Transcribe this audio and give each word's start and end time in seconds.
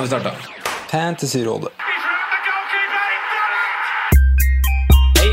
Nå 0.00 0.06
har 0.06 0.08
vi 0.08 0.20
starta. 0.20 0.36
Fantasyrådet. 0.90 1.68
Hei, 5.18 5.30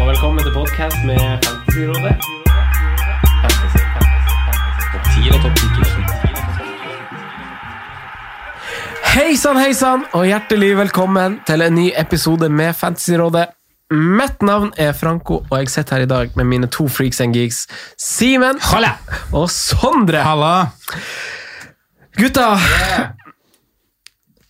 og 0.00 0.08
velkommen 0.10 0.44
til 0.44 0.52
podkast 0.52 0.96
med 1.08 1.20
Fantasyrådet. 1.46 2.12
Fantasy, 3.40 3.80
fantasy, 3.94 4.34
fantasy. 4.36 4.84
Topp 4.92 5.04
10 5.14 5.30
og 5.30 5.40
topp 5.44 5.56
10 5.56 5.64
Hei 9.14 9.36
sann, 9.40 9.56
hei 9.56 9.72
sann, 9.72 10.04
og 10.12 10.26
hjertelig 10.28 10.76
velkommen 10.82 11.40
til 11.48 11.64
en 11.64 11.74
ny 11.80 11.88
episode 11.96 12.52
med 12.52 12.76
Fantasyrådet. 12.76 13.46
Mitt 13.90 14.42
navn 14.42 14.68
er 14.76 14.92
Franco, 14.92 15.46
og 15.48 15.58
jeg 15.62 15.68
sitter 15.68 15.96
her 15.96 16.02
i 16.02 16.12
dag 16.12 16.36
med 16.36 16.44
mine 16.44 16.68
to 16.68 16.88
freaks 16.88 17.20
and 17.24 17.32
geeks, 17.34 17.64
Simen 17.96 18.60
og 19.32 19.50
Sondre. 19.50 20.20
Gutta, 22.20 22.58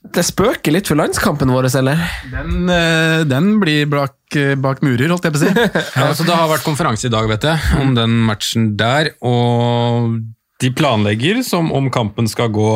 det 0.00 0.22
spøker 0.24 0.72
litt 0.72 0.88
for 0.88 0.96
landskampen 0.96 1.50
vår, 1.52 1.68
eller? 1.76 2.00
Den, 2.32 2.70
eh, 2.72 3.20
den 3.28 3.52
blir 3.60 3.84
bak, 3.90 4.16
eh, 4.34 4.54
bak 4.56 4.80
murer, 4.82 5.10
holdt 5.12 5.28
jeg 5.28 5.34
på 5.34 5.40
å 5.40 5.44
si. 5.44 5.52
Ja, 5.98 6.08
altså, 6.08 6.24
Det 6.24 6.36
har 6.36 6.48
vært 6.48 6.64
konferanse 6.64 7.10
i 7.10 7.12
dag, 7.12 7.28
vet 7.28 7.44
jeg, 7.44 7.60
om 7.82 7.94
den 7.94 8.16
matchen 8.24 8.72
der. 8.80 9.12
Og 9.20 10.16
de 10.60 10.72
planlegger 10.72 11.44
som 11.44 11.70
om 11.76 11.92
kampen 11.92 12.28
skal 12.32 12.48
gå 12.48 12.72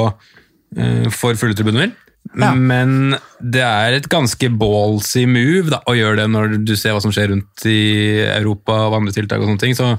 eh, 0.77 1.08
for 1.12 1.41
fulle 1.41 1.56
tribuner. 1.56 1.95
Ja. 2.41 2.55
Men 2.56 3.17
det 3.41 3.61
er 3.62 3.98
et 3.98 4.06
ganske 4.08 4.48
ballsy 4.58 5.27
move 5.28 5.69
da, 5.69 5.83
å 5.86 5.92
gjøre 5.97 6.22
det 6.22 6.28
når 6.33 6.55
du 6.64 6.72
ser 6.77 6.97
hva 6.97 7.02
som 7.05 7.12
skjer 7.12 7.28
rundt 7.34 7.67
i 7.69 8.25
Europa 8.25 8.78
og 8.89 8.97
andre 9.00 9.12
tiltak. 9.17 9.41
og 9.41 9.48
sånne 9.48 9.64
ting. 9.64 9.77
Så 9.77 9.91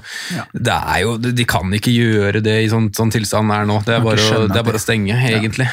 det 0.52 0.74
er 0.74 1.04
jo, 1.04 1.14
De 1.22 1.46
kan 1.48 1.70
ikke 1.74 1.94
gjøre 1.94 2.42
det 2.44 2.58
i 2.64 2.72
sånn, 2.72 2.90
sånn 2.94 3.14
tilstand 3.14 3.54
er 3.54 3.66
nå. 3.70 3.78
Det 3.86 3.98
er 3.98 4.04
bare, 4.04 4.26
å, 4.26 4.44
det 4.50 4.58
er 4.58 4.66
bare 4.66 4.82
å 4.82 4.86
stenge, 4.86 5.18
egentlig. 5.30 5.70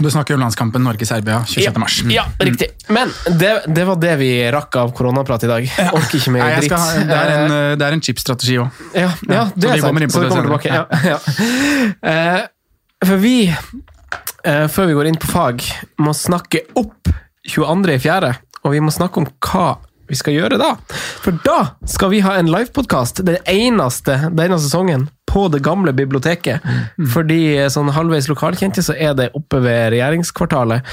Du 0.00 0.10
snakker 0.10 0.34
om 0.34 0.40
landskampen 0.40 0.82
Norge-Serbia 0.82 1.44
26. 1.46 1.76
mars. 1.78 2.00
Ja, 2.10 2.24
riktig. 2.42 2.66
Men 2.88 3.12
det, 3.38 3.52
det 3.70 3.84
var 3.86 3.96
det 4.02 4.16
vi 4.18 4.30
rakk 4.50 4.74
av 4.80 4.90
koronaprat 4.96 5.44
i 5.46 5.50
dag. 5.50 5.68
Orker 5.94 6.18
ikke 6.18 6.32
mer 6.34 6.56
dritt. 6.58 6.72
ha- 6.74 7.04
det 7.06 7.18
er 7.20 7.30
en, 7.36 7.52
eh, 7.54 7.76
det 7.78 7.86
er 7.86 7.92
en 7.98 8.02
chipstrategi 8.02 8.56
òg. 8.58 8.80
Ja, 8.94 9.06
ja, 9.28 9.34
Ja, 9.34 9.44
det 9.54 9.70
er 9.70 9.76
vi 9.76 9.80
sant. 9.84 10.12
Så 10.16 10.24
vi 10.24 10.32
kommer 10.34 10.50
tilbake. 10.50 10.74
Ja, 10.74 10.84
ja. 11.14 11.18
Eh, 12.10 12.42
for 13.06 13.16
vi, 13.22 13.36
eh, 14.44 14.66
før 14.72 14.86
vi 14.90 14.98
går 14.98 15.06
inn 15.12 15.20
på 15.22 15.30
fag, 15.30 15.62
må 16.02 16.12
snakke 16.16 16.64
opp 16.80 17.08
22.4., 17.48 18.34
og 18.64 18.72
vi 18.72 18.80
må 18.80 18.90
snakke 18.94 19.20
om 19.22 19.26
hva 19.44 19.76
vi 20.08 20.16
skal 20.18 20.34
gjøre 20.36 20.58
da. 20.60 20.74
For 21.22 21.38
da 21.44 21.58
skal 21.88 22.10
vi 22.12 22.20
ha 22.24 22.34
en 22.40 22.50
livepodkast, 22.52 23.22
den 23.24 23.38
eneste 23.48 24.18
denne 24.34 24.58
sesongen, 24.60 25.06
på 25.34 25.48
det 25.50 25.60
gamle 25.66 25.92
biblioteket. 25.96 26.62
Mm. 26.62 27.08
Fordi 27.10 27.40
eh, 27.56 27.70
sånn 27.72 27.90
halvveis 27.94 28.30
lokalkjente, 28.30 28.84
så 28.86 28.94
er 28.94 29.16
det 29.18 29.32
oppe 29.34 29.58
ved 29.64 29.90
regjeringskvartalet. 29.96 30.86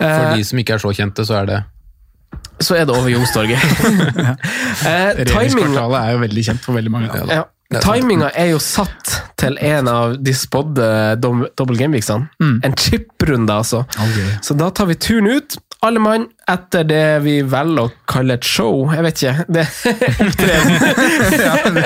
Eh, 0.00 0.02
For 0.02 0.34
de 0.34 0.48
som 0.50 0.60
ikke 0.62 0.76
er 0.76 0.82
så 0.82 0.92
kjente, 0.96 1.26
så 1.28 1.40
er 1.44 1.50
det 1.52 1.62
så 2.62 2.76
er 2.78 2.86
det 2.86 2.94
over 2.94 3.10
Youngstorget. 3.10 3.62
ja. 4.18 4.34
Regjeringskvartalet 5.18 5.98
er 6.00 6.14
jo 6.14 6.22
veldig 6.22 6.44
kjent 6.50 6.64
for 6.66 6.78
veldig 6.78 6.92
mange. 6.94 7.26
ja. 7.30 7.44
Timinga 7.82 8.28
er 8.38 8.52
jo 8.52 8.58
satt 8.62 9.14
til 9.40 9.56
en 9.58 9.88
av 9.90 10.12
de 10.22 10.34
spådde 10.36 10.84
dobbel 11.18 11.78
gameweeksene. 11.80 12.28
game-viksene. 12.38 12.60
En 12.68 12.76
chip-runde, 12.78 13.50
altså. 13.56 13.80
Så 14.44 14.54
da 14.58 14.68
tar 14.70 14.86
vi 14.90 14.94
turen 15.00 15.26
ut, 15.32 15.56
alle 15.82 15.98
mann, 16.02 16.28
etter 16.50 16.84
det 16.84 17.04
vi 17.24 17.38
velger 17.48 17.86
å 17.86 17.90
kalle 18.10 18.34
et 18.36 18.44
show. 18.44 18.84
Jeg 18.92 19.02
vet 19.06 19.22
ikke. 19.22 19.44
Det 19.48 19.64
Opptreden. 20.24 21.78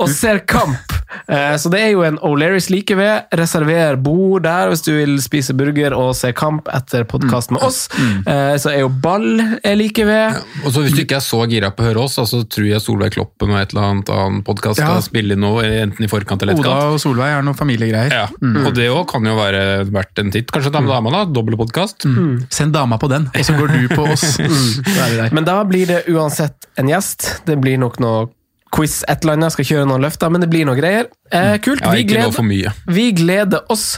og 0.00 0.08
ser 0.10 0.40
kamp. 0.48 0.92
Eh, 1.30 1.54
Så 1.56 1.70
det 1.72 1.80
er 1.80 1.90
jo 1.94 2.02
en 2.06 2.18
O'Learys 2.26 2.68
like 2.72 2.94
ved. 2.98 3.28
Reserver 3.38 3.96
bord 4.02 4.42
der 4.46 4.68
hvis 4.72 4.82
du 4.84 4.90
vil 4.96 5.14
spise 5.22 5.54
burger 5.56 5.94
og 5.96 6.12
se 6.18 6.32
kamp 6.36 6.68
etter 6.74 7.06
podkast 7.08 7.52
med 7.54 7.62
oss. 7.64 7.86
Eh, 8.26 8.56
Så 8.60 8.72
er 8.72 8.80
jo 8.82 8.88
ball 8.90 9.40
er 9.62 9.76
like 9.78 10.04
ved. 10.06 10.40
Og 10.64 10.72
så 10.74 10.82
Hvis 10.84 10.96
du 10.96 11.02
ikke 11.04 11.16
er 11.20 11.24
så 11.24 11.40
gira 11.50 11.70
på 11.74 11.82
å 11.84 11.88
høre 11.90 12.02
oss, 12.04 12.18
så 12.18 12.42
tror 12.44 12.66
jeg 12.68 12.82
Solveig 12.82 13.14
Kloppen 13.16 13.52
og 13.54 13.60
et 13.60 13.72
eller 13.74 13.86
annet 13.92 14.10
annen 14.16 14.42
podkast 14.46 14.78
Ja. 14.80 14.90
skal 14.90 15.02
spille 15.06 15.36
inn 15.36 15.40
noe, 15.44 15.62
enten 15.64 16.04
i 16.04 16.08
forkant 16.10 16.42
eller 16.42 16.58
Oda 16.58 16.76
og 16.92 16.98
Solveig 17.00 17.30
er 17.38 17.42
noen 17.46 17.56
familiegreier. 17.58 18.12
Ja, 18.12 18.26
Og 18.66 18.74
det 18.74 18.88
òg 18.90 19.06
kan 19.10 19.24
jo 19.24 19.36
være 19.38 19.86
verdt 19.90 20.18
en 20.18 20.30
titt. 20.34 20.50
Kanskje 20.52 20.72
ta 20.72 20.80
med 20.80 20.90
dama, 20.90 21.10
da? 21.14 21.24
Dobbel 21.30 21.56
podkast. 21.56 22.06
Send 22.50 22.72
dama 22.76 22.98
på 22.98 23.08
den, 23.08 23.28
og 23.38 23.46
så 23.48 23.56
går 23.58 23.74
du 23.74 23.94
på 23.94 24.06
oss. 24.14 24.24
Der. 24.96 25.28
Men 25.34 25.46
da 25.46 25.60
blir 25.68 25.86
det 25.90 26.02
uansett 26.12 26.68
en 26.80 26.90
gjest. 26.90 27.28
Det 27.46 27.58
blir 27.62 27.80
nok 27.80 28.00
noe 28.02 28.26
quiz, 28.74 29.00
et 29.08 29.24
eller 29.24 29.38
annet. 29.38 29.54
Skal 29.54 29.68
kjøre 29.68 29.88
noen 29.88 30.04
løfter, 30.04 30.32
men 30.32 30.44
det 30.44 30.50
blir 30.52 30.66
noe 30.68 30.76
greier. 30.78 31.10
Eh, 31.30 31.56
kult. 31.64 31.84
Ja, 31.84 31.94
vi, 31.94 32.04
gleder, 32.08 32.80
vi 32.98 33.10
gleder 33.16 33.66
oss. 33.72 33.96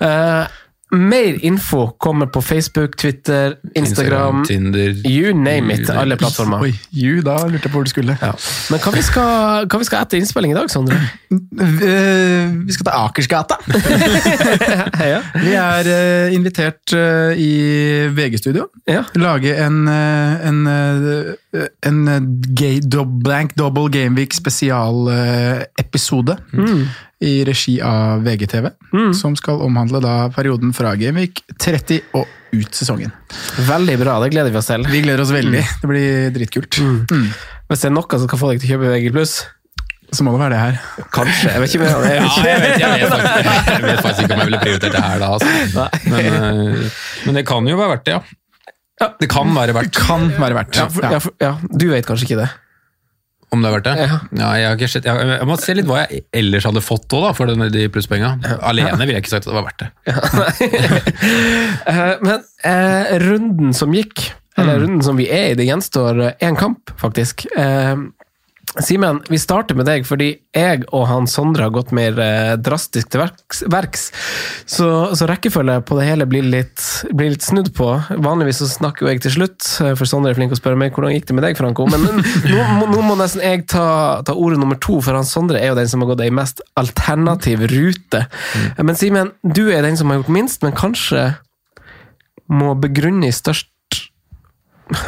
Eh, 0.00 0.59
mer 0.90 1.44
info 1.44 1.90
kommer 1.98 2.26
på 2.26 2.42
Facebook, 2.42 2.96
Twitter, 2.96 3.54
Instagram. 3.74 4.44
Tinder 4.44 5.06
You 5.06 5.34
name 5.34 5.74
it. 5.74 5.90
Alle 5.90 6.16
plattformer. 6.16 6.60
Oi, 6.62 6.72
you, 6.92 7.20
da 7.22 7.36
lurte 7.46 7.68
jeg 7.68 7.70
på 7.70 7.78
hvor 7.78 7.86
du 7.86 7.92
skulle. 7.92 8.16
Ja. 8.20 8.32
Men 8.70 8.82
hva 8.82 8.92
vi, 8.94 9.02
skal, 9.06 9.68
hva 9.70 9.80
vi 9.80 9.88
skal 9.88 10.04
etter 10.04 10.20
innspilling 10.20 10.54
i 10.54 10.58
dag, 10.58 10.70
Sondre? 10.72 10.98
Eh, 11.30 12.50
Vi 12.66 12.74
skal 12.74 12.88
til 12.88 12.94
Akersgata. 12.94 13.60
ja. 15.12 15.20
Vi 15.34 15.54
er 15.54 15.90
eh, 15.94 16.34
invitert 16.34 16.94
eh, 16.96 17.38
i 17.38 17.52
VG-studio. 18.16 18.66
Ja. 18.90 19.04
Lage 19.20 19.54
en, 19.62 19.84
en, 19.88 20.64
en 21.86 22.08
eh, 22.08 22.20
gay 22.54 22.80
blank 23.24 23.54
double 23.58 23.88
Gameweek 23.90 24.32
spesialepisode 24.36 26.36
i 27.20 27.44
regi 27.44 27.80
av 27.84 28.22
VGTV. 28.24 28.68
Som 29.18 29.34
skal 29.36 29.60
omhandle 29.66 30.00
da 30.04 30.28
perioden 30.34 30.72
fra 30.76 30.94
Gameweek 30.96 31.42
30 31.60 32.00
og 32.16 32.26
ut 32.54 32.74
sesongen. 32.74 33.10
Veldig 33.68 33.98
bra, 34.00 34.16
det 34.24 34.30
gleder 34.34 34.50
vi 34.54 34.58
oss 34.58 34.66
til. 34.70 34.82
Vi 34.90 35.02
gleder 35.04 35.20
oss 35.26 35.32
veldig. 35.34 35.64
Det 35.82 35.88
blir 35.90 36.30
dritkult. 36.34 36.78
Mm. 36.82 37.26
Hvis 37.70 37.80
det 37.84 37.88
er 37.90 37.94
noe 37.94 38.18
som 38.18 38.28
kan 38.30 38.40
få 38.40 38.46
deg 38.54 38.60
til 38.62 38.68
å 38.70 38.72
kjøpe 38.78 38.88
VG+, 38.96 39.06
Så 40.10 40.24
må 40.26 40.32
det 40.34 40.40
være 40.42 40.54
det 40.56 40.58
her. 40.58 40.74
kanskje. 41.14 41.50
Jeg 41.52 41.60
vet 41.62 41.70
ikke. 41.74 41.86
Jeg 41.86 41.92
Ja, 41.92 41.98
vet 42.02 42.10
ikke. 42.26 42.42
jeg 42.48 42.58
vet, 42.60 42.74
jeg, 42.80 42.88
vet 42.90 43.10
faktisk, 43.12 43.34
jeg 43.70 43.82
vet 43.84 44.00
faktisk 44.02 44.22
ikke 44.24 44.34
om 44.34 44.40
jeg 44.40 44.48
ville 44.48 44.62
prioritert 44.64 44.92
det 44.96 45.02
her 45.04 45.18
da. 45.22 45.26
Altså. 45.36 45.50
Men, 46.10 46.24
eh, 46.26 46.32
men 47.26 47.32
det 47.38 47.44
kan 47.46 47.62
jo 47.70 47.76
være 47.78 47.90
verdt 47.94 48.06
det, 48.08 48.14
ja. 48.16 48.20
Det 49.20 49.28
kan 49.32 49.48
være 49.56 49.72
verdt 49.76 49.94
Kan 49.96 50.26
være 50.36 50.54
verdt. 50.58 50.76
Ja, 50.76 50.88
for, 50.92 51.06
ja, 51.08 51.18
for, 51.24 51.32
ja, 51.40 51.54
du 51.72 51.86
vet 51.92 52.06
kanskje 52.08 52.26
ikke 52.28 52.40
det. 52.42 52.50
om 53.50 53.62
det 53.64 53.66
er 53.70 53.72
verdt 53.74 53.86
det. 53.88 53.94
Ja. 53.98 54.18
Ja, 54.38 54.48
jeg, 54.60 54.66
har 54.68 54.76
ikke 54.78 54.88
sett, 54.92 55.06
jeg, 55.08 55.30
jeg 55.32 55.46
må 55.48 55.56
se 55.58 55.74
litt 55.74 55.86
hva 55.88 56.04
jeg 56.04 56.20
ellers 56.38 56.66
hadde 56.68 56.82
fått 56.86 57.08
da, 57.10 57.32
for 57.34 57.50
denne, 57.50 57.66
de 57.74 57.88
plusspenga. 57.90 58.34
Alene 58.62 59.00
ville 59.00 59.16
jeg 59.18 59.24
ikke 59.24 59.32
sagt 59.32 59.48
at 59.48 59.50
det 59.50 59.56
var 59.58 59.66
verdt 59.66 59.82
det. 59.82 59.90
Eh, 61.90 62.14
Men 62.22 62.44
eh, 62.64 63.16
runden 63.24 63.72
som 63.74 63.92
gikk, 63.94 64.28
eller 64.58 64.76
Mm. 64.76 64.82
runden 64.84 65.02
som 65.02 65.16
vi 65.18 65.26
er 65.32 65.50
i, 65.50 65.54
det 65.58 65.66
gjenstår 65.66 66.20
én 66.42 66.56
kamp, 66.58 66.90
faktisk. 67.00 67.46
Eh, 67.56 67.96
Simen, 68.78 69.18
vi 69.26 69.38
starter 69.38 69.74
med 69.74 69.88
deg, 69.88 70.04
fordi 70.06 70.28
jeg 70.54 70.84
og 70.94 71.08
han 71.10 71.24
Sondre 71.26 71.64
har 71.66 71.72
gått 71.74 71.90
mer 71.96 72.14
eh, 72.22 72.52
drastisk 72.54 73.08
til 73.10 73.18
verks. 73.24 73.64
verks. 73.66 74.04
Så, 74.62 74.86
så 75.18 75.26
rekkefølge 75.26 75.80
på 75.88 75.98
det 75.98 76.06
hele 76.06 76.26
blir 76.30 76.46
litt, 76.46 76.84
blir 77.10 77.32
litt 77.32 77.42
snudd 77.42 77.72
på. 77.74 77.88
Vanligvis 78.22 78.60
så 78.62 78.68
snakker 78.70 79.04
jo 79.06 79.10
jeg 79.10 79.24
til 79.24 79.34
slutt, 79.34 79.66
eh, 79.82 79.96
for 79.98 80.06
Sondre 80.06 80.30
er 80.30 80.38
flink 80.38 80.54
å 80.54 80.60
spørre 80.60 80.78
meg 80.78 80.94
hvordan 80.94 81.16
gikk 81.16 81.26
det 81.32 81.38
med 81.40 81.48
deg, 81.48 81.58
Franco. 81.58 81.88
Men 81.90 82.06
nå, 82.06 82.60
må, 82.78 82.86
nå 82.92 83.02
må 83.08 83.18
nesten 83.18 83.42
jeg 83.42 83.66
ta, 83.74 84.22
ta 84.26 84.38
ordet 84.38 84.62
nummer 84.62 84.78
to, 84.78 85.00
for 85.02 85.18
han 85.18 85.26
Sondre 85.26 85.58
er 85.58 85.72
jo 85.72 85.80
den 85.80 85.90
som 85.90 86.04
har 86.04 86.12
gått 86.12 86.22
ei 86.28 86.30
mest 86.38 86.62
alternativ 86.78 87.66
rute. 87.74 88.22
Men 88.78 88.94
Simen, 88.94 89.34
du 89.42 89.64
er 89.74 89.82
den 89.82 89.98
som 89.98 90.14
har 90.14 90.22
gjort 90.22 90.34
minst, 90.38 90.62
men 90.62 90.78
kanskje 90.78 91.32
må 92.50 92.76
begrunne 92.78 93.26
i 93.26 93.34
størst 93.34 93.66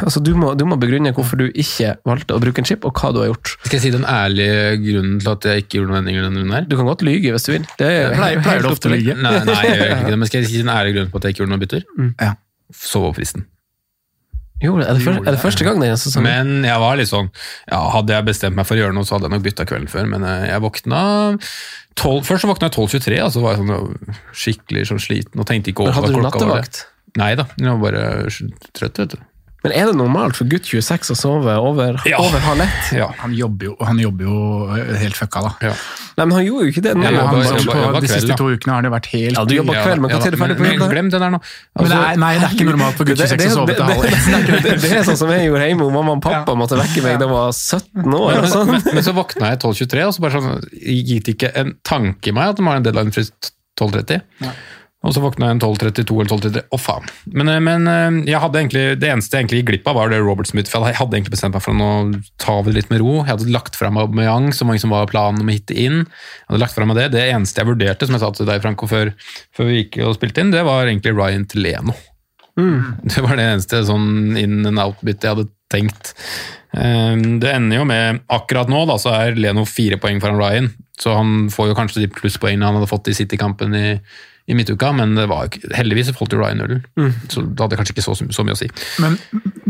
Altså, 0.05 0.21
du, 0.23 0.31
må, 0.39 0.53
du 0.55 0.63
må 0.69 0.77
begrunne 0.79 1.11
hvorfor 1.15 1.39
du 1.39 1.45
ikke 1.49 1.93
valgte 2.07 2.35
å 2.37 2.41
bruke 2.43 2.61
en 2.63 2.67
chip, 2.67 2.85
og 2.87 2.95
hva 2.95 3.11
du 3.15 3.21
har 3.21 3.29
gjort. 3.31 3.53
Skal 3.65 3.77
jeg 3.77 3.83
si 3.85 3.91
den 3.95 4.05
ærlige 4.07 4.75
grunnen 4.83 5.17
til 5.23 5.31
at 5.33 5.47
jeg 5.49 5.65
ikke 5.65 5.79
gjorde 5.79 5.91
noen 5.91 6.01
endringer 6.03 6.27
denne 6.27 6.43
runden 6.43 6.55
her? 6.57 6.67
Du 6.69 6.77
kan 6.79 6.87
godt 6.89 7.03
lyge 7.05 7.33
hvis 7.35 7.47
du 7.47 7.53
vil. 7.55 7.65
Det 7.79 7.89
er 7.89 8.13
Pleier, 8.17 8.43
pleier 8.45 8.63
du 8.63 8.69
ofte 8.71 8.91
å 8.91 8.93
lyge. 8.93 9.17
Nei, 9.19 9.33
nei, 9.47 9.57
jeg 9.67 9.79
gjør 9.81 9.95
ikke 9.97 10.13
det, 10.13 10.19
men 10.23 10.31
skal 10.31 10.41
jeg 10.41 10.51
si 10.51 10.61
den 10.63 10.71
ærlige 10.73 10.97
grunnen 10.99 11.11
på 11.13 11.19
at 11.19 11.27
jeg 11.27 11.35
ikke 11.35 11.43
gjorde 11.43 11.55
noen 11.55 11.65
bytter? 11.65 11.89
Ja. 12.21 12.31
Sov 12.83 13.09
opp 13.09 13.19
fristen. 13.19 13.47
Jo, 14.63 14.77
er 14.79 14.93
det, 14.95 15.01
første, 15.03 15.25
er 15.27 15.35
det 15.35 15.41
første 15.41 15.65
gang 15.67 15.81
denne 15.81 15.97
sesongen? 15.99 16.29
Men 16.29 16.67
jeg 16.69 16.79
var 16.79 16.95
litt 16.95 17.09
sånn 17.09 17.27
ja, 17.67 17.81
Hadde 17.91 18.13
jeg 18.15 18.23
bestemt 18.29 18.55
meg 18.55 18.67
for 18.69 18.79
å 18.79 18.83
gjøre 18.85 18.95
noe, 18.95 19.03
så 19.03 19.17
hadde 19.17 19.27
jeg 19.27 19.33
nok 19.35 19.43
bytta 19.43 19.65
kvelden 19.67 19.91
før. 19.91 20.07
Men 20.13 20.23
eh, 20.29 20.45
jeg 20.53 20.63
våkna 20.63 21.01
12, 21.99 22.23
Først 22.29 22.45
så 22.45 22.51
våkna 22.53 22.69
jeg 22.69 22.77
12.23, 22.77 23.17
og 23.25 23.33
så 23.35 23.43
var 23.43 23.57
jeg 23.57 23.67
sånn 23.67 24.15
skikkelig 24.45 24.85
sånn 24.93 25.03
sliten 25.03 25.43
og 25.43 25.49
tenkte 25.49 25.73
ikke 25.73 25.83
Men 25.83 25.91
over 25.91 25.99
hadde 25.99 26.13
hva 26.13 26.15
du 26.15 26.21
klokka 26.21 26.39
var. 26.47 26.63
nattevakt? 26.63 26.81
Nei 27.19 27.29
da, 27.37 27.45
jeg 27.59 27.69
var 27.69 27.81
bare 27.83 28.05
trøtt, 28.73 29.03
vet 29.03 29.17
du. 29.17 29.25
Men 29.63 29.71
er 29.79 29.87
det 29.87 29.95
normalt 29.95 30.35
for 30.35 30.49
gutt 30.51 30.67
26 30.67 31.13
å 31.13 31.15
sove 31.15 31.53
over, 31.55 31.95
Ja. 32.03 32.17
over 32.19 32.41
halv 32.43 32.61
ett? 32.65 32.89
Ja. 32.97 33.07
Han 33.21 33.31
jobber 33.33 33.69
jo, 33.69 33.75
han 33.79 33.99
jobber 34.01 34.27
jo 34.27 34.39
helt 34.99 35.15
fucka, 35.15 35.43
da. 35.45 35.51
ja. 35.69 35.75
Nei, 36.17 36.25
men 36.25 36.35
han 36.35 36.43
gjorde 36.45 36.65
jo 36.67 36.73
ikke 36.73 36.83
det. 36.83 36.95
Nå, 36.99 37.05
Ja, 37.07 37.23
han, 37.25 37.39
på 37.39 38.01
de 38.03 38.09
siste 38.11 38.27
kveld, 38.27 38.37
to 38.37 38.49
ukene 38.51 38.75
har 38.75 38.83
det 38.85 38.91
vært 38.93 39.07
helt 39.13 39.37
Ja, 39.39 39.45
du 39.47 39.55
jobber 39.55 39.79
kveld, 39.79 40.03
men 40.03 40.11
tid 40.11 40.27
er 40.27 40.35
du 40.35 40.39
ferdig 40.41 40.57
på 40.59 40.65
men, 40.67 40.75
jobb? 40.75 40.91
Glem 40.91 41.09
det 41.13 41.21
der 41.23 41.31
nå. 41.33 41.39
Altså, 41.39 41.87
men 41.87 41.93
nei, 41.95 42.11
nei, 42.25 42.33
det 42.37 42.49
er 42.49 42.57
ikke 42.57 42.67
normalt 42.69 42.99
for 42.99 43.09
gutt 43.09 43.23
26 43.23 43.47
å 43.47 43.55
sove 43.55 43.77
til 43.79 43.87
halv 43.87 44.05
ett. 44.11 44.53
det, 44.83 44.91
er 44.99 45.07
sånn 45.07 45.19
som 45.23 45.33
jeg 45.33 45.47
gjorde 45.47 45.71
hjemme, 45.71 45.87
hvor 45.87 45.95
mamma 45.95 46.17
og 46.19 46.21
pappa 46.27 46.57
måtte 46.59 46.77
vekke 46.83 47.05
meg 47.07 47.17
da 47.23 47.29
jeg 47.29 47.33
var 47.33 47.55
17 47.55 48.19
år. 48.19 48.37
Og 48.43 48.51
sånn. 48.51 48.71
men, 48.75 48.85
men 48.99 49.07
så 49.07 49.15
våkna 49.15 49.53
jeg 49.55 49.63
12.23, 49.63 50.05
og 50.09 50.13
så 50.17 50.27
bare 50.27 50.43
sånn, 50.43 50.69
gitt 51.13 51.33
ikke 51.33 51.53
en 51.63 51.75
tanke 51.87 52.33
i 52.33 52.35
meg 52.35 52.51
at 52.51 52.59
de 52.59 52.67
har 52.67 52.81
en 52.81 52.87
deadline 52.91 53.15
frist 53.15 53.53
12.30. 53.79 54.21
Og 55.03 55.11
så 55.11 55.19
våkna 55.19 55.49
jeg 55.49 55.57
en 55.57 55.61
12.32 55.63 56.13
eller 56.15 56.31
12.33. 56.31 56.61
Å, 56.71 56.77
faen. 56.79 57.07
Men, 57.35 57.49
eh, 57.51 57.59
men 57.63 57.89
eh, 57.91 58.19
jeg 58.31 58.39
hadde 58.39 58.61
egentlig, 58.61 58.83
det 59.01 59.09
eneste 59.11 59.35
jeg 59.35 59.43
egentlig 59.43 59.59
gikk 59.59 59.69
glipp 59.73 59.89
av, 59.91 59.97
var 59.99 60.13
det 60.13 60.21
Robert 60.23 60.47
Smith. 60.47 60.71
For 60.71 60.87
jeg 60.87 60.95
hadde 60.99 61.17
egentlig 61.17 61.33
bestemt 61.35 61.57
meg 61.57 61.65
for 61.65 61.83
å 61.83 61.89
ta 62.39 62.55
det 62.63 62.75
litt 62.77 62.93
med 62.93 63.03
ro. 63.03 63.17
Jeg 63.21 63.33
hadde 63.33 63.51
lagt 63.51 63.75
fram 63.79 63.99
Aubameyang, 63.99 64.51
så 64.55 64.67
mange 64.69 64.79
som 64.83 64.95
var 64.95 65.11
planen 65.11 65.43
om 65.43 65.51
å 65.51 65.55
hitte 65.57 65.75
inn. 65.75 66.05
Jeg 66.07 66.47
hadde 66.53 66.63
lagt 66.63 66.77
frem 66.77 66.87
meg 66.91 67.01
det. 67.01 67.09
Det 67.17 67.25
eneste 67.33 67.61
jeg 67.63 67.71
vurderte, 67.73 68.07
som 68.07 68.15
jeg 68.15 68.23
sa 68.23 68.31
til 68.37 68.47
deg, 68.47 68.63
Franco, 68.63 68.87
før, 68.87 69.11
før 69.55 69.69
vi 69.69 69.81
gikk 69.81 69.99
og 70.07 70.15
spilte 70.17 70.45
inn, 70.45 70.55
det 70.55 70.63
var 70.67 70.87
egentlig 70.87 71.15
Ryan 71.17 71.45
Teleno. 71.51 71.95
Det 73.09 73.21
var 73.25 73.39
det 73.39 73.47
eneste 73.49 73.79
sånn 73.87 74.37
in 74.37 74.59
and 74.69 74.77
out-bit 74.79 75.23
jeg 75.25 75.35
hadde 75.35 75.49
tenkt. 75.73 76.13
Eh, 76.77 77.15
Det 77.41 77.49
ender 77.49 77.79
jo 77.81 77.85
med 77.89 78.19
Akkurat 78.33 78.69
nå 78.69 78.83
da, 78.89 78.99
så 79.01 79.13
er 79.17 79.35
Leno 79.35 79.65
fire 79.65 79.97
poeng 80.01 80.21
foran 80.21 80.37
Ryan, 80.39 80.69
så 81.01 81.15
han 81.17 81.49
får 81.53 81.71
jo 81.71 81.77
kanskje 81.79 82.03
de 82.03 82.11
plusspoengene 82.13 82.65
han 82.69 82.77
hadde 82.77 82.91
fått 82.91 83.09
i 83.09 83.15
City-kampen 83.17 83.73
i, 83.77 83.87
i 84.47 84.55
midtuka, 84.57 84.89
men 84.95 85.15
det 85.15 85.27
var 85.31 85.47
heldigvis 85.77 86.09
falt 86.17 86.33
jo 86.35 86.41
Ryan 86.41 86.57
nullen, 86.59 86.81
så 87.31 87.43
det 87.45 87.61
hadde 87.63 87.77
kanskje 87.79 87.93
ikke 87.95 88.03
så, 88.03 88.15
så 88.19 88.43
mye 88.43 88.57
å 88.57 88.59
si. 88.59 88.67
Men 88.99 89.15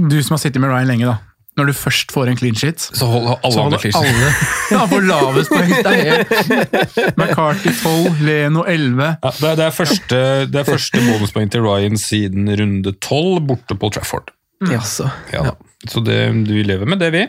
du 0.10 0.18
som 0.26 0.34
har 0.38 0.42
sittet 0.42 0.62
med 0.64 0.72
Ryan 0.74 0.90
lenge, 0.90 1.12
da. 1.12 1.20
Når 1.54 1.68
du 1.70 1.74
først 1.78 2.10
får 2.10 2.32
en 2.32 2.38
clean 2.40 2.56
sheet, 2.58 2.82
Så 2.98 3.06
holder 3.06 3.36
alle 3.46 3.54
så 3.54 3.62
andre 3.68 3.78
holder 3.78 3.84
clean 3.84 3.94
sheet. 3.94 4.16
alle 4.18 4.80
Han 4.80 4.88
får 4.90 5.04
lavest 5.06 5.52
poeng. 5.54 5.74
Det 5.86 5.92
er 5.94 6.08
helt 6.08 7.20
McCarty 7.20 7.74
12, 7.78 8.24
Leno 8.26 8.64
11. 8.66 9.04
Ja, 9.22 9.32
det, 9.38 9.52
er, 9.52 9.60
det, 9.60 9.68
er 9.68 9.76
første, 9.78 10.22
det 10.50 10.62
er 10.64 10.66
første 10.72 11.04
bonuspoeng 11.06 11.52
til 11.54 11.62
Ryan 11.68 12.00
siden 12.02 12.50
runde 12.58 12.96
12, 12.98 13.44
borte 13.52 13.78
på 13.78 13.92
Trafford. 13.94 14.34
Jaså. 14.66 15.12
Ja, 15.36 15.44
da. 15.52 15.54
Så 15.94 16.02
det, 16.02 16.18
vi 16.50 16.64
lever 16.66 16.90
med 16.90 16.98
det, 17.04 17.12
vi. 17.14 17.24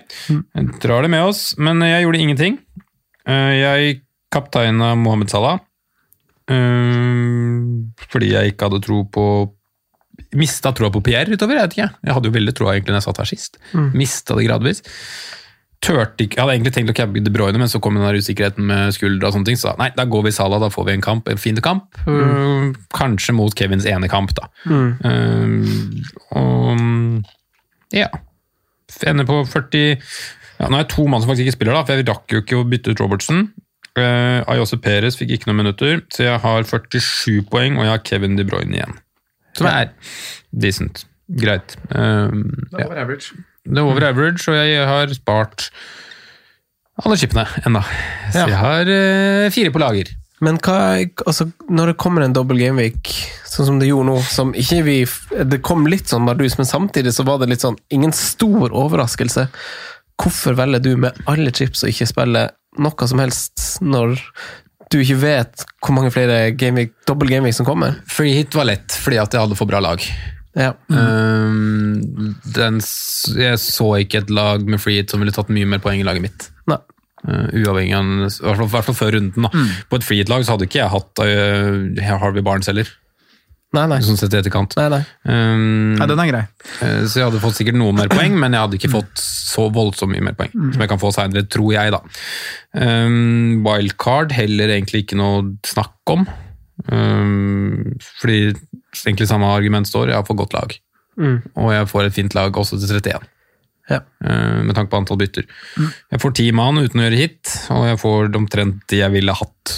Drar 0.81 1.05
det 1.05 1.11
med 1.12 1.26
oss. 1.29 1.50
Men 1.61 1.85
jeg 1.85 2.06
gjorde 2.06 2.25
ingenting. 2.25 2.56
Eh, 3.29 3.52
Jeg 3.61 4.00
kapteina 4.32 4.94
Mohammed 4.97 5.29
Salah. 5.37 5.61
Eh, 6.50 8.05
Fordi 8.11 8.32
jeg 8.32 8.55
ikke 8.55 8.69
hadde 8.69 8.82
tro 8.85 9.05
på 9.11 9.26
Mista 10.38 10.70
troa 10.75 10.91
på 10.94 11.02
Pierre 11.02 11.35
utover, 11.35 11.56
jeg 11.58 11.67
vet 11.67 11.73
ikke. 11.76 11.88
Jeg 12.06 12.14
hadde 12.14 12.29
jo 12.31 12.35
veldig 12.35 12.52
troa 12.55 12.75
egentlig 12.75 12.94
når 12.94 13.00
jeg 13.00 13.06
satt 13.08 13.20
her 13.23 13.29
sist. 13.31 13.58
Mista 13.94 14.35
det 14.38 14.44
gradvis. 14.46 14.82
Tørte 15.85 16.25
ikke, 16.25 16.38
Jeg 16.38 16.43
hadde 16.43 16.55
egentlig 16.55 16.73
tenkt 16.75 16.91
å 16.93 16.96
cappe 16.96 17.20
De 17.23 17.32
Bruyne, 17.35 17.58
men 17.61 17.69
så 17.69 17.81
kom 17.82 17.94
den 17.99 18.06
der 18.06 18.17
usikkerheten 18.17 18.64
med 18.70 18.94
skuldra 18.96 19.29
og 19.29 19.35
sånne 19.37 19.49
ting. 19.50 19.58
Så 19.61 19.75
nei, 19.79 19.91
da 19.94 20.06
går 20.08 20.23
vi 20.26 20.32
i 20.32 20.37
Salah, 20.37 20.62
da 20.62 20.70
får 20.73 20.87
vi 20.88 20.94
en 20.94 21.05
kamp, 21.05 21.29
en 21.29 21.41
fin 21.41 21.58
kamp. 21.61 21.99
Eh, 22.08 22.70
Kanskje 22.94 23.35
mot 23.37 23.55
Kevins 23.58 23.87
ene 23.90 24.08
kamp, 24.08 24.32
da. 24.38 24.49
Eh, 24.70 25.58
og 26.38 27.26
ja. 27.94 28.08
Ender 29.05 29.26
på 29.26 29.40
40 29.50 29.82
ja, 30.61 30.69
Nå 30.70 30.76
er 30.79 30.85
jeg 30.85 30.90
to 30.94 31.05
mann 31.11 31.20
som 31.20 31.29
faktisk 31.32 31.49
ikke 31.49 31.56
spiller, 31.58 31.75
da, 31.76 31.85
for 31.85 31.99
jeg 31.99 32.06
rakk 32.08 32.31
jo 32.32 32.40
ikke 32.44 32.61
å 32.62 32.67
bytte 32.70 32.94
ut 32.94 33.02
Robertson. 33.02 33.49
Uh, 33.94 34.43
Ayose 34.50 34.76
Perez 34.82 35.14
fikk 35.20 35.37
ikke 35.37 35.50
noen 35.50 35.61
minutter, 35.62 36.00
så 36.11 36.25
jeg 36.26 36.41
har 36.43 36.64
47 36.67 37.44
poeng, 37.50 37.76
og 37.79 37.87
jeg 37.87 37.93
har 37.93 38.02
Kevin 38.06 38.35
De 38.38 38.46
Bruyne 38.49 38.75
igjen. 38.75 38.96
Som 39.55 39.69
er 39.70 39.93
decent. 40.50 41.05
Greit. 41.41 41.76
Um, 41.94 42.49
ja. 42.75 42.88
Det 43.64 43.79
er 43.79 43.85
over 43.87 44.05
average, 44.08 44.49
og 44.50 44.58
jeg 44.58 44.82
har 44.88 45.14
spart 45.14 45.69
alle 47.05 47.17
chipene 47.19 47.46
ennå. 47.67 47.81
Så 48.32 48.43
Ja. 48.43 48.46
jeg 48.50 48.58
har 48.61 48.91
uh, 48.91 49.50
fire 49.55 49.70
på 49.70 49.79
lager. 49.82 50.11
Men 50.44 50.58
hva, 50.58 50.99
altså, 51.26 51.47
når 51.70 51.93
det 51.93 51.97
kommer 52.02 52.25
en 52.26 52.35
dobbel 52.35 52.58
gameweek, 52.58 53.08
sånn 53.49 53.69
som 53.70 53.79
det 53.81 53.88
gjorde 53.88 54.11
nå 54.11 54.17
som 54.26 54.50
ikke 54.58 54.82
vi, 54.85 54.97
Det 55.47 55.62
kom 55.62 55.87
litt 55.87 56.11
sånn 56.11 56.26
bardus, 56.26 56.58
men 56.58 56.67
samtidig 56.67 57.14
så 57.14 57.25
var 57.25 57.38
det 57.40 57.49
litt 57.52 57.62
sånn 57.62 57.79
ingen 57.94 58.12
stor 58.12 58.75
overraskelse. 58.75 59.47
Hvorfor 60.20 60.58
velger 60.58 60.82
du 60.82 60.97
med 60.97 61.17
alle 61.31 61.55
chips 61.55 61.85
å 61.87 61.88
ikke 61.90 62.06
spille 62.11 62.49
noe 62.81 63.09
som 63.11 63.23
helst 63.23 63.65
når 63.85 64.17
du 64.93 65.00
ikke 65.00 65.19
vet 65.23 65.65
hvor 65.82 65.97
mange 65.97 66.12
flere 66.15 66.53
gameweek, 66.55 66.94
dobbel 67.09 67.32
gameweek 67.32 67.56
som 67.56 67.67
kommer? 67.67 67.99
Free 68.11 68.35
hit 68.37 68.55
var 68.56 68.69
lett, 68.69 68.94
fordi 69.00 69.21
at 69.23 69.35
jeg 69.35 69.47
hadde 69.47 69.59
for 69.59 69.71
bra 69.71 69.81
lag. 69.82 70.03
Ja. 70.55 70.71
Um, 70.87 72.35
den, 72.55 72.81
jeg 73.35 73.61
så 73.62 73.88
ikke 73.99 74.23
et 74.23 74.35
lag 74.35 74.67
med 74.69 74.82
free 74.82 75.00
hit 75.00 75.11
som 75.11 75.23
ville 75.23 75.35
tatt 75.35 75.50
mye 75.53 75.69
mer 75.69 75.82
poeng 75.82 76.03
i 76.03 76.06
laget 76.06 76.26
mitt. 76.29 76.49
Nei. 76.71 76.79
Uh, 77.25 77.49
uavhengig 77.56 77.97
av, 77.97 78.12
i 78.29 78.69
hvert 78.69 78.87
fall, 78.87 78.99
før 78.99 79.17
runden. 79.17 79.49
Da. 79.49 79.65
På 79.88 79.99
et 79.99 80.06
free 80.06 80.21
hit-lag 80.21 80.44
så 80.44 80.55
hadde 80.55 80.69
ikke 80.69 80.82
jeg 80.82 80.93
hatt 80.93 81.25
uh, 81.25 82.19
Harvey 82.21 82.44
Barnes 82.44 82.69
heller, 82.71 82.91
Nei, 83.75 83.85
nei. 83.91 83.99
sånn 84.06 84.19
sett 84.21 84.35
i 84.37 84.38
etterkant. 84.38 84.76
nei, 84.79 84.87
nei. 84.93 85.00
Um, 85.26 85.94
Nei, 85.99 86.06
den 86.11 86.23
er 86.23 86.31
grei. 86.31 86.43
uh, 86.81 87.03
så 87.11 87.21
jeg 87.21 87.26
hadde 87.29 87.43
fått 87.43 87.59
sikkert 87.59 87.79
noen 87.81 87.99
mer 87.99 88.09
poeng, 88.12 88.37
men 88.41 88.55
jeg 88.55 88.65
hadde 88.67 88.79
ikke 88.79 88.93
fått 88.94 89.19
så 89.25 89.67
voldsomt 89.75 90.15
mye 90.15 90.25
mer 90.31 90.37
poeng. 90.38 90.55
Som 90.55 90.82
jeg 90.85 90.91
kan 90.93 91.03
få 91.03 91.11
seinere, 91.15 91.44
tror 91.50 91.75
jeg, 91.75 91.93
da. 91.94 92.00
Um, 92.79 93.61
wildcard 93.67 94.32
heller 94.35 94.73
egentlig 94.76 95.05
ikke 95.05 95.19
noe 95.21 95.44
snakk 95.67 96.15
om. 96.15 96.26
Um, 96.91 97.94
fordi 98.21 98.41
egentlig 99.05 99.29
samme 99.31 99.47
argument 99.50 99.88
står, 99.91 100.11
jeg 100.11 100.19
har 100.19 100.26
for 100.26 100.38
godt 100.38 100.56
lag. 100.56 100.75
Mm. 101.21 101.38
Og 101.62 101.71
jeg 101.75 101.88
får 101.91 102.09
et 102.09 102.17
fint 102.17 102.35
lag 102.35 102.56
også 102.59 102.79
til 102.82 102.97
31. 102.99 103.31
Ja. 103.91 103.99
eh, 104.25 104.62
med 104.64 104.73
tanke 104.75 104.88
på 104.90 104.97
antall 104.97 105.19
bytter. 105.21 105.45
Jeg 105.76 106.21
får 106.23 106.33
ti 106.38 106.47
mann 106.57 106.81
uten 106.81 107.02
å 107.02 107.04
gjøre 107.04 107.19
hit, 107.21 107.50
og 107.75 107.83
jeg 107.85 107.99
får 108.00 108.31
omtrent 108.38 108.78
de 108.88 109.02
jeg 109.02 109.12
ville 109.12 109.35
hatt. 109.37 109.75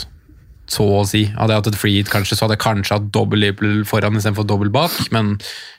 Så 0.68 0.82
å 0.98 1.02
si. 1.06 1.24
Hadde 1.30 1.54
jeg 1.54 1.62
hatt 1.62 1.66
et 1.72 1.78
free 1.78 1.96
hit, 2.00 2.08
kanskje, 2.10 2.36
så 2.36 2.46
hadde 2.46 2.56
jeg 2.56 2.64
kanskje 2.64 2.96
hatt 2.98 3.10
dobbel 3.14 3.38
Liverpool 3.44 3.84
foran 3.86 4.16
istedenfor 4.18 4.46
dobbel 4.50 4.70
bak, 4.74 4.90
men 5.14 5.36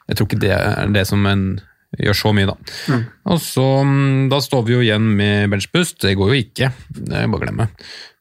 jeg 0.08 0.16
tror 0.20 0.28
ikke 0.30 0.40
det 0.40 0.52
er 0.56 0.94
det 0.96 1.04
som 1.10 1.26
en, 1.28 1.42
gjør 2.00 2.16
så 2.20 2.32
mye, 2.36 2.48
da. 2.48 3.00
Og 3.32 3.40
så, 3.44 3.64
mm, 3.88 4.30
Da 4.32 4.40
står 4.44 4.64
vi 4.68 4.74
jo 4.74 4.80
igjen 4.84 5.06
med 5.18 5.50
benchboost. 5.52 6.02
Det 6.04 6.16
går 6.20 6.32
jo 6.34 6.40
ikke. 6.44 6.72
Det 6.92 7.16
er 7.16 7.28
bare 7.28 7.40
å 7.40 7.46
glemme. 7.46 7.68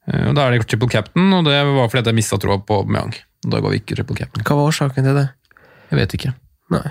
Eh, 0.09 0.29
Og 0.29 0.35
Da 0.35 0.47
er 0.47 0.55
det 0.59 0.67
triple 0.69 0.89
captain, 0.89 1.33
og 1.35 1.45
det 1.45 1.57
var 1.67 1.89
fordi 1.91 2.05
jeg 2.07 2.15
mista 2.15 2.39
troa 2.39 2.59
på 2.63 2.85
Myang. 2.87 3.15
Da 3.47 3.61
går 3.61 3.71
vi 3.75 3.81
ikke 3.83 3.97
triple 3.97 4.17
captain. 4.17 4.45
Hva 4.45 4.57
var 4.57 4.71
årsaken 4.71 5.05
til 5.05 5.15
det? 5.15 5.29
Jeg 5.91 5.99
vet 5.99 6.15
ikke. 6.19 6.35
Nei. 6.71 6.83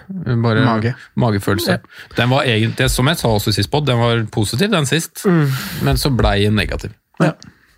Bare 0.44 0.63
Mage. 0.63 0.96
magefølelse. 1.20 1.79
Den 2.15 2.29
var 2.29 2.44
egentlig, 2.48 2.89
som 2.89 3.08
jeg 3.08 3.17
sa 3.20 3.27
også 3.27 3.51
sist 3.53 3.70
pod, 3.72 3.86
den 3.86 3.98
var 4.00 4.24
positiv 4.32 4.70
den 4.72 4.86
sist, 4.86 5.25
men 5.25 5.96
så 6.00 6.12
blei 6.15 6.44
den 6.46 6.55
negativ. 6.55 6.91
Ja. 7.20 7.34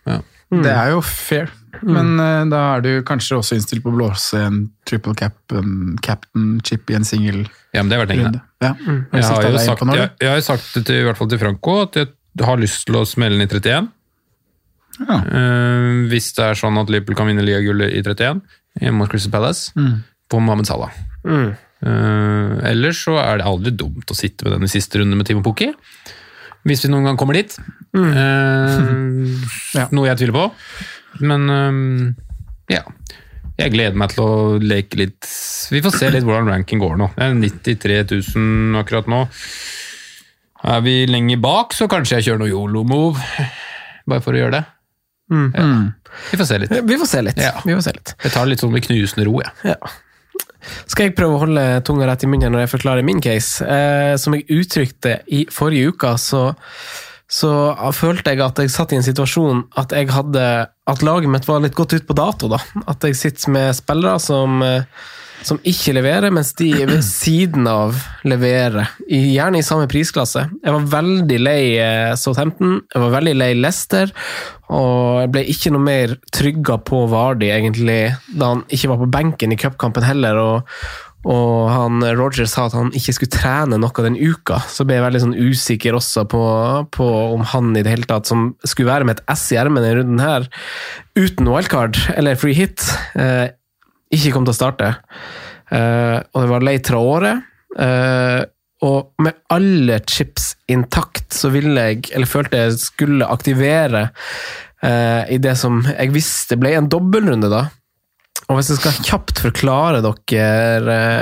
Ja. 0.06 0.20
Det 0.52 0.72
er 0.74 0.92
jo 0.94 1.02
fair. 1.02 1.50
Men 1.86 2.14
uh, 2.20 2.46
da 2.50 2.62
er 2.78 2.84
du 2.86 2.90
kanskje 3.08 3.38
også 3.38 3.58
innstilt 3.58 3.84
på 3.86 3.92
å 3.92 3.96
blåse 3.98 4.40
en 4.42 4.64
triple 4.88 5.14
cap, 5.20 5.36
en 5.56 5.98
captain 6.04 6.56
chip 6.66 6.90
i 6.90 6.98
en 6.98 7.06
singel 7.08 7.44
Ja, 7.76 7.82
men 7.84 7.90
det 7.92 7.98
har 8.00 8.06
vært 8.06 8.14
lenge. 8.16 8.30
runde. 8.32 8.42
Ja. 8.64 8.72
Jeg 8.80 9.28
har 9.28 9.46
jo 9.52 9.60
sagt, 9.62 9.84
jeg, 9.98 10.10
jeg 10.24 10.32
har 10.32 10.40
jo 10.42 10.46
sagt 10.48 10.72
det 10.78 10.86
til, 10.90 11.02
i 11.04 11.06
hvert 11.08 11.20
fall 11.20 11.30
til 11.30 11.42
Franco, 11.42 11.76
at 11.84 12.00
jeg 12.02 12.46
har 12.48 12.58
lyst 12.62 12.86
til 12.88 12.98
å 12.98 13.06
smelle 13.10 13.38
den 13.38 13.46
i 13.46 13.50
31. 13.52 13.90
Ja. 14.98 15.20
Uh, 15.30 16.08
hvis 16.10 16.32
det 16.38 16.48
er 16.48 16.58
sånn 16.58 16.78
at 16.82 16.90
Liverpool 16.90 17.18
kan 17.20 17.30
vinne 17.30 17.46
ligagullet 17.46 17.94
i 17.94 18.02
31, 18.02 18.42
hjemme 18.82 19.04
mot 19.04 19.12
Crystal 19.12 19.34
Palace, 19.34 19.72
på 20.28 20.40
Mohammed 20.44 20.68
Salah. 20.70 20.94
Mm. 21.28 21.50
Uh, 21.86 22.58
ellers 22.72 23.04
så 23.06 23.20
er 23.22 23.38
det 23.42 23.46
aldri 23.46 23.74
dumt 23.78 24.10
å 24.10 24.16
sitte 24.18 24.48
med 24.48 24.58
den 24.58 24.66
i 24.66 24.72
siste 24.72 24.98
runde 25.02 25.18
med 25.20 25.30
Timo 25.30 25.44
Pukki. 25.46 25.70
Hvis 26.68 26.82
vi 26.84 26.90
noen 26.92 27.06
gang 27.08 27.18
kommer 27.20 27.38
dit. 27.38 27.54
Eh, 27.96 28.78
Ja. 29.78 29.86
Noe 29.94 30.08
jeg 30.10 30.18
tviler 30.20 30.36
på. 30.36 30.46
Men 31.24 31.50
um, 31.50 32.16
ja. 32.72 32.84
Jeg 33.58 33.74
gleder 33.74 33.98
meg 33.98 34.12
til 34.14 34.22
å 34.22 34.34
leke 34.62 35.00
litt 35.00 35.28
Vi 35.74 35.82
får 35.82 35.96
se 35.98 36.10
litt 36.14 36.26
hvordan 36.28 36.52
ranking 36.52 36.82
går 36.82 36.98
nå. 37.02 37.10
Det 37.16 37.26
er 37.26 37.38
93 37.40 38.00
000 38.38 38.82
akkurat 38.84 39.10
nå. 39.10 39.24
Er 40.68 40.82
vi 40.86 41.00
lenge 41.10 41.38
bak, 41.42 41.74
så 41.74 41.88
kanskje 41.90 42.20
jeg 42.20 42.28
kjører 42.28 42.44
noe 42.44 42.52
yolo-move. 42.52 43.22
Bare 44.10 44.24
for 44.26 44.38
å 44.38 44.42
gjøre 44.42 44.60
det. 44.60 44.66
Ja. 45.32 45.70
Vi 46.32 46.40
får 46.40 46.50
se 46.50 46.60
litt. 46.62 46.76
Vi 46.88 46.98
får 46.98 47.10
se 47.10 47.22
litt. 47.26 47.40
Ja. 47.42 47.54
Vi 47.66 47.76
får 47.76 47.86
se 47.86 47.94
litt. 47.98 48.14
Jeg 48.24 48.34
tar 48.34 48.46
det 48.46 48.54
litt 48.54 48.64
sånn 48.64 48.74
med 48.74 48.86
knusende 48.86 49.28
ro, 49.28 49.40
jeg. 49.44 49.74
Ja. 49.74 49.78
skal 50.90 51.08
jeg 51.08 51.16
prøve 51.18 51.38
å 51.38 51.42
holde 51.44 51.66
tunga 51.88 52.08
rett 52.10 52.26
i 52.26 52.30
munnen 52.32 52.54
når 52.54 52.66
jeg 52.66 52.74
forklarer 52.76 53.06
min 53.06 53.22
case. 53.24 53.66
Eh, 53.66 54.14
som 54.22 54.36
jeg 54.38 54.48
uttrykte 54.54 55.20
i 55.34 55.44
forrige 55.54 55.94
uke, 55.94 56.14
så, 56.22 56.50
så 57.28 57.52
følte 57.92 58.32
jeg 58.32 58.44
at 58.46 58.60
jeg 58.64 58.72
satt 58.72 58.94
i 58.96 59.00
en 59.00 59.06
situasjon 59.06 59.66
at 59.76 59.92
jeg 59.92 60.08
hadde 60.16 60.44
At 60.88 61.02
laget 61.04 61.28
mitt 61.28 61.48
var 61.48 61.60
litt 61.60 61.76
godt 61.76 61.98
ut 61.98 62.06
på 62.08 62.16
dato. 62.16 62.48
da. 62.48 62.62
At 62.88 63.04
jeg 63.04 63.18
sitter 63.20 63.52
med 63.52 63.76
spillere 63.76 64.20
som 64.24 64.62
eh, 64.64 64.86
som 65.46 65.60
ikke 65.68 65.94
leverer, 65.96 66.32
mens 66.34 66.54
de 66.58 66.70
ved 66.88 67.04
siden 67.06 67.68
av 67.70 67.98
leverer. 68.28 68.94
Gjerne 69.08 69.62
i 69.62 69.66
samme 69.66 69.88
prisklasse. 69.92 70.48
Jeg 70.64 70.76
var 70.76 70.88
veldig 70.98 71.40
lei 71.42 71.62
eh, 71.82 72.14
Southampton, 72.20 72.80
jeg 72.94 73.04
var 73.04 73.16
veldig 73.18 73.36
lei 73.38 73.52
Leicester, 73.58 74.12
og 74.74 75.22
jeg 75.24 75.32
ble 75.36 75.44
ikke 75.54 75.74
noe 75.74 75.86
mer 75.86 76.16
trygga 76.36 76.80
på 76.88 77.06
Vardi, 77.12 77.52
egentlig, 77.54 78.02
da 78.34 78.54
han 78.56 78.66
ikke 78.74 78.92
var 78.92 79.04
på 79.04 79.12
benken 79.14 79.54
i 79.54 79.60
cupkampen 79.60 80.08
heller. 80.08 80.42
og 80.42 80.80
og 81.28 81.68
han, 81.68 82.04
Roger 82.16 82.48
sa 82.48 82.68
at 82.70 82.76
han 82.78 82.94
ikke 82.96 83.18
skulle 83.18 83.34
trene 83.34 83.80
noe 83.82 84.06
den 84.06 84.16
uka, 84.16 84.62
så 84.72 84.86
ble 84.88 84.96
jeg 84.96 85.04
veldig 85.04 85.24
sånn 85.26 85.36
usikker 85.36 85.98
også 85.98 86.24
på, 86.32 86.44
på, 86.96 87.08
om 87.34 87.44
han 87.52 87.74
i 87.76 87.84
det 87.84 87.92
hele 87.92 88.08
tatt, 88.08 88.30
som 88.30 88.54
skulle 88.64 88.94
være 88.94 89.08
med 89.10 89.20
et 89.20 89.34
S 89.36 89.50
i 89.52 89.60
ermet 89.60 89.84
denne 89.84 90.00
runden 90.00 90.24
her, 90.24 90.48
uten 91.20 91.52
wildcard 91.52 92.00
eller 92.16 92.40
free 92.40 92.56
hit, 92.56 92.86
eh, 93.20 93.50
ikke 94.16 94.32
kom 94.36 94.48
til 94.48 94.56
å 94.56 94.60
starte. 94.62 94.94
Eh, 95.68 96.18
og 96.32 96.46
det 96.46 96.52
var 96.54 96.64
leit 96.64 96.88
fra 96.88 97.02
året. 97.04 97.50
Eh, 97.76 98.46
og 98.86 99.24
med 99.26 99.40
alle 99.50 99.98
chips 100.06 100.52
intakt 100.70 101.34
så 101.34 101.50
ville 101.54 101.82
jeg, 101.90 102.12
eller 102.14 102.30
følte 102.30 102.62
jeg 102.62 102.78
skulle 102.82 103.26
aktivere 103.26 104.04
uh, 104.86 105.24
i 105.34 105.40
det 105.42 105.56
som 105.58 105.80
jeg 105.90 106.14
visste 106.14 106.60
ble 106.62 106.76
en 106.78 106.90
dobbeltrunde, 106.92 107.50
da. 107.50 107.64
Og 108.48 108.56
hvis 108.56 108.70
jeg 108.72 108.80
skal 108.80 109.00
kjapt 109.04 109.42
forklare 109.44 110.00
dere 110.06 110.46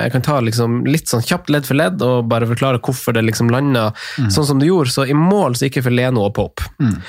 Jeg 0.03 0.11
kan 0.13 0.25
ta 0.25 0.37
liksom 0.45 0.83
litt 0.85 1.09
sånn 1.09 1.23
kjapt 1.25 1.49
ledd 1.53 1.65
for 1.65 1.77
ledd 1.79 2.03
og 2.05 2.27
bare 2.29 2.49
forklare 2.49 2.81
hvorfor 2.85 3.15
det 3.15 3.25
liksom 3.25 3.49
landa 3.53 3.87
mm. 4.19 4.29
sånn 4.33 4.45
som 4.51 4.61
det 4.61 4.69
gjorde. 4.69 4.93
Så 4.93 5.07
i 5.09 5.17
mål 5.17 5.57
så 5.57 5.67
gikk 5.67 5.79
jeg 5.79 5.87
for 5.87 5.95
Leno 5.95 6.27
og 6.27 6.35
Pope. 6.37 6.69
Mm. 6.77 6.99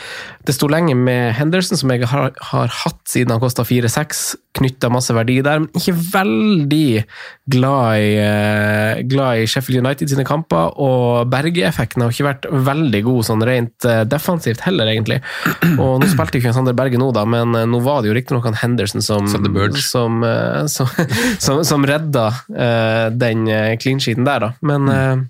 Det 0.47 0.55
sto 0.55 0.69
lenge 0.71 0.95
med 0.95 1.35
Henderson, 1.35 1.79
som 1.79 1.91
jeg 1.91 2.07
har, 2.07 2.31
har 2.53 2.75
hatt 2.85 3.01
siden 3.11 3.35
han 3.35 3.43
kosta 3.43 3.65
4-6. 3.67 4.27
Knytta 4.57 4.89
masse 4.89 5.13
verdi 5.13 5.41
der, 5.45 5.59
men 5.61 5.69
ikke 5.77 5.93
veldig 6.15 7.03
glad 7.53 8.01
i, 8.01 8.13
uh, 8.23 9.03
glad 9.11 9.43
i 9.43 9.49
Sheffield 9.51 9.83
United 9.83 10.13
sine 10.13 10.25
kamper. 10.29 10.71
Og 10.81 11.27
Berge-effekten 11.33 12.05
har 12.05 12.15
ikke 12.15 12.29
vært 12.29 12.47
veldig 12.71 13.03
god 13.09 13.29
sånn 13.29 13.45
rent 13.49 13.89
uh, 13.89 14.05
defensivt 14.09 14.63
heller, 14.65 14.89
egentlig. 14.93 15.19
Og 15.75 15.99
nå 16.01 16.09
spilte 16.13 16.39
ikke 16.41 16.55
Sander 16.57 16.79
Berge 16.79 17.01
nå, 17.01 17.11
da, 17.17 17.27
men 17.29 17.53
uh, 17.59 17.67
nå 17.69 17.83
var 17.85 18.05
det 18.05 18.13
jo 18.13 18.17
riktignok 18.17 18.47
Henderson 18.63 19.05
som, 19.05 19.27
som, 19.27 19.43
som, 20.75 20.91
som, 21.39 21.65
som 21.67 21.87
redda 21.89 22.29
den 23.17 23.49
clean 23.83 24.03
sheeten 24.03 24.29
der, 24.29 24.49
da. 24.49 24.53
Men 24.67 25.29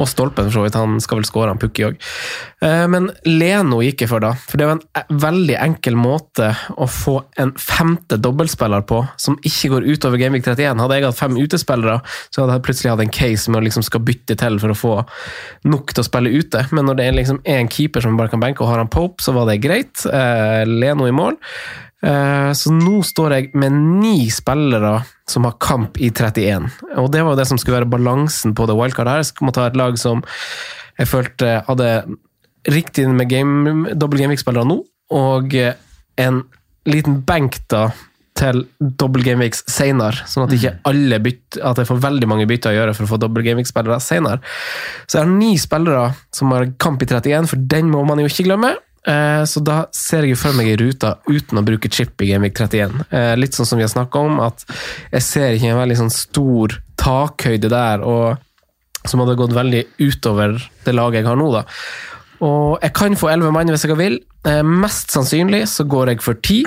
og 0.00 0.08
Stolpen, 0.08 0.48
for 0.48 0.54
så 0.54 0.64
vidt. 0.64 0.78
Han 0.78 0.98
skal 1.02 1.20
vel 1.20 1.28
skåre, 1.28 1.52
han 1.52 1.60
Pukki 1.60 1.84
òg. 1.86 1.98
Eh, 2.64 2.84
men 2.90 3.08
Leno 3.28 3.80
gikk 3.84 4.04
jeg 4.04 4.10
for, 4.10 4.22
da. 4.24 4.32
For 4.34 4.60
det 4.60 4.68
var 4.68 4.78
en 4.78 4.84
e- 4.98 5.18
veldig 5.24 5.56
enkel 5.60 5.98
måte 5.98 6.50
å 6.74 6.88
få 6.90 7.16
en 7.40 7.52
femte 7.60 8.18
dobbeltspiller 8.20 8.84
på, 8.88 9.02
som 9.20 9.38
ikke 9.46 9.72
går 9.74 9.88
utover 9.92 10.20
Gamevik 10.22 10.46
31. 10.48 10.80
Hadde 10.82 10.98
jeg 10.98 11.08
hatt 11.08 11.20
fem 11.20 11.38
utespillere, 11.38 12.00
så 12.30 12.42
hadde 12.42 12.58
jeg 12.58 12.66
plutselig 12.68 12.94
hatt 12.94 13.04
en 13.04 13.14
case 13.20 13.52
med 13.52 13.60
å 13.60 13.66
liksom 13.68 13.86
skal 13.86 14.04
bytte 14.06 14.38
til 14.40 14.58
for 14.62 14.74
å 14.74 14.78
få 14.78 14.94
nok 15.70 15.94
til 15.94 16.04
å 16.04 16.08
spille 16.08 16.34
ute. 16.34 16.64
Men 16.74 16.88
når 16.88 16.98
det 17.00 17.06
er 17.06 17.20
liksom 17.20 17.42
én 17.48 17.70
keeper 17.70 18.04
som 18.04 18.18
bare 18.18 18.32
kan 18.32 18.42
benke, 18.42 18.64
og 18.64 18.72
har 18.72 18.82
han 18.82 18.90
Pope, 18.90 19.22
så 19.22 19.36
var 19.36 19.46
det 19.50 19.60
greit. 19.62 20.02
Eh, 20.08 20.64
Leno 20.66 21.06
i 21.06 21.14
mål. 21.14 21.38
Eh, 22.00 22.50
så 22.56 22.72
nå 22.72 23.00
står 23.04 23.34
jeg 23.36 23.50
med 23.60 23.76
ni 24.00 24.30
spillere 24.32 25.00
som 25.28 25.46
har 25.46 25.58
kamp 25.62 26.00
i 26.00 26.10
31. 26.10 26.70
Og 27.02 27.10
det 27.12 27.24
var 27.24 27.34
jo 27.34 27.40
det 27.40 27.48
som 27.50 27.60
skulle 27.60 27.80
være 27.80 27.92
balansen 27.92 28.56
på 28.56 28.66
det 28.68 28.76
wildcard 28.78 29.10
her. 29.10 29.22
Jeg 29.22 29.32
skulle 29.32 29.54
ta 29.56 29.68
et 29.68 29.78
lag 29.78 29.98
som 30.00 30.24
jeg 31.00 31.08
følte 31.08 31.60
hadde 31.68 31.90
riktig 32.70 33.06
med 33.08 33.30
game, 33.30 33.94
dobbel 33.96 34.20
gameweek-spillere 34.20 34.68
nå, 34.68 34.82
og 35.16 35.54
en 36.20 36.42
liten 36.84 37.22
benk 37.24 37.56
da 37.72 37.86
til 38.40 38.62
dobbel 38.78 39.24
gameweeks 39.26 39.64
senere, 39.68 40.24
sånn 40.28 40.46
at 40.46 40.54
ikke 40.56 40.74
alle 40.88 41.18
bytter, 41.22 41.62
at 41.66 41.80
jeg 41.80 41.88
får 41.90 42.02
veldig 42.04 42.28
mange 42.30 42.46
bytter 42.48 42.72
å 42.72 42.76
gjøre 42.78 42.94
for 42.96 43.06
å 43.06 43.10
få 43.12 43.18
dobbel 43.20 43.44
gameweek-spillere 43.46 43.98
senere. 44.04 44.40
Så 45.06 45.18
jeg 45.18 45.26
har 45.26 45.32
ni 45.32 45.50
spillere 45.60 46.06
som 46.36 46.54
har 46.54 46.70
kamp 46.80 47.02
i 47.04 47.08
31, 47.10 47.50
for 47.50 47.68
den 47.74 47.90
må 47.92 48.04
man 48.08 48.22
jo 48.22 48.30
ikke 48.30 48.46
glemme. 48.48 48.74
Eh, 49.08 49.42
så 49.48 49.62
da 49.64 49.84
ser 49.96 50.26
jeg 50.28 50.36
for 50.38 50.56
meg 50.56 50.68
ei 50.72 50.78
rute 50.80 51.14
uten 51.30 51.60
å 51.60 51.64
bruke 51.64 51.88
chip 51.92 52.20
i 52.20 52.30
Gamevik 52.32 52.58
31. 52.58 53.00
Eh, 53.08 53.32
litt 53.40 53.56
sånn 53.56 53.68
som 53.68 53.80
vi 53.80 53.86
har 53.86 53.92
snakka 53.92 54.24
om, 54.28 54.40
at 54.44 54.64
jeg 55.14 55.24
ser 55.24 55.56
ikke 55.56 55.72
en 55.72 55.80
veldig 55.80 55.98
sånn 56.02 56.14
stor 56.14 56.76
takhøyde 57.00 57.72
der, 57.72 58.04
og 58.04 59.08
som 59.08 59.22
hadde 59.22 59.38
gått 59.40 59.56
veldig 59.56 59.84
utover 60.02 60.58
det 60.84 60.96
laget 60.96 61.22
jeg 61.22 61.30
har 61.30 61.40
nå. 61.40 61.48
da. 61.54 61.64
Og 62.44 62.80
jeg 62.80 62.92
kan 62.96 63.16
få 63.20 63.30
elleve 63.32 63.52
mann 63.52 63.72
hvis 63.72 63.86
jeg 63.88 63.96
vil. 63.96 64.18
Eh, 64.48 64.60
mest 64.64 65.12
sannsynlig 65.12 65.62
så 65.72 65.84
går 65.88 66.14
jeg 66.14 66.24
for 66.24 66.40
ti. 66.40 66.62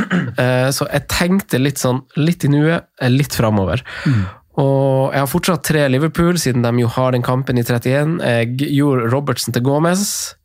Så 0.74 0.86
jeg 0.90 1.10
tenkte 1.10 1.62
litt 1.62 1.82
sånn 1.82 2.02
litt 2.18 2.46
i 2.46 2.50
nuet, 2.50 2.90
litt 3.14 3.38
framover. 3.38 3.82
Mm. 4.10 4.24
Og 4.62 5.10
jeg 5.10 5.24
har 5.24 5.30
fortsatt 5.30 5.64
tre 5.66 5.88
Liverpool, 5.90 6.38
siden 6.38 6.66
de 6.66 6.84
jo 6.84 6.92
har 6.94 7.16
den 7.16 7.26
kampen 7.26 7.58
i 7.58 7.64
31. 7.66 8.20
Jeg 8.22 8.74
gjorde 8.78 9.10
Robertsen 9.10 9.56
til 9.56 9.64
Gomez. 9.66 10.36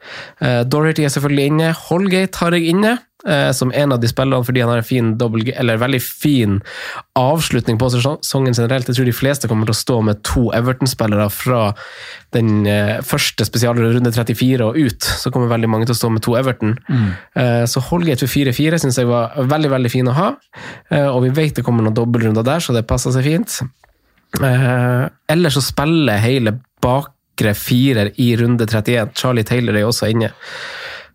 Uh, 0.41 0.65
Dorothy 0.65 1.05
er 1.05 1.13
selvfølgelig 1.13 1.51
inne. 1.51 1.75
Holgate 1.77 2.41
har 2.41 2.57
jeg 2.57 2.71
inne, 2.73 2.95
uh, 3.29 3.51
som 3.53 3.69
en 3.77 3.93
av 3.93 4.01
de 4.01 4.09
spillerne 4.09 4.47
fordi 4.49 4.63
han 4.65 4.73
har 4.73 4.81
en 4.81 4.87
fin 4.89 5.11
dobbelt, 5.21 5.51
eller 5.61 5.81
veldig 5.83 6.01
fin 6.01 6.57
avslutning 7.21 7.77
på 7.77 7.91
sesongen 7.93 8.57
generelt. 8.57 8.89
Jeg 8.89 8.97
tror 8.97 9.11
de 9.11 9.17
fleste 9.19 9.51
kommer 9.51 9.69
til 9.69 9.77
å 9.77 9.83
stå 9.83 9.99
med 10.09 10.23
to 10.25 10.47
Everton-spillere 10.57 11.27
fra 11.35 11.67
den 12.37 12.65
første 13.05 13.19
første 13.19 13.45
spesialrunde 13.49 14.13
34 14.13 14.65
og 14.65 14.77
ut. 14.77 15.05
Så 15.05 15.33
kommer 15.33 15.53
veldig 15.53 15.69
mange 15.69 15.89
til 15.89 15.97
å 15.97 15.99
stå 16.01 16.11
med 16.13 16.25
to 16.25 16.37
Everton. 16.37 16.77
Mm. 16.89 17.09
så 17.69 17.81
Holgate 17.89 18.25
for 18.25 18.33
4-4 18.33 18.81
syns 18.83 18.99
jeg 19.01 19.09
var 19.09 19.37
veldig 19.49 19.71
veldig 19.73 19.93
fin 19.93 20.09
å 20.09 20.17
ha. 20.17 20.29
og 21.09 21.23
vi 21.25 21.33
vet 21.41 21.57
det 21.57 21.65
kommer 21.67 21.85
noen 21.85 21.97
dobbeltrunder 21.97 22.45
der, 22.47 22.61
så 22.61 22.77
det 22.77 22.87
passer 22.89 23.17
seg 23.17 23.25
fint. 23.27 23.61
Eh, 24.37 25.09
ellers 25.33 25.55
så 25.55 25.63
spiller 25.65 26.21
hele 26.23 26.53
bakre 26.83 27.55
firer 27.57 28.13
i 28.21 28.37
runde 28.37 28.67
31. 28.67 29.11
Charlie 29.15 29.47
Taylor 29.47 29.77
er 29.77 29.89
også 29.89 30.11
inne. 30.13 30.31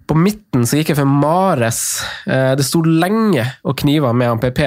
På 0.08 0.18
midten 0.20 0.66
så 0.68 0.80
gikk 0.80 0.92
jeg 0.92 1.00
for 1.00 1.10
Mares. 1.10 1.84
Eh, 2.28 2.54
det 2.60 2.66
sto 2.68 2.82
lenge 2.84 3.46
og 3.64 3.78
kniva 3.80 4.12
med 4.14 4.34
han 4.34 4.42
PP. 4.44 4.66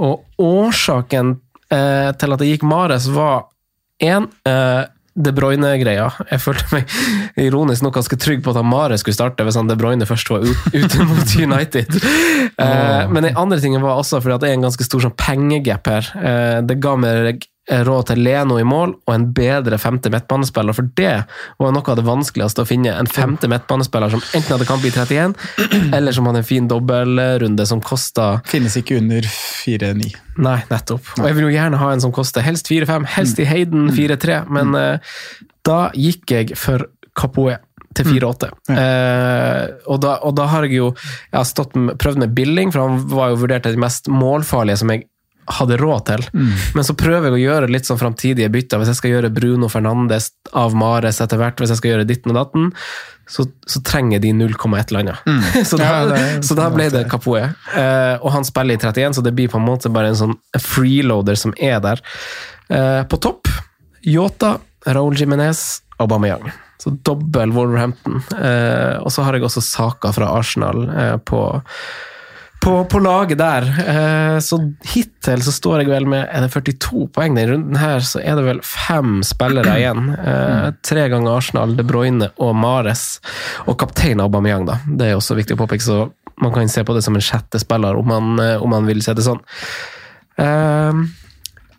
Og 0.00 0.42
årsaken 0.42 1.36
eh, 1.70 2.10
til 2.18 2.34
at 2.34 2.42
det 2.42 2.50
gikk 2.50 2.66
Mares, 2.66 3.10
var 3.12 3.46
én 4.00 4.26
De 5.24 5.32
Bruyne-greia. 5.36 6.08
Jeg 6.30 6.42
følte 6.42 6.66
meg 6.72 6.94
ironisk 7.40 7.84
nok 7.86 7.98
ganske 8.00 8.18
trygg 8.20 8.42
på 8.44 8.54
at 8.54 8.66
Mare 8.66 8.98
skulle 9.00 9.16
starte 9.16 9.46
hvis 9.46 9.58
han 9.58 9.70
De 9.70 9.76
Bruyne 9.78 10.08
først 10.08 10.32
var 10.32 10.44
ute 10.80 11.06
mot 11.08 11.36
United. 11.36 12.00
Eh, 12.00 13.04
men 13.10 13.28
den 13.28 13.38
andre 13.38 13.60
tingen 13.62 13.84
var 13.84 14.00
også 14.00 14.22
fordi 14.22 14.36
at 14.36 14.44
det 14.44 14.50
er 14.50 14.58
en 14.58 14.68
ganske 14.68 14.86
stor 14.86 15.06
sånn 15.06 15.16
pengegap 15.18 15.90
her. 15.90 16.12
Eh, 16.20 16.58
det 16.66 16.80
ga 16.82 16.96
meg 17.00 17.46
råd 17.70 18.10
til 18.10 18.22
Leno 18.24 18.58
i 18.60 18.66
mål 18.66 18.94
og 18.98 19.14
en 19.14 19.26
bedre 19.34 19.78
femte 19.80 20.10
midtbanespiller, 20.12 20.76
for 20.76 20.90
det 20.98 21.14
var 21.60 21.74
noe 21.74 21.92
av 21.92 21.98
det 21.98 22.06
vanskeligste 22.06 22.64
å 22.64 22.68
finne. 22.68 22.94
En 22.96 23.10
femte 23.10 23.48
midtbanespiller 23.50 24.12
som 24.12 24.22
enten 24.34 24.56
hadde 24.56 24.68
kamp 24.68 24.84
i 24.86 24.92
31, 24.94 25.36
eller 25.96 26.16
som 26.16 26.28
hadde 26.28 26.42
en 26.42 26.50
fin 26.50 26.68
dobbeltrunde 26.70 27.66
som 27.68 27.82
kosta 27.84 28.30
Finnes 28.50 28.76
ikke 28.80 28.98
under 29.00 29.24
4-9. 29.24 30.10
Nei, 30.40 30.58
nettopp. 30.70 31.14
Og 31.18 31.26
jeg 31.28 31.36
vil 31.36 31.48
jo 31.48 31.54
gjerne 31.54 31.80
ha 31.80 31.90
en 31.94 32.02
som 32.02 32.14
koster 32.14 32.44
helst 32.44 32.70
4-5, 32.70 33.08
helst 33.16 33.42
i 33.42 33.48
Heiden 33.48 33.90
4-3, 33.94 34.42
mm. 34.46 34.54
men 34.56 34.78
uh, 34.78 35.42
da 35.66 35.80
gikk 35.94 36.34
jeg 36.34 36.56
for 36.58 36.88
Kapoe 37.16 37.58
til 37.96 38.06
4-8. 38.06 38.50
Mm. 38.70 38.76
Eh, 38.78 39.62
og, 39.90 40.04
og, 40.06 40.34
da, 40.38 40.46
har 40.52 40.66
jeg 40.66 40.78
jo 40.78 40.90
jeg 40.94 41.36
har 41.36 41.48
stått, 41.48 41.74
prøvd 41.74 42.22
med 42.22 42.34
Billing, 42.36 42.70
for 42.70 42.86
han 42.86 43.00
var 43.10 43.32
jo 43.32 43.40
vurdert 43.42 43.66
til 43.66 43.74
de 43.74 43.82
mest 43.82 44.10
målfarlige 44.12 44.78
som 44.82 44.92
jeg 44.94 45.08
hadde 45.50 45.78
råd 45.80 46.02
til. 46.06 46.26
Mm. 46.34 46.50
Men 46.76 46.86
så 46.86 46.94
prøver 46.98 47.28
jeg 47.28 47.36
å 47.36 47.40
gjøre 47.40 47.70
litt 47.72 47.88
sånn 47.88 48.00
framtidige 48.00 48.50
bytter. 48.52 48.80
Hvis 48.80 48.92
jeg 48.92 49.00
skal 49.00 49.14
gjøre 49.14 49.32
Bruno 49.34 49.70
Fernandes 49.72 50.30
av 50.56 50.76
Mares 50.78 51.20
etter 51.22 51.40
hvert, 51.40 51.58
hvis 51.60 51.72
jeg 51.74 51.80
skal 51.80 51.94
gjøre 51.94 52.06
ditten 52.08 52.34
og 52.34 52.38
datten, 52.38 52.70
så, 53.30 53.46
så 53.66 53.82
trenger 53.86 54.22
de 54.22 54.32
0,1 54.34 54.90
eller 54.90 55.00
annet. 55.00 55.26
Mm. 55.26 55.42
så, 55.68 55.78
da, 55.78 55.90
ja, 55.90 56.06
det, 56.10 56.22
så, 56.46 56.56
da, 56.58 56.68
ble 56.74 56.88
det 56.92 57.04
Kapoe. 57.10 57.44
Uh, 57.74 58.16
og 58.18 58.32
han 58.34 58.46
spiller 58.46 58.76
i 58.76 58.80
31, 58.80 59.18
så 59.18 59.26
det 59.26 59.34
blir 59.38 59.50
på 59.52 59.60
en 59.60 59.68
måte 59.68 59.92
bare 59.92 60.12
en 60.12 60.18
sånn 60.18 60.36
freeloader 60.58 61.38
som 61.38 61.54
er 61.58 61.78
der. 61.84 62.02
Uh, 62.70 63.02
på 63.10 63.20
topp 63.22 63.50
Yota, 64.06 64.56
Raúl 64.88 65.18
Jiminez, 65.18 65.82
Aubameyang. 66.00 66.50
Så 66.80 66.94
dobbel 67.04 67.52
Wolverhampton. 67.52 68.22
Uh, 68.34 68.98
og 69.04 69.12
så 69.14 69.26
har 69.26 69.36
jeg 69.36 69.46
også 69.46 69.62
Saka 69.64 70.14
fra 70.16 70.30
Arsenal 70.38 70.86
på 71.28 71.42
på, 72.60 72.72
på, 72.84 73.00
laget 73.00 73.38
der. 73.40 73.66
Eh, 73.92 74.38
så 74.44 74.58
hittil 74.92 75.42
så 75.44 75.52
står 75.54 75.82
jeg 75.82 75.90
vel 75.92 76.08
med 76.10 76.26
er 76.28 76.44
det 76.44 76.50
42 76.52 77.06
poeng 77.14 77.36
denne 77.36 77.54
runden 77.54 77.78
her, 77.80 78.04
så 78.04 78.20
er 78.20 78.36
det 78.36 78.44
vel 78.46 78.60
fem 78.66 79.20
spillere 79.26 79.78
igjen. 79.80 80.10
Eh, 80.14 80.66
tre 80.84 81.06
ganger 81.12 81.38
Arsenal, 81.38 81.72
De 81.78 81.86
Bruyne 81.86 82.30
og 82.36 82.52
Mares. 82.60 83.06
Og 83.66 83.78
kaptein 83.80 84.20
Aubameyang, 84.20 84.68
da. 84.68 84.80
Det 84.86 85.08
er 85.08 85.16
også 85.16 85.38
viktig 85.38 85.56
å 85.56 85.62
påpeke, 85.62 85.86
så 85.86 86.02
man 86.40 86.52
kan 86.54 86.68
se 86.72 86.84
på 86.84 86.96
det 86.96 87.04
som 87.04 87.16
en 87.16 87.24
sjette 87.24 87.60
spiller, 87.60 87.96
om 87.96 88.12
man, 88.12 88.36
eh, 88.44 88.60
om 88.60 88.76
man 88.76 88.88
vil 88.88 89.02
se 89.04 89.16
det 89.16 89.26
sånn. 89.26 89.42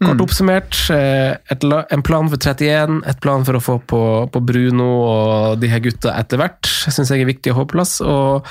Kort 0.01 0.21
oppsummert, 0.23 0.73
eh, 0.89 1.35
et, 1.53 1.63
en 1.63 2.01
plan 2.01 2.29
for 2.29 2.41
31, 2.41 3.03
et 3.05 3.19
plan 3.21 3.43
for 3.45 3.57
å 3.57 3.61
få 3.61 3.75
på, 3.85 4.01
på 4.33 4.41
Bruno 4.41 4.89
og 5.05 5.61
de 5.61 5.69
her 5.69 5.83
gutta 5.83 6.15
etter 6.17 6.41
hvert, 6.41 6.65
syns 6.65 7.11
jeg 7.13 7.21
er 7.21 7.29
viktig 7.29 7.53
å 7.53 7.59
ha 7.59 7.65
på 7.67 7.75
plass. 7.75 8.00
Og 8.01 8.47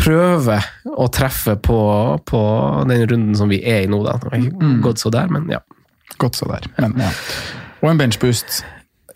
prøve 0.00 0.58
å 0.90 1.06
treffe 1.12 1.56
på, 1.60 1.78
på 2.26 2.40
den 2.90 3.06
runden 3.10 3.36
som 3.38 3.50
vi 3.52 3.60
er 3.62 3.84
i 3.84 3.90
nå, 3.90 4.02
da. 4.06 4.16
Det 4.24 4.80
Godt 4.84 5.02
så 5.02 5.12
der, 5.14 5.30
men 5.32 5.48
ja. 5.52 5.60
Godt 6.20 6.40
så 6.40 6.48
der. 6.50 6.66
Men, 6.78 6.96
ja. 7.00 7.10
Og 7.80 7.92
en 7.92 8.00
benchboost. 8.00 8.62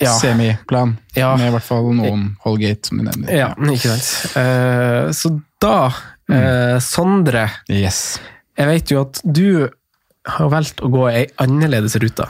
Ja. 0.02 0.12
Semiplan. 0.18 0.96
Ja. 1.14 1.34
Med 1.38 1.48
i 1.48 1.54
hvert 1.54 1.66
fall 1.66 1.92
noen 1.94 2.32
Holgate, 2.44 2.88
som 2.88 2.98
du 3.00 3.06
nevner. 3.06 3.30
Ja, 3.30 3.52
ikke 3.54 3.94
sant. 3.94 4.34
Uh, 4.34 5.10
så 5.14 5.30
da, 5.62 5.76
uh, 6.32 6.76
Sondre, 6.82 7.46
Yes. 7.70 8.18
jeg 8.58 8.70
vet 8.70 8.90
jo 8.94 9.04
at 9.06 9.20
du 9.24 9.68
har 10.24 10.50
valgt 10.50 10.80
å 10.82 10.90
gå 10.92 11.06
ei 11.12 11.26
annerledes 11.42 11.96
rute. 12.02 12.26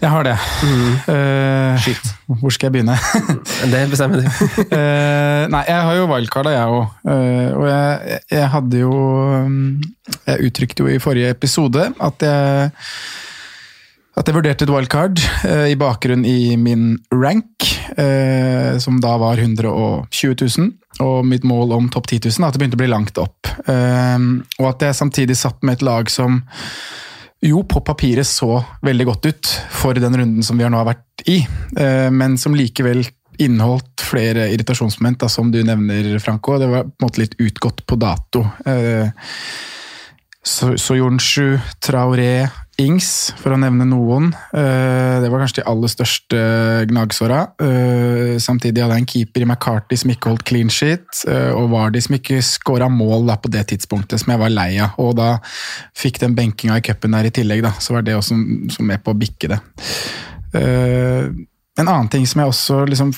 Jeg 0.00 0.08
har 0.08 0.24
det. 0.24 0.36
Mm. 0.64 1.76
Shit. 1.84 2.12
hvor 2.40 2.54
skal 2.54 2.70
jeg 2.70 2.76
begynne? 2.78 2.96
Det 3.72 3.82
bestemmer 3.92 4.22
du. 4.22 4.28
uh, 4.72 5.42
nei, 5.54 5.64
jeg 5.68 5.80
har 5.88 5.98
jo 5.98 6.06
wildcarda, 6.08 6.54
jeg 6.54 6.78
òg. 6.78 7.10
og 7.58 7.66
jeg, 7.68 8.20
jeg 8.32 8.48
hadde 8.54 8.80
jo 8.80 8.92
um, 8.92 9.58
Jeg 10.26 10.48
uttrykte 10.48 10.86
jo 10.86 10.94
i 10.94 11.02
forrige 11.02 11.34
episode 11.36 11.90
at 12.00 12.24
jeg 12.24 12.72
at 14.12 14.28
jeg 14.28 14.36
vurderte 14.36 14.66
et 14.66 14.72
wildcard 14.72 15.20
eh, 15.48 15.70
i 15.72 15.78
bakgrunn 15.80 16.24
i 16.28 16.54
min 16.60 16.98
rank, 17.14 17.64
eh, 17.96 18.76
som 18.82 18.98
da 19.00 19.14
var 19.20 19.40
120 19.40 20.34
000, 20.36 20.72
og 21.00 21.24
mitt 21.24 21.46
mål 21.48 21.72
om 21.78 21.88
topp 21.92 22.10
10 22.10 22.28
000, 22.28 22.44
at 22.44 22.52
det 22.52 22.60
begynte 22.60 22.76
å 22.76 22.82
bli 22.82 22.90
langt 22.92 23.20
opp. 23.22 23.48
Eh, 23.64 24.18
og 24.60 24.68
at 24.68 24.84
jeg 24.84 24.98
samtidig 24.98 25.38
satt 25.40 25.64
med 25.64 25.78
et 25.78 25.86
lag 25.88 26.12
som 26.12 26.42
jo 27.42 27.62
på 27.66 27.80
papiret 27.84 28.26
så 28.28 28.60
veldig 28.86 29.06
godt 29.08 29.26
ut 29.26 29.52
for 29.74 29.98
den 29.98 30.14
runden 30.18 30.42
som 30.46 30.58
vi 30.58 30.62
har 30.66 30.70
nå 30.70 30.78
har 30.78 30.88
vært 30.92 31.24
i, 31.28 31.40
eh, 31.76 32.08
men 32.14 32.36
som 32.38 32.54
likevel 32.54 33.02
inneholdt 33.42 34.02
flere 34.04 34.44
irritasjonsmoment, 34.52 35.24
som 35.32 35.50
du 35.50 35.62
nevner, 35.66 36.18
Franco. 36.22 36.58
Det 36.60 36.68
var 36.70 36.84
på 36.84 36.92
en 37.00 37.06
måte 37.08 37.22
litt 37.22 37.34
utgått 37.40 37.80
på 37.88 37.96
dato. 37.98 38.44
Så, 38.62 39.10
So- 40.44 40.76
Soyuncu, 40.76 41.58
Traoré, 41.80 42.48
Ings, 42.80 43.34
for 43.36 43.52
å 43.52 43.58
nevne 43.60 43.84
noen. 43.84 44.30
Eh, 44.56 45.20
Det 45.20 45.28
var 45.30 45.42
kanskje 45.42 45.60
de 45.60 45.68
aller 45.68 45.90
største 45.92 46.38
gnagsåra. 46.88 47.40
Eh, 47.60 48.38
Samtidig 48.40 48.80
hadde 48.80 48.96
jeg 48.96 49.02
en 49.02 49.10
keeper 49.12 49.42
i 49.42 49.44
McCarty 49.44 49.98
som 50.00 50.10
ikke 50.10 50.30
holdt 50.32 50.44
clean 50.48 50.70
sheet, 50.72 51.04
eh, 51.28 51.52
og 51.52 51.68
Vardy 51.70 52.00
som 52.00 52.16
ikke 52.16 52.40
skåra 52.40 52.88
mål 52.90 53.26
da 53.28 53.36
på 53.36 53.50
det 53.52 53.66
tidspunktet, 53.68 54.18
som 54.20 54.32
jeg 54.32 54.40
var 54.40 54.50
lei 54.50 54.78
av. 54.80 54.96
Og 54.98 55.14
da 55.16 55.38
fikk 55.94 56.18
den 56.18 56.34
benkinga 56.34 56.78
i 56.80 56.80
cupen 56.80 57.12
der 57.12 57.28
i 57.28 57.30
tillegg, 57.30 57.62
da, 57.62 57.74
så 57.78 57.92
var 57.92 58.02
det 58.02 58.16
også 58.16 58.34
med 58.80 59.04
på 59.04 59.12
å 59.12 59.18
bikke 59.20 59.52
det. 59.52 59.60
Eh, 60.54 61.28
en 61.78 61.88
annen 61.88 62.08
ting 62.08 62.26
som 62.26 62.40
jeg 62.40 62.48
også 62.48 62.82
liksom 62.88 63.12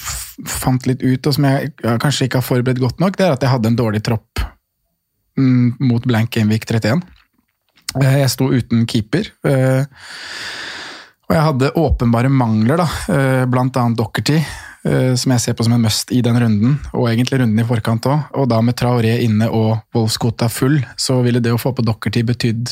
fant 0.47 0.85
litt 0.87 1.03
ut, 1.03 1.27
og 1.27 1.35
som 1.35 1.45
jeg 1.45 1.73
kanskje 1.83 2.27
ikke 2.27 2.43
har 2.43 2.47
forberedt 2.47 2.83
godt 2.83 3.01
nok, 3.01 3.17
det 3.17 3.27
er 3.27 3.33
at 3.33 3.43
jeg 3.43 3.51
hadde 3.51 3.71
en 3.71 3.79
dårlig 3.79 4.03
tropp 4.03 4.43
mm, 5.39 5.77
mot 5.81 6.03
blank 6.03 6.31
Gameweek 6.31 6.67
31. 6.67 7.03
Eh, 8.01 8.19
Jeg 8.23 8.31
sto 8.31 8.51
uten 8.53 8.87
keeper. 8.87 9.31
eh, 9.45 9.85
Og 11.25 11.33
jeg 11.35 11.45
hadde 11.47 11.73
åpenbare 11.81 12.29
mangler, 12.29 12.77
da, 12.77 12.89
eh, 13.09 13.45
blant 13.47 13.77
annet 13.77 13.97
Dockerty, 13.97 14.43
som 15.17 15.33
jeg 15.33 15.41
ser 15.41 15.55
på 15.55 15.65
som 15.65 15.73
en 15.73 15.81
must 15.81 16.11
i 16.13 16.21
den 16.21 16.37
runden, 16.37 16.75
og 16.93 17.09
egentlig 17.09 17.39
runden 17.41 17.59
i 17.59 17.65
forkant 17.65 18.05
òg. 18.05 18.27
Og 18.37 18.47
da 18.51 18.61
med 18.61 18.77
Traoré 18.77 19.15
inne 19.25 19.49
og 19.49 19.81
Wolfskota 19.95 20.51
full, 20.51 20.85
så 20.99 21.23
ville 21.25 21.41
det 21.41 21.51
å 21.55 21.57
få 21.59 21.73
på 21.75 21.83
Dockerty 21.83 22.21
betydd 22.23 22.69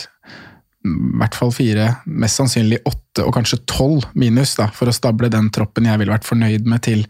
i 0.85 1.17
hvert 1.17 1.35
fall 1.35 1.51
fire, 1.51 1.87
mest 2.05 2.37
sannsynlig 2.37 2.83
åtte 2.85 3.25
og 3.25 3.33
kanskje 3.33 3.63
tolv 3.65 4.05
minus, 4.15 4.57
da, 4.57 4.67
for 4.67 4.87
å 4.91 4.93
stable 4.93 5.31
den 5.31 5.49
troppen 5.55 5.87
jeg 5.89 5.99
ville 6.03 6.13
vært 6.13 6.29
fornøyd 6.29 6.67
med 6.67 6.83
til, 6.83 7.07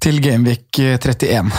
til 0.00 0.18
Gameweek 0.24 0.72
31. 0.98 1.52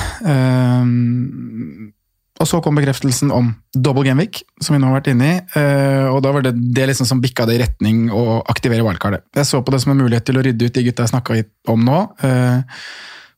Og 2.44 2.50
så 2.50 2.60
kom 2.60 2.76
bekreftelsen 2.76 3.32
om 3.32 3.54
double 3.72 4.04
gameweek, 4.04 4.42
som 4.60 4.76
vi 4.76 4.82
nå 4.82 4.90
har 4.90 4.98
vært 4.98 5.14
inne 5.14 5.30
i. 5.30 5.36
eh, 5.56 6.10
og 6.12 6.20
da 6.26 6.34
var 6.36 6.44
det 6.44 6.52
det 6.76 6.90
liksom 6.90 7.08
som 7.08 7.22
bikka 7.24 7.46
det 7.48 7.56
i 7.56 7.62
retning 7.64 8.10
å 8.12 8.42
aktivere 8.52 8.84
wildcardet. 8.84 9.24
Jeg 9.38 9.48
så 9.48 9.62
på 9.64 9.72
det 9.72 9.80
som 9.80 9.94
en 9.94 10.02
mulighet 10.04 10.28
til 10.28 10.42
å 10.42 10.44
rydde 10.44 10.68
ut 10.68 10.76
de 10.76 10.84
gutta 10.84 11.06
jeg 11.06 11.14
snakka 11.14 11.40
om 11.72 11.86
nå. 11.88 12.02
eh, 12.28 12.60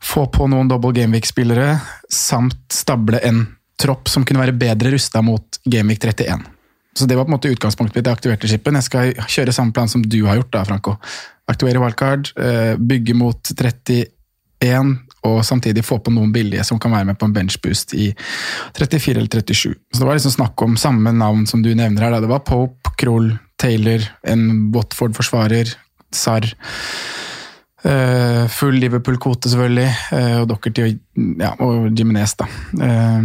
få 0.06 0.26
på 0.34 0.48
noen 0.50 0.68
double 0.70 0.94
gameweek-spillere, 0.98 1.80
samt 2.10 2.74
stable 2.74 3.22
en 3.26 3.46
tropp 3.82 4.10
som 4.10 4.26
kunne 4.26 4.42
være 4.42 4.58
bedre 4.58 4.92
rusta 4.94 5.22
mot 5.26 5.60
gameweek 5.66 6.02
31. 6.02 6.46
Så 6.98 7.06
det 7.06 7.18
var 7.18 7.28
på 7.28 7.34
en 7.34 7.38
måte 7.38 7.52
utgangspunktet 7.52 7.98
mitt. 7.98 8.08
Jeg 8.08 8.18
aktiverte 8.18 8.50
skipen. 8.50 8.78
Jeg 8.80 8.88
skal 8.88 9.14
kjøre 9.28 9.54
samme 9.56 9.76
plan 9.76 9.90
som 9.92 10.02
du 10.02 10.22
har 10.26 10.40
gjort, 10.40 10.52
da, 10.56 10.64
Franco. 10.68 10.96
Aktivere 11.52 11.82
wildcard, 11.84 12.32
eh, 12.40 12.76
bygge 12.80 13.14
mot 13.14 13.52
31, 13.52 14.94
og 15.26 15.42
samtidig 15.46 15.84
få 15.86 16.00
på 16.04 16.14
noen 16.14 16.32
billige 16.36 16.64
som 16.68 16.80
kan 16.82 16.94
være 16.94 17.10
med 17.12 17.20
på 17.20 17.28
en 17.28 17.36
benchboost 17.36 17.96
i 17.98 18.12
34 18.78 19.18
eller 19.18 19.32
37. 19.32 19.76
Så 19.94 20.02
det 20.02 20.08
var 20.08 20.20
liksom 20.20 20.36
snakk 20.38 20.66
om 20.66 20.78
samme 20.80 21.14
navn 21.16 21.46
som 21.50 21.64
du 21.66 21.74
nevner 21.74 22.08
her. 22.08 22.20
Det 22.22 22.32
var 22.32 22.46
Pope, 22.48 22.96
Kroll, 23.02 23.34
Taylor, 23.62 24.04
en 24.28 24.72
Watford-forsvarer, 24.76 25.76
Sarr. 26.16 26.48
Eh, 27.86 28.46
full 28.50 28.80
Liverpool-kvote, 28.82 29.50
selvfølgelig. 29.52 29.92
eh, 30.18 30.40
og 30.42 30.50
Dockerty 30.50 30.86
og, 30.88 31.22
ja, 31.42 31.54
og 31.62 31.92
Jiminez, 31.94 32.34
da. 32.40 32.48
Eh, 32.82 33.22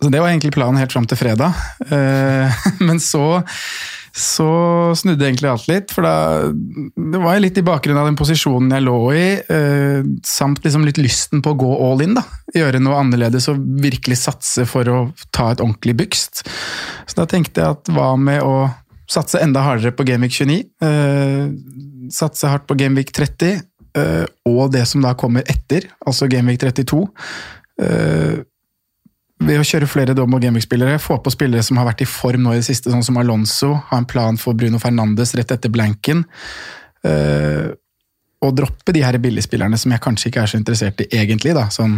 så 0.00 0.08
det 0.08 0.20
var 0.20 0.30
egentlig 0.30 0.54
planen 0.56 0.80
helt 0.80 0.92
fram 0.92 1.06
til 1.06 1.20
fredag. 1.20 1.52
Eh, 1.90 2.62
men 2.88 3.00
så 3.00 3.42
så 4.16 4.50
snudde 4.98 5.26
egentlig 5.26 5.50
alt 5.50 5.68
litt, 5.70 5.92
for 5.94 6.06
da 6.06 6.14
det 6.50 7.20
var 7.22 7.36
jeg 7.36 7.44
litt 7.44 7.60
i 7.60 7.64
bakgrunnen 7.66 8.00
av 8.02 8.08
den 8.08 8.18
posisjonen 8.18 8.74
jeg 8.74 8.86
lå 8.86 8.98
i, 9.14 9.26
eh, 9.54 10.08
samt 10.26 10.64
liksom 10.64 10.84
litt 10.86 10.98
lysten 10.98 11.42
på 11.44 11.54
å 11.54 11.60
gå 11.60 11.70
all 11.86 12.02
in. 12.04 12.16
da, 12.18 12.24
Gjøre 12.56 12.82
noe 12.82 12.98
annerledes 12.98 13.48
og 13.52 13.62
virkelig 13.82 14.18
satse 14.24 14.66
for 14.66 14.88
å 14.90 14.98
ta 15.30 15.52
et 15.52 15.62
ordentlig 15.62 15.96
bygst. 16.02 16.44
Så 17.06 17.20
da 17.20 17.28
tenkte 17.30 17.62
jeg 17.62 17.78
at 17.78 17.92
hva 17.94 18.12
med 18.18 18.42
å 18.42 18.70
satse 19.10 19.40
enda 19.42 19.62
hardere 19.66 19.94
på 19.94 20.06
Gameweek 20.06 20.34
29? 20.34 20.60
Eh, 20.82 21.46
satse 22.10 22.50
hardt 22.50 22.66
på 22.66 22.78
Gameweek 22.78 23.12
30, 23.14 23.62
eh, 23.98 24.26
og 24.46 24.72
det 24.74 24.86
som 24.90 25.02
da 25.02 25.14
kommer 25.14 25.46
etter, 25.50 25.86
altså 26.06 26.30
Gameweek 26.30 26.62
32. 26.62 27.06
Eh, 27.80 28.42
ved 29.40 29.60
å 29.60 29.64
kjøre 29.64 29.88
flere 29.88 30.14
double 30.16 30.40
gameweek-spillere, 30.42 31.00
få 31.00 31.16
på 31.24 31.32
spillere 31.32 31.64
som 31.64 31.78
har 31.80 31.88
vært 31.88 32.04
i 32.04 32.08
form 32.08 32.44
nå 32.44 32.54
i 32.54 32.60
det 32.60 32.66
siste, 32.68 32.92
sånn 32.92 33.06
som 33.06 33.16
Alonso, 33.20 33.72
ha 33.90 34.00
en 34.00 34.08
plan 34.08 34.36
for 34.40 34.58
Bruno 34.58 34.80
Fernandes 34.82 35.34
rett 35.38 35.56
etter 35.56 35.72
blanken, 35.72 36.26
Uh, 37.00 37.72
og 38.44 38.50
droppe 38.58 38.92
de 38.92 39.00
her 39.00 39.16
billigspillerne 39.16 39.78
som 39.80 39.92
jeg 39.94 40.02
kanskje 40.04 40.28
ikke 40.28 40.42
er 40.42 40.50
så 40.52 40.58
interessert 40.60 40.98
i 41.00 41.06
egentlig, 41.16 41.54
da, 41.56 41.62
sånn 41.72 41.94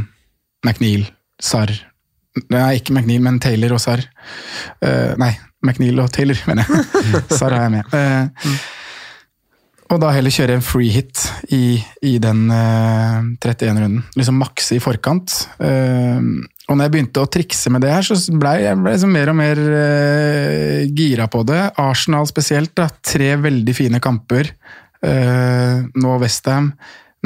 McNeil, 0.63 1.09
Sarr 1.43 1.75
Nei, 2.49 2.79
ikke 2.79 2.95
McNeil, 2.95 3.21
men 3.21 3.37
Taylor 3.45 3.75
og 3.77 3.81
Sarr. 3.83 4.01
Uh, 4.81 5.13
nei, 5.21 5.35
McNeil 5.61 5.99
og 6.01 6.09
Taylor, 6.15 6.39
mener 6.49 6.65
jeg. 6.65 7.21
Sarr 7.29 7.53
har 7.53 7.67
jeg 7.67 7.73
med. 7.75 7.91
Eh, 7.93 8.55
og 9.93 10.01
da 10.01 10.13
heller 10.15 10.33
kjøre 10.33 10.57
en 10.57 10.65
free 10.65 10.93
hit 10.95 11.21
i, 11.53 11.77
i 12.09 12.17
den 12.23 12.47
eh, 12.53 13.19
31-runden. 13.37 14.01
Liksom 14.17 14.39
makse 14.41 14.77
i 14.79 14.83
forkant. 14.83 15.35
Eh, 15.61 16.19
og 16.71 16.79
når 16.79 16.87
jeg 16.87 16.95
begynte 16.95 17.23
å 17.23 17.29
trikse 17.29 17.73
med 17.75 17.85
det 17.85 17.93
her, 17.93 18.07
så 18.07 18.17
ble 18.39 18.55
jeg 18.63 18.79
ble 18.81 18.95
liksom 18.95 19.13
mer 19.13 19.33
og 19.33 19.37
mer 19.37 19.61
eh, 19.61 20.85
gira 20.97 21.29
på 21.33 21.43
det. 21.49 21.61
Arsenal 21.83 22.29
spesielt. 22.31 22.73
Da. 22.79 22.89
Tre 23.05 23.35
veldig 23.45 23.75
fine 23.77 24.01
kamper. 24.03 24.55
Eh, 25.05 25.83
nå 25.93 26.19
Westham. 26.23 26.73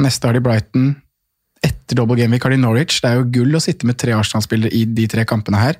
Neste 0.03 0.27
har 0.27 0.35
de 0.35 0.43
Brighton. 0.43 0.89
Etter 1.63 1.97
double 1.97 2.19
gameweek 2.19 2.43
har 2.43 2.53
de 2.53 2.59
Norwich. 2.61 2.99
Det 2.99 3.13
er 3.13 3.21
jo 3.21 3.29
gull 3.39 3.55
å 3.57 3.63
sitte 3.63 3.87
med 3.87 3.99
tre 4.01 4.17
Arsenal-spillere 4.17 4.75
i 4.75 4.83
de 4.97 5.07
tre 5.09 5.23
kampene 5.29 5.61
her. 5.61 5.79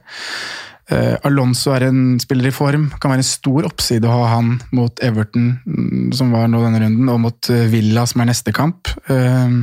Eh, 0.87 1.15
Alonso 1.27 1.73
er 1.75 1.89
en 1.89 2.15
spiller 2.23 2.47
i 2.47 2.55
form. 2.55 2.87
Kan 3.01 3.11
være 3.11 3.23
en 3.23 3.27
stor 3.27 3.67
oppside 3.67 4.07
å 4.07 4.13
ha 4.21 4.29
han 4.37 4.55
mot 4.75 5.03
Everton, 5.03 5.57
mm, 5.67 6.13
som 6.15 6.31
var 6.31 6.47
nå 6.51 6.61
denne 6.63 6.79
runden, 6.85 7.11
og 7.11 7.19
mot 7.25 7.49
eh, 7.51 7.67
Villa, 7.71 8.05
som 8.07 8.23
er 8.23 8.31
neste 8.31 8.53
kamp. 8.55 8.91
Eh, 9.11 9.57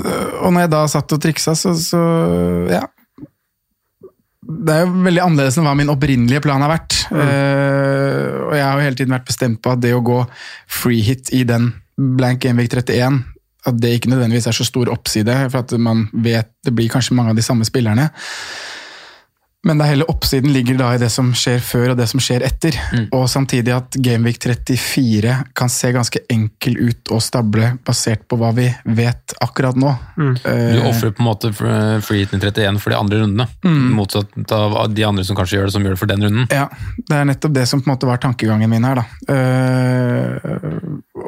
og 0.00 0.52
når 0.54 0.62
jeg 0.62 0.72
da 0.76 0.84
satt 0.88 1.16
og 1.16 1.22
triksa, 1.22 1.56
så, 1.58 1.74
så 1.74 2.00
ja. 2.70 2.84
Det 4.50 4.74
er 4.74 4.86
jo 4.86 5.02
veldig 5.04 5.22
annerledes 5.24 5.58
enn 5.58 5.66
hva 5.66 5.74
min 5.78 5.90
opprinnelige 5.92 6.42
plan 6.44 6.62
har 6.62 6.70
vært. 6.72 6.96
Eh, 7.10 8.30
og 8.46 8.54
jeg 8.54 8.64
har 8.64 8.78
jo 8.78 8.86
hele 8.86 8.98
tiden 8.98 9.14
vært 9.14 9.28
bestemt 9.28 9.60
på 9.62 9.74
at 9.74 9.82
det 9.82 9.92
å 9.94 10.04
gå 10.06 10.22
free 10.70 11.02
hit 11.06 11.34
i 11.34 11.42
den 11.46 11.72
blank 11.98 12.46
Envik 12.48 12.70
31 12.72 13.20
at 13.66 13.76
det 13.80 13.94
ikke 13.96 14.12
nødvendigvis 14.12 14.48
er 14.50 14.56
så 14.56 14.64
stor 14.64 14.90
oppside, 14.92 15.36
for 15.52 15.62
at 15.64 15.76
man 15.78 16.06
vet 16.12 16.52
det 16.64 16.74
blir 16.76 16.92
kanskje 16.92 17.16
mange 17.16 17.34
av 17.34 17.40
de 17.40 17.44
samme 17.44 17.64
spillerne. 17.68 18.10
Men 19.60 19.76
det 19.76 19.84
er 19.84 19.90
hele 19.92 20.06
oppsiden 20.08 20.54
ligger 20.54 20.78
da 20.78 20.86
i 20.96 21.00
det 21.02 21.10
som 21.12 21.34
skjer 21.36 21.58
før 21.60 21.90
og 21.92 21.98
det 21.98 22.06
som 22.08 22.20
skjer 22.22 22.40
etter. 22.46 22.76
Og 23.12 23.26
samtidig 23.28 23.74
at 23.76 23.98
Gameweek 24.00 24.38
34 24.40 25.34
kan 25.56 25.72
se 25.72 25.90
ganske 25.92 26.22
enkel 26.32 26.78
ut 26.80 27.12
å 27.12 27.18
stable 27.20 27.74
basert 27.84 28.24
på 28.30 28.38
hva 28.40 28.54
vi 28.56 28.70
vet 28.96 29.34
akkurat 29.44 29.76
nå. 29.76 29.92
Du 30.16 30.30
Eh, 30.48 30.80
ofrer 30.88 31.12
på 31.12 31.20
en 31.20 31.28
måte 31.28 31.50
freeheaten 31.52 32.40
i 32.40 32.46
31 32.46 32.80
for 32.80 32.94
de 32.94 32.96
andre 32.96 33.20
rundene, 33.20 33.46
motsatt 33.92 34.32
av 34.56 34.78
de 34.94 35.04
andre 35.04 35.24
som 35.28 35.36
kanskje 35.36 35.58
gjør 35.58 35.68
det 35.68 35.74
som 35.76 35.84
gjør 35.84 35.96
det 35.96 36.00
for 36.00 36.08
den 36.08 36.24
runden. 36.24 36.48
Ja, 36.48 36.70
det 36.96 37.18
er 37.18 37.28
nettopp 37.28 37.54
det 37.58 37.66
som 37.68 37.82
på 37.82 37.90
en 37.90 37.94
måte 37.98 38.08
var 38.08 38.22
tankegangen 38.22 38.70
min 38.70 38.86
her, 38.88 39.02
da. 39.02 39.04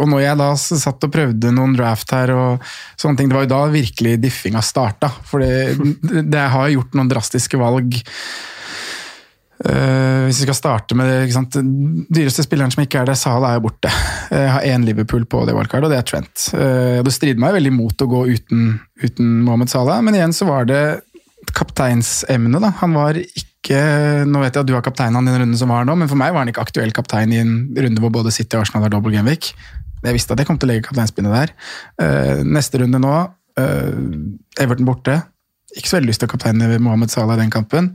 Eh, 0.02 0.04
og 0.04 0.10
når 0.10 0.24
jeg 0.24 0.40
da 0.40 0.48
satt 0.58 1.06
og 1.06 1.12
prøvde 1.12 1.52
noen 1.54 1.76
draft 1.78 2.12
her 2.14 2.34
og 2.34 2.72
sånne 3.00 3.18
ting, 3.18 3.30
det 3.30 3.38
var 3.38 3.46
jo 3.46 3.54
da 3.54 3.60
virkelig 3.72 4.16
diffinga 4.22 4.62
starta. 4.64 5.12
For 5.28 5.42
det, 5.42 5.76
det 6.32 6.40
jeg 6.40 6.56
har 6.56 6.72
gjort 6.74 6.98
noen 6.98 7.12
drastiske 7.12 7.60
valg. 7.60 8.02
Uh, 9.62 10.26
hvis 10.26 10.40
vi 10.40 10.46
skal 10.48 10.56
starte 10.58 10.96
med 10.98 11.06
det, 11.06 11.18
ikke 11.22 11.36
sant? 11.36 11.54
Den 11.54 12.06
dyreste 12.10 12.42
spilleren 12.42 12.72
som 12.74 12.82
ikke 12.82 12.98
er 12.98 13.06
der, 13.06 13.18
Salah 13.18 13.52
er 13.52 13.60
jo 13.60 13.68
borte. 13.68 13.92
Jeg 14.32 14.50
har 14.56 14.66
én 14.66 14.82
Liverpool 14.82 15.22
på 15.22 15.44
det 15.46 15.54
wildcardet, 15.54 15.86
og 15.86 15.92
det 15.92 16.00
er 16.00 16.08
Trent. 16.08 16.48
Uh, 16.50 16.98
det 17.06 17.14
strider 17.14 17.38
meg 17.38 17.54
veldig 17.54 17.70
mot 17.76 18.02
å 18.02 18.08
gå 18.10 18.24
uten, 18.32 18.72
uten 19.04 19.28
Mohammed 19.46 19.70
Salah, 19.70 20.00
men 20.02 20.18
igjen 20.18 20.34
så 20.34 20.48
var 20.50 20.66
det 20.66 20.82
kapteinsemne. 21.54 22.58
da. 22.58 22.72
Han 22.82 22.98
var 22.98 23.18
ikke 23.22 23.46
Nå 24.26 24.40
vet 24.42 24.56
jeg 24.56 24.64
at 24.64 24.66
du 24.66 24.74
har 24.74 24.82
kapteinen 24.82 25.14
han 25.20 25.28
i 25.28 25.30
den 25.30 25.44
runden 25.44 25.58
som 25.60 25.70
var 25.70 25.86
nå, 25.86 25.94
men 25.94 26.08
for 26.10 26.18
meg 26.18 26.32
var 26.34 26.42
han 26.42 26.50
ikke 26.50 26.64
aktuell 26.64 26.90
kaptein 26.94 27.30
i 27.30 27.38
en 27.38 27.52
runde 27.70 28.02
hvor 28.02 28.10
både 28.10 28.32
City 28.34 28.58
og 28.58 28.64
Arsenal 28.64 28.88
har 28.88 28.90
double 28.90 29.14
gameweek. 29.14 29.52
Jeg 30.02 30.16
visste 30.16 30.34
at 30.34 30.42
jeg 30.42 30.48
kom 30.48 30.58
til 30.58 30.68
å 30.68 30.72
legge 30.72 30.86
kapteinspinnet 30.88 31.34
der. 31.34 31.52
Uh, 32.00 32.42
neste 32.46 32.80
runde 32.82 33.00
nå, 33.02 33.16
uh, 33.60 34.00
Everton 34.62 34.88
borte. 34.88 35.20
Ikke 35.76 35.88
så 35.88 35.98
veldig 35.98 36.10
lyst 36.10 36.22
til 36.22 36.30
å 36.30 36.32
kapteine 36.34 36.68
Mohammed 36.82 37.12
Salah 37.12 37.38
i 37.38 37.42
den 37.44 37.52
kampen. 37.54 37.92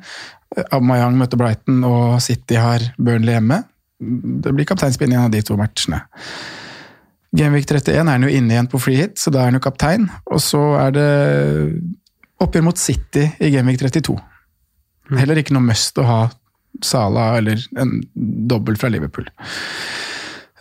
Uh, 0.56 0.64
Aubameyang 0.70 1.18
møter 1.20 1.40
Brighton, 1.40 1.84
og 1.88 2.22
City 2.24 2.60
har 2.62 2.86
Burnley 2.98 3.36
hjemme. 3.36 3.62
Det 3.98 4.54
blir 4.54 4.70
kapteinspinn 4.70 5.14
i 5.14 5.20
en 5.20 5.28
av 5.28 5.34
de 5.34 5.44
to 5.46 5.58
matchene. 5.60 6.04
Gameweek 7.38 7.68
31 7.68 8.00
er 8.00 8.08
han 8.08 8.24
jo 8.24 8.32
inne 8.32 8.56
igjen 8.56 8.70
på 8.72 8.80
free 8.80 9.02
hit, 9.02 9.18
så 9.20 9.34
da 9.34 9.42
er 9.42 9.52
han 9.52 9.58
jo 9.60 9.66
kaptein. 9.66 10.08
Og 10.32 10.40
så 10.42 10.62
er 10.80 10.94
det 10.96 11.08
oppgjør 12.44 12.66
mot 12.70 12.80
City 12.80 13.26
i 13.44 13.52
Gameweek 13.54 13.82
32. 13.84 14.16
Heller 15.18 15.40
ikke 15.42 15.56
noe 15.56 15.66
must 15.66 15.98
å 16.00 16.06
ha 16.08 16.20
Sala 16.84 17.32
eller 17.40 17.62
en 17.80 17.98
dobbel 18.14 18.78
fra 18.80 18.90
Liverpool. 18.94 19.28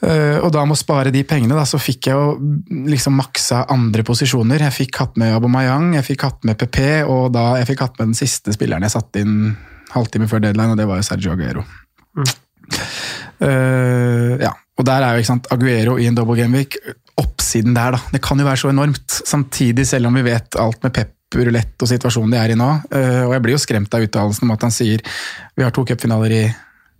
Eh, 0.07 0.39
og 0.39 0.53
da 0.55 0.63
med 0.67 0.77
å 0.77 0.79
spare 0.79 1.11
de 1.15 1.23
pengene, 1.27 1.57
da, 1.59 1.65
så 1.67 1.81
fikk 1.83 2.11
jeg 2.11 2.15
jo 2.15 2.83
liksom 2.93 3.17
maksa 3.19 3.65
andre 3.73 4.05
posisjoner. 4.07 4.63
Jeg 4.69 4.77
fikk 4.77 5.01
hatt 5.03 5.17
med 5.21 5.35
Aubameyang, 5.35 5.95
jeg 5.99 6.07
fikk 6.13 6.27
hatt 6.29 6.47
med 6.47 6.59
PP, 6.61 6.83
og 7.11 7.33
da 7.35 7.57
jeg 7.61 7.71
fikk 7.73 7.83
hatt 7.87 7.99
med 7.99 8.13
den 8.13 8.19
siste 8.19 8.55
spilleren 8.55 8.87
jeg 8.87 8.95
satte 8.95 9.25
inn 9.25 9.57
halvtime 9.95 10.29
før 10.31 10.45
deadline, 10.45 10.75
og 10.75 10.79
det 10.79 10.87
var 10.89 11.01
jo 11.01 11.07
Sergio 11.09 11.35
Aguero. 11.35 11.65
Eh, 13.37 14.33
ja, 14.41 14.53
og 14.79 14.87
der 14.89 15.05
er 15.05 15.17
jo 15.17 15.25
ikke 15.25 15.33
sant, 15.33 15.51
Aguero 15.53 15.99
i 16.01 16.07
en 16.09 16.17
double 16.17 16.39
gameweek. 16.39 16.79
Oppsiden 17.21 17.77
der, 17.77 17.97
da. 17.97 18.01
Det 18.13 18.23
kan 18.25 18.39
jo 18.41 18.47
være 18.47 18.63
så 18.63 18.71
enormt. 18.73 19.21
Samtidig, 19.27 19.87
selv 19.89 20.11
om 20.11 20.19
vi 20.19 20.27
vet 20.27 20.59
alt 20.61 20.83
med 20.85 20.95
Pep 20.97 21.13
rulett 21.37 21.83
og 21.83 21.91
situasjonen 21.91 22.33
de 22.33 22.39
er 22.39 22.53
i 22.55 22.59
nå. 22.59 22.69
Uh, 22.93 23.25
og 23.27 23.35
jeg 23.35 23.43
blir 23.45 23.57
jo 23.57 23.63
skremt 23.63 23.97
av 23.97 24.05
uttalelsen 24.07 24.47
om 24.47 24.55
at 24.55 24.63
han 24.63 24.73
sier 24.73 25.03
vi 25.59 25.65
har 25.65 25.75
to 25.75 25.83
cupfinaler 25.89 26.33
i 26.33 26.45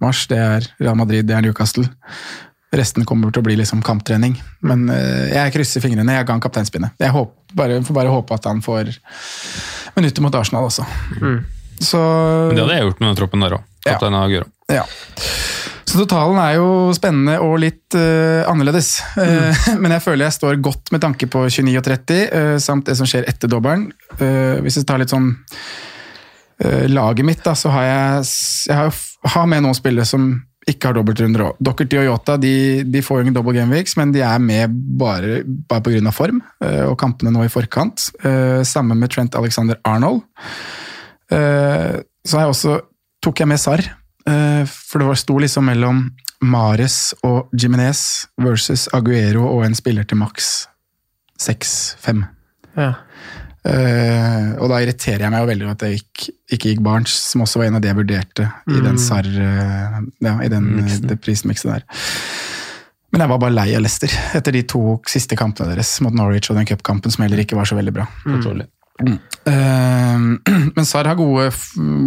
mars. 0.03 0.25
Det 0.29 0.41
er 0.41 0.67
Real 0.81 0.99
Madrid, 0.99 1.29
det 1.29 1.37
er 1.37 1.45
Newcastle. 1.47 1.87
Resten 2.77 3.07
kommer 3.09 3.33
til 3.33 3.41
å 3.43 3.47
bli 3.47 3.57
liksom 3.59 3.83
kamptrening. 3.87 4.37
Men 4.67 4.87
eh, 4.93 5.33
jeg 5.33 5.55
krysser 5.55 5.85
fingrene. 5.85 6.19
Jeg 6.19 6.29
ga 6.29 6.37
han 6.37 6.45
kapteinspinnet. 6.45 6.97
Jeg 7.01 7.15
håper, 7.15 7.57
bare, 7.57 7.81
får 7.87 7.97
bare 7.97 8.13
håpe 8.13 8.37
at 8.37 8.49
han 8.51 8.61
får 8.65 8.93
minutter 9.97 10.25
mot 10.25 10.35
Arsenal 10.37 10.69
også. 10.69 10.85
Så 11.81 12.01
det 12.53 12.61
hadde 12.61 12.77
jeg 12.77 12.87
gjort 12.87 13.01
med 13.01 13.11
den 13.11 13.19
troppen 13.19 13.45
der 13.45 13.59
òg. 13.59 13.65
Kaptein 13.87 14.19
Aguero. 14.19 14.51
ja. 14.73 14.85
Så 15.87 16.01
totalen 16.03 16.39
er 16.43 16.57
jo 16.59 16.71
spennende 16.97 17.37
og 17.41 17.61
litt 17.63 17.95
uh, 17.95 18.43
annerledes. 18.51 18.99
Eh, 19.23 19.67
men 19.81 19.95
jeg 19.95 20.03
føler 20.03 20.27
jeg 20.27 20.37
står 20.41 20.59
godt 20.65 20.91
med 20.93 21.05
tanke 21.05 21.29
på 21.31 21.45
29 21.47 21.77
og 21.79 21.87
30, 21.87 22.25
uh, 22.27 22.57
samt 22.63 22.91
det 22.91 22.97
som 22.99 23.07
skjer 23.09 23.29
etter 23.31 23.51
dobbelen. 23.51 23.87
Eh, 24.19 24.59
hvis 24.65 24.81
jeg 24.81 24.89
tar 24.89 24.99
litt 25.01 25.15
sånn 25.15 25.31
eh, 26.59 26.89
laget 26.91 27.29
mitt, 27.29 27.45
da, 27.47 27.55
så 27.55 27.71
har 27.73 27.87
jeg, 27.87 28.27
jeg 28.67 28.81
har, 28.81 29.01
har 29.37 29.49
med 29.53 29.63
noen 29.65 29.79
spillere 29.79 30.09
som 30.09 30.27
ikke 30.67 30.89
har 30.89 30.97
dobbeltrunder 30.97 31.45
òg. 31.45 31.59
Dockerty 31.63 31.99
og 32.01 32.09
Yota 32.09 32.35
de, 32.43 32.83
de 32.83 33.03
får 33.05 33.21
jo 33.21 33.25
ingen 33.27 33.37
double 33.37 33.55
gameweeks, 33.55 33.95
men 34.01 34.11
de 34.15 34.25
er 34.27 34.41
med 34.43 34.73
bare, 34.99 35.41
bare 35.47 35.85
pga. 35.87 36.11
form 36.11 36.41
eh, 36.65 36.83
og 36.89 36.97
kampene 36.99 37.31
nå 37.31 37.45
i 37.47 37.53
forkant. 37.53 38.09
Sammen 38.19 38.67
Samme 38.67 38.99
med 38.99 39.11
Trent 39.15 39.39
Alexander 39.39 39.79
Arnold. 39.87 40.25
Eh, 41.31 42.03
Så 42.27 42.41
jeg 42.43 42.51
også, 42.51 42.81
tok 43.23 43.41
jeg 43.41 43.49
med 43.49 43.63
Sarr, 43.63 43.83
eh, 44.27 44.65
for 44.67 44.99
det 44.99 45.07
var 45.07 45.19
sto 45.21 45.39
liksom 45.39 45.69
mellom 45.71 46.01
Mares 46.43 47.15
og 47.25 47.49
Jiminez 47.55 48.27
versus 48.43 48.89
Aguero 48.93 49.47
og 49.47 49.65
en 49.65 49.75
spiller 49.79 50.05
til 50.05 50.19
maks 50.19 50.67
6-5. 51.41 52.25
Ja. 52.77 52.93
Eh, 53.67 54.51
og 54.61 54.71
da 54.71 54.79
irriterer 54.83 55.25
jeg 55.25 55.33
meg 55.33 55.43
jo 55.43 55.49
veldig 55.49 55.67
over 55.67 55.75
at 55.75 55.83
det 55.83 55.93
ikke, 55.99 56.35
ikke 56.55 56.71
gikk 56.71 56.83
Barents, 56.87 57.15
som 57.33 57.43
også 57.43 57.61
var 57.61 57.71
en 57.71 57.79
av 57.79 57.83
de 57.83 57.91
jeg 57.91 57.99
vurderte 57.99 58.47
i 58.71 58.83
den 58.85 59.01
SAR 59.01 59.27
uh, 59.27 59.97
ja, 60.23 60.35
i 60.45 60.51
den 60.53 60.69
eh, 60.85 60.99
det 61.03 61.19
der. 61.25 61.83
Men 63.11 63.25
jeg 63.25 63.33
var 63.33 63.41
bare 63.43 63.57
lei 63.57 63.69
av 63.75 63.83
Leicester 63.83 64.13
etter 64.37 64.55
de 64.55 64.63
to 64.69 64.99
siste 65.09 65.39
kampene 65.39 65.73
deres 65.73 65.95
mot 66.05 66.15
Norwich 66.15 66.51
og 66.53 66.59
den 66.61 66.69
cupkampen 66.69 67.15
som 67.15 67.25
heller 67.25 67.43
ikke 67.43 67.59
var 67.59 67.67
så 67.67 67.79
veldig 67.79 67.95
bra. 67.97 68.07
Mm. 68.27 68.67
Mm. 69.07 69.17
Uh, 69.49 70.61
men 70.77 70.87
Sar 70.87 71.09
har 71.11 71.19
gode, 71.19 71.49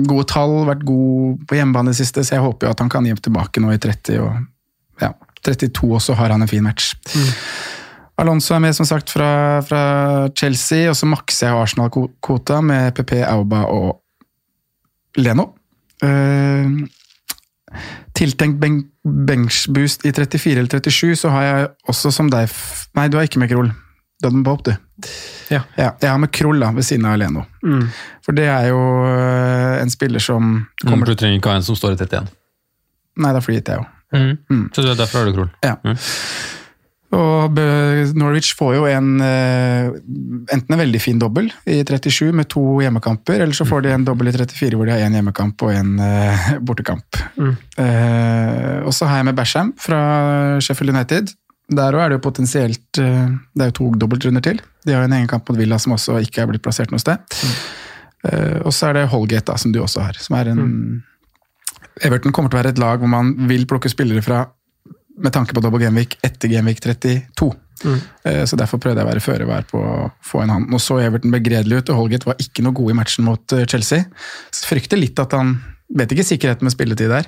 gode 0.07 0.27
tall, 0.31 0.61
vært 0.69 0.85
god 0.87 1.43
på 1.49 1.59
hjemmebane 1.59 1.91
i 1.91 1.97
det 1.97 1.99
siste, 2.03 2.23
så 2.23 2.37
jeg 2.37 2.45
håper 2.45 2.69
jo 2.69 2.77
at 2.77 2.85
han 2.85 2.93
kan 2.93 3.09
hjem 3.09 3.19
tilbake 3.25 3.63
nå 3.63 3.73
i 3.75 3.81
30 3.81 4.23
og 4.23 5.03
ja, 5.03 5.11
32 5.43 5.91
også 5.95 6.15
har 6.19 6.31
han 6.35 6.43
en 6.45 6.51
fin 6.51 6.63
match. 6.63 6.93
Alonso 8.19 8.53
er 8.55 8.59
med 8.63 8.75
som 8.75 8.85
sagt 8.89 9.09
fra, 9.13 9.29
fra 9.65 9.81
Chelsea, 10.37 10.89
og 10.91 10.95
så 10.99 11.07
makser 11.09 11.47
jeg 11.49 11.61
Arsenal-kvota 11.63 12.59
med 12.65 12.93
PP, 12.97 13.13
Auba 13.29 13.63
og 13.71 14.01
Leno. 15.19 15.49
Uh, 16.03 16.85
tiltenkt 18.17 18.59
ben 18.61 18.81
benchboost 19.03 20.03
i 20.05 20.11
34 20.13 20.59
eller 20.59 20.81
37, 20.83 21.15
så 21.21 21.29
har 21.33 21.43
jeg 21.47 21.67
også 21.89 22.11
som 22.13 22.27
deg 22.31 22.47
f- 22.51 22.87
Nei, 22.97 23.07
du 23.09 23.15
har 23.17 23.25
ikke 23.29 23.39
med 23.41 23.49
Kroll. 23.51 23.69
Du 24.19 24.27
hadde 24.27 24.35
med 24.41 24.45
Pope, 24.49 24.73
du. 24.75 25.07
Ja. 25.49 25.61
jeg 25.79 26.09
har 26.11 26.17
med 26.19 26.29
Kroll 26.35 26.59
da, 26.61 26.69
ved 26.75 26.83
siden 26.85 27.07
av 27.07 27.15
Leno. 27.21 27.45
For 28.25 28.35
det 28.35 28.49
er 28.51 28.67
jo 28.69 28.79
øh, 29.07 29.77
en 29.81 29.89
spiller 29.93 30.19
som 30.21 30.65
Kommer 30.83 31.05
mm, 31.07 31.07
du 31.07 31.15
trenger 31.15 31.39
ikke 31.39 31.53
ha 31.53 31.61
en 31.61 31.65
som 31.65 31.77
står 31.79 31.95
i 31.95 31.99
31. 32.03 32.27
Nei, 33.23 33.31
da 33.33 33.41
flyr 33.43 33.61
jeg 33.61 33.79
jo. 33.79 33.87
Så 34.75 34.83
det 34.83 34.91
er 34.91 34.99
derfor 34.99 35.21
har 35.23 35.29
du 35.31 35.37
Kroll. 35.39 35.49
Ja. 35.63 35.77
Og 37.15 37.57
Norwich 38.19 38.51
får 38.53 38.75
jo 38.75 38.83
en 38.85 39.07
eh, 39.25 39.87
enten 40.53 40.75
en 40.75 40.81
veldig 40.83 40.99
fin 41.01 41.17
dobbel 41.17 41.47
i 41.65 41.79
37 41.81 42.29
med 42.37 42.45
to 42.53 42.61
hjemmekamper, 42.83 43.41
eller 43.41 43.57
så 43.57 43.65
får 43.65 43.87
de 43.87 43.95
en 43.95 44.05
dobbel 44.05 44.29
i 44.29 44.35
34 44.35 44.77
hvor 44.77 44.85
de 44.85 44.93
har 44.93 45.01
én 45.07 45.17
hjemmekamp 45.17 45.65
og 45.65 45.73
en 45.73 45.95
bortekamp. 46.67 46.69
bortekamp. 46.69 47.59
Eh, 47.81 48.79
og 48.85 48.93
så 48.95 49.09
har 49.09 49.21
jeg 49.21 49.29
med 49.29 49.37
Basham 49.37 49.73
fra 49.81 49.99
Sheffield 50.61 50.93
United. 50.93 51.33
Der 51.69 51.93
òg 51.93 52.03
er 52.03 52.09
det 52.11 52.17
jo 52.17 52.25
potensielt 52.25 52.97
eh, 53.01 53.29
Det 53.53 53.65
er 53.65 53.69
jo 53.69 53.77
to 53.77 53.89
dobbeltrunder 54.01 54.43
til. 54.45 54.61
De 54.85 54.95
har 54.95 55.03
jo 55.03 55.09
en 55.09 55.17
egen 55.19 55.29
kamp 55.29 55.49
mot 55.49 55.59
Villa 55.59 55.77
som 55.81 55.93
også 55.95 56.17
ikke 56.25 56.43
er 56.43 56.49
blitt 56.49 56.65
plassert 56.65 56.93
noe 56.93 57.01
sted. 57.01 57.21
Eh, 58.25 58.59
og 58.63 58.73
så 58.75 58.89
er 58.89 58.99
det 58.99 59.09
Holgate, 59.13 59.47
da, 59.51 59.57
som 59.57 59.73
du 59.73 59.81
også 59.83 60.05
har. 60.07 60.17
Som 60.21 60.37
er 60.39 60.51
en 60.53 60.63
Everton 61.99 62.31
kommer 62.31 62.51
til 62.51 62.57
å 62.57 62.61
være 62.61 62.71
et 62.73 62.79
lag 62.79 63.01
hvor 63.01 63.11
man 63.11 63.33
vil 63.49 63.65
plukke 63.67 63.91
spillere 63.91 64.23
fra 64.23 64.45
med 65.19 65.33
tanke 65.35 65.55
på 65.55 65.63
double 65.63 65.81
Genvik 65.83 66.17
etter 66.25 66.51
Genvik 66.51 66.81
32. 66.83 67.49
Mm. 67.79 67.99
Så 68.45 68.57
derfor 68.59 68.79
prøvde 68.83 68.99
jeg 68.99 69.07
å 69.07 69.09
være 69.09 69.23
føre 69.23 69.45
var 69.47 69.63
på 69.67 69.79
å 69.79 70.09
få 70.25 70.41
en 70.43 70.51
han. 70.51 70.65
Nå 70.67 70.79
så 70.83 70.97
Everton 70.99 71.31
begredelig 71.31 71.79
ut, 71.79 71.91
og 71.93 72.01
Holgate 72.01 72.27
var 72.27 72.41
ikke 72.43 72.63
noe 72.65 72.75
god 72.75 72.91
i 72.91 72.97
matchen 72.99 73.27
mot 73.27 73.55
eh, 73.55 73.67
Chelsea. 73.71 74.03
Så 74.51 74.67
frykter 74.67 74.99
litt 74.99 75.19
at 75.21 75.35
han 75.37 75.59
Vet 75.89 76.11
ikke 76.13 76.21
sikkerheten 76.21 76.67
med 76.67 76.73
spilletid 76.75 77.09
der. 77.09 77.25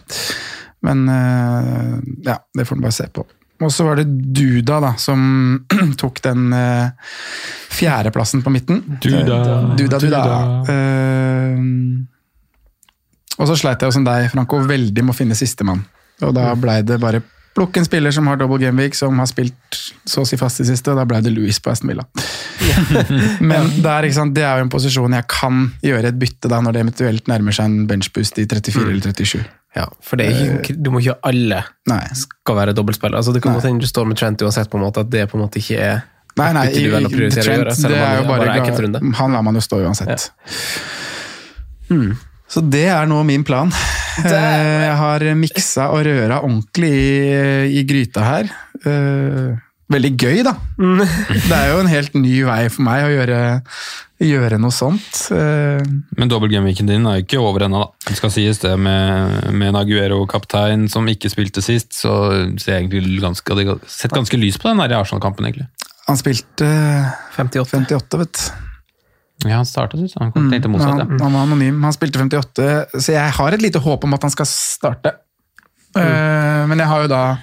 Men 0.85 0.99
eh, 1.09 1.95
ja, 2.27 2.35
det 2.53 2.67
får 2.67 2.77
han 2.77 2.83
bare 2.83 2.93
se 2.93 3.07
på. 3.09 3.23
Og 3.61 3.71
så 3.73 3.85
var 3.87 3.97
det 3.97 4.05
Duda 4.05 4.79
da, 4.83 4.91
som 5.01 5.19
tok 6.01 6.21
den 6.25 6.53
uh, 6.53 6.93
fjerdeplassen 7.73 8.41
på 8.45 8.53
midten. 8.53 8.83
Duda. 9.01 9.39
Duda, 9.77 9.97
Duda. 10.01 10.21
Eh, 10.73 11.57
og 13.37 13.49
så 13.49 13.57
sleit 13.57 13.81
jeg 13.81 13.89
jo 13.89 13.97
som 13.97 14.05
deg, 14.05 14.29
Franco, 14.33 14.61
veldig 14.69 15.05
med 15.05 15.13
å 15.13 15.17
finne 15.17 15.37
sistemann. 15.37 15.81
Og 16.21 16.33
da 16.37 16.51
blei 16.53 16.81
det 16.85 17.01
bare 17.01 17.21
plukk 17.55 17.77
en 17.77 17.85
spiller 17.85 18.13
som 18.15 18.27
har 18.31 18.39
double 18.39 18.59
game 18.61 18.81
week, 18.81 18.95
som 18.95 19.17
har 19.19 19.27
spilt 19.29 19.79
så 20.07 20.23
å 20.23 20.27
si 20.27 20.37
fast 20.39 20.61
i 20.63 20.67
siste, 20.67 20.93
og 20.93 20.99
da 21.01 21.05
ble 21.07 21.19
det 21.23 21.33
Louis 21.35 21.59
på 21.59 21.71
Aston 21.71 21.91
Villa. 21.91 22.05
Men 23.51 23.71
der, 23.83 24.07
sant, 24.15 24.35
det 24.37 24.45
er 24.47 24.59
jo 24.59 24.67
en 24.67 24.71
posisjon 24.73 25.17
jeg 25.17 25.27
kan 25.31 25.65
gjøre 25.83 26.13
et 26.13 26.21
bytte 26.21 26.51
da, 26.51 26.61
når 26.63 26.77
det 26.77 26.85
eventuelt 26.85 27.31
nærmer 27.31 27.55
seg 27.55 27.67
en 27.67 27.89
benchboost 27.89 28.39
i 28.39 28.47
34 28.47 28.85
eller 28.87 29.03
37. 29.11 29.43
Ja, 29.75 29.85
for 30.03 30.19
det 30.19 30.29
ikke, 30.35 30.75
du 30.75 30.89
må 30.91 30.99
ikke 30.99 31.17
alle 31.27 31.61
Nei. 31.87 32.01
skal 32.19 32.57
være 32.57 32.75
dobbeltspillere. 32.75 33.21
Altså, 33.21 33.35
det 33.35 33.43
kan 33.43 33.55
godt 33.55 33.69
hende 33.69 33.83
du 33.83 33.87
står 33.87 34.09
med 34.09 34.19
Trent 34.19 34.43
uansett, 34.43 34.71
på 34.71 34.79
en 34.79 34.85
måte, 34.87 35.05
at 35.05 35.11
det 35.11 35.27
på 35.31 35.39
en 35.39 35.45
måte 35.45 35.61
ikke 35.63 35.79
er 35.79 36.01
Nei, 36.39 36.53
nei, 36.55 36.67
prioritere 36.71 37.03
å 37.03 37.11
Trent, 37.11 37.57
gjøre, 37.59 37.73
det 37.91 37.97
er 37.99 38.21
jo 38.21 38.27
bare 38.29 38.45
bare. 38.47 39.01
Han 39.19 39.33
lar 39.35 39.43
man 39.43 39.59
jo 39.59 39.63
stå 39.63 39.81
uansett. 39.83 40.29
Så 42.51 42.61
det 42.67 42.85
er 42.91 43.07
nå 43.07 43.21
min 43.27 43.43
plan. 43.47 43.71
Eh, 44.19 44.27
Jeg 44.27 44.95
har 44.99 45.23
miksa 45.39 45.85
og 45.95 46.01
røra 46.05 46.41
ordentlig 46.43 46.91
i, 46.91 47.79
i 47.79 47.83
gryta 47.87 48.25
her. 48.27 48.49
Eh, 48.85 49.59
Veldig 49.91 50.09
gøy, 50.15 50.37
da. 50.47 50.53
Det 50.79 51.51
er 51.51 51.65
jo 51.73 51.79
en 51.81 51.89
helt 51.91 52.13
ny 52.15 52.37
vei 52.47 52.61
for 52.71 52.85
meg 52.87 53.01
å 53.03 53.09
gjøre, 53.11 53.39
gjøre 54.23 54.59
noe 54.63 54.71
sånt. 54.71 55.17
Eh, 55.35 55.81
Men 56.15 56.31
dobbel 56.31 56.51
gameweeken 56.53 56.87
din 56.87 57.07
er 57.11 57.17
jo 57.19 57.25
ikke 57.25 57.41
over 57.43 57.65
ennå, 57.67 57.81
da. 57.83 58.07
Det 58.07 58.15
skal 58.21 58.31
sies 58.31 58.61
det 58.63 58.71
med, 58.79 59.49
med 59.51 59.73
en 59.73 59.79
Aguero-kaptein 59.81 60.87
som 60.91 61.07
ikke 61.11 61.31
spilte 61.33 61.59
sist, 61.65 61.91
så 61.99 62.13
ser 62.55 62.77
jeg 62.77 62.85
egentlig 62.85 63.19
ganske, 63.19 63.67
sett 63.91 64.15
ganske 64.15 64.39
lys 64.39 64.55
på 64.63 64.71
den 64.71 64.79
der 64.79 64.95
i 64.95 64.99
Arsenal-kampen, 65.01 65.49
egentlig. 65.49 65.67
Han 66.07 66.19
spilte 66.19 66.71
58. 67.35 67.67
58, 67.83 68.21
vet 68.23 68.39
du. 68.39 68.70
Ja, 69.45 69.61
han 69.61 69.67
startet 69.67 70.03
ut, 70.03 70.11
så 70.11 70.21
han 70.21 70.31
kom 70.35 70.49
tenkte 70.51 70.69
motsatt, 70.71 70.99
han, 70.99 71.17
ja. 71.17 71.23
han 71.23 71.35
var 71.35 71.47
anonym. 71.47 71.81
Han 71.85 71.95
spilte 71.95 72.21
58, 72.21 72.69
så 72.97 73.15
jeg 73.15 73.35
har 73.39 73.57
et 73.57 73.63
lite 73.63 73.81
håp 73.81 74.07
om 74.07 74.17
at 74.17 74.27
han 74.27 74.33
skal 74.33 74.49
starte. 74.49 75.15
Eh, 75.91 76.61
men 76.71 76.79
jeg 76.79 76.87
har 76.87 77.01
jo 77.03 77.09
da 77.11 77.35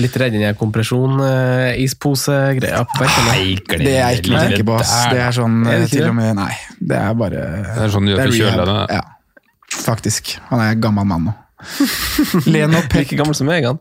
Litt 0.00 0.14
redd 0.16 0.32
den 0.32 0.56
kompresjon-ispose-greia. 0.56 2.88
Nei, 3.28 3.60
glem 3.68 3.84
Det 3.84 4.00
er 4.00 4.16
ikke 4.16 4.32
noe 4.32 4.40
å 4.40 4.48
tenke 4.48 4.64
på. 4.70 4.76
ass. 4.80 5.12
Det 5.12 5.20
er 5.20 5.28
sånn 5.36 5.60
Er 5.66 5.82
det 5.82 5.90
eh, 5.90 5.92
til 5.92 6.08
og 6.08 6.16
med 6.16 6.32
Nei, 6.38 6.54
det 6.80 6.96
er 6.96 7.12
bare 7.20 7.42
Det 7.66 7.82
er 7.84 7.92
sånn 7.92 8.08
du 8.08 8.14
gjør 8.14 8.24
det 8.24 8.32
for 8.32 8.48
rehab. 8.48 8.88
Ja, 8.88 9.04
faktisk. 9.84 10.40
Han 10.48 10.64
er 10.64 10.72
gammel 10.80 11.04
mann 11.10 11.28
nå. 11.28 11.34
Leno 12.54 12.80
Pek. 12.88 13.04
Like 13.04 13.20
gammel 13.20 13.36
som 13.36 13.44
meg, 13.52 13.60
han. 13.68 13.76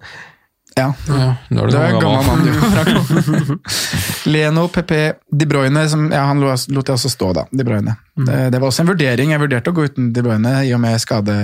Ja, 0.82 0.90
Ja, 1.08 1.30
nå 1.54 1.64
er 1.64 1.72
du 1.72 1.78
er 1.80 1.96
gammel. 2.02 2.26
mann, 2.28 2.42
du. 2.46 3.58
Leno, 4.34 4.68
PP, 4.74 4.92
De 5.32 5.48
Bruyne 5.50 5.84
som, 5.90 6.08
ja, 6.14 6.26
Han 6.30 6.42
lot 6.42 6.68
jeg 6.68 6.94
også 6.96 7.12
stå, 7.12 7.32
da. 7.38 7.46
De 7.52 7.66
Bruyne. 7.68 7.96
Det, 8.22 8.38
det 8.54 8.60
var 8.60 8.68
også 8.70 8.84
en 8.84 8.92
vurdering. 8.92 9.32
Jeg 9.34 9.42
vurderte 9.42 9.72
å 9.72 9.76
gå 9.78 9.86
uten 9.90 10.10
De 10.16 10.24
Bruyne 10.26 10.54
i 10.68 10.74
og 10.76 10.82
med 10.84 11.00
skade. 11.02 11.36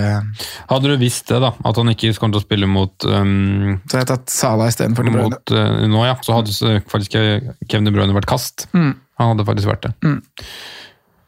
Hadde 0.70 0.92
du 0.92 0.98
visst 1.02 1.30
det, 1.32 1.40
da, 1.44 1.54
at 1.56 1.80
han 1.82 1.94
ikke 1.94 2.14
kom 2.20 2.34
til 2.34 2.42
å 2.42 2.46
spille 2.46 2.70
mot, 2.70 3.08
um, 3.08 3.78
Så 3.88 4.00
jeg 4.00 4.04
har 4.06 4.10
tatt 4.12 4.34
Sala 4.34 4.68
istedenfor 4.72 5.08
De 5.08 5.14
Bruyne. 5.16 5.30
mot 5.38 5.56
uh, 5.56 5.86
nå, 5.90 6.04
ja, 6.10 6.18
så 6.26 6.38
hadde 6.40 6.82
faktisk 6.92 7.18
Kevin 7.70 7.88
De 7.88 7.96
Bruyne 7.96 8.18
vært 8.18 8.30
kast. 8.30 8.68
Mm. 8.74 8.96
Han 9.22 9.34
hadde 9.34 9.48
faktisk 9.48 9.72
vært 9.72 9.88
det. 9.88 9.96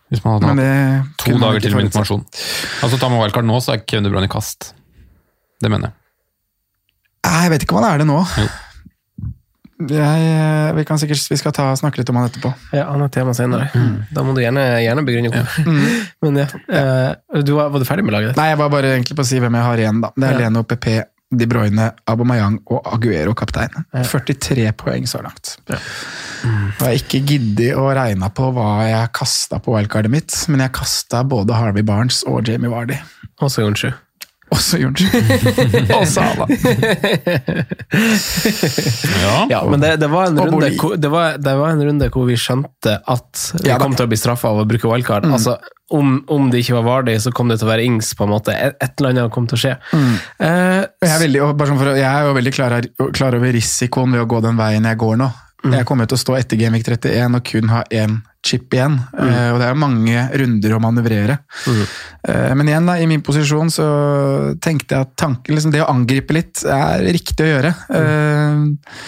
Hvis 0.09 0.23
man 0.25 0.39
hadde 0.39 0.57
hatt 0.57 1.15
to 1.21 1.37
dager 1.37 1.61
til 1.61 1.75
med 1.77 1.89
informasjon. 1.89 2.25
Altså, 2.81 2.97
tar 2.97 3.11
man 3.13 3.21
wildcard 3.21 3.45
nå, 3.45 3.57
så 3.61 3.75
er 3.75 3.83
Kevin 3.85 4.07
De 4.07 4.13
Bruyne 4.13 4.29
kast. 4.31 4.73
Det 5.59 5.69
mener 5.71 5.91
jeg. 5.91 5.98
Jeg 7.25 7.51
vet 7.53 7.63
ikke 7.65 7.75
om 7.77 7.83
han 7.83 7.93
er 7.93 8.01
det 8.03 8.07
nå. 8.09 8.19
Jo. 8.39 8.47
Jeg, 9.79 10.23
eh, 10.27 10.73
vi 10.75 10.83
kan 10.83 10.99
sikkert 10.99 11.21
vi 11.31 11.37
skal 11.39 11.53
ta, 11.55 11.69
snakke 11.79 12.01
litt 12.01 12.09
om 12.11 12.17
han 12.19 12.27
etterpå. 12.27 12.49
Ja, 12.75 12.89
han 12.91 12.99
er 13.05 13.11
tema 13.15 13.31
senere. 13.37 13.69
Da 14.11 14.25
må 14.27 14.33
du 14.35 14.41
gjerne, 14.43 14.65
gjerne 14.83 15.05
begrunne 15.07 15.31
hvorfor. 15.31 15.69
Men 16.25 16.41
ja, 16.41 16.47
eh, 16.67 17.39
du 17.47 17.53
var, 17.55 17.69
var 17.71 17.79
du 17.79 17.87
ferdig 17.87 18.03
med 18.03 18.11
laget 18.17 18.33
ditt? 18.33 18.41
Nei, 18.41 18.49
jeg 18.51 18.59
var 18.59 18.73
bare 18.73 18.91
egentlig 18.97 19.15
på 19.15 19.23
å 19.23 19.29
si 19.29 19.39
hvem 19.39 19.55
jeg 19.55 19.67
har 19.69 19.83
igjen. 19.85 20.01
da. 20.03 20.11
Det 20.17 20.27
er 20.27 20.35
Ja. 20.35 20.41
Leno, 20.43 20.65
PP, 20.67 20.89
De 21.39 21.45
Bruyne, 21.47 21.87
Abomayang 22.09 22.57
og 22.73 22.87
Aguero 22.91 23.35
kaptein. 23.37 23.71
43 23.93 24.67
poeng 24.81 25.07
så 25.07 25.21
langt. 25.23 25.55
Og 25.69 25.77
jeg 25.77 26.83
har 26.83 26.97
ikke 26.99 27.21
giddet 27.29 27.77
å 27.79 27.87
regne 27.95 28.31
på 28.35 28.49
hva 28.55 28.67
jeg 28.89 29.11
kasta 29.15 29.61
på 29.63 29.77
wildcardet 29.77 30.11
mitt, 30.11 30.33
men 30.49 30.65
jeg 30.65 30.73
kasta 30.75 31.21
både 31.23 31.55
Harvey 31.55 31.85
Barnes 31.87 32.23
og 32.27 32.49
Jamie 32.49 32.71
Vardy. 32.73 32.97
Og 33.39 33.51
så 33.53 33.63
Jonsju. 34.49 34.55
Også 34.55 34.79
Jørgensen. 34.81 35.91
og 35.95 36.07
Sala. 36.09 36.47
Ja, 39.49 39.63
men 39.69 39.79
det, 39.81 39.95
det, 40.01 40.07
var 40.11 40.29
en 40.29 40.39
runde, 40.39 40.69
det, 40.97 41.09
var, 41.11 41.37
det 41.37 41.55
var 41.59 41.73
en 41.73 41.83
runde 41.89 42.09
hvor 42.13 42.25
vi 42.29 42.37
skjønte 42.39 42.95
at 43.05 43.43
vi 43.63 43.75
kom 43.81 43.95
til 43.97 44.07
å 44.07 44.11
bli 44.11 44.19
straffa 44.19 44.51
av 44.51 44.63
å 44.63 44.67
bruke 44.69 44.89
wildcard. 44.89 45.27
Mm. 45.29 45.35
Altså, 45.37 45.57
om, 45.95 46.19
om 46.29 46.49
det 46.53 46.63
ikke 46.63 46.77
var 46.77 46.85
Vardi, 46.87 47.15
så 47.21 47.33
kom 47.35 47.49
det 47.49 47.59
til 47.59 47.67
å 47.67 47.71
være 47.71 47.85
Ings. 47.87 48.11
på 48.17 48.25
en 48.27 48.33
måte. 48.33 48.53
Et, 48.53 48.77
et 48.77 48.93
eller 49.01 49.13
annet 49.15 49.33
kom 49.33 49.47
til 49.49 49.57
å 49.57 49.61
skje. 49.63 49.75
Mm. 49.93 50.15
Eh, 50.45 50.79
Jeg 51.01 51.11
er, 51.11 51.21
veldig, 51.25 51.43
og 51.45 51.53
bare 51.59 51.71
sånn 51.71 51.81
for, 51.81 51.93
jeg 51.97 52.09
er 52.09 52.27
jo 52.29 52.35
veldig 52.37 52.55
klar, 52.55 52.77
klar 53.17 53.37
over 53.39 53.55
risikoen 53.55 54.13
ved 54.17 54.25
å 54.25 54.29
gå 54.29 54.41
den 54.45 54.59
veien 54.59 54.89
jeg 54.89 55.01
går 55.01 55.21
nå. 55.23 55.29
Jeg 55.73 55.83
kommer 55.89 56.07
til 56.07 56.15
å 56.15 56.21
stå 56.21 56.37
etter 56.39 56.55
Gamevik 56.55 56.85
31 56.87 57.35
og 57.35 57.43
kun 57.49 57.71
ha 57.73 57.81
én 57.91 58.21
chip 58.45 58.73
igjen. 58.73 58.95
Eh, 59.19 59.49
og 59.53 59.59
det 59.59 59.67
er 59.67 59.79
mange 59.79 60.23
runder 60.41 60.75
å 60.75 60.81
manøvrere. 60.83 61.37
Eh, 61.67 62.51
men 62.55 62.71
igjen, 62.71 62.87
da, 62.89 62.95
i 62.99 63.07
min 63.09 63.23
posisjon 63.25 63.71
så 63.73 63.87
tenkte 64.63 64.95
jeg 64.95 65.07
at 65.07 65.13
tanken, 65.19 65.55
liksom 65.55 65.75
det 65.75 65.83
å 65.83 65.91
angripe 65.91 66.35
litt 66.37 66.63
er 66.63 67.03
riktig 67.09 67.45
å 67.45 67.51
gjøre. 67.53 67.73
Eh, 67.99 69.05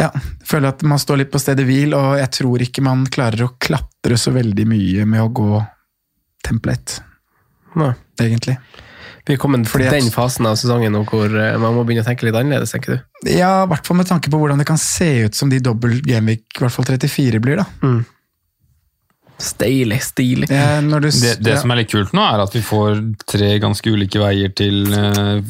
ja, 0.00 0.10
føler 0.48 0.72
at 0.72 0.84
man 0.88 1.00
står 1.00 1.22
litt 1.22 1.32
på 1.32 1.40
stedet 1.42 1.66
hvil, 1.68 1.94
og 1.96 2.18
jeg 2.20 2.32
tror 2.40 2.66
ikke 2.66 2.84
man 2.84 3.06
klarer 3.12 3.46
å 3.46 3.54
klatre 3.60 4.18
så 4.18 4.32
veldig 4.34 4.68
mye 4.68 5.08
med 5.08 5.24
å 5.24 5.32
gå 5.40 5.64
template, 6.46 7.02
nei. 7.76 7.90
egentlig. 8.16 8.54
vi 9.28 9.34
er 9.34 9.40
kommet 9.42 9.68
til 9.68 9.84
den 9.92 10.08
fasen 10.10 10.48
av 10.48 10.56
sesongen 10.56 10.94
nå 10.96 11.02
hvor 11.04 11.28
man 11.28 11.76
må 11.76 11.84
begynne 11.84 12.00
å 12.00 12.08
tenke 12.08 12.24
litt 12.24 12.38
annerledes, 12.38 12.72
tenker 12.72 12.96
du? 12.96 13.28
Ja, 13.28 13.66
i 13.66 13.68
hvert 13.70 13.84
fall 13.86 14.00
med 14.00 14.08
tanke 14.08 14.32
på 14.32 14.40
hvordan 14.40 14.62
det 14.62 14.66
kan 14.70 14.80
se 14.80 15.10
ut 15.28 15.36
som 15.36 15.52
de 15.52 15.60
dobbel 15.60 16.00
Gameweek, 16.00 16.46
i 16.56 16.64
hvert 16.64 16.74
fall 16.78 16.88
34 16.88 17.42
blir, 17.44 17.60
da. 17.60 17.68
Stilig, 19.40 19.98
stilig. 20.04 20.48
Ja, 20.52 20.80
når 20.84 21.06
du, 21.06 21.08
Det, 21.10 21.32
det 21.40 21.54
ja. 21.54 21.60
som 21.62 21.72
er 21.72 21.80
litt 21.80 21.90
kult 21.92 22.12
nå, 22.16 22.20
er 22.22 22.42
at 22.44 22.52
vi 22.54 22.60
får 22.64 23.00
tre 23.30 23.48
ganske 23.62 23.92
ulike 23.92 24.20
veier 24.20 24.52
til, 24.56 24.82
eh, 24.92 25.40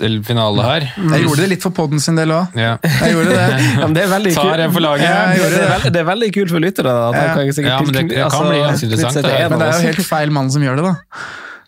til 0.00 0.18
finale 0.26 0.66
her. 0.66 0.86
Jeg 1.00 1.24
gjorde 1.24 1.40
det 1.46 1.50
litt 1.54 1.64
for 1.64 1.74
podden 1.76 2.02
sin 2.04 2.18
del 2.20 2.34
òg. 2.36 2.54
Ja. 2.60 2.76
Jeg 2.84 3.16
gjorde 3.16 3.34
det. 3.34 3.48
Ja, 3.80 3.86
men 3.86 3.94
det 3.96 4.02
er 4.04 4.10
veldig 4.12 4.32
Tar 4.36 4.64
en 4.66 4.72
for 4.74 4.84
laget. 4.84 5.06
Ja, 5.08 5.20
det, 5.32 5.60
er 5.60 5.70
veldig, 5.74 5.92
det 5.94 6.00
er 6.04 6.08
veldig 6.10 6.30
kult 6.36 6.50
for 6.54 6.64
lyttere. 6.66 6.96
Da, 7.00 7.10
Ja. 7.16 7.28
kan 7.34 7.52
sikkert 7.52 7.70
Ja, 7.72 7.80
men 7.80 7.94
det- 7.94 8.08
det 8.14 8.30
kan 8.32 8.48
bli 8.48 8.58
ganske 8.64 8.88
interessant, 8.88 9.22
Men 9.24 9.58
det 9.58 9.68
er 9.68 9.78
jo 9.80 9.86
helt 9.88 10.06
feil 10.06 10.30
mann 10.30 10.50
som 10.50 10.62
gjør 10.62 10.76
det, 10.76 10.84
da. 10.90 10.94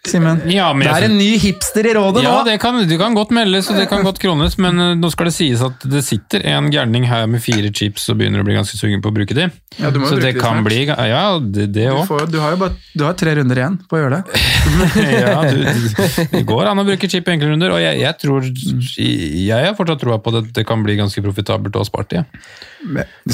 Simen. 0.03 0.41
Ja, 0.51 0.73
det 0.75 0.89
er 0.91 1.05
en 1.07 1.13
ny 1.15 1.37
hipster 1.39 1.87
i 1.87 1.93
rådet 1.95 2.25
Ja, 2.25 2.33
nå! 2.41 2.47
det 2.49 2.57
kan, 2.59 2.75
det 2.91 2.97
kan 2.99 3.15
godt 3.15 3.31
meldes 3.31 3.69
og 3.71 3.77
det 3.79 3.85
kan 3.87 4.03
godt 4.03 4.17
krones, 4.19 4.57
men 4.59 4.81
eh, 4.83 4.97
nå 4.99 5.07
skal 5.15 5.29
det 5.29 5.35
sies 5.37 5.61
at 5.63 5.85
det 5.87 6.01
sitter 6.03 6.43
en 6.51 6.73
gærning 6.75 7.05
her 7.07 7.29
med 7.31 7.39
fire 7.45 7.71
chips 7.71 8.09
og 8.11 8.19
begynner 8.19 8.43
å 8.43 8.47
bli 8.49 8.57
ganske 8.57 8.75
sugen 8.81 8.99
på 9.05 9.13
å 9.13 9.15
bruke 9.15 9.37
de. 9.39 9.47
Ja, 9.79 9.93
du 9.95 10.01
må 10.03 10.09
Så 10.11 10.17
bruke 10.19 10.27
det 10.27 10.33
de 10.35 10.41
kan 10.43 10.59
snart. 10.59 10.67
bli 10.67 10.81
Ja, 10.91 11.23
det, 11.39 11.69
det 11.77 11.87
Du, 11.87 12.01
får, 12.11 12.27
du 12.35 12.41
har 12.43 12.57
jo 12.57 12.59
bare 12.65 12.75
du 12.99 13.05
har 13.07 13.15
tre 13.23 13.37
runder 13.39 13.63
igjen 13.63 13.79
på 13.87 14.01
å 14.01 14.03
gjøre 14.03 14.19
det. 14.19 14.43
ja, 15.23 15.39
du- 15.55 16.27
det 16.35 16.43
går 16.51 16.73
an 16.73 16.83
å 16.83 16.87
bruke 16.91 17.13
chip 17.15 17.31
i 17.31 17.37
enkle 17.37 17.53
runder, 17.55 17.71
og 17.79 17.81
jeg, 17.87 18.03
jeg 18.03 18.19
tror 18.27 18.51
Jeg 18.99 19.71
har 19.71 19.79
fortsatt 19.79 20.03
troa 20.03 20.19
på 20.19 20.35
at 20.35 20.51
det 20.59 20.67
kan 20.67 20.83
bli 20.83 20.99
ganske 20.99 21.23
profitabelt 21.23 21.79
å 21.79 21.87
ha 21.87 21.87
spart 21.93 22.19
i. 22.19 22.27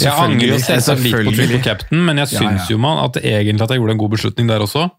Jeg 0.05 0.13
angrer 0.13 0.53
jo 0.53 0.61
selvsagt 0.69 1.01
litt 1.01 1.17
på 1.17 1.33
triple 1.33 1.65
captain, 1.65 2.05
men 2.05 2.21
jeg 2.21 2.35
Ja, 2.37 2.45
syns 2.45 2.69
ja. 2.69 2.75
jo 2.77 2.83
man 2.85 3.01
at 3.09 3.17
egentlig 3.25 3.65
at 3.65 3.73
jeg 3.73 3.81
gjorde 3.81 3.97
en 3.97 4.05
god 4.05 4.19
beslutning 4.21 4.53
der 4.53 4.69
også. 4.69 4.91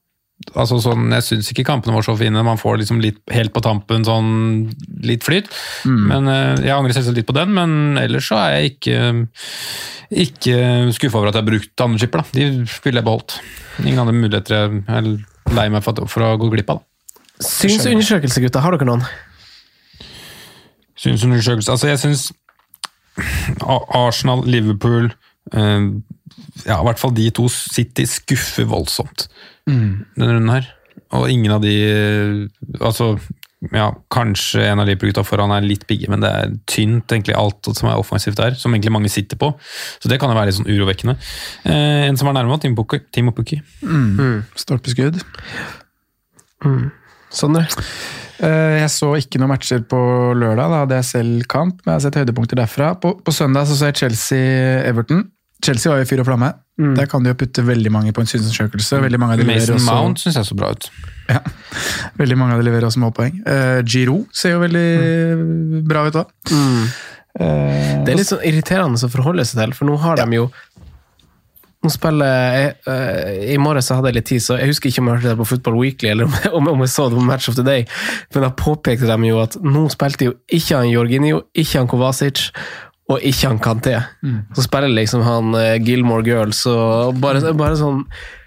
Altså 0.55 0.79
sånn, 0.81 1.09
Jeg 1.11 1.25
syns 1.25 1.49
ikke 1.51 1.65
kampene 1.67 1.93
var 1.93 2.05
så 2.05 2.15
fine. 2.17 2.41
Man 2.45 2.59
får 2.59 2.79
liksom 2.81 3.01
litt 3.03 3.19
helt 3.33 3.51
på 3.53 3.63
tampen 3.63 4.05
sånn 4.07 4.69
litt 5.05 5.25
flyt. 5.27 5.49
Mm. 5.85 6.03
Men 6.09 6.29
eh, 6.31 6.65
Jeg 6.69 6.75
angrer 6.75 6.95
selvsagt 6.95 7.19
litt 7.19 7.29
på 7.29 7.35
den, 7.37 7.53
men 7.55 7.99
ellers 8.01 8.29
så 8.31 8.39
er 8.45 8.55
jeg 8.57 8.75
ikke 8.75 8.99
ikke 10.09 10.55
skuffa 10.95 11.19
over 11.19 11.29
at 11.29 11.37
jeg 11.37 11.43
har 11.43 11.49
brukt 11.51 11.83
andre 11.85 12.01
chipper. 12.01 12.23
da. 12.23 12.33
De 12.33 12.65
ville 12.85 13.01
jeg 13.01 13.05
beholdt. 13.05 13.35
Ingen 13.83 14.01
andre 14.01 14.15
muligheter 14.15 14.55
jeg 14.55 14.83
er 14.87 15.09
lei 15.53 15.67
meg 15.69 15.83
for, 15.85 16.07
for 16.09 16.25
å 16.25 16.37
gå 16.39 16.49
glipp 16.55 16.71
av. 16.73 16.81
da. 16.81 17.45
Synsundersøkelse, 17.45 18.41
gutta. 18.43 18.63
Har 18.63 18.75
dere 18.75 18.87
noen? 18.89 19.05
Synsundersøkelse 20.99 21.71
Altså, 21.71 21.87
jeg 21.87 22.01
syns 22.01 22.25
Arsenal, 23.95 24.43
Liverpool 24.47 25.11
eh, 25.53 25.85
Ja, 26.65 26.79
i 26.79 26.85
hvert 26.87 26.99
fall 26.99 27.13
de 27.15 27.29
to 27.35 27.47
City 27.51 28.07
skuffer 28.09 28.67
voldsomt 28.67 29.27
denne 29.69 30.33
runden 30.33 30.49
her. 30.53 30.67
Og 31.17 31.29
ingen 31.31 31.51
av 31.55 31.61
de 31.63 31.73
Altså, 32.81 33.15
ja, 33.73 33.89
kanskje 34.13 34.61
en 34.69 34.79
av 34.79 34.87
Liverpool-gutta 34.87 35.23
foran 35.27 35.51
er 35.51 35.65
litt 35.65 35.81
pigge, 35.89 36.07
men 36.11 36.21
det 36.23 36.29
er 36.31 36.53
tynt, 36.69 37.09
egentlig, 37.11 37.35
alt 37.35 37.65
som 37.75 37.89
er 37.89 37.97
offensivt 37.99 38.37
der. 38.39 38.53
Som 38.55 38.73
egentlig 38.75 38.93
mange 38.93 39.09
sitter 39.11 39.35
på. 39.41 39.49
Så 39.99 40.07
det 40.11 40.19
kan 40.21 40.29
jo 40.31 40.37
være 40.37 40.51
litt 40.51 40.59
sånn 40.59 40.69
urovekkende. 40.69 41.17
Eh, 41.65 42.05
en 42.07 42.17
som 42.19 42.29
er 42.29 42.37
nærme, 42.37 42.59
Team 42.61 42.77
Opuki. 42.77 43.01
Timo 43.11 43.33
Pukki. 43.35 43.59
Stolpeskudd. 44.55 45.19
Sondre? 47.33 47.65
Eh, 48.39 48.79
Jeg 48.79 48.89
så 48.93 49.11
ikke 49.19 49.39
noen 49.41 49.51
matcher 49.51 49.83
på 49.89 49.99
lørdag, 50.39 50.69
da 50.71 50.83
hadde 50.85 51.01
jeg 51.01 51.09
selv 51.09 51.47
kamp. 51.51 51.81
Men 51.83 51.93
jeg 51.93 51.97
har 51.99 52.05
sett 52.07 52.19
høydepunkter 52.21 52.61
derfra. 52.61 52.93
På, 53.01 53.17
på 53.19 53.35
søndag 53.35 53.67
så 53.67 53.75
så 53.75 53.89
jeg 53.91 53.99
Chelsea-Everton. 54.05 55.25
Chelsea 55.65 55.91
var 55.91 55.99
jo 55.99 56.07
i 56.07 56.09
fyr 56.09 56.23
og 56.23 56.29
flamme. 56.29 56.53
Der 56.79 57.09
kan 57.11 57.25
de 57.25 57.33
jo 57.33 57.35
putte 57.35 57.63
veldig 57.67 57.91
mange 57.91 58.13
på 58.15 58.23
en 58.23 58.29
synsundersøkelse. 58.29 59.01
Veldig 59.03 59.19
mange 59.19 59.35
av 59.35 59.41
de 59.41 59.47
Mason 59.49 59.75
også, 59.75 59.91
Mount 59.91 60.21
syns 60.23 60.39
jeg 60.39 60.47
så 60.47 60.55
bra 60.55 60.71
ut. 60.71 60.89
Ja, 61.29 61.41
veldig 62.17 62.37
mange 62.39 62.55
av 62.55 62.61
de 62.61 62.69
leverer 62.69 62.87
også 62.87 63.01
målpoeng. 63.03 63.41
Uh, 63.43 63.79
Giro 63.83 64.21
ser 64.33 64.55
jo 64.55 64.63
veldig 64.63 65.83
bra 65.89 66.07
ut 66.07 66.19
òg. 66.23 66.31
Det 67.39 68.13
er 68.13 68.17
litt 68.17 68.31
sånn 68.31 68.45
irriterende 68.47 68.99
å 69.05 69.11
forholde 69.11 69.45
seg 69.45 69.61
til, 69.61 69.75
for 69.77 69.91
nå 69.91 69.99
har 70.01 70.23
de 70.23 70.39
jo 70.39 70.49
nå 71.79 71.87
spiller 71.93 72.27
jeg, 72.27 72.71
uh, 72.89 73.53
I 73.53 73.59
morges 73.61 73.87
så 73.87 73.95
hadde 73.95 74.11
jeg 74.11 74.17
litt 74.17 74.27
tid, 74.27 74.43
så 74.43 74.57
jeg 74.59 74.73
husker 74.73 74.91
ikke 74.91 75.03
om 75.03 75.09
jeg 75.09 75.19
hørte 75.19 75.29
det 75.31 75.39
på 75.39 75.47
Football 75.47 75.77
Weekly, 75.79 76.09
eller 76.11 76.27
om, 76.27 76.33
om, 76.57 76.67
om 76.73 76.83
jeg 76.83 76.91
så 76.91 77.05
det 77.07 77.15
på 77.15 77.23
Match 77.23 77.47
of 77.47 77.55
the 77.55 77.63
Day, 77.63 77.85
men 78.33 78.43
da 78.43 78.49
påpekte 78.51 79.07
de 79.07 79.29
jo 79.29 79.39
at 79.39 79.55
nå 79.63 79.85
spilte 79.93 80.27
jo 80.27 80.33
ikke 80.51 80.81
han 80.81 80.91
Jorginho, 80.91 81.45
ikke 81.55 81.79
han 81.79 81.87
Kovacic, 81.91 82.49
og 83.09 83.23
ikke 83.25 83.49
han 83.49 83.59
Kanté. 83.63 83.95
Så 84.55 84.65
spiller 84.67 84.91
liksom 84.93 85.23
han 85.25 85.55
eh, 85.57 85.77
Gilmore 85.81 86.23
Girls, 86.27 86.61
og 86.69 87.17
bare, 87.21 87.41
bare 87.57 87.77
sånn 87.79 88.03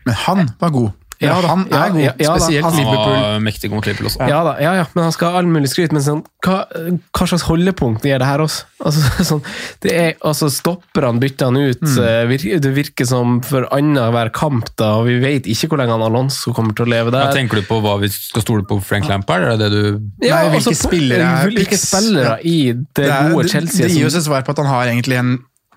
Men 0.06 0.18
han 0.26 0.44
var 0.60 0.70
god. 0.74 0.90
Ja 1.22 1.40
da, 1.40 1.48
han 1.52 1.62
er 1.68 1.72
ja, 1.72 1.88
god, 1.92 2.00
ja, 2.02 2.12
ja 2.18 2.34
spesielt 2.36 2.64
han- 2.64 2.72
Han 2.72 2.80
Liverpool. 2.82 3.16
var 3.22 3.40
mektig 3.46 3.70
mot 3.70 3.86
Liverpool 3.86 4.08
også. 4.10 4.28
Ja 4.28 4.42
da, 4.44 4.56
ja, 4.60 4.74
ja, 4.80 4.86
men 4.94 5.04
han 5.04 5.12
skal 5.14 5.30
ha 5.32 5.38
all 5.42 5.46
mulig 5.46 5.70
skryt. 5.72 5.92
Men 5.92 6.02
sånn, 6.02 6.22
hva, 6.44 6.64
hva 7.12 7.26
slags 7.30 7.44
holdepunkt 7.48 8.02
gir 8.08 8.18
det 8.18 8.26
her 8.28 8.44
også? 8.44 8.64
Altså, 8.82 9.22
sånn, 9.22 9.42
det 9.84 9.92
er, 9.94 10.08
altså 10.26 10.48
Stopperne 10.50 11.20
bytter 11.22 11.52
han 11.52 11.56
ut. 11.56 11.84
Mm. 11.86 12.40
eh, 12.42 12.58
Det 12.64 12.72
virker 12.74 13.06
som 13.06 13.36
for 13.46 13.68
annenhver 13.70 14.32
kamp, 14.34 14.72
da, 14.76 14.96
og 14.98 15.06
vi 15.06 15.20
vet 15.22 15.46
ikke 15.46 15.68
hvor 15.70 15.78
lenge 15.78 15.94
han 15.94 16.02
Alonso 16.02 16.50
kommer 16.56 16.74
til 16.74 16.88
å 16.88 16.90
leve 16.90 17.12
der. 17.14 17.28
der. 17.28 17.36
tenker 17.38 17.60
du 17.62 17.68
på 17.68 17.78
hva 17.84 17.94
vi 18.02 18.10
skal 18.10 18.42
stole 18.42 18.66
på 18.66 18.80
Frank 18.82 19.06
Lampard? 19.06 19.46
Er 19.46 19.56
det 19.56 19.70
det 19.70 19.70
du 19.70 20.26
Ja, 20.26 20.42
Nei, 20.42 20.56
hvilke 20.56 20.74
altså, 20.74 20.88
spillere 20.88 21.22
er 21.22 21.46
Hvilke 21.54 21.78
spillere 21.78 22.34
i 22.42 22.72
det, 22.72 22.86
Det, 22.98 23.06
er, 23.08 23.30
gode 23.30 23.48
Chelsea 23.54 23.86
det 23.86 23.94
gir 23.94 24.06
oss 24.10 24.16
som 24.18 24.24
et 24.24 24.26
svar 24.26 24.42
på 24.42 24.50
at 24.56 24.58
han 24.64 24.66
har 24.72 24.90
egentlig 24.90 25.18
en 25.22 25.32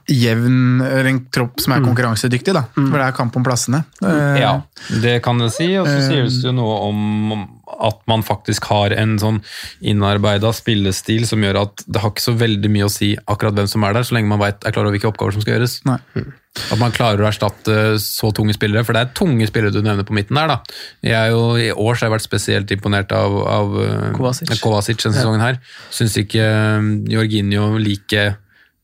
jevn 0.08 0.82
eller 0.86 1.08
en 1.10 1.20
tropp 1.34 1.60
som 1.64 1.74
er 1.74 1.80
Mm. 1.82 1.88
konkurransedyktig, 1.90 2.54
da. 2.54 2.62
For 2.76 2.98
det 2.98 3.02
er 3.08 3.12
kamp 3.18 3.36
om 3.36 3.44
plassene. 3.44 3.84
Eh, 4.04 4.40
Ja, 4.42 4.62
det 5.02 5.22
kan 5.24 5.38
det 5.40 5.52
si. 5.54 5.76
Og 5.78 5.88
så 5.88 6.00
sier 6.08 6.24
det 6.30 6.44
jo 6.44 6.52
noe 6.52 6.76
om 6.90 7.50
at 7.82 8.00
man 8.08 8.22
faktisk 8.24 8.64
har 8.70 8.94
en 8.94 9.18
sånn 9.20 9.42
innarbeida 9.82 10.52
spillestil 10.54 11.26
som 11.28 11.42
gjør 11.42 11.62
at 11.64 11.84
det 11.90 12.02
har 12.02 12.12
ikke 12.12 12.22
så 12.30 12.38
veldig 12.38 12.70
mye 12.72 12.86
å 12.86 12.92
si 12.94 13.16
akkurat 13.28 13.56
hvem 13.58 13.68
som 13.68 13.84
er 13.84 13.94
der, 13.94 14.04
så 14.04 14.14
lenge 14.16 14.28
man 14.30 14.40
vet, 14.40 14.64
er 14.64 14.72
klar 14.72 14.86
over 14.86 14.94
hvilke 14.98 15.10
oppgaver 15.12 15.34
som 15.34 15.42
skal 15.42 15.58
gjøres. 15.58 15.82
Nei. 15.86 15.98
At 16.72 16.80
man 16.80 16.92
klarer 16.96 17.20
å 17.20 17.28
erstatte 17.28 17.98
så 18.00 18.30
tunge 18.32 18.54
spillere, 18.56 18.86
for 18.86 18.94
det 18.94 19.02
er 19.02 19.14
tunge 19.18 19.46
spillere 19.50 19.74
du 19.74 19.82
nevner 19.82 20.06
på 20.08 20.14
midten 20.16 20.36
der. 20.38 20.48
da. 20.48 20.62
Jeg 21.04 21.14
er 21.18 21.30
jo, 21.34 21.56
I 21.58 21.72
år 21.74 21.96
så 21.98 22.06
har 22.06 22.10
jeg 22.12 22.16
vært 22.20 22.30
spesielt 22.30 22.72
imponert 22.72 23.12
av, 23.12 23.36
av 23.48 23.76
eh, 23.82 24.12
Kovacic. 24.16 24.62
Kovacic 24.62 24.98
denne 25.04 25.16
sesongen 25.18 25.42
her. 25.42 25.58
Syns 25.92 26.16
ikke 26.22 26.46
eh, 26.46 27.12
Jorginho 27.12 27.78
like 27.78 28.38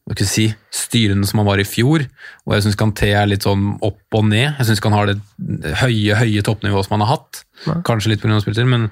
hva 0.09 0.15
skal 0.17 0.27
si, 0.27 0.45
styrende 0.73 1.27
som 1.29 1.39
han 1.39 1.47
var 1.47 1.61
i 1.61 1.65
fjor. 1.67 2.03
Og 2.47 2.55
jeg 2.55 2.65
syns 2.65 2.79
Kanté 2.79 3.11
er 3.15 3.29
litt 3.29 3.45
sånn 3.45 3.75
opp 3.85 4.17
og 4.17 4.25
ned. 4.27 4.55
Jeg 4.57 4.67
syns 4.67 4.81
ikke 4.81 4.89
han 4.91 4.97
har 4.97 5.11
det 5.11 5.75
høye 5.83 6.17
høye 6.19 6.41
toppnivået 6.47 6.87
som 6.87 6.97
han 6.97 7.05
har 7.05 7.13
hatt. 7.19 7.43
Kanskje 7.87 8.15
litt 8.15 8.23
pga. 8.23 8.39
spilletid, 8.41 8.67
men 8.67 8.89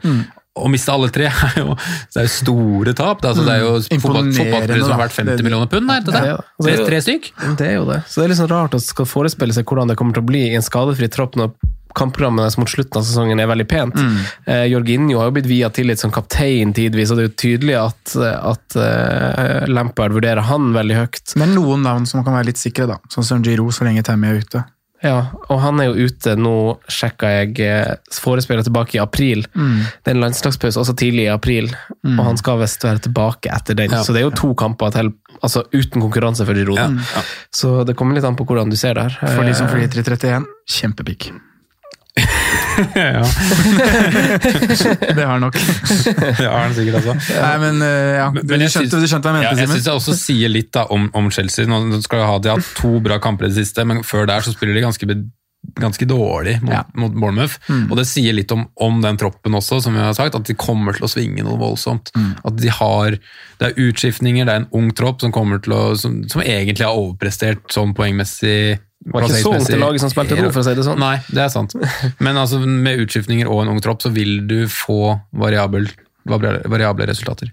å 0.59 0.67
miste 0.71 0.91
alle 0.91 1.07
tre 1.13 1.27
er 1.31 1.57
jo, 1.61 1.73
det 2.13 2.21
er 2.21 2.25
jo 2.27 2.31
store 2.33 2.93
tap. 2.97 3.21
Det 3.23 3.29
er, 3.29 3.33
altså, 3.33 3.45
det 3.47 3.53
er 3.55 3.61
jo 3.63 4.01
fotball, 4.03 4.29
fotballspillere 4.37 4.85
som 4.85 4.93
har 4.95 5.01
vært 5.05 5.15
da. 5.15 5.23
50 5.23 5.45
millioner 5.47 5.69
pund. 5.71 5.91
Er 5.93 6.05
det 6.05 6.13
Ja, 6.13 6.19
det? 6.19 6.29
ja. 6.29 6.37
Tre, 6.61 6.73
er 6.75 6.85
tre 6.89 7.01
stykk? 7.05 7.29
Det 7.59 7.67
er 7.67 7.75
jo 7.79 7.85
det. 7.89 7.99
Så 8.09 8.19
det 8.21 8.25
er 8.27 8.33
litt 8.33 8.41
sånn 8.41 8.51
rart 8.53 8.75
å 8.77 8.81
skal 8.83 9.07
forespille 9.09 9.55
seg 9.55 9.65
hvordan 9.69 9.89
det 9.91 9.97
kommer 9.99 10.17
til 10.17 10.25
å 10.25 10.29
bli 10.29 10.45
i 10.49 10.55
en 10.59 10.65
skadefri 10.65 11.09
tropp 11.11 11.37
når 11.39 11.53
kampprogrammet 11.97 12.45
deres 12.45 12.57
mot 12.61 12.69
slutten 12.69 12.99
av 12.99 13.05
sesongen 13.07 13.41
er 13.41 13.49
veldig 13.49 13.67
pent. 13.69 13.99
Eh, 14.45 14.65
Jorginho 14.71 15.19
har 15.19 15.29
jo 15.29 15.35
blitt 15.37 15.49
via 15.49 15.69
tillit 15.73 16.01
som 16.01 16.13
kaptein 16.13 16.73
tidvis, 16.75 17.11
og 17.11 17.19
det 17.19 17.25
er 17.25 17.29
jo 17.29 17.37
tydelig 17.43 17.77
at, 17.81 18.15
at 18.39 18.79
eh, 18.79 19.69
Lampard 19.71 20.15
vurderer 20.15 20.45
han 20.49 20.71
veldig 20.75 20.99
høyt. 21.03 21.23
Er 21.39 21.53
noen 21.53 21.85
navn 21.87 22.09
som 22.09 22.25
kan 22.25 22.37
være 22.37 22.51
litt 22.51 22.61
sikre, 22.61 22.89
da. 22.91 22.99
Sånn 23.13 23.27
som 23.27 23.45
Giro, 23.45 23.69
så 23.73 23.87
lenge 23.87 24.05
Tammy 24.05 24.29
er 24.29 24.43
ute. 24.43 24.65
Ja, 24.99 25.29
og 25.47 25.61
han 25.63 25.79
er 25.79 25.87
jo 25.87 26.09
ute, 26.09 26.33
nå 26.35 26.53
sjekka 26.91 27.29
jeg 27.31 27.61
eh, 27.63 27.93
forespillet 28.19 28.67
tilbake 28.67 28.97
i 28.97 29.01
april. 29.01 29.45
Det 29.55 30.11
er 30.11 30.17
en 30.17 30.23
landslagspause 30.25 30.81
også 30.81 30.95
tidlig 30.99 31.29
i 31.29 31.31
april, 31.31 31.69
og 32.03 32.19
han 32.25 32.39
skal 32.39 32.59
visst 32.59 32.83
være 32.83 33.05
tilbake 33.07 33.53
etter 33.55 33.79
den. 33.79 33.95
Ja. 33.95 34.03
Så 34.03 34.15
det 34.15 34.25
er 34.25 34.27
jo 34.27 34.35
to 34.35 34.51
kamper 34.59 34.91
til, 34.95 35.13
altså 35.39 35.63
uten 35.71 36.03
konkurranse 36.03 36.47
for 36.47 36.57
Giroud. 36.57 36.81
Ja, 36.81 36.89
ja. 36.91 37.23
Så 37.47 37.77
det 37.87 37.95
kommer 37.99 38.19
litt 38.19 38.27
an 38.27 38.35
på 38.39 38.47
hvordan 38.49 38.71
du 38.71 38.75
ser 38.79 38.99
det 38.99 39.07
her. 39.07 39.21
For 39.37 39.47
de 39.47 39.55
som 39.55 39.71
flyter 39.71 40.03
i 40.03 40.03
31, 40.03 40.49
kjempepikk. 40.79 41.31
Ja, 42.95 43.23
Det 45.15 45.25
har 45.25 45.39
nok. 45.39 45.53
det 45.55 46.45
har 46.47 46.59
han 46.63 46.73
sikkert 46.75 46.99
også. 47.01 47.15
Nei, 47.41 47.55
men 47.63 47.81
eh, 47.85 48.13
ja, 48.19 48.27
du, 48.33 48.41
Men 48.49 48.63
jeg 48.65 48.73
skjønte, 48.73 48.95
syns- 48.95 49.03
du 49.03 49.11
skjønte 49.11 49.29
hva 49.31 49.41
jeg 49.41 49.47
Ja, 49.47 49.51
mente, 49.51 49.61
jeg 49.61 49.67
Simen? 49.67 49.75
syns 49.79 49.89
jeg 49.89 49.99
også 50.01 50.15
sier 50.19 50.51
litt 50.53 50.71
da, 50.75 50.85
om, 50.95 51.09
om 51.17 51.29
Chelsea. 51.33 51.67
Nå 51.69 51.81
skal 52.05 52.23
de 52.23 52.29
ha, 52.29 52.37
de 52.45 52.53
hatt 52.55 52.71
to 52.79 52.91
bra 53.03 53.19
kamper 53.23 53.47
i 53.47 53.51
det 53.53 53.59
siste, 53.63 53.85
men 53.89 54.03
før 54.07 54.27
der 54.29 54.45
så 54.45 54.53
spiller 54.55 54.77
de 54.79 54.85
ganske, 54.87 55.09
be- 55.09 55.21
ganske 55.79 56.05
dårlig 56.07 56.61
mot, 56.63 56.71
Ja. 56.73 56.83
mot 56.95 57.11
Bournemouth. 57.13 57.57
Og 57.91 57.95
det 57.99 58.05
sier 58.07 58.33
litt 58.33 58.51
om, 58.51 58.65
om 58.79 59.01
den 59.03 59.17
troppen 59.19 59.53
også, 59.55 59.81
som 59.83 59.93
vi 59.93 59.99
har 59.99 60.13
sagt, 60.13 60.35
at 60.35 60.47
de 60.47 60.55
kommer 60.55 60.95
til 60.95 61.05
å 61.07 61.11
svinge 61.11 61.43
noe 61.43 61.59
voldsomt. 61.59 62.11
At 62.45 62.55
de 62.57 62.69
har, 62.69 63.17
Det 63.59 63.67
er 63.73 63.81
utskiftninger, 63.89 64.45
det 64.47 64.53
er 64.53 64.61
en 64.63 64.69
ung 64.71 64.91
tropp 64.95 65.19
som, 65.21 65.31
kommer 65.35 65.59
til 65.61 65.73
å, 65.75 65.81
som, 65.99 66.21
som 66.31 66.41
egentlig 66.41 66.85
har 66.87 66.95
overprestert 66.95 67.67
sånn 67.69 67.93
poengmessig. 67.93 68.79
var 69.11 69.23
ikke 69.27 69.41
så 69.43 69.53
ungt 69.55 69.67
det 69.67 69.79
laget 69.79 69.99
som 70.03 70.09
spilte 70.11 70.35
ro, 70.39 70.49
for 70.51 70.61
å 70.61 70.63
si 70.63 70.75
det 70.75 70.83
sånn. 70.87 70.99
Nei, 70.99 71.17
det 71.27 71.43
er 71.43 71.49
sant. 71.51 71.75
Men 72.23 72.37
altså, 72.39 72.59
med 72.63 72.99
utskiftninger 73.03 73.47
og 73.51 73.63
en 73.65 73.73
ung 73.75 73.81
tropp, 73.83 74.01
så 74.03 74.11
vil 74.15 74.47
du 74.47 74.63
få 74.67 75.19
variabel, 75.35 75.89
variable 76.29 77.07
resultater. 77.09 77.51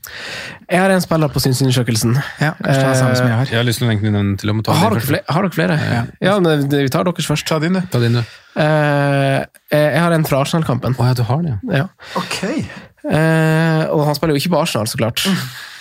Jeg 0.71 0.81
har 0.83 0.93
en 0.95 1.05
spiller 1.05 1.33
på 1.33 1.43
synsundersøkelsen. 1.43 2.17
Ja, 2.41 2.53
kanskje 2.61 2.81
det 2.83 2.89
er 2.91 2.99
samme 3.01 3.19
som 3.19 3.31
jeg 3.31 3.39
har. 3.41 3.53
Jeg 3.53 3.61
har 3.61 3.69
lyst 3.69 3.83
til 3.83 3.89
å 3.89 3.91
lenke 3.93 4.13
den 4.15 4.35
til 4.41 4.53
å 4.53 4.57
ta 4.67 4.77
Har 4.79 4.97
dere 4.97 5.07
flere? 5.09 5.25
Har 5.29 5.47
dere 5.47 5.57
flere? 5.57 5.79
Ja, 6.21 6.37
men 6.41 6.67
vi 6.71 6.89
tar 6.93 7.09
deres 7.09 7.31
først. 7.31 7.49
Ta 7.49 7.61
din, 7.63 7.79
du. 7.79 7.83
Ta 7.93 8.03
din, 8.03 8.21
du. 8.21 8.37
Eh, 8.57 9.41
jeg 9.73 10.01
har 10.01 10.15
en 10.17 10.25
fra 10.29 10.41
Arsenal-kampen. 10.45 10.97
Oh, 10.99 11.09
ja, 11.09 11.17
du 11.17 11.25
har 11.29 11.43
det, 11.45 11.57
ja. 11.57 11.83
Ja. 11.83 11.89
Okay. 12.23 12.65
Eh, 13.07 13.83
og 13.93 14.07
han 14.09 14.17
spiller 14.19 14.35
jo 14.35 14.43
ikke 14.43 14.55
på 14.57 14.63
Arsenal, 14.65 14.89
så 14.91 14.99
klart. 15.01 15.27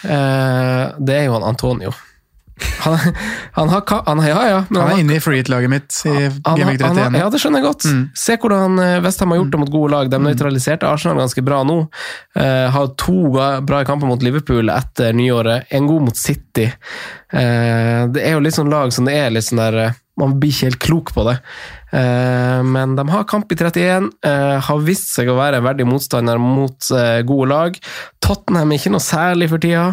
Eh, 0.06 0.84
det 1.02 1.16
er 1.22 1.24
jo 1.30 1.38
han 1.38 1.48
Antonio. 1.48 1.94
Han, 2.86 2.98
han 3.52 3.70
har 3.70 4.04
han, 4.06 4.22
Ja, 4.28 4.48
ja. 4.48 4.64
Han 4.70 4.92
er 4.92 5.00
inne 5.00 5.18
i 5.18 5.20
freehit-laget 5.20 5.70
mitt 5.70 5.98
i 6.06 6.14
Gameweek 6.46 6.82
han, 6.82 6.98
31. 6.98 7.18
ja, 7.20 7.30
det 7.34 7.42
skjønner 7.42 7.60
jeg 7.62 7.68
godt. 7.68 7.88
Se 8.20 8.38
hvordan 8.40 8.80
eh, 8.80 9.00
Westham 9.04 9.34
har 9.34 9.42
gjort 9.42 9.52
det 9.56 9.62
mot 9.64 9.74
gode 9.74 9.92
lag. 9.96 10.12
De 10.12 10.20
nøytraliserte 10.22 10.88
Arsenal 10.88 11.20
ganske 11.24 11.44
bra 11.46 11.64
nå. 11.68 11.82
Uh, 12.38 12.68
har 12.72 12.94
to 13.02 13.18
bra 13.36 13.82
kamper 13.88 14.08
mot 14.08 14.24
Liverpool 14.24 14.72
etter 14.72 15.16
nyåret. 15.18 15.68
En 15.76 15.90
god 15.90 16.08
mot 16.08 16.18
City. 16.20 16.70
Uh, 17.34 18.08
det 18.14 18.24
er 18.24 18.38
jo 18.38 18.44
litt 18.46 18.56
sånn 18.56 18.72
lag 18.72 18.94
som 18.96 19.10
det 19.10 19.18
er 19.20 19.34
litt 19.36 19.48
sånn 19.50 19.64
der 19.64 19.96
Man 20.20 20.38
blir 20.40 20.54
ikke 20.54 20.70
helt 20.70 20.82
klok 20.84 21.12
på 21.16 21.26
det. 21.28 21.36
Eh, 21.96 22.62
men 22.64 22.96
de 22.96 23.04
har 23.12 23.28
kamp 23.28 23.52
i 23.52 23.58
31. 23.60 24.10
eh, 24.24 24.56
har 24.64 24.84
vist 24.88 25.12
seg 25.12 25.28
å 25.32 25.38
være 25.38 25.60
en 25.60 25.68
verdig 25.68 25.88
motstander 25.90 26.40
mot 26.42 26.90
eh, 26.96 27.20
gode 27.28 27.50
lag. 27.52 27.80
Tottenham 28.24 28.72
er 28.72 28.80
ikke 28.80 28.94
noe 28.96 29.04
særlig 29.04 29.50
for 29.52 29.64
tida. 29.64 29.90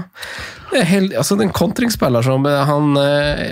Det 0.71 0.81
er 0.81 0.89
helt, 0.89 1.17
altså 1.19 1.37
det 1.37 1.45
er 1.45 1.51
en 1.51 1.59
kontringsspiller 1.59 2.25
som 2.25 2.47
han, 2.47 2.95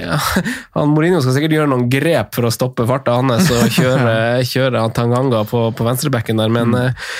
han 0.76 0.94
Mourinho 0.94 1.18
skal 1.20 1.36
sikkert 1.36 1.58
gjøre 1.58 1.72
noen 1.74 1.90
grep 1.92 2.32
for 2.38 2.48
å 2.48 2.54
stoppe 2.54 2.86
farta 2.88 3.18
hans 3.18 3.50
og 3.52 3.66
kjøre, 3.76 4.14
kjøre 4.52 4.86
Tanganga 4.96 5.42
på, 5.50 5.66
på 5.76 5.86
venstrebekken 5.90 6.40
der, 6.40 6.54
men 6.54 6.78
eh, 6.78 7.12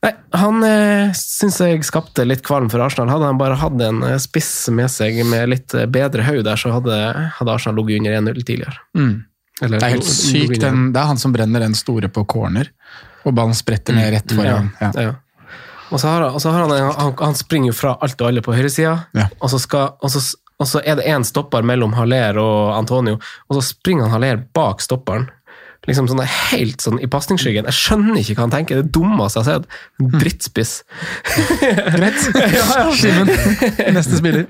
Nei, 0.00 0.12
han 0.32 0.62
eh, 0.64 1.10
syns 1.12 1.58
jeg 1.60 1.82
skapte 1.84 2.24
litt 2.24 2.40
kvalm 2.46 2.70
for 2.72 2.80
Arsenal. 2.80 3.10
Hadde 3.12 3.26
han 3.28 3.40
bare 3.40 3.58
hatt 3.60 3.80
en 3.84 3.98
eh, 4.06 4.16
spiss 4.22 4.68
med 4.72 4.88
seg 4.88 5.18
med 5.28 5.50
litt 5.52 5.74
eh, 5.76 5.84
bedre 5.92 6.24
haug 6.24 6.40
der, 6.46 6.56
så 6.56 6.72
hadde, 6.72 6.96
hadde 7.36 7.52
Arsenal 7.52 7.82
ligget 7.84 8.06
under 8.16 8.32
1-0 8.32 8.46
tidligere. 8.48 8.78
Mm. 8.96 9.12
Eller, 9.60 9.76
Det 9.82 9.86
er 9.90 9.96
helt 9.98 10.08
sykt. 10.08 10.60
Den, 10.62 10.86
det 10.94 11.02
er 11.02 11.10
han 11.10 11.20
som 11.20 11.34
brenner 11.36 11.60
den 11.60 11.76
store 11.76 12.08
på 12.08 12.24
corner, 12.32 12.70
og 13.28 13.34
ballen 13.36 13.52
spretter 13.58 13.92
ned 13.92 14.08
rett 14.14 14.32
foran. 14.32 14.70
Ja. 14.80 14.88
Ja. 14.96 15.10
Og 15.90 15.98
så 16.00 16.06
har, 16.08 16.22
han- 16.24 16.32
og 16.32 16.40
så 16.40 16.52
har 16.54 16.64
han, 16.64 16.92
han, 16.96 17.12
han 17.20 17.34
springer 17.36 17.72
jo 17.72 17.76
fra 17.76 17.96
alt 18.00 18.20
og 18.22 18.30
alle 18.30 18.40
på 18.46 18.54
høyresida, 18.56 18.94
Ja. 19.18 19.26
og, 19.40 19.50
så 19.52 19.58
skal- 19.60 19.98
og, 20.00 20.08
så- 20.14 20.38
og 20.60 20.66
så 20.70 20.80
er 20.80 20.96
det 20.96 21.04
én 21.12 21.24
stopper 21.28 21.60
mellom 21.66 21.92
Haller 21.98 22.38
og 22.40 22.72
Antonio, 22.78 23.18
og 23.48 23.58
så 23.58 23.66
springer 23.68 24.06
han 24.08 24.16
Haller 24.16 24.40
bak 24.56 24.80
stopperen. 24.80 25.28
Liksom 25.88 26.10
sånn 26.10 26.20
helt 26.20 26.82
sånn 26.84 26.98
i 27.00 27.08
pasningsskyggen. 27.08 27.64
Jeg 27.70 27.76
skjønner 27.76 28.18
ikke 28.20 28.34
hva 28.36 28.44
han 28.44 28.52
tenker. 28.52 28.82
Det 28.82 28.92
dummeste 28.92 29.40
jeg 29.40 29.46
har 29.46 29.62
sett. 29.62 29.78
En 29.96 30.10
drittspiss. 30.12 30.72
Greit. 31.94 32.18
Simen, 33.00 33.30
neste 33.96 34.18
spiller. 34.20 34.44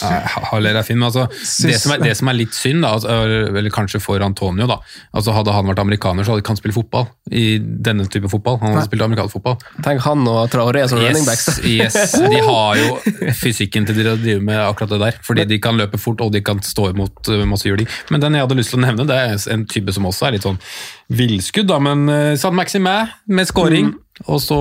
Ja, 0.00 0.20
Haller 0.52 0.78
er 0.78 0.86
fin, 0.86 1.02
altså, 1.02 1.26
det, 1.66 1.74
som 1.82 1.96
er, 1.96 2.04
det 2.04 2.14
som 2.20 2.30
er 2.30 2.38
litt 2.38 2.54
synd, 2.54 2.84
da, 2.84 2.92
altså, 2.96 3.16
eller 3.50 3.74
kanskje 3.74 3.98
for 4.02 4.22
Antonio 4.22 4.68
da, 4.70 4.78
altså 5.16 5.34
Hadde 5.34 5.54
han 5.54 5.68
vært 5.70 5.80
amerikaner, 5.82 6.26
så 6.26 6.34
hadde 6.34 6.44
ikke 6.44 6.52
han 6.52 6.60
spilt 6.60 6.76
fotball. 6.76 7.06
I 7.34 7.58
denne 7.58 8.06
type 8.10 8.30
fotball. 8.30 8.58
Han 8.62 8.74
hadde 8.74 8.86
spilt 8.86 9.04
amerikansk 9.06 9.38
fotball. 9.38 9.58
Tenk 9.86 10.02
han 10.06 10.22
og 10.28 10.40
Traoré 10.52 10.84
som 10.90 11.00
running 11.02 11.26
backs. 11.26 11.60
Yes, 11.64 11.96
yes, 11.96 12.16
de 12.20 12.42
har 12.46 12.78
jo 12.78 12.96
fysikken 13.40 13.86
til 13.88 14.02
å 14.06 14.16
drive 14.20 14.42
med 14.44 14.58
akkurat 14.62 14.94
det 14.94 15.00
der. 15.02 15.20
Fordi 15.26 15.46
de 15.50 15.60
kan 15.62 15.78
løpe 15.80 15.98
fort, 16.02 16.22
og 16.22 16.34
de 16.34 16.42
kan 16.44 16.62
stå 16.64 16.90
imot 16.92 17.32
uh, 17.32 17.42
masse 17.48 17.66
juling. 17.66 17.88
Men 18.10 18.22
den 18.22 18.38
jeg 18.38 18.46
hadde 18.46 18.58
lyst 18.58 18.74
til 18.74 18.82
å 18.82 18.84
nevne, 18.84 19.06
det 19.08 19.18
er 19.18 19.36
en 19.54 19.66
type 19.70 19.94
som 19.96 20.06
også 20.10 20.28
er 20.28 20.36
litt 20.36 20.46
sånn 20.46 20.59
villskudd, 21.08 21.68
da. 21.70 21.78
Men 21.82 22.08
uh, 22.08 22.38
San 22.40 22.56
Maximin 22.58 23.12
med 23.26 23.50
scoring, 23.50 23.94
og 24.26 24.40
så 24.44 24.60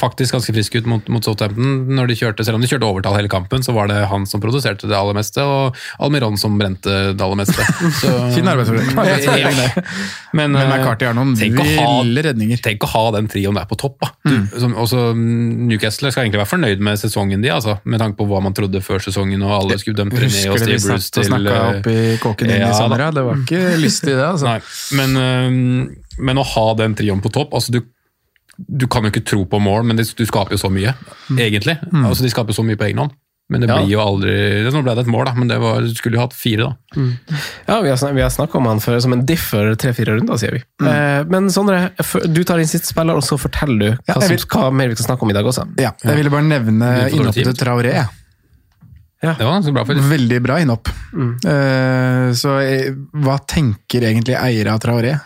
faktisk 0.00 0.34
ganske 0.34 0.54
frisk 0.54 0.74
ut 0.74 0.88
mot, 0.90 1.08
mot 1.12 1.24
Southampton. 1.24 1.84
Når 1.94 2.10
de 2.10 2.16
kjørte, 2.18 2.46
selv 2.46 2.58
om 2.58 2.64
de 2.64 2.70
kjørte 2.70 2.88
overtall 2.88 3.16
hele 3.18 3.30
kampen, 3.32 3.62
så 3.64 3.74
var 3.76 3.90
det 3.90 4.00
han 4.10 4.26
som 4.28 4.42
produserte 4.42 4.88
det 4.90 4.96
aller 4.98 5.16
meste, 5.16 5.42
og 5.44 5.76
Almiron 6.02 6.38
som 6.40 6.58
brente 6.58 6.90
det 7.14 7.24
aller 7.24 7.40
meste. 7.40 7.66
Så, 8.00 8.10
Fin 8.34 8.48
arbeidsfordeling. 8.50 8.94
Men, 10.34 10.54
Men 10.54 10.58
uh, 10.58 10.64
McCarthy 10.66 11.08
har 11.08 11.16
noen 11.16 11.34
ville 11.38 12.24
redninger. 12.26 12.60
Tenk 12.64 12.86
å 12.86 12.90
ha 12.94 13.04
den 13.16 13.28
trioen 13.30 13.58
der 13.58 13.68
på 13.70 13.78
topp. 13.80 14.00
Da. 14.02 14.10
Du, 14.26 14.58
som, 14.60 14.74
også, 14.80 15.10
mm, 15.16 15.66
Newcastle 15.70 16.12
skal 16.14 16.26
egentlig 16.26 16.42
være 16.42 16.52
fornøyd 16.54 16.84
med 16.84 17.00
sesongen, 17.00 17.44
de, 17.44 17.52
altså, 17.54 17.78
med 17.84 18.02
tanke 18.02 18.18
på 18.20 18.28
hva 18.30 18.42
man 18.44 18.56
trodde 18.56 18.82
før 18.84 19.02
sesongen. 19.04 19.42
og 19.46 19.54
alle 19.60 19.78
skulle 19.80 19.98
dømt 20.00 20.16
René 20.18 20.46
og 20.48 20.58
Husker 20.58 20.72
vi 20.72 20.78
Steve 20.78 20.94
Bruce 20.94 21.08
satt 21.08 21.18
og 21.18 21.22
til 21.22 21.30
snakka 21.30 21.54
eh, 21.54 21.66
opp 21.70 21.90
i 21.90 21.98
kåken 22.22 22.50
din 22.50 22.62
ja 22.62 22.70
i 22.70 22.78
sommer? 22.78 23.06
Det 23.14 23.26
var 23.26 23.42
ikke 23.44 23.62
lystig, 23.80 24.14
det. 24.14 24.26
altså. 24.26 24.48
Nei, 24.50 24.58
men, 24.98 25.18
eh, 25.24 26.18
men 26.24 26.40
å 26.40 26.46
ha 26.54 26.66
den 26.78 26.96
trioen 26.98 27.22
på 27.24 27.32
topp 27.34 27.54
altså 27.56 27.74
du, 27.74 27.80
du 28.58 28.86
kan 28.86 29.02
jo 29.04 29.10
ikke 29.10 29.24
tro 29.26 29.44
på 29.46 29.60
mål, 29.60 29.84
men 29.88 29.96
det, 29.96 30.08
du 30.16 30.24
skaper 30.26 30.54
jo 30.56 30.60
så 30.60 30.70
mye, 30.70 30.94
Mm. 31.30 31.38
egentlig. 31.38 31.78
Altså, 31.92 32.22
de 32.22 32.30
skaper 32.30 32.52
så 32.54 32.62
mye 32.64 32.76
på 32.76 32.84
egen 32.88 32.98
hånd. 32.98 33.12
Men 33.50 33.60
det 33.60 33.68
Ja. 33.68 33.76
blir 33.76 33.90
jo 33.92 34.00
aldri 34.00 34.64
Nå 34.72 34.80
ble 34.82 34.94
det 34.96 35.02
et 35.04 35.10
mål, 35.12 35.26
da, 35.26 35.34
men 35.36 35.48
det 35.48 35.58
var, 35.60 35.80
du 35.84 35.92
skulle 35.94 36.14
jo 36.16 36.20
hatt 36.22 36.32
fire, 36.32 36.64
da. 36.64 37.02
Ja, 37.68 37.80
vi 37.82 37.90
har, 37.90 37.96
snak- 38.00 38.14
vi 38.16 38.22
har 38.22 38.30
snakka 38.32 38.56
om 38.56 38.64
han 38.70 38.80
før, 38.80 39.02
som 39.02 39.12
en 39.12 39.26
diff 39.26 39.50
for 39.50 39.74
tre-fire 39.76 40.16
runder, 40.16 40.38
sier 40.40 40.52
vi. 40.56 40.62
Mm. 40.80 40.88
Eh, 40.88 41.24
men 41.28 41.50
Sondre, 41.50 41.90
du 42.32 42.42
tar 42.42 42.58
inn 42.58 42.66
sitt 42.66 42.86
spiller, 42.88 43.14
og 43.14 43.22
så 43.22 43.36
forteller 43.38 43.78
du 43.78 43.98
Ja, 44.08 44.14
hva, 44.14 44.22
som, 44.22 44.36
hva 44.48 44.70
mer 44.72 44.88
vi 44.88 44.94
skal 44.96 45.10
snakke 45.16 45.22
om 45.22 45.30
i 45.30 45.34
dag 45.36 45.44
også. 45.44 45.66
Ja, 45.78 45.92
jeg 46.02 46.16
ville 46.16 46.30
bare 46.32 46.42
nevne 46.48 47.10
innhoppet 47.12 47.44
til 47.44 47.52
Traoré. 47.52 47.92
Ja. 47.92 49.34
Det 49.34 49.44
var 49.44 49.60
ganske 49.60 49.72
bra, 49.72 49.84
faktisk. 49.84 50.08
Veldig 50.10 50.42
bra 50.42 50.56
innhopp. 50.60 50.88
Eh, 51.44 52.32
så 52.36 52.58
eh, 52.64 52.90
hva 53.24 53.38
tenker 53.46 54.04
egentlig 54.08 54.36
eiere 54.40 54.72
av 54.72 54.80
Traoré? 54.80 55.18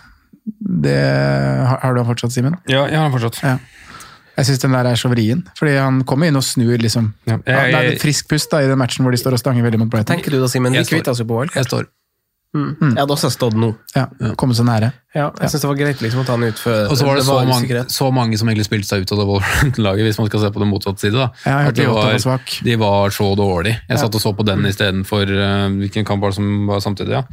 Det 0.60 0.96
har, 1.68 1.78
har 1.82 1.94
du 1.94 2.00
han 2.02 2.08
fortsatt, 2.08 2.32
Simen? 2.32 2.54
Ja, 2.68 2.86
jeg 2.86 2.96
har 2.98 3.08
han 3.08 3.12
fortsatt. 3.12 3.40
Ja. 3.44 3.58
Jeg 4.38 4.46
syns 4.46 4.60
den 4.62 4.70
der 4.76 4.86
er 4.86 4.94
så 4.94 5.08
vrien. 5.10 5.40
Fordi 5.58 5.72
han 5.76 6.04
kommer 6.06 6.28
inn 6.30 6.36
og 6.38 6.44
snur, 6.46 6.76
liksom. 6.78 7.12
Ja, 7.26 7.38
jeg, 7.42 7.42
jeg- 7.46 7.72
det 7.74 7.78
er 7.80 7.92
et 7.96 8.02
frisk 8.04 8.28
pust 8.30 8.50
da, 8.52 8.60
i 8.62 8.68
den 8.70 8.78
matchen 8.78 9.02
hvor 9.04 9.10
de 9.10 9.18
står 9.18 9.32
og 9.34 9.38
stanger 9.42 9.62
veldig 9.66 9.78
mot 9.82 9.90
Brighton. 9.90 10.14
Tenker 10.16 10.30
du 10.30 10.40
da, 10.40 10.46
Simen? 10.46 10.72
Vi 10.72 10.84
kvitta 10.86 11.10
oss 11.10 11.18
jo 11.18 11.26
på 11.26 11.40
OL. 11.42 11.50
Jeg 11.54 11.64
står. 11.66 11.88
Mm. 12.56 12.94
Jeg 12.94 12.96
hadde 12.96 13.12
også 13.12 13.28
stått 13.28 13.56
nå. 13.60 13.74
Ja, 13.92 14.06
Komme 14.40 14.54
så 14.56 14.64
nære. 14.64 14.88
Ja, 15.12 15.26
jeg 15.36 15.50
syns 15.52 15.64
det 15.64 15.68
var 15.68 15.76
greit 15.76 16.00
liksom, 16.04 16.22
å 16.22 16.26
ta 16.28 16.36
den 16.38 16.52
ut 16.52 16.60
før 16.60 16.90
Og 16.92 16.96
så 16.96 17.04
var 17.04 17.18
det, 17.18 17.24
så, 17.26 17.36
mange, 17.48 17.82
så 17.92 18.08
mange 18.14 18.38
som 18.40 18.48
egentlig 18.48 18.66
spilte 18.68 18.88
seg 18.88 19.04
ut 19.04 19.12
av 19.12 19.20
det 19.20 19.26
Wolverhampton-laget, 19.28 20.06
hvis 20.08 20.20
man 20.20 20.30
skal 20.30 20.42
se 20.44 20.50
på 20.54 20.62
den 20.62 20.70
motsatte 20.72 21.04
side. 21.04 21.16
da. 21.18 21.28
Ja, 21.44 21.58
jeg 21.58 21.68
hørte 21.68 21.80
de, 21.82 21.88
var, 21.92 22.18
var 22.24 22.56
de 22.70 22.76
var 22.80 23.16
så 23.18 23.28
dårlige. 23.36 23.80
Jeg 23.88 24.02
satt 24.04 24.18
og 24.20 24.24
så 24.24 24.32
på 24.38 24.46
den 24.48 24.64
istedenfor 24.68 25.32
uh, 25.32 25.68
Hvilken 25.82 26.08
kamp 26.08 26.24
var 26.24 26.32
det 26.32 26.40
som 26.40 26.70
var 26.70 26.84
samtidig? 26.84 27.18
ja? 27.20 27.24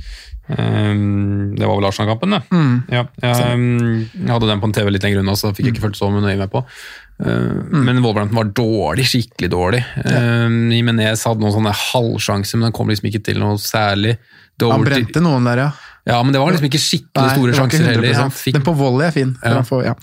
Um, 0.46 1.56
det 1.58 1.66
var 1.66 1.80
vel 1.80 1.88
Arsenal-kampen, 1.90 2.36
det. 2.36 2.42
Mm. 2.54 2.76
Ja, 2.94 3.06
jeg, 3.24 3.56
um, 3.56 4.06
jeg 4.14 4.30
hadde 4.30 4.52
den 4.52 4.62
på 4.62 4.70
en 4.70 4.76
TV 4.78 4.92
litt 4.94 5.08
lenger 5.08 5.24
unna, 5.24 5.34
så 5.40 5.50
fikk 5.56 5.70
jeg 5.72 5.76
ikke 5.78 5.88
fulgt 5.88 6.00
så 6.02 6.12
nøye 6.12 6.38
med 6.38 6.52
på. 6.54 6.64
Uh, 7.16 7.64
Mm. 7.66 7.86
Men 7.88 8.02
Wolverhampton 8.04 8.36
var 8.36 8.50
dårlig, 8.58 9.06
skikkelig 9.08 9.48
dårlig. 9.54 9.80
Um, 10.04 10.66
Jimenez 10.76 11.22
hadde 11.24 11.40
noen 11.40 11.54
sånne 11.56 11.72
halvsjanser, 11.72 12.60
men 12.60 12.68
den 12.68 12.76
kom 12.76 12.92
liksom 12.92 13.08
ikke 13.08 13.22
til 13.24 13.40
noe 13.40 13.56
særlig. 13.62 14.18
Han 14.64 14.84
brente 14.88 15.22
noen 15.22 15.44
der, 15.50 15.58
ja. 15.66 15.72
Ja, 16.06 16.20
men 16.24 16.34
det 16.36 16.40
var 16.40 16.52
liksom 16.54 16.68
ikke 16.70 16.80
skikkelig 16.80 17.26
Nei, 17.26 17.36
store 17.36 17.54
sjanser 17.58 17.86
heller. 17.90 18.14
100%. 18.14 18.36
Fikk 18.38 18.54
Den 18.60 18.64
på 18.68 18.74
volley 18.78 19.08
er 19.08 19.12
fin. 19.16 19.32
Ja. 19.44 19.62
Får- 19.66 19.86
ja. 19.88 19.94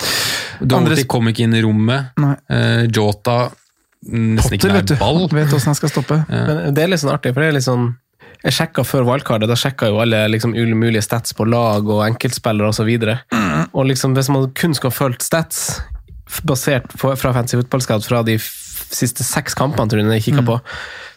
Doherty 0.61 1.05
kom 1.07 1.29
ikke 1.31 1.45
inn 1.47 1.55
i 1.55 1.63
rommet. 1.63 2.11
Eh, 2.51 2.89
Jota 2.91 3.37
mm, 3.47 4.35
nesten 4.37 4.57
Potter, 4.59 4.75
ikke 4.75 4.97
nær 4.97 4.99
ball. 4.99 5.21
Vet 5.31 5.55
åssen 5.55 5.71
han 5.71 5.79
skal 5.79 5.93
stoppe. 5.95 6.19
Men 6.29 6.75
det 6.75 6.83
er 6.83 6.91
litt 6.91 7.01
sånn 7.05 7.15
artig, 7.15 7.33
for 7.35 7.41
det 7.45 7.49
er 7.53 7.57
litt 7.61 7.69
sånn 7.69 7.93
Jeg 8.43 8.57
sjekka 8.57 8.83
før 8.83 9.05
valgkartet, 9.07 9.47
da 9.47 9.55
sjekka 9.55 9.87
jo 9.87 10.01
alle 10.03 10.25
liksom 10.33 10.51
mulige 10.75 11.05
stats 11.07 11.31
på 11.39 11.47
lag 11.47 11.87
og 11.87 12.01
enkeltspillere 12.09 12.73
osv. 12.75 12.89
Og, 12.91 13.19
Mm. 13.31 13.69
og 13.73 13.87
liksom, 13.87 14.17
hvis 14.19 14.29
man 14.35 14.51
kun 14.59 14.75
skulle 14.75 14.91
ha 14.91 14.99
fulgt 14.99 15.23
stats 15.23 15.81
basert 16.43 16.89
på, 16.99 17.13
fra 17.17 17.33
Fancy 17.33 17.57
Football 17.61 17.81
Scout 17.85 18.05
fra 18.05 18.23
de 18.27 18.35
f 18.41 18.49
siste 18.93 19.23
seks 19.23 19.55
kampene 19.55 19.87
tror 19.89 20.03
jeg 20.03 20.19
jeg 20.19 20.25
kikket 20.35 20.47
på, 20.49 20.57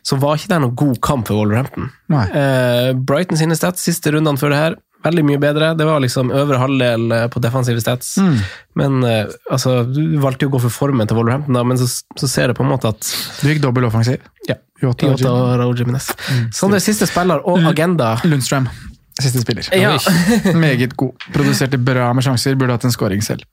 så 0.06 0.18
var 0.22 0.38
ikke 0.38 0.51
det 0.53 0.62
noen 0.62 0.76
god 0.78 0.97
kamp 1.06 1.30
for 1.30 1.41
Wolverhampton. 1.41 1.89
Mm. 2.14 2.20
Eh, 2.22 2.89
Brighton 3.10 3.39
sine 3.39 3.58
stats 3.58 3.86
siste 3.88 4.14
rundene 4.14 4.38
før 4.38 4.53
det 4.53 4.60
her, 4.60 4.76
veldig 5.06 5.24
mye 5.26 5.41
bedre. 5.41 5.72
Det 5.78 5.88
var 5.88 6.01
liksom 6.03 6.30
øvre 6.34 6.60
halvdel 6.62 7.16
eh, 7.16 7.26
på 7.34 7.41
defensive 7.41 7.82
stats. 7.82 8.16
Mm. 8.22 8.36
Men 8.82 9.08
eh, 9.10 9.34
altså, 9.51 9.80
du 9.89 10.18
valgte 10.22 10.45
jo 10.45 10.53
å 10.53 10.56
gå 10.58 10.62
for 10.68 10.78
formen 10.78 11.10
til 11.10 11.18
Wolverhampton, 11.18 11.58
da, 11.58 11.66
men 11.66 11.82
så, 11.82 11.89
så 12.22 12.30
ser 12.30 12.51
det 12.51 12.58
på 12.60 12.66
en 12.66 12.70
måte 12.74 12.93
at 12.93 13.10
Du 13.41 13.49
gikk 13.49 13.64
dobbel 13.66 13.89
offensiv. 13.89 14.22
ja, 14.49 14.60
Jota 14.84 15.10
Jota 15.14 15.34
og 15.34 15.56
Raúl 15.62 15.80
Jimenez. 15.80 16.12
Sondre, 16.53 16.82
siste 16.84 17.10
spiller 17.10 17.41
og 17.41 17.66
agenda. 17.66 18.16
Lundstrøm. 18.28 18.70
Siste 19.16 19.41
spiller. 19.41 19.68
Ja. 19.74 19.95
Meget 20.66 20.93
god. 20.99 21.16
Produserte 21.34 21.80
bra 21.80 22.12
med 22.14 22.26
sjanser, 22.26 22.58
burde 22.60 22.76
hatt 22.76 22.86
en 22.86 22.93
scoring 22.93 23.24
selv. 23.24 23.45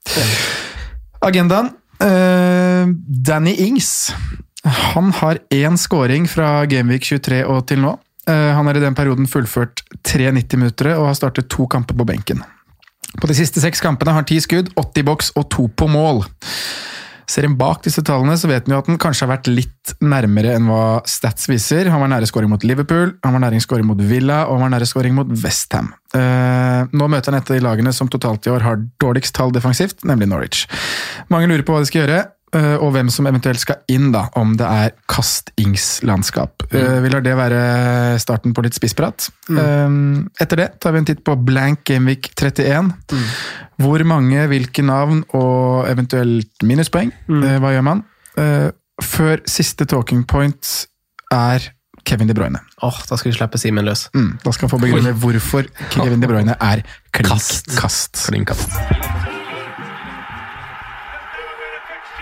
Agendaen. 1.23 1.71
Uh, 2.03 2.89
Danny 3.25 3.55
Ings. 3.63 4.11
Han 4.63 5.11
har 5.19 5.41
én 5.51 5.77
scoring 5.77 6.27
fra 6.31 6.63
Gameweek 6.71 7.03
23 7.03 7.43
og 7.51 7.65
til 7.67 7.83
nå. 7.83 7.97
Eh, 8.29 8.51
han 8.55 8.67
har 8.69 8.79
i 8.79 8.83
den 8.83 8.95
perioden 8.95 9.27
fullført 9.27 9.83
tre 10.05 10.29
90-minuttere 10.31 10.95
og 10.95 11.09
har 11.09 11.19
startet 11.19 11.49
to 11.51 11.67
kamper 11.67 11.97
på 11.99 12.07
benken. 12.07 12.43
På 13.19 13.27
de 13.29 13.35
siste 13.37 13.61
seks 13.61 13.83
kampene 13.83 14.13
har 14.13 14.23
han 14.23 14.29
ti 14.29 14.39
skudd, 14.41 14.71
80 14.79 15.05
boks 15.05 15.33
og 15.37 15.49
to 15.53 15.67
på 15.67 15.89
mål. 15.91 16.23
Ser 17.29 17.47
en 17.47 17.55
bak 17.57 17.83
disse 17.85 18.03
tallene, 18.05 18.35
så 18.39 18.49
vet 18.49 18.67
jo 18.67 18.77
at 18.77 18.87
han 18.89 18.99
kanskje 18.99 19.25
har 19.25 19.31
vært 19.35 19.49
litt 19.51 19.93
nærmere 20.03 20.55
enn 20.57 20.67
hva 20.67 21.01
Stats 21.07 21.47
viser. 21.49 21.87
Han 21.91 22.03
var 22.03 22.11
nære 22.11 22.27
scoring 22.29 22.51
mot 22.51 22.65
Liverpool, 22.67 23.13
han 23.23 23.35
var 23.35 23.43
nære 23.45 23.61
scoring 23.63 23.87
mot 23.87 23.99
Villa 23.99 24.43
og 24.47 24.57
han 24.57 24.65
var 24.65 24.73
nære 24.75 24.89
scoring 24.89 25.15
mot 25.17 25.31
Westham. 25.43 25.91
Uh, 26.13 26.89
nå 26.93 27.07
møter 27.09 27.31
han 27.31 27.39
et 27.39 27.51
av 27.51 27.57
de 27.57 27.63
lagene 27.63 27.95
som 27.95 28.11
totalt 28.11 28.47
i 28.47 28.53
år 28.53 28.65
har 28.65 28.83
dårligst 29.01 29.35
tall 29.37 29.55
defensivt, 29.55 30.03
nemlig 30.07 30.29
Norwich. 30.31 30.65
Mange 31.33 31.49
lurer 31.51 31.65
på 31.65 31.75
hva 31.75 31.83
de 31.83 31.89
skal 31.89 32.03
gjøre, 32.03 32.19
eh, 32.23 32.31
og 32.53 32.91
hvem 32.93 33.09
som 33.09 33.25
eventuelt 33.29 33.61
skal 33.61 33.81
inn, 33.89 34.11
da, 34.13 34.27
om 34.39 34.53
det 34.59 34.67
er 34.67 34.93
kast-ings-landskap. 35.09 36.67
Eh, 36.69 36.99
vi 37.01 37.09
lar 37.09 37.23
det 37.25 37.33
være 37.37 37.63
starten 38.21 38.53
på 38.53 38.63
litt 38.65 38.77
spissprat. 38.77 39.29
Mm. 39.49 40.29
etter 40.39 40.61
det 40.61 40.69
tar 40.81 40.93
vi 40.93 41.01
en 41.01 41.07
titt 41.09 41.23
på 41.25 41.35
blank 41.45 41.83
Gameweek 41.89 42.31
31. 42.35 42.93
Hvor 43.81 44.03
mange, 44.07 44.45
hvilke 44.51 44.85
navn 44.85 45.23
og 45.33 45.89
eventuelt 45.89 46.65
minuspoeng. 46.65 47.11
Eh, 47.29 47.59
hva 47.59 47.73
gjør 47.73 47.87
man? 47.89 48.03
Eh, 48.37 48.69
før 49.03 49.41
siste 49.49 49.87
talking 49.89 50.25
point 50.29 50.87
er 51.33 51.71
Kevin 52.05 52.27
De 52.27 52.35
Bruyne. 52.35 52.59
Åh, 52.83 53.03
da 53.09 53.17
skal 53.17 53.31
vi 53.31 53.37
slippe 53.37 53.59
Simen 53.61 53.87
løs. 53.87 54.09
Mm, 54.13 54.37
da 54.43 54.51
skal 54.51 54.67
han 54.67 54.73
få 54.75 54.81
begrunne 54.81 55.15
hvorfor 55.23 55.69
Kevin 55.93 56.23
De 56.23 56.27
Bruyne 56.27 56.57
er 56.59 56.83
klink 57.15 57.31
Kast. 57.31 57.77
kast. 57.79 58.25
Klinkast. 58.27 59.31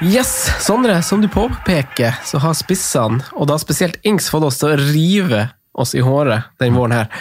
Yes, 0.02 0.50
Sondre, 0.60 1.02
som 1.06 1.22
du 1.22 1.28
påpeker, 1.30 2.16
så 2.26 2.40
har 2.42 2.56
spissene, 2.58 3.22
og 3.38 3.46
da 3.52 3.58
spesielt 3.62 4.00
Ings, 4.08 4.32
fått 4.34 4.48
oss 4.48 4.58
til 4.62 4.72
å 4.74 4.78
rive 4.80 5.44
oss 5.78 5.94
i 5.96 6.02
håret 6.04 6.48
denne 6.60 6.76
våren 6.80 6.96
her. 6.96 7.12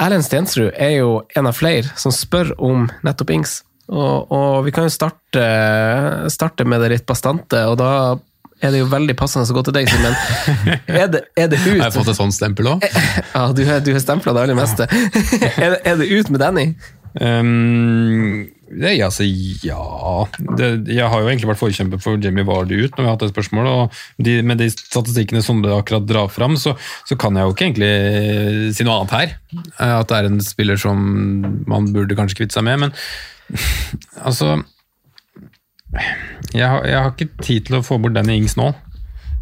Erlend 0.00 0.24
Stensrud 0.24 0.70
er 0.80 0.94
jo 1.00 1.16
en 1.36 1.48
av 1.50 1.56
flere 1.58 1.90
som 1.98 2.14
spør 2.14 2.54
om 2.62 2.86
nettopp 3.04 3.32
Ings. 3.34 3.56
Og, 3.92 4.30
og 4.32 4.60
vi 4.68 4.72
kan 4.72 4.86
jo 4.86 4.94
starte, 4.94 5.42
starte 6.32 6.64
med 6.64 6.80
det 6.86 6.92
litt 6.94 7.08
bastante, 7.10 7.64
og 7.68 7.74
da 7.82 7.90
er 8.62 8.70
det 8.70 8.84
jo 8.84 8.86
veldig 8.92 9.16
passende 9.18 9.50
å 9.50 9.58
gå 9.58 9.66
til 9.66 9.74
deg, 9.80 9.90
Simen. 9.90 10.14
Er, 11.02 11.08
det- 11.10 11.24
er 11.34 11.50
det 11.50 11.58
ut 11.58 11.72
Har 11.82 11.88
jeg 11.88 11.96
fått 11.98 12.12
et 12.14 12.20
sånt 12.22 12.36
stempel 12.38 12.70
òg? 12.76 12.86
Ja, 13.34 13.48
du, 13.50 13.64
har- 13.66 13.82
du 13.82 13.90
har 13.96 14.02
stempla 14.04 14.36
det 14.38 14.44
aller 14.46 14.56
meste. 14.62 14.86
er, 15.58 15.74
det, 15.74 15.80
er 15.90 15.98
det 15.98 16.06
ut 16.14 16.30
med 16.30 16.44
Danny? 16.46 16.68
Um, 17.18 18.46
det, 18.72 18.92
altså, 19.04 19.24
ja 19.66 19.78
det, 20.56 20.68
Jeg 20.88 21.08
har 21.12 21.20
jo 21.20 21.28
egentlig 21.28 21.50
vært 21.50 21.60
forkjemper 21.60 22.00
for 22.02 22.20
Jamie 22.22 22.46
Vardy 22.48 22.78
ut 22.84 22.94
når 22.96 23.02
vi 23.02 23.08
har 23.08 23.16
hatt 23.16 23.24
det 23.26 23.32
spørsmålet. 23.32 23.72
og 23.72 24.24
de, 24.24 24.36
Med 24.46 24.62
de 24.62 24.68
statistikkene 24.72 25.42
som 25.44 25.60
det 25.64 25.72
akkurat 25.74 26.06
drar 26.08 26.30
fram, 26.32 26.56
så, 26.56 26.74
så 27.08 27.18
kan 27.20 27.36
jeg 27.36 27.44
jo 27.48 27.54
ikke 27.56 27.68
egentlig 27.68 28.74
si 28.76 28.86
noe 28.88 29.00
annet 29.02 29.16
her. 29.16 29.34
Eh, 29.76 29.96
At 29.98 30.08
det 30.12 30.20
er 30.20 30.30
en 30.30 30.40
spiller 30.44 30.80
som 30.80 31.02
man 31.68 31.90
burde 31.92 32.16
kanskje 32.18 32.42
kvitte 32.42 32.56
seg 32.56 32.66
med. 32.68 32.86
Men 32.86 32.96
altså 34.28 34.62
jeg 36.54 36.64
har, 36.64 36.86
jeg 36.88 36.96
har 36.96 37.12
ikke 37.12 37.44
tid 37.44 37.66
til 37.68 37.78
å 37.78 37.84
få 37.84 37.98
bort 38.00 38.16
Danny 38.16 38.38
Ings 38.40 38.56
nå. 38.56 38.70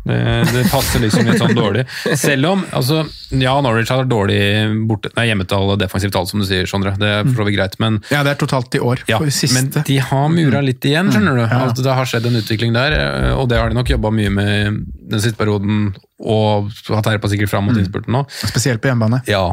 Det, 0.00 0.16
det 0.48 0.62
passer 0.72 1.02
liksom 1.04 1.26
litt 1.28 1.40
sånn 1.42 1.52
dårlig. 1.56 1.84
Selv 2.16 2.48
om 2.48 2.62
altså, 2.72 3.02
ja, 3.36 3.52
Norwich 3.60 3.90
har 3.92 4.06
dårlig 4.08 4.40
borte, 4.88 5.10
nei, 5.16 5.26
hjemmetall 5.28 5.74
og 5.74 5.80
defensivt 5.82 6.14
tall, 6.16 6.28
som 6.30 6.40
du 6.40 6.46
sier, 6.48 6.68
Sondre. 6.70 6.94
Det 7.00 7.10
er 7.18 7.28
for 7.36 7.50
greit, 7.52 7.76
men 7.82 7.98
Ja, 8.12 8.22
det 8.24 8.34
er 8.34 8.40
totalt 8.40 8.74
i 8.74 8.80
år. 8.80 9.04
ja, 9.10 9.18
men 9.20 9.70
de 9.86 9.98
har 10.10 10.28
mura 10.32 10.62
litt 10.64 10.84
igjen, 10.88 11.12
skjønner 11.12 11.36
du. 11.36 11.44
At 11.44 11.76
det 11.84 11.96
har 12.00 12.08
skjedd 12.08 12.30
en 12.30 12.38
utvikling 12.40 12.72
der, 12.76 12.96
eh, 12.96 13.34
og 13.36 13.48
det 13.52 13.58
har 13.60 13.68
de 13.68 13.76
nok 13.76 13.90
jobba 13.92 14.12
mye 14.14 14.30
med 14.32 14.80
den 15.10 15.20
siste 15.20 15.36
perioden, 15.40 15.92
og 16.20 16.70
har 16.88 17.04
terpa 17.04 17.28
sikkert 17.32 17.48
fram 17.52 17.68
mot 17.68 17.76
innspurten 17.76 18.12
nå. 18.12 18.24
Spesielt 18.44 18.80
på 18.82 18.90
hjemmebane. 18.92 19.22
Ja, 19.30 19.50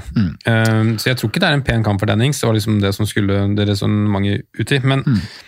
Eh, 0.47 0.83
så 1.01 1.09
jeg 1.11 1.17
tror 1.19 1.29
ikke 1.31 1.41
det 1.43 1.47
er 1.49 1.55
en 1.57 1.63
pen 1.65 1.83
kamp 1.83 1.99
for 1.99 2.07
Dennings, 2.07 2.39
det 2.39 2.47
var 2.47 2.55
liksom 2.55 2.79
det 2.81 2.93
som 2.95 3.07
skulle 3.09 3.55
det 3.55 3.67
resonnementet 3.67 4.45
ut 4.59 4.71
i. 4.71 4.79
Men 4.83 5.03
hvis 5.03 5.46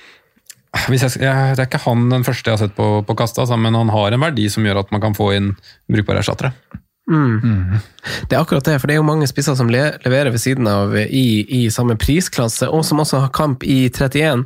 jeg, 0.89 0.99
jeg, 0.99 1.55
det 1.55 1.63
er 1.63 1.65
ikke 1.67 1.81
han 1.87 2.09
den 2.11 2.23
første 2.27 2.49
jeg 2.51 2.57
har 2.57 2.63
sett 2.67 2.75
på, 2.77 2.89
på 3.07 3.15
kasta, 3.17 3.41
altså, 3.45 3.57
men 3.57 3.73
han 3.77 3.89
har 3.89 4.13
en 4.13 4.21
verdi 4.27 4.49
som 4.53 4.65
gjør 4.67 4.83
at 4.83 4.91
man 4.93 5.01
kan 5.01 5.17
få 5.17 5.31
inn 5.37 5.53
brukbare 5.89 6.21
erstattere. 6.21 6.53
Det 7.09 8.35
er 8.35 8.41
akkurat 8.43 8.67
det, 8.67 8.75
for 8.77 8.85
det 8.85 8.93
er 8.93 8.99
jo 8.99 9.05
mange 9.07 9.25
spisser 9.25 9.55
som 9.57 9.69
le 9.73 9.79
leverer 10.03 10.29
ved 10.29 10.41
siden 10.43 10.67
av 10.69 10.91
i, 11.01 11.41
i 11.57 11.61
samme 11.73 11.95
prisklasse, 11.97 12.67
og 12.69 12.83
som 12.85 13.01
også 13.01 13.23
har 13.23 13.31
kamp 13.33 13.63
i 13.65 13.79
31, 13.89 14.43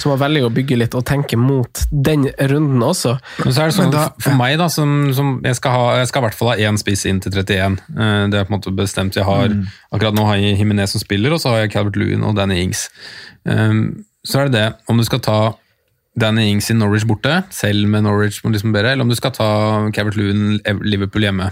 som 0.00 0.14
har 0.14 0.22
velger 0.22 0.46
å 0.48 0.52
bygge 0.56 0.78
litt 0.80 0.96
og 0.96 1.04
tenke 1.10 1.36
mot 1.36 1.82
den 1.92 2.24
runden 2.48 2.80
også. 2.86 3.18
Men 3.44 3.52
så 3.52 3.66
er 3.66 3.68
det 3.68 3.76
sånn, 3.76 3.92
da- 3.92 4.06
For 4.24 4.32
meg, 4.38 4.56
da, 4.62 4.70
som, 4.72 4.94
som 5.16 5.34
jeg, 5.44 5.58
skal 5.60 5.76
ha, 5.76 5.84
jeg 6.00 6.08
skal 6.08 6.24
i 6.24 6.26
hvert 6.30 6.38
fall 6.40 6.52
ha 6.54 6.56
én 6.70 6.80
spiss 6.80 7.04
inn 7.10 7.20
til 7.20 7.36
31. 7.36 7.76
Eh, 7.92 8.24
Det 8.32 8.40
er 8.40 8.48
på 8.48 8.54
en 8.54 8.56
måte 8.56 8.72
bestemt. 8.80 9.20
Jeg 9.20 9.28
har, 9.28 9.52
Akkurat 9.92 10.16
nå 10.16 10.24
har 10.30 10.40
jeg 10.40 10.56
Jimenez 10.62 10.96
som 10.96 11.04
spiller, 11.04 11.36
og 11.36 11.44
så 11.44 11.52
har 11.52 11.66
jeg 11.66 11.74
Calvert 11.76 12.00
Lewin 12.00 12.24
og 12.24 12.32
Danny 12.40 12.62
Ings. 12.64 12.86
Um, 13.44 14.06
så 14.26 14.40
er 14.40 14.48
det 14.48 14.56
det, 14.56 14.66
om 14.88 14.96
du 14.98 15.04
skal 15.06 15.20
ta 15.22 15.38
Danny 16.16 16.46
Ings 16.50 16.70
i 16.72 16.74
Norwich 16.74 17.04
borte, 17.08 17.42
selv 17.52 17.88
med 17.92 18.06
Norwich 18.06 18.40
liksom 18.44 18.72
bedre, 18.72 18.92
eller 18.94 19.04
om 19.04 19.10
du 19.12 19.16
skal 19.18 19.34
ta 19.36 19.48
Cavert 19.92 20.16
Loon 20.16 20.58
Liverpool 20.86 21.26
hjemme. 21.26 21.50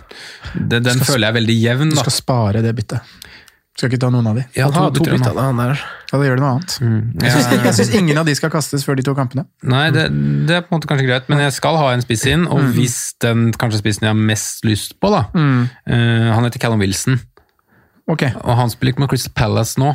Den, 0.54 0.82
den 0.86 1.02
føler 1.04 1.26
jeg 1.28 1.32
er 1.34 1.38
veldig 1.40 1.56
jevn. 1.60 1.90
Du 1.92 1.98
da. 1.98 2.04
skal 2.06 2.16
spare 2.16 2.62
det 2.64 2.72
byttet. 2.78 3.12
Skal 3.74 3.90
ikke 3.90 3.98
ta 4.04 4.08
noen 4.14 4.28
av 4.30 4.36
de. 4.38 4.44
Ja, 4.54 4.68
ha 4.70 4.84
har 4.86 4.92
to 4.94 5.02
bytter 5.02 5.34
da, 5.34 5.48
han 5.48 5.58
der. 5.58 5.80
Ja, 6.12 6.14
da 6.14 6.22
gjør 6.28 6.36
det 6.38 6.42
noe 6.44 6.50
annet. 6.54 6.74
Jeg 6.78 7.26
Ja. 7.26 7.34
syns- 7.34 7.64
Jeg 7.64 7.74
syns 7.74 7.94
ingen 7.98 8.18
av 8.22 8.24
de 8.28 8.34
skal 8.38 8.50
kastes 8.54 8.84
før 8.86 8.94
de 8.96 9.02
to 9.02 9.14
kampene. 9.18 9.44
Nei, 9.66 9.90
det, 9.90 10.04
det 10.46 10.54
er 10.56 10.60
på 10.62 10.70
en 10.72 10.78
måte 10.78 10.86
kanskje 10.86 11.08
greit, 11.08 11.28
men 11.28 11.42
jeg 11.42 11.52
skal 11.56 11.76
ha 11.76 11.88
en 11.92 12.00
spiss 12.04 12.24
inn, 12.30 12.46
og 12.46 12.60
hvis 12.76 13.14
den 13.20 13.50
kanskje 13.52 13.80
spissen 13.82 14.06
jeg 14.06 14.12
har 14.14 14.20
mest 14.30 14.62
lyst 14.64 14.94
på, 15.02 15.10
da 15.10 15.24
eh, 15.34 16.30
Han 16.30 16.44
heter 16.46 16.62
Callum 16.62 16.78
Wilson, 16.80 17.18
Ok, 18.06 18.22
og 18.44 18.56
han 18.56 18.70
spiller 18.70 18.92
ikke 18.92 19.00
med 19.00 19.08
Crystal 19.10 19.32
Palace 19.34 19.78
nå. 19.80 19.94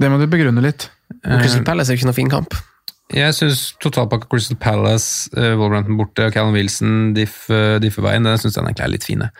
det 0.00 0.08
må 0.10 0.18
du 0.20 0.26
begrunne 0.30 0.62
litt. 0.62 0.88
Uh, 1.26 1.40
Crystal 1.42 1.64
Palace 1.66 1.90
er 1.90 1.96
jo 1.96 1.98
ikke 2.00 2.06
noen 2.08 2.14
fin 2.14 2.30
kamp. 2.30 2.54
Jeg 3.14 3.34
syns 3.36 3.60
totalpakka 3.80 4.28
Crystal 4.28 4.58
Palace, 4.60 5.30
uh, 5.32 5.54
Wolverhampton 5.56 5.96
borte 5.96 6.26
og 6.28 6.34
Callum 6.34 6.56
Wilson, 6.56 7.14
Diff, 7.16 7.46
uh, 7.48 7.78
Diffeveien, 7.80 8.26
den 8.28 8.40
syns 8.40 8.58
jeg 8.58 8.66
egentlig 8.66 8.84
er 8.84 8.92
litt 8.92 9.06
fine. 9.08 9.30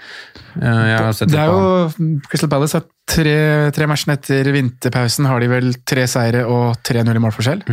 Uh, 0.55 0.87
jeg 0.89 0.97
har 0.97 1.19
sett 1.19 1.35
Det 1.35 1.43
er 1.43 1.53
jo 1.53 2.23
Crystal 2.31 2.53
Palace 2.53 2.81
har 2.81 2.87
tre, 3.09 3.37
tre 3.77 3.89
matchene 3.91 4.17
etter 4.17 4.49
vinterpausen 4.55 5.29
har 5.29 5.45
de 5.45 5.51
vel 5.53 5.75
tre 5.89 6.07
seire 6.09 6.47
og 6.49 6.81
3-0 6.87 7.13
i 7.13 7.25
målforskjell. 7.27 7.67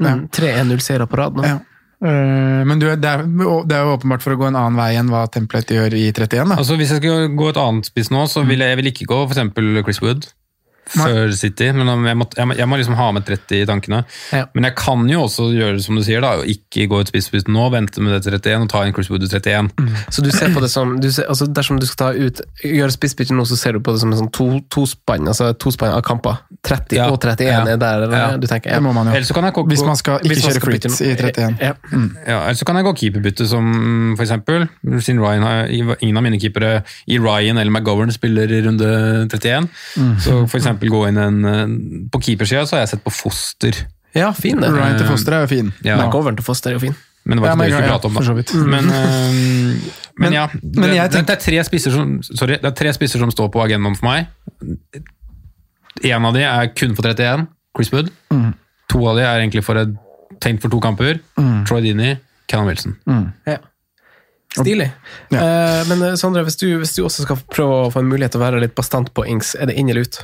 Ja. 0.00 0.14
Mm, 0.14 0.28
3-1-0-seire 0.32 1.10
på 1.10 1.18
rad 1.20 1.36
nå. 1.36 1.44
Ja. 1.44 1.58
Eh, 2.00 2.64
Men 2.64 2.80
du, 2.80 2.86
det, 2.96 3.10
er, 3.10 3.26
det 3.68 3.76
er 3.76 3.84
jo 3.84 3.96
åpenbart 3.98 4.24
for 4.24 4.32
å 4.32 4.40
gå 4.40 4.48
en 4.48 4.56
annen 4.56 4.78
vei 4.78 4.94
enn 4.96 5.10
hva 5.12 5.26
Templet 5.32 5.74
gjør 5.74 5.96
i 5.98 6.06
31. 6.08 6.54
da. 6.54 6.56
Altså, 6.56 6.78
hvis 6.80 6.94
jeg 6.94 7.02
skal 7.02 7.26
gå 7.36 7.50
et 7.50 7.60
annet 7.60 7.90
spiss 7.90 8.08
nå, 8.14 8.24
så 8.30 8.44
vil 8.46 8.62
jeg, 8.62 8.72
jeg 8.72 8.80
vil 8.80 8.92
ikke 8.94 9.08
gå 9.10 9.18
for 9.26 9.34
eksempel 9.34 9.82
Chris 9.84 10.00
Wood 10.04 10.30
før 10.90 11.30
City, 11.36 11.68
men 11.76 11.86
jeg, 12.06 12.16
må, 12.18 12.26
jeg, 12.36 12.46
må, 12.50 12.54
jeg 12.58 12.66
må 12.66 12.76
liksom 12.80 12.96
ha 12.98 13.10
med 13.14 13.22
30 13.28 13.60
i 13.62 13.66
tankene. 13.68 14.00
Ja. 14.34 14.46
Men 14.54 14.64
jeg 14.66 14.74
kan 14.80 15.04
jo 15.10 15.22
også 15.28 15.50
gjøre 15.54 15.76
det 15.78 15.84
som 15.84 15.94
du 15.94 16.02
sier, 16.02 16.20
da, 16.24 16.32
og 16.40 16.48
ikke 16.50 16.88
gå 16.90 17.00
ut 17.04 17.10
spissbytte 17.12 17.52
nå, 17.52 17.68
vente 17.70 18.02
med 18.02 18.16
det 18.16 18.22
til 18.26 18.34
31 18.34 18.64
og 18.66 18.70
ta 18.72 18.82
inn 18.88 18.94
Chris 18.96 19.10
Wood 19.12 19.22
i 19.22 19.30
31. 19.30 19.70
Så 20.10 20.24
du 20.26 20.30
ser 20.34 20.50
på 20.54 20.60
det 20.64 20.70
som 20.72 20.96
du 21.00 21.06
ser, 21.12 21.28
altså 21.30 21.46
Dersom 21.46 21.78
du 21.78 21.86
skal 21.86 22.00
ta 22.00 22.10
ut 22.18 22.40
gjøre 22.64 22.90
spissbytte 22.90 23.36
nå, 23.36 23.44
så 23.46 23.58
ser 23.60 23.78
du 23.78 23.80
på 23.86 23.94
det 23.94 24.00
som 24.02 24.10
en 24.10 24.18
sånn 24.24 24.32
to, 24.34 24.86
spann 24.90 25.28
altså 25.30 25.52
to 25.58 25.70
spann 25.74 25.94
av 25.94 26.02
kamper. 26.06 26.40
30 26.66 26.96
Ja. 26.98 27.06
og 27.12 27.20
31 27.22 27.46
Ja. 27.46 27.60
er 27.64 27.76
der 27.80 28.02
eller, 28.02 28.16
Ja. 28.18 28.36
du 28.36 28.46
tenker. 28.50 28.74
Det 28.74 28.82
må 28.82 28.92
man 28.92 29.06
jo. 29.06 29.12
Ellers 29.14 29.28
så 29.30 29.34
kan 29.34 29.44
jeg 29.44 29.54
gå, 29.54 29.66
Hvis 29.70 29.84
man 29.86 29.96
skal 29.96 30.18
ikke 30.18 30.28
man 30.28 30.36
skal 30.42 30.52
kjøre 30.52 30.66
flyt 30.66 30.84
i 30.90 31.14
31. 31.14 31.56
Ja. 31.60 31.72
Ja, 32.26 32.38
ellers 32.48 32.58
så 32.58 32.64
kan 32.66 32.76
jeg 32.76 32.84
gå 32.84 32.92
keeperbytte 32.98 33.46
som 33.48 34.16
for 34.16 34.24
eksempel, 34.26 34.66
siden 35.00 35.20
Ryan 35.22 35.42
har, 35.46 35.70
ingen 36.02 36.16
av 36.16 36.22
mine 36.26 36.40
keepere 36.40 36.82
i 37.06 37.18
Ryan 37.18 37.58
eller 37.58 37.70
McGovern 37.70 38.10
spiller 38.12 38.50
i 38.50 38.60
runde 38.66 39.28
31, 39.30 39.68
så 40.20 40.46
for 40.48 40.58
eksempel 40.58 40.69
gå 40.78 41.02
inn 41.08 41.20
en, 41.20 41.44
eh, 41.44 41.62
på 42.12 42.20
keepersida 42.22 42.66
så 42.66 42.76
har 42.76 42.84
jeg 42.84 42.94
sett 42.94 43.04
på 43.04 43.12
Foster. 43.14 43.76
ja, 44.16 44.32
fin 44.32 44.60
det. 44.60 44.70
Ryan 44.72 44.98
til 44.98 45.08
Foster 45.08 45.36
er 45.36 45.46
jo 45.46 45.50
fin. 45.52 45.72
Ja, 45.84 45.96
McGovern 45.96 46.36
til 46.38 46.44
Foster 46.44 46.70
er 46.70 46.78
jo 46.78 46.84
fin. 46.86 46.96
men 47.24 47.36
det 47.36 47.42
var 47.44 47.52
ikke 47.52 47.56
ja, 47.56 47.60
det 47.60 47.66
vi 47.66 47.72
skulle 47.72 47.86
ja, 47.86 47.92
prate 47.92 48.06
om 48.06 48.14
da. 48.14 48.64
Men, 48.74 48.90
eh, 48.98 50.02
men 50.16 50.32
ja, 50.32 50.46
men 50.62 50.88
det, 50.88 50.96
jeg 50.96 51.10
tenker, 51.14 51.26
det, 51.26 51.36
er 51.36 51.44
tre 51.46 51.64
spisser 51.68 51.96
som, 51.96 52.18
sorry, 52.22 52.58
det 52.60 52.70
er 52.70 52.76
tre 52.76 52.92
spisser 52.96 53.22
som 53.22 53.30
står 53.30 53.50
på 53.52 53.62
agendaen 53.64 53.98
for 53.98 54.08
meg. 54.08 54.30
En 56.10 56.28
av 56.30 56.36
de 56.36 56.46
er 56.46 56.70
kun 56.72 56.96
for 56.96 57.06
31, 57.06 57.46
Chris 57.76 57.92
Wood. 57.92 58.12
Mm. 58.32 58.52
To 58.90 59.04
av 59.10 59.20
de 59.20 59.26
er 59.26 59.42
egentlig 59.42 59.64
for 59.66 59.78
et, 59.80 59.92
tenkt 60.40 60.64
for 60.64 60.72
to 60.72 60.80
kamper. 60.80 61.20
Troy 61.68 61.84
Dini, 61.84 62.14
Cannon 62.48 62.72
Wilson. 62.72 62.96
Ja. 63.46 63.60
Stilig. 64.58 64.90
Eh, 65.30 65.82
men 65.88 66.02
eh, 66.02 66.16
Sondre, 66.18 66.42
hvis 66.46 66.58
du, 66.58 66.66
hvis 66.80 66.96
du 66.96 67.04
også 67.06 67.26
skal 67.26 67.38
prøve 67.52 67.84
å 67.84 67.90
få 67.94 68.02
en 68.02 68.10
mulighet 68.10 68.34
til 68.34 68.40
å 68.40 68.44
være 68.44 68.62
litt 68.64 68.74
bastant 68.78 69.12
på 69.14 69.24
Ings, 69.30 69.54
er 69.54 69.70
det 69.70 69.76
inn 69.78 69.90
eller 69.92 70.08
ut? 70.08 70.20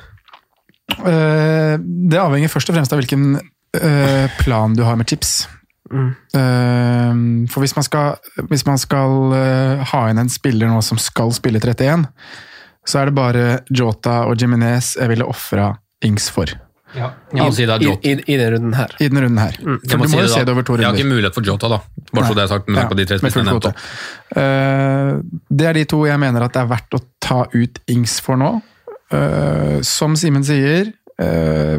Eh, 0.95 1.77
Det 1.81 2.19
avhenger 2.21 2.53
først 2.53 2.71
og 2.71 2.77
fremst 2.79 2.93
av 2.95 3.01
hvilken 3.03 3.37
eh, 3.77 4.27
plan 4.43 4.75
du 4.77 4.85
har 4.87 4.97
med 4.97 5.09
chips. 5.11 5.49
Eh, 5.91 7.15
For 7.53 7.63
hvis 7.63 7.77
man 7.77 7.87
skal, 7.87 8.19
hvis 8.51 8.67
man 8.67 8.79
skal 8.79 9.33
ha 9.93 10.05
inn 10.11 10.23
en 10.23 10.33
spiller 10.33 10.71
nå 10.71 10.83
som 10.85 10.99
skal 10.99 11.35
spille 11.37 11.63
31, 11.63 12.07
så 12.87 13.01
er 13.03 13.11
det 13.11 13.17
bare 13.19 13.47
Jota 13.71 14.25
og 14.31 14.39
Jiminez 14.39 14.95
jeg 15.01 15.11
ville 15.11 15.27
ofra 15.27 15.73
Ings 16.07 16.31
for. 16.31 16.53
Ja. 16.97 17.11
si 17.53 17.65
I, 17.65 17.91
i, 18.03 18.13
I 18.27 18.37
den 18.37 18.53
runden 18.55 18.75
her. 18.75 18.93
I 19.01 19.09
den 19.09 19.21
runden 19.21 19.39
her. 19.39 19.57
Mm. 19.61 19.81
For 19.83 19.99
du 19.99 20.09
si 20.09 20.17
må 20.17 20.23
jo 20.23 20.29
se 20.33 20.45
det 20.47 20.53
over 20.55 20.65
to 20.65 20.77
runder. 20.77 20.85
Jeg 20.87 20.93
har 20.93 21.01
ikke 21.01 21.11
mulighet 21.11 21.37
for 21.37 21.49
Jota, 21.49 21.69
da. 21.73 21.81
Bare 22.13 22.29
så 22.29 22.37
det 22.37 22.45
er 22.45 22.53
sagt, 22.53 22.69
med 22.69 22.79
tanke 22.81 23.59
de. 23.67 23.73
Eh, 24.41 25.11
det 25.51 25.69
er 25.71 25.79
de 25.81 25.85
to 25.91 26.05
jeg 26.07 26.23
mener 26.23 26.47
at 26.47 26.55
det 26.57 26.63
er 26.63 26.71
verdt 26.71 26.97
å 26.97 27.03
ta 27.21 27.43
ut 27.53 27.83
Ings 27.93 28.19
for 28.25 28.41
nå. 28.41 28.55
Eh, 29.15 29.81
som 29.87 30.17
Simen 30.19 30.45
sier, 30.47 30.91
uh, 31.23 31.79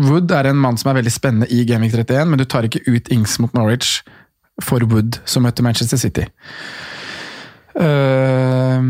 Wood 0.00 0.32
er 0.32 0.50
en 0.50 0.60
mann 0.60 0.76
som 0.80 0.90
er 0.90 1.00
veldig 1.00 1.12
spennende 1.12 1.48
i 1.52 1.64
Gaming 1.68 1.90
31, 1.92 2.28
men 2.28 2.40
du 2.40 2.44
tar 2.44 2.66
ikke 2.68 2.82
ut 2.86 3.08
Ings 3.12 3.38
mot 3.40 3.52
Norwich 3.56 4.00
for 4.62 4.84
Wood, 4.92 5.18
som 5.28 5.44
møtte 5.46 5.64
Manchester 5.64 6.00
City. 6.00 6.26
Uh, 7.80 8.82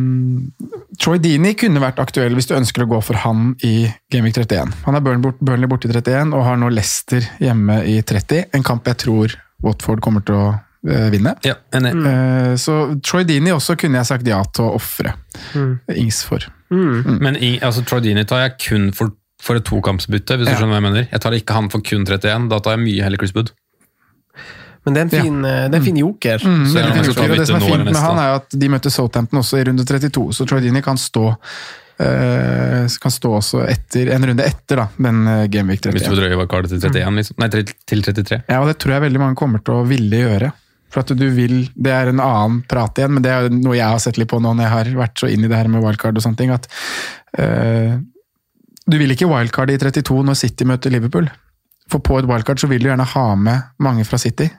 Troy 1.01 1.21
Dini 1.23 1.53
kunne 1.59 1.83
vært 1.83 2.01
aktuell 2.03 2.35
hvis 2.35 2.49
du 2.51 2.57
ønsker 2.57 2.85
å 2.85 2.89
gå 2.91 2.99
for 3.05 3.21
han 3.23 3.53
i 3.67 3.87
Gaming 4.13 4.35
31. 4.35 4.75
Han 4.87 4.99
er 4.99 5.05
Burn- 5.05 5.23
Burnley 5.39 5.71
borte 5.71 5.89
i 5.89 5.93
31 5.95 6.35
og 6.35 6.45
har 6.47 6.59
nå 6.59 6.73
Leicester 6.75 7.25
hjemme 7.39 7.83
i 7.87 8.01
30. 8.03 8.51
En 8.57 8.67
kamp 8.67 8.89
jeg 8.91 8.99
tror 9.05 9.37
Watford 9.65 10.03
kommer 10.05 10.25
til 10.27 10.41
å 10.41 10.49
vinne. 10.83 11.35
Ja, 11.45 11.55
mm. 11.75 12.07
Eh, 12.07 12.57
Så 12.57 12.77
Troy 13.05 13.25
Dini 13.29 13.53
også 13.53 13.77
kunne 13.81 14.01
jeg 14.01 14.09
sagt 14.09 14.29
ja 14.29 14.41
til 14.49 14.69
å 14.69 14.75
ofre 14.79 15.15
Ings 15.95 16.23
for. 16.25 16.47
Men 16.71 17.37
altså, 17.61 17.85
Troy 17.85 18.01
Dini 18.05 18.25
tar 18.25 18.45
jeg 18.47 18.59
kun 18.67 18.91
for, 18.97 19.13
for 19.43 19.61
et 19.61 19.67
tokampsbytte, 19.69 20.39
hvis 20.39 20.49
du 20.49 20.55
skjønner 20.55 20.77
hva 20.77 20.81
jeg 20.81 20.89
mener. 20.89 21.09
Jeg 21.11 21.25
tar 21.25 21.37
ikke 21.37 21.57
han 21.59 21.69
for 21.73 21.85
kun 21.85 22.07
31, 22.07 22.49
da 22.53 22.61
tar 22.63 22.79
jeg 22.79 22.85
mye 22.87 23.09
heller 23.09 23.21
Chris 23.21 23.35
Wood. 23.37 23.53
Men 24.87 24.97
det 24.97 25.01
er 25.01 25.05
en 25.05 25.13
fin, 25.13 25.43
ja. 25.45 25.69
det 25.69 25.77
er 25.77 25.83
en 25.83 25.85
fin 25.91 26.01
joker. 26.01 26.41
Mm, 26.41 26.65
Så 26.65 26.81
fin 26.81 27.11
joker, 27.11 27.27
og 27.27 27.37
det 27.37 27.47
som 27.51 27.59
er 27.59 27.67
fint 27.67 27.85
med 27.91 28.01
han 28.01 28.23
er 28.23 28.39
at 28.39 28.57
de 28.63 28.73
møtte 28.73 28.93
Southampton 28.93 29.43
også 29.43 29.61
i 29.61 29.67
runde 29.69 29.85
32, 29.85 30.31
så 30.33 30.47
Troy 30.49 30.63
Dini 30.65 30.81
kan 30.85 30.97
stå 30.97 31.27
eh, 32.01 32.97
kan 33.03 33.13
stå 33.13 33.35
også 33.41 33.65
etter, 33.69 34.13
en 34.15 34.25
runde 34.31 34.47
etter 34.47 34.81
da, 34.83 34.87
den 34.97 35.21
eh, 35.29 35.45
Gameweek 35.53 35.85
Hvis 35.91 36.07
du 36.07 36.15
31. 36.15 36.39
vil 36.41 36.51
kartet 36.51 36.73
til 36.73 36.89
31, 36.89 37.21
liksom. 37.21 37.39
Nei, 37.43 37.51
til 37.53 38.05
33. 38.07 38.41
Ja, 38.49 38.63
og 38.63 38.71
det 38.71 38.79
tror 38.81 38.97
jeg 38.97 39.07
veldig 39.09 39.23
mange 39.23 39.39
kommer 39.41 39.63
til 39.65 39.83
å 39.83 39.85
ville 39.89 40.25
gjøre. 40.25 40.53
For 40.91 41.01
at 41.05 41.13
du 41.15 41.27
vil, 41.31 41.69
Det 41.77 41.93
er 41.95 42.09
en 42.11 42.21
annen 42.21 42.63
prat 42.67 42.99
igjen, 42.99 43.13
men 43.15 43.23
det 43.23 43.31
er 43.31 43.49
noe 43.55 43.77
jeg 43.77 43.87
har 43.87 44.01
sett 44.03 44.19
litt 44.19 44.29
på 44.31 44.41
nå 44.43 44.55
når 44.57 44.65
jeg 44.67 44.73
har 44.75 44.91
vært 45.07 45.23
så 45.23 45.29
inn 45.31 45.45
i 45.45 45.49
det 45.51 45.57
her 45.57 45.69
med 45.71 45.83
wildcard 45.85 46.17
og 46.19 46.25
sånne 46.25 46.37
ting. 46.41 46.51
at 46.51 46.67
eh, 47.39 47.99
Du 48.91 48.99
vil 48.99 49.11
ikke 49.15 49.29
wildcard 49.31 49.71
i 49.71 49.79
32 49.79 50.25
når 50.27 50.35
City 50.41 50.65
møter 50.67 50.91
Liverpool. 50.91 51.31
For 51.91 52.03
på 52.03 52.19
et 52.19 52.27
wildcard 52.27 52.59
så 52.63 52.69
vil 52.71 52.83
du 52.83 52.89
gjerne 52.91 53.07
ha 53.07 53.29
med 53.37 53.63
mange 53.79 54.05
fra 54.07 54.19
City. 54.19 54.51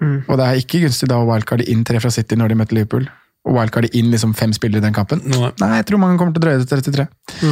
Og 0.00 0.36
det 0.38 0.44
er 0.46 0.58
ikke 0.60 0.80
gunstig 0.84 1.08
da 1.10 1.16
å 1.18 1.26
wildcarde 1.26 1.66
inn 1.70 1.80
tre 1.86 1.98
fra 2.02 2.10
City 2.14 2.36
når 2.38 2.52
de 2.52 2.58
møter 2.60 2.78
Liverpool. 2.78 3.08
Og 3.48 3.54
wildcarde 3.56 3.88
inn 3.98 4.10
liksom 4.12 4.34
fem 4.36 4.52
spillere 4.54 4.78
i 4.82 4.86
den 4.86 4.94
kampen. 4.94 5.22
Nei. 5.26 5.50
Nei, 5.58 5.70
jeg 5.80 5.86
tror 5.88 6.02
mange 6.02 6.18
kommer 6.20 6.34
til 6.36 6.42
å 6.42 6.46
drøye 6.46 6.60
det 6.60 6.68
til 6.70 6.82
33. 6.82 7.06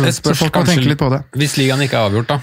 Det 0.04 0.12
Så 0.14 0.34
folk 0.38 0.54
må 0.54 0.66
tenke 0.68 0.86
litt 0.86 1.00
på 1.00 1.10
det. 1.10 1.22
Hvis 1.34 1.56
ligaen 1.58 1.82
ikke 1.82 1.98
er 1.98 2.10
avgjort, 2.10 2.28
da, 2.30 2.38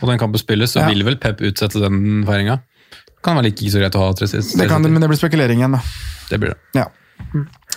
og 0.00 0.08
den 0.10 0.20
kampen 0.22 0.38
spilles, 0.42 0.74
så 0.74 0.82
Ja. 0.84 0.88
vil 0.90 1.02
vel 1.06 1.16
Pep 1.16 1.40
utsette 1.40 1.80
den 1.82 2.24
feiringa. 2.26 2.60
Kan 3.24 3.36
være 3.36 3.50
like 3.50 3.72
så 3.72 3.82
greit 3.82 3.96
å 3.98 4.02
ha 4.04 4.12
tre. 4.16 4.28
Det 4.30 4.68
kan, 4.70 4.84
men 4.84 5.02
det 5.02 5.10
blir 5.10 5.20
spekulering 5.20 5.60
igjen, 5.60 5.76
da. 5.76 5.82
Det 6.30 6.40
blir 6.40 6.54
det. 6.54 6.80
Ja. 6.80 6.88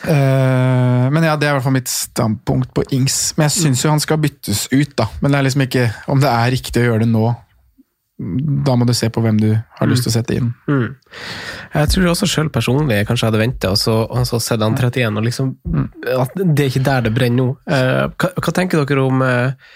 Uh, 0.04 1.08
men 1.14 1.24
ja, 1.24 1.38
det 1.40 1.48
er 1.48 1.54
i 1.54 1.56
hvert 1.58 1.66
fall 1.66 1.76
mitt 1.76 1.92
standpunkt 1.92 2.74
på 2.76 2.84
Ings. 2.96 3.34
Men 3.38 3.48
jeg 3.50 3.56
syns 3.60 3.84
jo 3.86 3.94
han 3.94 4.04
skal 4.04 4.20
byttes 4.24 4.68
ut, 4.74 4.94
da. 5.00 5.08
Men 5.22 5.34
det 5.34 5.40
er 5.40 5.48
liksom 5.48 5.66
ikke 5.68 5.88
om 6.12 6.24
det 6.24 6.32
er 6.32 6.54
riktig 6.56 6.84
å 6.84 6.88
gjøre 6.90 7.06
det 7.06 7.12
nå. 7.12 7.26
Da 8.64 8.76
må 8.78 8.86
du 8.88 8.94
se 8.96 9.10
på 9.12 9.24
hvem 9.24 9.40
du 9.42 9.50
har 9.52 9.90
lyst 9.90 10.06
til 10.06 10.14
å 10.14 10.16
sette 10.16 10.36
inn. 10.38 10.52
Mm. 10.70 10.94
Jeg 11.74 11.92
tror 11.96 12.12
også 12.12 12.30
sjøl 12.30 12.52
personlig 12.54 13.00
jeg 13.02 13.08
kanskje 13.10 13.28
hadde 13.28 13.42
venta 13.42 13.72
og 13.74 13.80
så, 13.82 13.96
og 14.06 14.28
så 14.30 14.40
sett 14.44 14.64
han 14.64 14.78
31, 14.78 15.18
og 15.18 15.26
liksom 15.26 15.50
at 16.14 16.38
Det 16.38 16.68
er 16.68 16.70
ikke 16.70 16.86
der 16.86 17.08
det 17.08 17.14
brenner 17.16 17.40
nå. 17.42 17.48
Uh, 17.68 18.06
hva, 18.14 18.32
hva 18.38 18.56
tenker 18.56 18.86
dere 18.86 19.08
om 19.08 19.26
uh, 19.26 19.74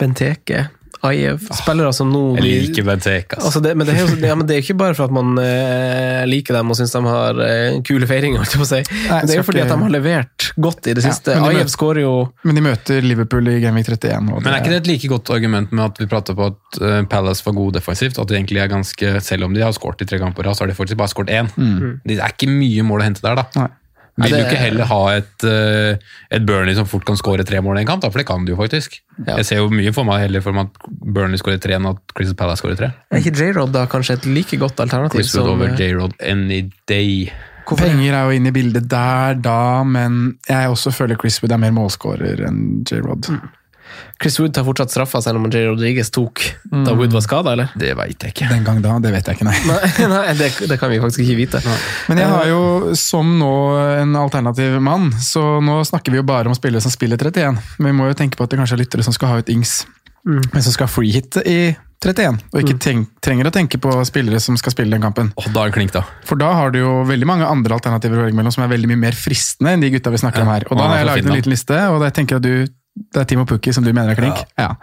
Benteke? 0.00 0.66
Spillere 1.00 1.92
som 1.96 2.10
nå 2.12 2.20
Jeg 2.36 2.44
liker 2.68 2.84
Benteke. 2.84 3.36
Altså. 3.38 3.46
Altså 3.50 3.62
det, 3.64 3.72
men, 3.76 3.86
det 3.88 3.94
er 3.96 4.02
jo, 4.04 4.16
ja, 4.28 4.34
men 4.36 4.46
det 4.46 4.54
er 4.54 4.60
jo 4.60 4.64
ikke 4.68 4.76
bare 4.82 4.94
for 4.98 5.08
at 5.08 5.14
man 5.16 5.32
eh, 5.40 6.24
liker 6.28 6.54
dem 6.58 6.70
og 6.70 6.76
syns 6.78 6.92
de 6.92 7.00
har 7.06 7.40
eh, 7.46 7.78
kule 7.86 8.06
feiringer. 8.10 8.44
på 8.60 8.66
si. 8.68 8.82
Nei, 9.08 9.20
det 9.24 9.34
er 9.34 9.40
jo 9.40 9.46
fordi 9.46 9.62
ikke- 9.62 9.70
at 9.70 9.74
de 9.78 9.86
har 9.86 9.94
levert 9.96 10.48
godt 10.60 10.90
i 10.90 10.94
det 10.98 11.04
Ja, 11.04 11.10
siste. 11.14 11.34
de 11.38 11.50
Ajev 11.50 11.72
skårer 11.72 12.02
jo 12.04 12.12
Men 12.44 12.54
de 12.60 12.64
møter 12.68 13.00
Liverpool 13.02 13.48
i 13.48 13.58
Gameweek 13.64 13.88
31. 13.88 14.28
Og 14.34 14.42
Men 14.44 14.52
er 14.52 14.60
ikke 14.60 14.74
det 14.74 14.82
et 14.82 14.92
like 14.92 15.08
godt 15.08 15.30
argument 15.30 15.72
med 15.72 15.84
at 15.84 15.98
vi 16.04 16.06
prater 16.10 16.36
på 16.36 16.50
at 16.52 16.80
eh, 16.82 17.02
Palace 17.10 17.44
var 17.46 17.56
gode 17.56 17.78
defensivt? 17.80 18.18
At 18.20 18.28
de 18.28 18.36
egentlig 18.36 18.60
er 18.60 18.68
ganske, 18.68 19.20
selv 19.24 19.44
om 19.48 19.54
de 19.56 19.64
har 19.64 19.72
skåret 19.72 20.02
i 20.04 20.08
tre 20.10 20.18
kamper, 20.20 20.44
så 20.52 20.64
har 20.66 20.68
de 20.68 20.74
faktisk 20.78 21.00
bare 21.00 21.08
skåret 21.08 21.32
én. 21.32 21.48
Det 22.04 22.18
er 22.20 22.28
ikke 22.36 22.48
mye 22.52 22.82
mål 22.86 23.00
å 23.00 23.08
hente 23.08 23.24
der, 23.24 23.40
da. 23.40 23.46
Nei. 23.56 23.68
Vil 24.22 24.34
du 24.36 24.40
ikke 24.44 24.60
heller 24.60 24.88
ha 24.90 25.00
et, 25.16 25.46
eh, 25.48 26.14
et 26.36 26.46
Burnley 26.46 26.76
som 26.78 26.88
fort 26.88 27.04
kan 27.08 27.18
skåre 27.18 27.44
tre 27.46 27.60
mål 27.64 27.80
i 27.80 27.84
en 27.84 27.90
kamp? 27.90 28.02
Da? 28.04 28.10
For 28.12 28.22
det 28.22 28.26
kan 28.28 28.44
du 28.46 28.52
jo 28.54 28.58
faktisk. 28.60 29.00
Ja. 29.26 29.36
Jeg 29.40 29.48
ser 29.48 29.62
jo 29.62 29.68
mye 29.72 29.92
for 29.96 30.08
meg 30.08 30.24
heller 30.26 30.44
for 30.44 30.56
meg 30.56 30.70
at 30.70 30.90
Burnley 31.00 31.40
skårer 31.40 31.60
tre 31.62 31.76
enn 31.78 31.88
at 31.90 32.16
Crystal 32.16 32.38
Palace 32.38 32.62
skårer 32.62 32.80
tre. 32.80 32.90
Er 33.10 33.22
ikke 33.22 33.36
J-Rod 33.36 33.72
da 33.76 33.86
kanskje 33.90 34.18
et 34.20 34.26
like 34.30 34.60
godt 34.60 34.82
alternativ 34.82 35.22
Chris 35.22 35.32
som 35.34 35.48
over 35.54 35.72
eh, 35.72 35.78
J-Rod 35.78 36.18
any 36.20 36.64
day. 36.90 37.30
Penger 37.70 38.16
er 38.16 38.26
jo 38.26 38.34
inne 38.34 38.50
i 38.50 38.54
bildet 38.54 38.88
der, 38.90 39.36
da, 39.38 39.84
men 39.86 40.38
jeg 40.48 40.72
også 40.72 40.90
føler 40.94 41.18
Chris 41.20 41.38
Wood 41.42 41.54
er 41.54 41.60
mer 41.62 41.74
målskårer 41.76 42.42
enn 42.48 42.82
J. 42.82 42.98
Rod. 43.04 43.28
Chris 44.20 44.38
Wood 44.40 44.54
tar 44.56 44.66
fortsatt 44.66 44.92
straffa 44.92 45.20
selv 45.24 45.40
om 45.40 45.48
Jay 45.52 45.66
Rodriguez 45.68 46.10
tok 46.14 46.42
da 46.70 46.94
Wood 46.96 47.14
var 47.14 47.24
skada, 47.24 47.54
eller? 47.54 47.72
Det 47.78 47.92
veit 47.98 48.22
jeg 48.22 48.34
ikke. 48.34 48.50
Den 48.52 48.66
gang 48.66 48.80
da, 48.84 48.96
det 49.02 49.12
vet 49.14 49.30
jeg 49.30 49.38
ikke, 49.38 49.48
nei. 49.48 49.56
Nei, 49.68 49.90
nei 50.14 50.36
det, 50.38 50.50
det 50.70 50.78
kan 50.80 50.92
vi 50.92 51.00
faktisk 51.02 51.24
ikke 51.24 51.38
vite. 51.40 51.62
Men 52.10 52.22
jeg 52.22 52.32
har 52.32 52.48
jo 52.50 52.62
som 52.98 53.36
nå 53.40 53.52
en 54.02 54.16
alternativ 54.20 54.78
mann, 54.84 55.10
så 55.22 55.58
nå 55.64 55.80
snakker 55.88 56.14
vi 56.14 56.20
jo 56.20 56.26
bare 56.28 56.50
om 56.50 56.56
spillere 56.56 56.84
som 56.84 56.92
spiller 56.92 57.20
31. 57.20 57.60
Men 57.78 57.92
vi 57.92 57.98
må 58.00 58.10
jo 58.10 58.18
tenke 58.18 58.38
på 58.38 58.46
at 58.46 58.52
det 58.52 58.60
kanskje 58.60 58.78
er 58.78 58.84
lyttere 58.84 59.06
som 59.06 59.16
skal 59.16 59.34
ha 59.34 59.40
ut 59.40 59.52
Ings, 59.52 59.82
men 60.24 60.60
som 60.60 60.74
skal 60.74 60.90
freehitte 60.90 61.44
i 61.48 61.60
31. 62.00 62.38
Og 62.54 62.62
ikke 62.62 62.78
tenk, 62.80 63.08
trenger 63.20 63.50
å 63.50 63.52
tenke 63.52 63.76
på 63.80 63.92
spillere 64.08 64.40
som 64.40 64.56
skal 64.56 64.72
spille 64.72 64.94
den 64.94 65.04
kampen. 65.04 65.34
Oh, 65.36 65.48
da 65.52 65.66
er 65.66 65.72
det 65.72 65.76
klink, 65.76 65.92
da. 65.92 66.00
For 66.24 66.40
da 66.40 66.48
har 66.56 66.72
du 66.72 66.80
jo 66.80 66.92
veldig 67.08 67.28
mange 67.28 67.48
andre 67.48 67.76
alternativer 67.76 68.22
å 68.22 68.24
velge 68.24 68.38
mellom 68.38 68.54
som 68.54 68.64
er 68.64 68.70
veldig 68.72 68.88
mye 68.88 69.02
mer 69.02 69.16
fristende 69.16 69.74
enn 69.76 69.84
de 69.84 69.90
gutta 69.92 70.12
vi 70.14 70.22
snakker 70.22 70.46
om 70.46 70.52
her. 70.54 70.64
Og 70.70 70.80
da 70.80 70.86
har 70.88 71.02
jeg 71.02 71.08
laget 71.10 71.28
en 71.28 71.36
liten 71.36 71.52
liste, 71.52 71.80
og 71.92 72.06
jeg 72.06 72.16
tenker 72.16 72.40
at 72.40 72.46
du, 72.46 72.72
det 73.12 73.22
er 73.22 73.28
Timo 73.30 73.46
Pukki 73.48 73.72
som 73.76 73.84
du 73.86 73.92
mener 73.92 74.12
er 74.14 74.18
klink. 74.18 74.44
Ja. 74.60 74.74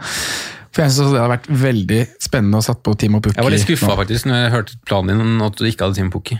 For 0.73 0.83
jeg 0.83 0.91
synes 0.93 1.07
også 1.07 1.15
det 1.15 1.21
hadde 1.23 1.33
vært 1.35 1.49
veldig 1.63 2.01
spennende 2.21 2.59
å 2.61 2.65
satt 2.65 2.83
på 2.85 2.93
Timo 2.99 3.21
Pukki. 3.23 3.37
Jeg 3.39 3.47
var 3.47 3.53
litt 3.55 3.65
skuffa 3.65 3.95
faktisk 3.97 4.29
når 4.29 4.43
jeg 4.43 4.53
hørte 4.57 4.77
planen 4.89 5.23
din 5.23 5.41
at 5.47 5.57
du 5.57 5.65
ikke 5.69 5.87
hadde 5.87 5.99
Timo 6.01 6.13
Pukki. 6.17 6.37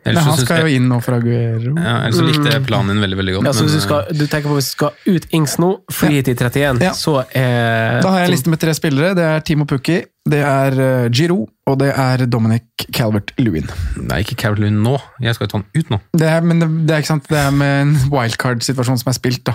Men 0.00 0.16
han 0.16 0.32
syns 0.32 0.46
skal 0.48 0.64
jo 0.64 0.70
inn 0.78 0.86
nå 0.88 0.96
for 1.04 1.18
Aguero. 1.18 1.74
Ja, 1.76 1.96
ellers 2.06 2.16
så 2.16 2.24
likte 2.24 2.48
jeg 2.54 2.64
planen 2.64 2.94
din 2.94 3.02
veldig 3.04 3.18
veldig 3.20 3.34
godt. 3.36 3.48
Ja, 3.50 3.52
så 3.52 3.66
hvis 3.66 3.74
du, 3.76 3.82
skal, 3.84 4.06
du 4.16 4.22
tenker 4.24 4.48
på 4.48 4.56
hvis 4.56 4.70
du 4.70 4.76
skal 4.78 5.10
ut 5.12 5.26
Ings 5.36 5.58
nå, 5.60 5.68
fri 5.92 6.14
hit 6.16 6.30
i 6.32 6.34
31, 6.38 6.80
Ja. 6.86 6.94
så 6.96 7.18
er 7.36 8.00
Da 8.00 8.14
har 8.14 8.22
jeg 8.22 8.30
en 8.30 8.34
liste 8.34 8.52
med 8.54 8.62
tre 8.62 8.72
spillere. 8.76 9.12
Det 9.18 9.26
er 9.28 9.44
Timo 9.44 9.66
Pukki, 9.68 9.98
det 10.28 10.42
er 10.44 10.76
Giro 11.08 11.46
Giroud, 11.46 11.48
og 11.70 11.76
det 11.78 11.92
er 11.94 12.24
Dominic 12.26 12.64
Calvert-Lewin. 12.96 13.68
Nei, 14.08 14.18
ikke 14.24 14.34
Calvert-Lewin 14.40 14.80
nå. 14.82 14.96
Jeg 15.22 15.36
skal 15.36 15.46
jo 15.46 15.50
ta 15.52 15.58
han 15.60 15.66
ut 15.76 15.90
nå. 15.92 15.98
Det 16.18 16.26
er, 16.26 16.40
men 16.42 16.58
det, 16.58 16.68
det 16.88 16.94
er 16.96 17.02
ikke 17.04 17.12
sant, 17.12 17.28
det 17.30 17.38
er 17.38 17.52
med 17.54 17.74
en 17.84 17.92
wildcard-situasjon 18.10 18.98
som 18.98 19.10
er 19.12 19.14
spilt, 19.16 19.44
da. 19.46 19.54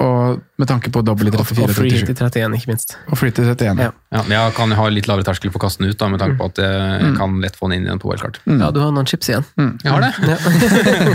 Og 0.00 0.40
med 0.60 0.68
tanke 0.70 0.88
på 0.94 1.02
dobbel 1.04 1.28
i 1.28 1.32
Og 1.34 1.42
og 1.42 1.46
free 1.76 1.92
hit 1.92 2.08
37. 2.08 2.14
i 2.14 2.16
31, 2.16 2.56
ikke 2.56 2.70
minst. 2.72 2.96
Og 3.12 3.18
free 3.20 3.34
til 3.36 3.44
31. 3.44 3.82
Ja. 3.84 3.90
Ja, 4.10 4.22
jeg 4.32 4.54
kan 4.56 4.72
ha 4.74 4.86
litt 4.90 5.06
lavere 5.10 5.26
terskel 5.28 5.52
for 5.52 5.60
å 5.60 5.64
kaste 5.66 5.84
den 5.84 5.92
ut, 5.92 5.98
da, 6.00 6.08
med 6.10 6.22
tanke 6.24 6.38
på 6.40 6.48
at 6.50 6.58
jeg 6.64 6.78
Mm. 7.10 7.16
kan 7.20 7.36
lett 7.44 7.56
få 7.60 7.68
den 7.68 7.78
inn 7.80 7.86
igjen 7.90 8.00
på 8.02 8.08
wildcard. 8.10 8.40
Ja, 8.48 8.70
du 8.74 8.80
har 8.80 8.90
noen 8.96 9.06
chips 9.06 9.28
igjen. 9.30 9.44
Jeg 9.84 9.92
har 9.92 10.00
det. 10.00 10.12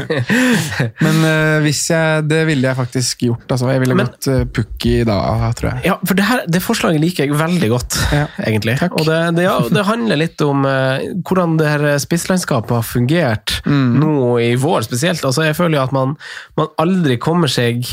Men 1.05 1.19
uh, 1.25 1.57
hvis 1.65 1.81
jeg, 1.91 2.25
det 2.29 2.41
ville 2.47 2.67
jeg 2.69 2.77
faktisk 2.77 3.25
gjort. 3.27 3.45
Altså. 3.51 3.69
Jeg 3.73 3.81
ville 3.83 3.97
Men- 3.97 4.07
gått 4.11 4.29
uh, 4.31 4.43
Pukki 4.45 4.95
da, 5.07 5.17
tror 5.57 5.71
jeg. 5.73 5.85
Ja, 5.89 5.97
for 6.05 6.13
det, 6.19 6.25
her, 6.29 6.45
det 6.47 6.61
forslaget 6.63 7.01
liker 7.03 7.25
jeg 7.25 7.37
veldig 7.39 7.69
godt, 7.73 7.97
Ja. 8.13 8.25
egentlig. 8.45 8.77
Takk. 8.85 8.97
Og 8.99 9.09
det, 9.09 9.19
det, 9.37 9.47
ja, 9.47 9.57
det 9.77 9.85
handler 9.87 10.21
litt 10.21 10.41
om 10.45 10.65
eh, 10.69 11.07
hvordan 11.25 11.57
det 11.61 11.71
her 11.71 11.87
spisslandskapet 12.01 12.77
har 12.77 12.85
fungert 12.85 13.59
nå 13.65 14.37
i 14.43 14.53
vår 14.59 14.85
spesielt. 14.87 15.25
Altså, 15.25 15.47
jeg 15.47 15.57
føler 15.57 15.79
jo 15.79 15.87
at 15.87 15.95
man, 15.95 16.15
man 16.59 16.71
aldri 16.81 17.19
kommer 17.21 17.51
seg 17.51 17.85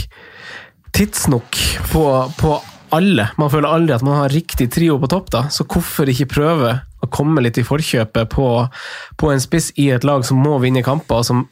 tidsnok 0.92 1.58
på, 1.92 2.04
på 2.38 2.56
alle. 2.92 3.28
Man 3.40 3.50
føler 3.52 3.72
aldri 3.72 3.94
at 3.96 4.04
man 4.04 4.20
har 4.20 4.32
riktig 4.32 4.68
trio 4.72 4.98
på 5.00 5.08
topp, 5.10 5.30
da. 5.32 5.46
så 5.50 5.64
hvorfor 5.64 6.10
ikke 6.12 6.28
prøve 6.34 6.74
å 7.02 7.08
komme 7.12 7.42
litt 7.42 7.58
i 7.58 7.66
forkjøpet 7.66 8.30
på, 8.32 8.48
på 9.18 9.30
en 9.32 9.42
spiss 9.42 9.72
i 9.80 9.88
et 9.94 10.04
lag 10.06 10.24
som 10.28 10.42
må 10.42 10.58
vinne 10.62 10.84
kamper, 10.84 11.22
og 11.22 11.26
som 11.26 11.46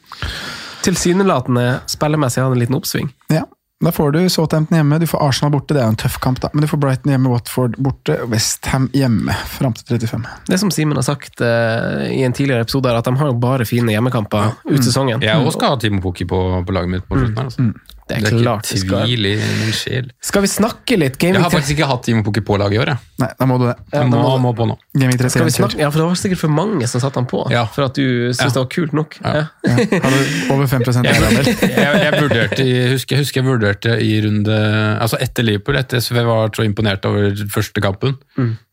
tilsynelatende 0.85 1.81
spillemessig 1.89 2.43
har 2.43 2.53
en 2.53 2.61
liten 2.61 2.77
oppsving. 2.77 3.09
Ja. 3.33 3.43
Da 3.81 3.91
får 3.91 4.11
du 4.11 4.29
Southampton 4.29 4.77
hjemme, 4.77 4.99
du 5.01 5.07
får 5.09 5.23
Arsenal 5.25 5.51
borte, 5.55 5.73
det 5.73 5.81
er 5.81 5.87
jo 5.89 5.95
en 5.95 5.99
tøff 6.03 6.19
kamp, 6.21 6.37
da. 6.43 6.51
Men 6.53 6.61
du 6.61 6.69
får 6.69 6.77
Brighton 6.83 7.13
hjemme, 7.15 7.31
Watford 7.33 7.79
borte, 7.81 8.19
Westham 8.29 8.85
hjemme 8.93 9.33
fram 9.49 9.73
til 9.73 9.97
35. 9.97 10.27
Det 10.51 10.59
som 10.61 10.73
Simen 10.73 10.99
har 10.99 11.07
sagt 11.07 11.41
uh, 11.41 12.05
i 12.05 12.21
en 12.21 12.35
tidligere 12.37 12.67
episode, 12.67 12.91
er 12.91 12.99
at 12.99 13.09
de 13.09 13.15
har 13.17 13.31
jo 13.31 13.39
bare 13.41 13.65
fine 13.65 13.95
hjemmekamper 13.95 14.53
ut 14.69 14.85
sesongen. 14.85 15.25
Jeg 15.25 15.41
også 15.41 15.57
skal 15.57 15.73
ha 15.73 15.81
Timo 15.81 16.01
Pukki 16.03 16.29
på, 16.29 16.43
på 16.67 16.77
laget 16.77 16.93
mitt 16.93 17.09
på 17.09 17.17
slutten 17.17 17.41
her. 17.41 17.49
Altså. 17.49 17.71
Det 18.11 18.17
er 18.17 18.25
Det 18.27 18.39
er 18.39 18.43
klart 18.43 18.67
ikke 18.67 18.81
skal. 18.83 19.05
tvil 19.07 19.25
i 19.29 19.33
min 19.39 19.71
sjel. 19.77 20.09
Skal 20.21 20.41
vi 20.43 20.49
snakke 20.51 20.97
litt 20.99 21.15
Jeg 21.23 21.35
har 21.39 21.49
faktisk 21.53 21.77
ikke 21.77 21.87
hatt 21.87 22.03
Timo 22.03 22.23
Pukki 22.27 22.41
på 22.43 22.57
laget 22.59 22.75
i 22.75 22.81
år, 22.83 22.91
jeg. 22.91 22.97
Nei, 23.23 23.29
da 23.39 23.45
må 23.47 23.57
du 23.61 23.65
det. 23.69 23.75
Ja, 23.93 24.01
Jeg 24.01 24.09
må, 24.11 24.21
må- 24.21 24.39
må 24.43 24.51
på 24.57 24.67
nå. 24.67 24.75
Gaming 24.97 25.17
Skal 25.29 25.45
vi 25.45 25.51
snakke? 25.55 25.77
Ja, 25.79 25.89
for 25.89 25.99
det 26.01 26.07
var 26.09 26.15
sikkert 26.19 26.41
for 26.43 26.49
mange 26.51 26.87
som 26.91 26.99
satte 27.01 27.15
han 27.21 27.25
på, 27.31 27.45
Ja. 27.51 27.65
for 27.65 27.85
at 27.85 27.93
du 27.95 28.03
syntes 28.33 28.39
Ja. 28.41 28.47
det 28.49 28.55
var 28.55 28.69
kult 28.75 28.93
nok. 28.93 29.17
Ja. 29.23 29.33
Ja. 29.33 29.75
Har 30.03 30.11
du 30.11 30.53
over 30.53 30.67
5 30.67 30.81
Jeg, 30.81 31.05
eierandel? 31.05 31.45
jeg, 31.61 32.01
jeg, 32.03 32.13
vurderte, 32.21 32.59
i- 32.65 32.91
husker, 32.91 33.15
jeg 33.15 33.23
husker 33.25 33.41
jeg 33.41 33.47
vurderte 33.49 33.95
i 34.01 34.21
runde 34.21 34.57
Altså 35.01 35.17
etter 35.21 35.43
Liverpool, 35.43 35.75
etter 35.77 35.97
SV 36.01 36.23
var 36.25 36.49
så 36.49 36.63
imponert 36.65 37.05
over 37.05 37.31
første 37.49 37.81
kampen. 37.81 38.17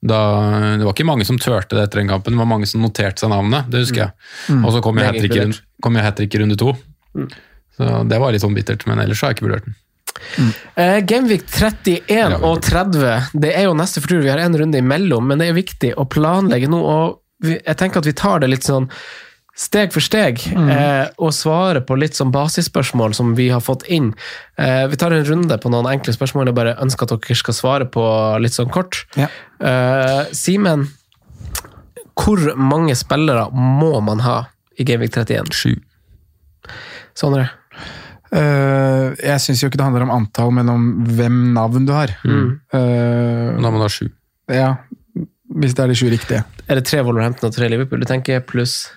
Da, 0.03 0.77
det 0.79 0.85
var 0.85 0.93
ikke 0.95 1.07
mange 1.07 1.25
som 1.27 1.39
turte 1.39 1.75
det 1.77 1.89
etter 1.89 2.01
den 2.03 2.09
kampen, 2.09 2.33
det 2.35 2.39
var 2.39 2.47
mange 2.47 2.67
som 2.67 2.81
noterte 2.83 3.19
seg 3.21 3.31
navnet. 3.31 3.69
Det 3.71 3.85
husker 3.87 4.09
jeg. 4.09 4.13
Og 4.65 4.73
så 4.73 4.83
kom 4.83 4.97
jeg 4.99 5.07
Meg 5.07 5.15
hat 6.03 6.17
trick 6.17 6.33
jeg 6.33 6.41
runde 6.43 6.57
to. 6.57 6.75
Så 7.79 8.01
det 8.11 8.19
var 8.19 8.35
litt 8.35 8.43
sånn 8.43 8.57
bittert, 8.57 8.85
men 8.91 9.01
ellers 9.01 9.21
så 9.21 9.29
har 9.29 9.33
jeg 9.33 9.39
ikke 9.39 9.49
vurdert 9.49 9.69
den. 9.69 9.79
Eh, 10.75 10.99
Gameweek 11.07 11.47
31 11.47 12.35
og 12.43 12.61
30, 12.67 13.31
det 13.39 13.55
er 13.55 13.69
jo 13.69 13.77
neste 13.79 14.03
for 14.03 14.11
tur. 14.11 14.25
Vi 14.25 14.33
har 14.33 14.43
en 14.43 14.59
runde 14.59 14.81
imellom, 14.81 15.31
men 15.31 15.41
det 15.41 15.51
er 15.51 15.57
viktig 15.59 15.95
å 15.95 16.09
planlegge 16.11 16.71
nå. 16.71 16.83
og 16.83 17.23
vi, 17.45 17.59
Jeg 17.63 17.79
tenker 17.79 18.03
at 18.03 18.09
vi 18.09 18.17
tar 18.19 18.43
det 18.43 18.51
litt 18.51 18.67
sånn 18.67 18.91
steg 19.59 19.91
for 19.91 20.05
steg, 20.05 20.39
eh, 20.55 21.09
og 21.19 21.33
svarer 21.35 21.83
på 21.83 21.97
litt 21.99 22.15
sånn 22.15 22.31
basisspørsmål 22.35 23.15
som 23.17 23.33
vi 23.35 23.49
har 23.51 23.63
fått 23.65 23.83
inn. 23.91 24.13
Uh, 24.55 24.87
vi 24.87 24.99
tar 25.01 25.11
en 25.15 25.27
runde 25.27 25.59
på 25.59 25.73
noen 25.75 25.89
enkle 25.91 26.15
spørsmål 26.15 26.53
jeg 26.53 26.59
bare 26.61 26.77
ønsker 26.79 27.09
at 27.09 27.17
dere 27.17 27.39
skal 27.41 27.57
svare 27.57 27.89
på 27.91 28.05
litt 28.39 28.55
sånn 28.55 28.71
kort. 28.71 29.03
Ja. 29.19 29.27
Eh, 29.59 30.31
Simen, 30.31 30.87
hvor 32.15 32.39
mange 32.55 32.95
spillere 32.99 33.49
må 33.51 33.99
man 34.05 34.23
ha 34.23 34.39
i 34.79 34.87
Gameweek 34.87 35.17
31? 35.19 35.51
Sju. 35.51 35.75
Sondre? 37.19 37.49
Eh, 38.33 39.15
jeg 39.25 39.41
syns 39.41 39.63
jo 39.63 39.69
ikke 39.71 39.79
det 39.81 39.87
handler 39.87 40.03
om 40.05 40.11
antall, 40.19 40.51
men 40.53 40.69
om 40.69 40.83
hvem 41.17 41.53
navn 41.55 41.87
du 41.89 41.93
har. 41.97 42.09
Eh, 42.25 43.57
Da 43.63 43.71
må 43.71 43.79
du 43.79 43.87
ha 43.87 43.89
sju. 43.89 44.09
ja, 44.53 44.75
hvis 45.57 45.75
det 45.75 45.85
er 45.85 45.89
de 45.89 45.95
sju 45.97 46.09
riktige. 46.13 46.45
Er 46.69 46.75
det 46.77 46.85
tre 46.85 47.01
Wolverhampton 47.03 47.49
og 47.49 47.55
tre 47.57 47.69
Liverpool? 47.73 48.01
Du 48.01 48.07
tenker 48.07 48.41
pluss 48.45 48.91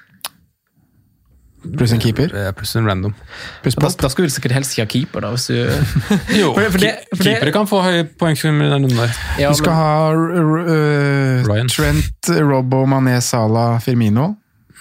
Pluss 1.77 1.91
en 1.93 1.99
keeper. 2.01 2.32
Ja, 2.34 2.49
pluss 2.57 2.71
en 2.75 2.88
random. 2.89 3.13
Plus 3.61 3.75
Da, 3.77 3.88
da 4.01 4.09
skulle 4.09 4.25
du 4.25 4.34
sikkert 4.34 4.55
helst 4.55 4.71
ikke 4.73 4.82
ha 4.82 4.89
keeper, 4.89 5.21
da. 5.21 5.29
Hvis 5.36 5.45
du, 5.45 5.59
Jo, 6.41 6.47
For- 6.55 6.71
for 6.73 6.82
det- 6.82 7.03
for 7.13 7.21
det- 7.23 7.36
keepere 7.38 7.51
kan 7.53 7.67
få 7.69 7.82
høy 7.86 7.99
poengsum 8.17 8.57
i 8.63 8.65
den 8.65 8.88
runden 8.88 8.97
der. 8.97 9.13
ja, 9.38 9.49
Du 9.53 9.59
skal 9.59 9.69
men, 9.69 9.77
ha 9.77 11.61
uh, 11.61 11.67
Trent, 11.69 12.32
Robbo, 12.49 12.86
Mané, 12.89 13.19
Salah, 13.21 13.77
Firmino. 13.79 14.32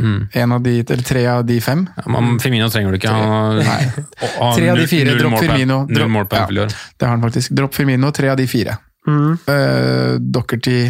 Mm. 0.01 0.28
En 0.42 0.53
av 0.57 0.62
de, 0.64 0.78
eller 0.80 1.03
tre 1.05 1.26
av 1.26 1.44
de 1.46 1.61
fem. 1.61 1.86
Ja, 1.96 2.05
men 2.14 2.38
Firmino 2.40 2.68
trenger 2.72 2.90
du 2.94 2.98
ikke. 3.01 3.12
Han 3.12 3.61
Tre 4.57 4.70
av 4.72 4.76
de 4.80 4.86
fire, 4.90 5.05
null 5.11 5.18
dropp 5.20 5.38
Firmino. 5.44 5.82
Null 5.86 5.96
Dropp- 5.98 6.14
mål 6.16 6.26
ja. 6.30 6.38
Anfield 6.46 6.59
i 6.59 6.62
år. 6.64 6.74
Det 6.96 7.07
har 7.07 7.14
han 7.16 7.22
faktisk. 7.28 7.51
Dropp 7.61 7.74
Firmino, 7.76 8.11
tre 8.16 8.28
av 8.32 8.36
de 8.40 8.46
fire. 8.48 8.78
mm, 9.07 9.38
Uh, 9.48 10.18
Dockerty, 10.20 10.80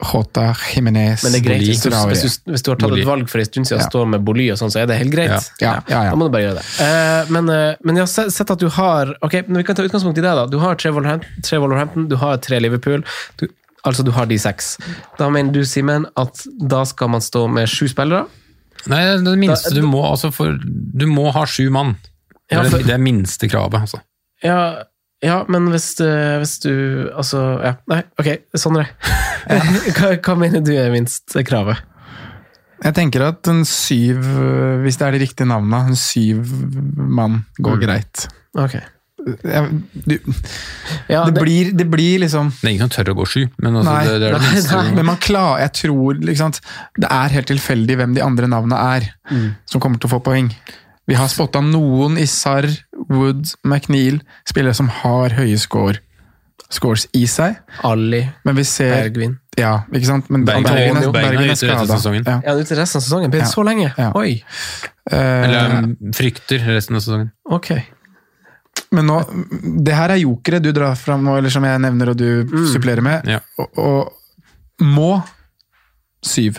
Jota, 0.00 0.54
Jimenez 0.74 1.20
men 1.26 1.34
det 1.34 1.40
er 1.42 1.44
greit. 1.44 1.60
Hvis 1.68 1.82
du, 1.84 1.90
hvis, 2.08 2.22
du, 2.40 2.52
hvis 2.54 2.62
du 2.64 2.70
har 2.72 2.78
tatt 2.80 2.88
Boli. 2.88 3.02
et 3.02 3.08
valg 3.08 3.26
for 3.28 3.42
en 3.42 3.44
stund 3.50 3.68
siden 3.68 3.82
og 3.82 3.84
Ja. 3.84 3.88
står 3.90 4.06
med 4.08 4.22
Boly 4.24 4.46
og 4.50 4.56
sånn, 4.56 4.70
så 4.72 4.80
er 4.80 4.86
det 4.88 4.96
helt 4.96 5.12
greit. 5.12 5.28
Ja. 5.28 5.40
Ja, 5.60 5.72
ja, 5.92 6.04
ja. 6.06 6.10
Da 6.14 6.16
må 6.16 6.24
du 6.30 6.32
bare 6.32 6.46
gjøre 6.46 6.56
det. 6.56 6.64
Uh, 6.80 7.32
men, 7.36 7.50
uh, 7.52 7.74
men 7.84 7.96
jeg 8.00 8.06
har 8.06 8.08
sett 8.08 8.32
sett 8.32 8.50
at 8.54 8.58
du 8.62 8.68
har 8.72 9.12
Ok, 9.20 9.34
men 9.46 9.58
vi 9.60 9.64
kan 9.68 9.76
ta 9.76 9.84
utgangspunkt 9.84 10.16
i 10.16 10.24
det. 10.24 10.32
da. 10.40 10.46
Du 10.48 10.56
har 10.58 10.74
tre 10.80 10.90
Wolverhampton, 10.96 11.28
tre, 11.44 11.58
Wolverhampton, 11.60 12.08
du 12.08 12.16
har 12.16 12.38
tre 12.40 12.60
Liverpool. 12.64 13.04
Du, 13.36 13.46
altså, 13.84 14.04
du 14.04 14.10
har 14.12 14.26
de 14.26 14.38
seks. 14.38 14.76
Da 15.18 15.28
mener 15.30 15.52
du, 15.52 15.62
Simen, 15.64 16.06
at 16.16 16.44
da 16.60 16.84
skal 16.84 17.08
man 17.08 17.20
stå 17.24 17.46
med 17.50 17.68
sju 17.70 17.86
spillere? 17.88 18.26
Nei, 18.88 19.02
det 19.20 19.36
minste 19.38 19.74
du 19.76 19.82
må 19.84 20.00
altså 20.08 20.30
for, 20.32 20.54
Du 20.56 21.04
må 21.06 21.30
ha 21.34 21.42
sju 21.46 21.66
mann. 21.70 21.96
Det 22.48 22.56
Ja, 22.56 22.62
er 22.64 22.70
for- 22.70 22.78
det, 22.78 22.86
det 22.86 22.94
er 22.94 23.02
minste 23.04 23.48
kravet, 23.48 23.80
altså. 23.80 24.00
Ja, 24.42 24.84
ja 25.22 25.44
men 25.48 25.68
hvis, 25.70 26.00
eh, 26.00 26.38
hvis 26.40 26.58
du 26.64 27.10
Altså, 27.14 27.60
ja. 27.62 27.74
Nei, 27.88 28.02
ok, 28.18 28.30
sånn 28.56 28.74
Sondre. 28.80 28.86
hva, 29.96 30.16
hva 30.16 30.34
mener 30.38 30.60
du 30.64 30.72
er 30.76 30.90
minstekravet? 30.90 31.76
Jeg 32.80 32.94
tenker 32.96 33.20
at 33.26 33.46
en 33.52 33.60
syv, 33.68 34.22
hvis 34.80 34.96
det 34.96 35.04
er 35.06 35.12
de 35.12 35.18
riktige 35.26 35.46
navnene, 35.50 35.90
en 35.92 35.96
syv 36.00 36.40
mann 36.96 37.42
går 37.60 37.76
Mm. 37.76 37.82
greit. 37.84 38.26
Ok. 38.56 38.78
Jeg, 39.44 39.80
du, 40.06 40.14
Ja, 41.12 41.24
det, 41.28 41.34
blir, 41.42 41.72
det 41.76 41.86
blir 41.92 42.18
liksom 42.22 42.48
Det 42.54 42.64
er 42.68 42.72
ingen 42.72 42.88
som 42.88 42.92
tør 42.94 43.10
å 43.12 43.16
gå 43.18 43.26
sju, 43.28 43.40
men 43.60 43.76
altså, 43.76 43.92
Nei, 43.92 44.04
det, 44.06 44.14
det 44.22 44.28
er 44.30 44.36
det 44.36 44.40
nei, 44.46 44.52
minste 44.54 44.76
nei. 44.80 44.92
Men 44.96 45.08
man 45.10 45.18
klarer, 45.20 45.60
jeg 45.66 45.72
tror 45.82 46.20
liksom, 46.24 46.54
det 47.04 47.10
er 47.12 47.34
helt 47.36 47.50
tilfeldig 47.52 47.96
hvem 48.00 48.14
de 48.16 48.22
andre 48.24 48.48
navnene 48.48 48.78
er, 48.96 49.10
Mm. 49.30 49.50
som 49.68 49.80
kommer 49.80 50.00
til 50.02 50.08
å 50.08 50.14
få 50.16 50.22
poeng. 50.26 50.48
Vi 51.06 51.14
har 51.14 51.28
spotta 51.30 51.60
noen 51.62 52.16
i 52.18 52.24
Sarr, 52.26 52.66
Wood, 53.08 53.52
McNeil, 53.62 54.20
spillere 54.48 54.74
som 54.74 54.88
har 55.02 55.30
høye 55.36 55.58
score, 55.58 56.00
scores 56.70 57.06
i 57.14 57.24
seg. 57.30 57.56
Ali, 57.86 58.24
Men 58.44 58.56
vi 58.58 58.64
ser 58.66 58.94
Bergvin. 59.04 59.36
Ja, 59.58 59.82
ikke 59.92 60.06
sant? 60.06 60.28
Men 60.30 60.44
Bergvin- 60.46 60.66
Bergen, 60.70 60.96
er, 61.02 61.12
Bergen 61.14 61.40
er 61.44 61.52
ute 61.52 61.68
resten 61.68 61.76
av 61.76 61.88
sesongen. 61.98 62.24
Ja. 62.26 62.40
Ja, 62.46 62.54
ute 62.58 62.76
resten 62.78 62.98
av 63.00 63.04
sesongen? 63.06 63.30
Blir 63.30 63.40
det 63.42 63.48
Ja. 63.48 63.54
så 63.54 63.64
lenge? 63.66 63.92
Ja. 63.98 64.10
Oi, 64.14 64.42
Eh, 65.10 65.16
Eller 65.18 65.72
um, 65.82 65.96
frykter 66.14 66.60
resten 66.70 66.94
av 66.94 67.00
sesongen. 67.02 67.30
ok. 67.50 67.70
Men 68.92 69.06
nå, 69.06 69.18
det 69.86 69.94
her 69.94 70.10
er 70.16 70.22
jokere 70.24 70.58
du 70.62 70.72
drar 70.74 70.96
fram 70.98 71.28
eller 71.30 71.52
som 71.54 71.62
jeg 71.64 71.78
nevner 71.84 72.10
og 72.10 72.16
du 72.18 72.56
supplerer 72.72 73.04
med. 73.06 73.28
Ja. 73.30 73.38
Og, 73.62 73.78
og 73.78 74.82
må 74.82 75.12
syv. 76.26 76.58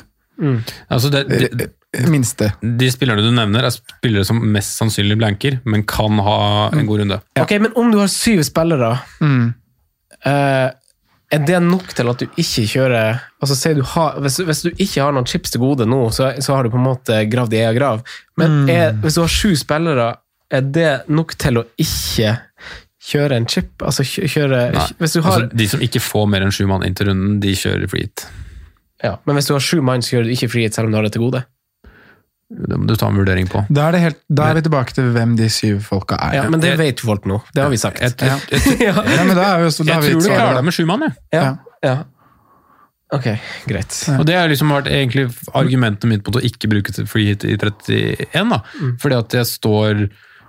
Altså 0.89 1.09
det, 1.13 1.25
de, 1.29 1.67
minste. 2.09 2.47
De 2.63 2.88
spillerne 2.93 3.21
du 3.25 3.32
nevner, 3.36 3.67
er 3.67 3.73
spillere 3.75 4.25
som 4.25 4.39
mest 4.53 4.77
sannsynlig 4.79 5.17
blanker, 5.19 5.59
men 5.69 5.84
kan 5.86 6.17
ha 6.23 6.38
en 6.73 6.88
god 6.89 7.03
runde. 7.03 7.17
Ok, 7.38 7.51
Men 7.61 7.75
om 7.77 7.91
du 7.93 7.99
har 8.01 8.07
syv 8.09 8.41
spillere, 8.47 8.93
Mm. 9.21 9.53
eh, 10.25 10.69
er 11.32 11.45
det 11.47 11.61
nok 11.63 11.93
til 11.95 12.09
at 12.11 12.19
du 12.19 12.25
ikke 12.41 12.65
kjører 12.67 13.19
altså 13.41 13.55
se, 13.55 13.73
du 13.77 13.84
har, 13.93 14.17
hvis, 14.19 14.38
hvis 14.43 14.63
du 14.65 14.69
ikke 14.73 15.01
har 15.03 15.13
noen 15.15 15.25
chips 15.29 15.51
til 15.53 15.61
gode 15.63 15.86
nå, 15.88 16.09
så, 16.11 16.34
så 16.43 16.55
har 16.57 16.63
du 16.67 16.69
på 16.73 16.79
en 16.79 16.84
måte 16.89 17.21
gravd 17.32 17.53
i 17.55 17.61
egen 17.63 17.77
grav. 17.77 18.01
Men 18.38 18.63
Mm. 18.63 18.69
er, 18.69 18.91
hvis 19.03 19.15
du 19.15 19.21
har 19.21 19.32
sju 19.32 19.53
spillere, 19.55 20.09
er 20.52 20.62
det 20.76 20.89
nok 21.12 21.36
til 21.39 21.62
å 21.62 21.66
ikke 21.82 22.36
kjøre 23.12 23.38
en 23.39 23.47
chip? 23.49 23.72
Altså 23.82 24.04
kjøre 24.06 24.60
Nei. 24.76 24.88
Hvis 25.02 25.16
du 25.18 25.22
har 25.26 25.39
Altså, 25.45 25.58
de 25.58 25.68
som 25.72 25.82
ikke 25.82 26.02
får 26.04 26.28
mer 26.30 26.45
enn 26.45 26.54
sju 26.54 26.66
mann 26.70 26.86
inn 26.88 26.95
til 26.97 27.10
runden, 27.12 27.39
de 27.43 27.56
kjører 27.58 27.89
free 27.91 28.08
hit. 28.10 28.26
Ja, 29.02 29.16
men 29.26 29.38
hvis 29.39 29.47
du 29.49 29.56
har 29.56 29.64
sju 29.66 29.80
mann, 29.82 30.04
så 30.06 30.18
gjør 30.18 30.28
du 30.28 30.36
ikke 30.36 30.52
frihet 30.54 30.76
selv 30.78 30.89
om 30.89 30.93
du 30.93 30.99
har 30.99 31.08
det 31.08 31.16
til 31.16 31.24
gode. 31.26 31.41
Det 32.52 32.76
må 32.78 32.84
du 32.86 32.97
ta 32.99 33.08
en 33.08 33.16
vurdering 33.16 33.47
på. 33.47 33.62
Da 33.72 33.88
er, 33.88 33.95
det 33.95 34.02
helt, 34.04 34.18
da 34.28 34.49
er 34.52 34.58
vi 34.60 34.64
tilbake 34.66 34.93
til 34.97 35.08
hvem 35.16 35.38
de 35.39 35.47
syv 35.49 35.78
folka 35.88 36.18
er. 36.20 36.34
Ja, 36.36 36.47
Men 36.52 36.60
det 36.60 36.74
vet 36.82 36.99
jo 36.99 37.08
folk 37.08 37.24
nå. 37.32 37.38
Det 37.56 37.64
har 37.64 37.72
vi 37.72 37.80
sagt. 37.80 38.02
Jeg, 38.04 38.18
jeg, 38.20 38.41
jeg, 38.52 38.80
ja. 38.89 38.95
Ja, 39.16 39.24
men 39.24 39.38
da 39.39 39.45
er 39.54 39.62
vi, 39.64 39.70
også- 39.72 39.86
da 39.88 39.95
jeg 40.02 40.12
tror 40.18 40.26
du 40.26 40.28
klarer 40.28 40.60
deg 40.60 40.68
med 40.68 40.76
sju 40.76 40.84
mann, 40.89 41.06
jeg. 41.08 41.16
Ja. 41.38 41.45
ja. 41.88 41.95
Ok, 43.16 43.26
greit. 43.68 43.95
Og 44.20 44.26
det 44.28 44.36
har 44.38 44.52
liksom 44.52 44.70
vært 44.72 44.88
egentlig 44.91 45.26
argumentet 45.58 46.08
mitt 46.12 46.22
på 46.28 46.32
å 46.36 46.43
ikke 46.47 46.70
bruke 46.72 46.93
free 47.12 47.32
hit 47.32 47.43
i 47.47 47.56
31, 47.60 48.54
da. 48.54 48.62
Fordi 49.02 49.18
at 49.18 49.36
jeg 49.39 49.49
står 49.49 50.06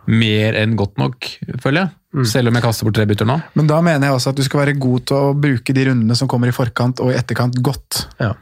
mer 0.06 0.56
enn 0.58 0.76
godt 0.76 0.96
nok, 0.98 1.26
føler 1.62 1.84
jeg. 1.86 2.26
Selv 2.28 2.48
om 2.50 2.54
jeg 2.58 2.62
kaster 2.64 2.84
bort 2.84 2.94
tre 2.98 3.06
bytter 3.08 3.24
nå. 3.28 3.38
Men 3.56 3.66
da 3.70 3.80
mener 3.80 4.08
jeg 4.10 4.16
også 4.18 4.32
at 4.34 4.36
du 4.36 4.42
skal 4.44 4.60
være 4.66 4.74
god 4.80 5.04
til 5.08 5.16
å 5.16 5.34
bruke 5.38 5.72
de 5.72 5.84
rundene 5.88 6.16
som 6.18 6.28
kommer 6.28 6.50
i 6.50 6.52
forkant 6.56 7.00
og 7.00 7.12
i 7.12 7.16
etterkant 7.16 7.56
godt. 7.64 8.06
Ja. 8.20 8.34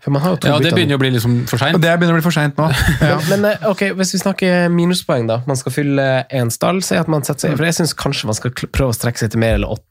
For 0.00 0.14
man 0.14 0.22
har 0.22 0.30
jo 0.30 0.36
to 0.40 0.48
Ja, 0.48 0.58
det 0.62 0.70
begynner 0.72 0.94
jo 0.94 1.00
å 1.00 1.02
bli 1.02 1.10
liksom 1.16 1.34
for 1.50 1.58
seint. 1.60 1.76
det 1.82 1.90
begynner 1.98 2.14
å 2.14 2.20
bli 2.20 2.24
for 2.24 2.32
seint 2.32 2.56
nå. 2.56 2.68
Ja. 3.10 3.18
Men 3.28 3.44
eh, 3.50 3.66
ok, 3.68 3.82
hvis 3.98 4.14
vi 4.14 4.20
snakker 4.22 4.68
minuspoeng, 4.72 5.26
da. 5.28 5.40
Man 5.50 5.58
skal 5.60 5.74
fylle 5.74 6.06
én 6.32 6.52
stall. 6.54 6.78
Si 6.86 6.96
at 6.96 7.10
man 7.12 7.26
setter 7.26 7.48
seg 7.50 7.58
For 7.58 7.66
jeg 7.68 7.76
syns 7.80 7.92
kanskje 7.98 8.30
man 8.30 8.38
skal 8.38 8.54
prøve 8.54 8.94
å 8.94 8.96
strekke 8.96 9.20
seg 9.20 9.34
til 9.34 9.42
mer 9.42 9.58
eller 9.58 9.74
åtte. 9.74 9.84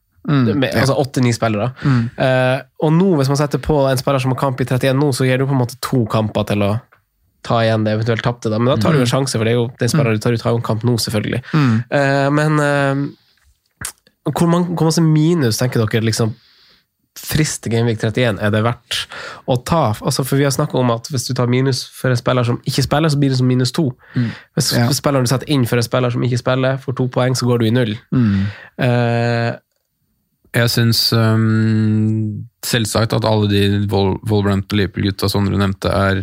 med- 0.56 0.72
Altså 0.74 0.96
åtte-ni 0.98 1.34
spillere. 1.36 1.70
Uh, 1.84 2.64
og 2.82 2.92
nå, 2.96 3.10
hvis 3.20 3.28
man 3.28 3.36
setter 3.38 3.60
på 3.62 3.76
en 3.90 4.00
spiller 4.00 4.18
som 4.24 4.32
har 4.32 4.40
kamp 4.40 4.58
i 4.64 4.64
31 4.64 4.96
nå, 4.98 5.12
så 5.14 5.28
gir 5.28 5.38
du 5.38 5.46
på 5.46 5.52
en 5.54 5.60
måte 5.62 5.76
to 5.84 6.06
kamper 6.10 6.48
til 6.48 6.64
å 6.64 6.72
ta 7.44 7.58
igjen 7.64 7.84
det 7.84 7.92
eventuelt 7.98 8.24
tapte. 8.24 8.48
Da. 8.52 8.58
Men 8.58 8.72
da 8.74 8.78
tar 8.82 8.96
du 8.96 9.02
en 9.04 9.10
sjanse, 9.10 9.36
for 9.36 9.44
det 9.44 9.52
er 9.52 9.60
jo 9.60 9.66
den 9.80 9.92
spilleren 9.92 10.16
du 10.16 10.24
tar 10.24 10.32
ut, 10.36 10.42
har 10.46 10.54
jo 10.56 10.62
en 10.62 10.66
kamp 10.70 10.86
nå, 10.88 10.96
selvfølgelig. 11.04 11.42
Eh, 11.54 12.30
men 12.32 12.56
uh, 12.60 13.04
hvor, 14.32 14.48
man, 14.48 14.64
hvor 14.72 14.88
masse 14.88 15.04
minus 15.04 15.60
tenker 15.60 15.84
dere 15.84 16.06
liksom 16.08 16.32
frister 17.14 17.70
Gameweek 17.70 18.00
31 18.02 18.40
er 18.42 18.50
det 18.50 18.62
verdt 18.66 18.96
å 19.46 19.54
ta? 19.62 19.92
Altså, 20.02 20.24
for 20.26 20.40
vi 20.40 20.46
har 20.48 20.50
snakket 20.56 20.80
om 20.80 20.90
at 20.90 21.06
hvis 21.12 21.28
du 21.28 21.34
tar 21.38 21.46
minus 21.52 21.84
for 21.94 22.10
en 22.10 22.18
spiller 22.18 22.42
som 22.48 22.56
ikke 22.66 22.82
spiller, 22.88 23.12
så 23.12 23.20
blir 23.20 23.30
det 23.30 23.38
som 23.38 23.46
minus 23.46 23.70
to. 23.76 23.84
Hvis 24.56 24.72
Ja. 24.74 24.88
spilleren 24.90 25.28
du 25.28 25.30
setter 25.30 25.52
inn 25.54 25.62
for 25.70 25.78
en 25.78 25.86
spiller 25.86 26.10
som 26.10 26.24
ikke 26.26 26.40
spiller, 26.42 26.80
får 26.82 26.96
to 26.98 27.06
poeng, 27.14 27.36
så 27.38 27.46
går 27.46 27.62
du 27.62 27.66
i 27.68 27.74
null. 27.76 27.94
Eh, 28.82 29.52
Jeg 30.54 30.70
syns 30.70 31.12
um, 31.12 32.46
selvsagt 32.66 33.12
at 33.16 33.24
alle 33.26 33.48
de 33.50 33.62
Vol 33.90 34.16
Wolverhampton 34.26 34.78
Liverpool-gutta 34.78 35.28
som 35.30 35.46
du 35.50 35.56
nevnte, 35.58 35.90
er 35.90 36.20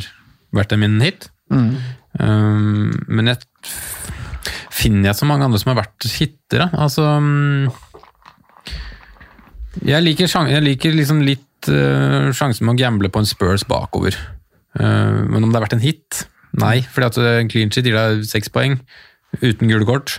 verdt 0.56 0.76
en 0.76 0.84
min 0.84 1.00
hit. 1.04 1.30
Um, 1.52 2.92
men 3.08 3.32
jeg 3.32 3.44
finner 4.72 5.12
jeg 5.12 5.20
så 5.20 5.28
mange 5.30 5.48
andre 5.48 5.60
som 5.62 5.74
har 5.74 5.82
vært 5.84 6.08
hittere. 6.16 6.70
Altså 6.74 7.06
um, 7.20 7.70
Jeg 9.86 10.04
liker, 10.04 10.28
jeg 10.52 10.66
liker 10.66 10.98
liksom 10.98 11.22
litt 11.26 11.72
uh, 11.72 12.32
sjansen 12.36 12.68
med 12.68 12.76
å 12.76 12.82
gamble 12.82 13.12
på 13.12 13.22
en 13.22 13.30
Spurs 13.30 13.66
bakover. 13.68 14.18
Uh, 14.80 15.28
men 15.28 15.42
om 15.44 15.50
det 15.50 15.60
har 15.60 15.68
vært 15.68 15.78
en 15.80 15.86
hit? 15.86 16.26
Nei, 16.60 16.82
fordi 16.84 17.08
at 17.08 17.22
uh, 17.22 17.32
en 17.40 17.52
clean 17.52 17.72
sheet 17.72 17.88
gir 17.88 17.98
deg 17.98 18.28
seks 18.28 18.52
poeng 18.52 18.80
uten 19.40 19.70
gule 19.72 19.88
kort. 19.88 20.18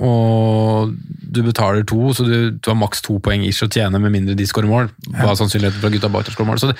Og 0.00 0.94
du 1.36 1.42
betaler 1.44 1.84
to, 1.84 2.14
så 2.16 2.24
du, 2.24 2.36
du 2.56 2.70
har 2.70 2.78
maks 2.78 3.04
to 3.04 3.18
poeng 3.20 3.44
ish 3.44 3.64
å 3.64 3.68
tjene 3.68 4.00
med 4.00 4.14
mindre 4.14 4.36
de 4.38 4.46
skårer 4.48 4.70
mål. 4.70 4.88
Hva 5.12 5.34
er 5.34 5.40
sannsynligheten 5.42 5.82
for 5.82 5.90
at 5.90 5.98
gutta 5.98 6.12
bak 6.14 6.30
skårer 6.32 6.48
mål? 6.48 6.62
Så 6.62 6.70
det, 6.72 6.78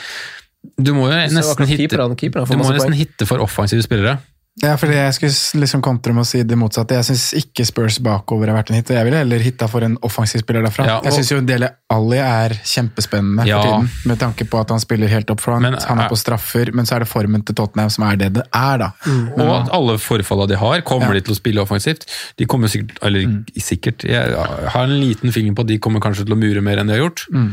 du 0.76 0.92
må 0.94 1.08
jo 1.10 1.16
nesten 1.16 1.42
får 1.42 2.48
du 2.50 2.56
må 2.58 2.72
nesten 2.72 2.96
hitte 2.96 3.26
for 3.28 3.38
offensive 3.44 3.82
spillere. 3.86 4.18
Ja, 4.62 4.70
fordi 4.80 4.94
jeg 4.96 5.12
skulle 5.12 5.60
liksom 5.66 5.82
kontre 5.84 6.14
med 6.16 6.22
å 6.24 6.26
si 6.26 6.38
det 6.48 6.56
motsatte. 6.56 6.96
Jeg 6.96 7.04
syns 7.10 7.24
ikke 7.36 7.64
Spurs 7.68 7.98
bakover 8.00 8.48
har 8.48 8.56
vært 8.56 8.70
en 8.72 8.78
hit, 8.78 8.88
og 8.88 8.96
jeg 8.96 9.04
ville 9.04 9.18
heller 9.20 9.42
hitta 9.44 9.66
for 9.68 9.84
en 9.84 9.98
offensiv 10.00 10.40
spiller 10.40 10.64
derfra. 10.64 10.86
Ja, 10.88 10.94
og- 10.96 11.04
Jeg 11.04 11.12
syns 11.12 11.30
jo 11.30 11.40
Dele 11.44 11.68
Alli 11.92 12.16
er 12.16 12.54
kjempespennende 12.64 13.44
Ja. 13.46 13.60
for 13.60 13.68
tiden, 13.68 13.90
med 14.06 14.18
tanke 14.18 14.48
på 14.48 14.58
at 14.58 14.70
han 14.70 14.80
spiller 14.80 15.08
helt 15.08 15.28
up 15.30 15.40
front, 15.40 15.60
Men, 15.60 15.74
han 15.74 15.98
er 16.00 16.08
på 16.08 16.16
straffer, 16.16 16.72
men 16.72 16.86
så 16.86 16.96
er 16.96 16.98
det 17.00 17.08
formen 17.08 17.44
til 17.44 17.54
Tottenham 17.54 17.90
som 17.90 18.04
er 18.10 18.16
det 18.16 18.32
det 18.32 18.44
er, 18.54 18.78
da. 18.78 18.92
Og 19.36 19.66
at 19.66 19.68
alle 19.74 19.98
forfallene 19.98 20.48
de 20.48 20.56
har, 20.56 20.80
kommer 20.80 21.08
Ja. 21.08 21.12
de 21.12 21.20
til 21.20 21.34
å 21.34 21.36
spille 21.38 21.60
offensivt. 21.60 22.06
De 22.38 22.46
kommer 22.46 22.68
sikkert, 22.68 22.96
eller 23.02 23.44
sikkert, 23.58 24.08
jeg 24.08 24.34
har 24.70 24.84
en 24.84 25.00
liten 25.00 25.30
finger 25.32 25.52
på 25.52 25.60
at 25.60 25.66
de 25.66 25.78
kommer 25.78 26.00
kanskje 26.00 26.24
til 26.24 26.32
å 26.34 26.38
mure 26.38 26.62
mer 26.62 26.78
enn 26.78 26.86
de 26.86 26.94
har 26.98 27.10
gjort. 27.10 27.26
Eh, 27.34 27.50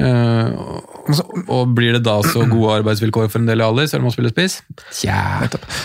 og, 0.00 1.20
og 1.52 1.72
blir 1.76 1.96
det 1.98 2.02
da 2.06 2.18
så 2.24 2.46
gode 2.48 2.78
arbeidsvilkår 2.80 3.28
for 3.28 3.42
en 3.42 3.48
del 3.50 3.64
Ali, 3.64 3.86
selv 3.90 4.02
om 4.02 4.08
man 4.08 4.14
spiller 4.14 4.32
spiss? 4.32 4.60
Tja. 5.02 5.42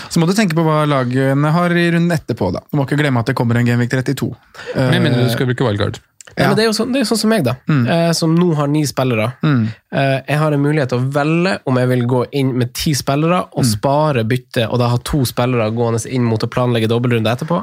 Så 0.08 0.20
må 0.20 0.28
du 0.28 0.34
tenke 0.36 0.56
på 0.56 0.64
hva 0.66 0.84
lagene 0.88 1.52
har 1.54 1.74
i 1.76 1.88
runden 1.94 2.14
etterpå, 2.16 2.52
da. 2.54 2.64
Du 2.70 2.78
må 2.78 2.86
ikke 2.88 3.00
glemme 3.00 3.20
at 3.20 3.28
det 3.28 3.36
kommer 3.38 3.60
en 3.60 3.68
Genvik 3.68 3.92
32. 3.92 4.30
Med 4.76 5.02
mindre 5.02 5.24
du 5.24 5.28
Eh, 5.28 5.34
skal 5.34 5.50
bruke 5.50 5.66
wildcard. 5.66 6.00
Ja, 6.36 6.48
men 6.50 6.56
det 6.58 6.62
er 6.62 6.68
jo 6.68 6.74
sånn, 6.76 6.92
det 6.92 7.00
er 7.00 7.06
sånn 7.08 7.18
som 7.18 7.30
meg, 7.32 7.42
da. 7.46 7.54
Eh, 7.68 8.10
som 8.14 8.34
nå 8.36 8.52
har 8.54 8.68
ni 8.70 8.84
spillere. 8.86 9.30
Eh, 9.42 10.18
jeg 10.28 10.38
har 10.38 10.54
en 10.54 10.62
mulighet 10.62 10.92
til 10.92 11.00
å 11.00 11.08
velge 11.12 11.54
om 11.66 11.78
jeg 11.80 11.88
vil 11.92 12.04
gå 12.06 12.20
inn 12.38 12.52
med 12.60 12.72
ti 12.76 12.92
spillere 12.94 13.40
og 13.58 13.64
spare 13.66 14.24
bytte, 14.28 14.68
og 14.68 14.78
da 14.78 14.90
ha 14.92 14.98
to 15.02 15.24
spillere 15.28 15.70
gående 15.74 16.00
inn 16.14 16.24
mot 16.28 16.44
å 16.44 16.50
planlegge 16.52 16.90
dobbeltrunde 16.92 17.32
etterpå. 17.32 17.62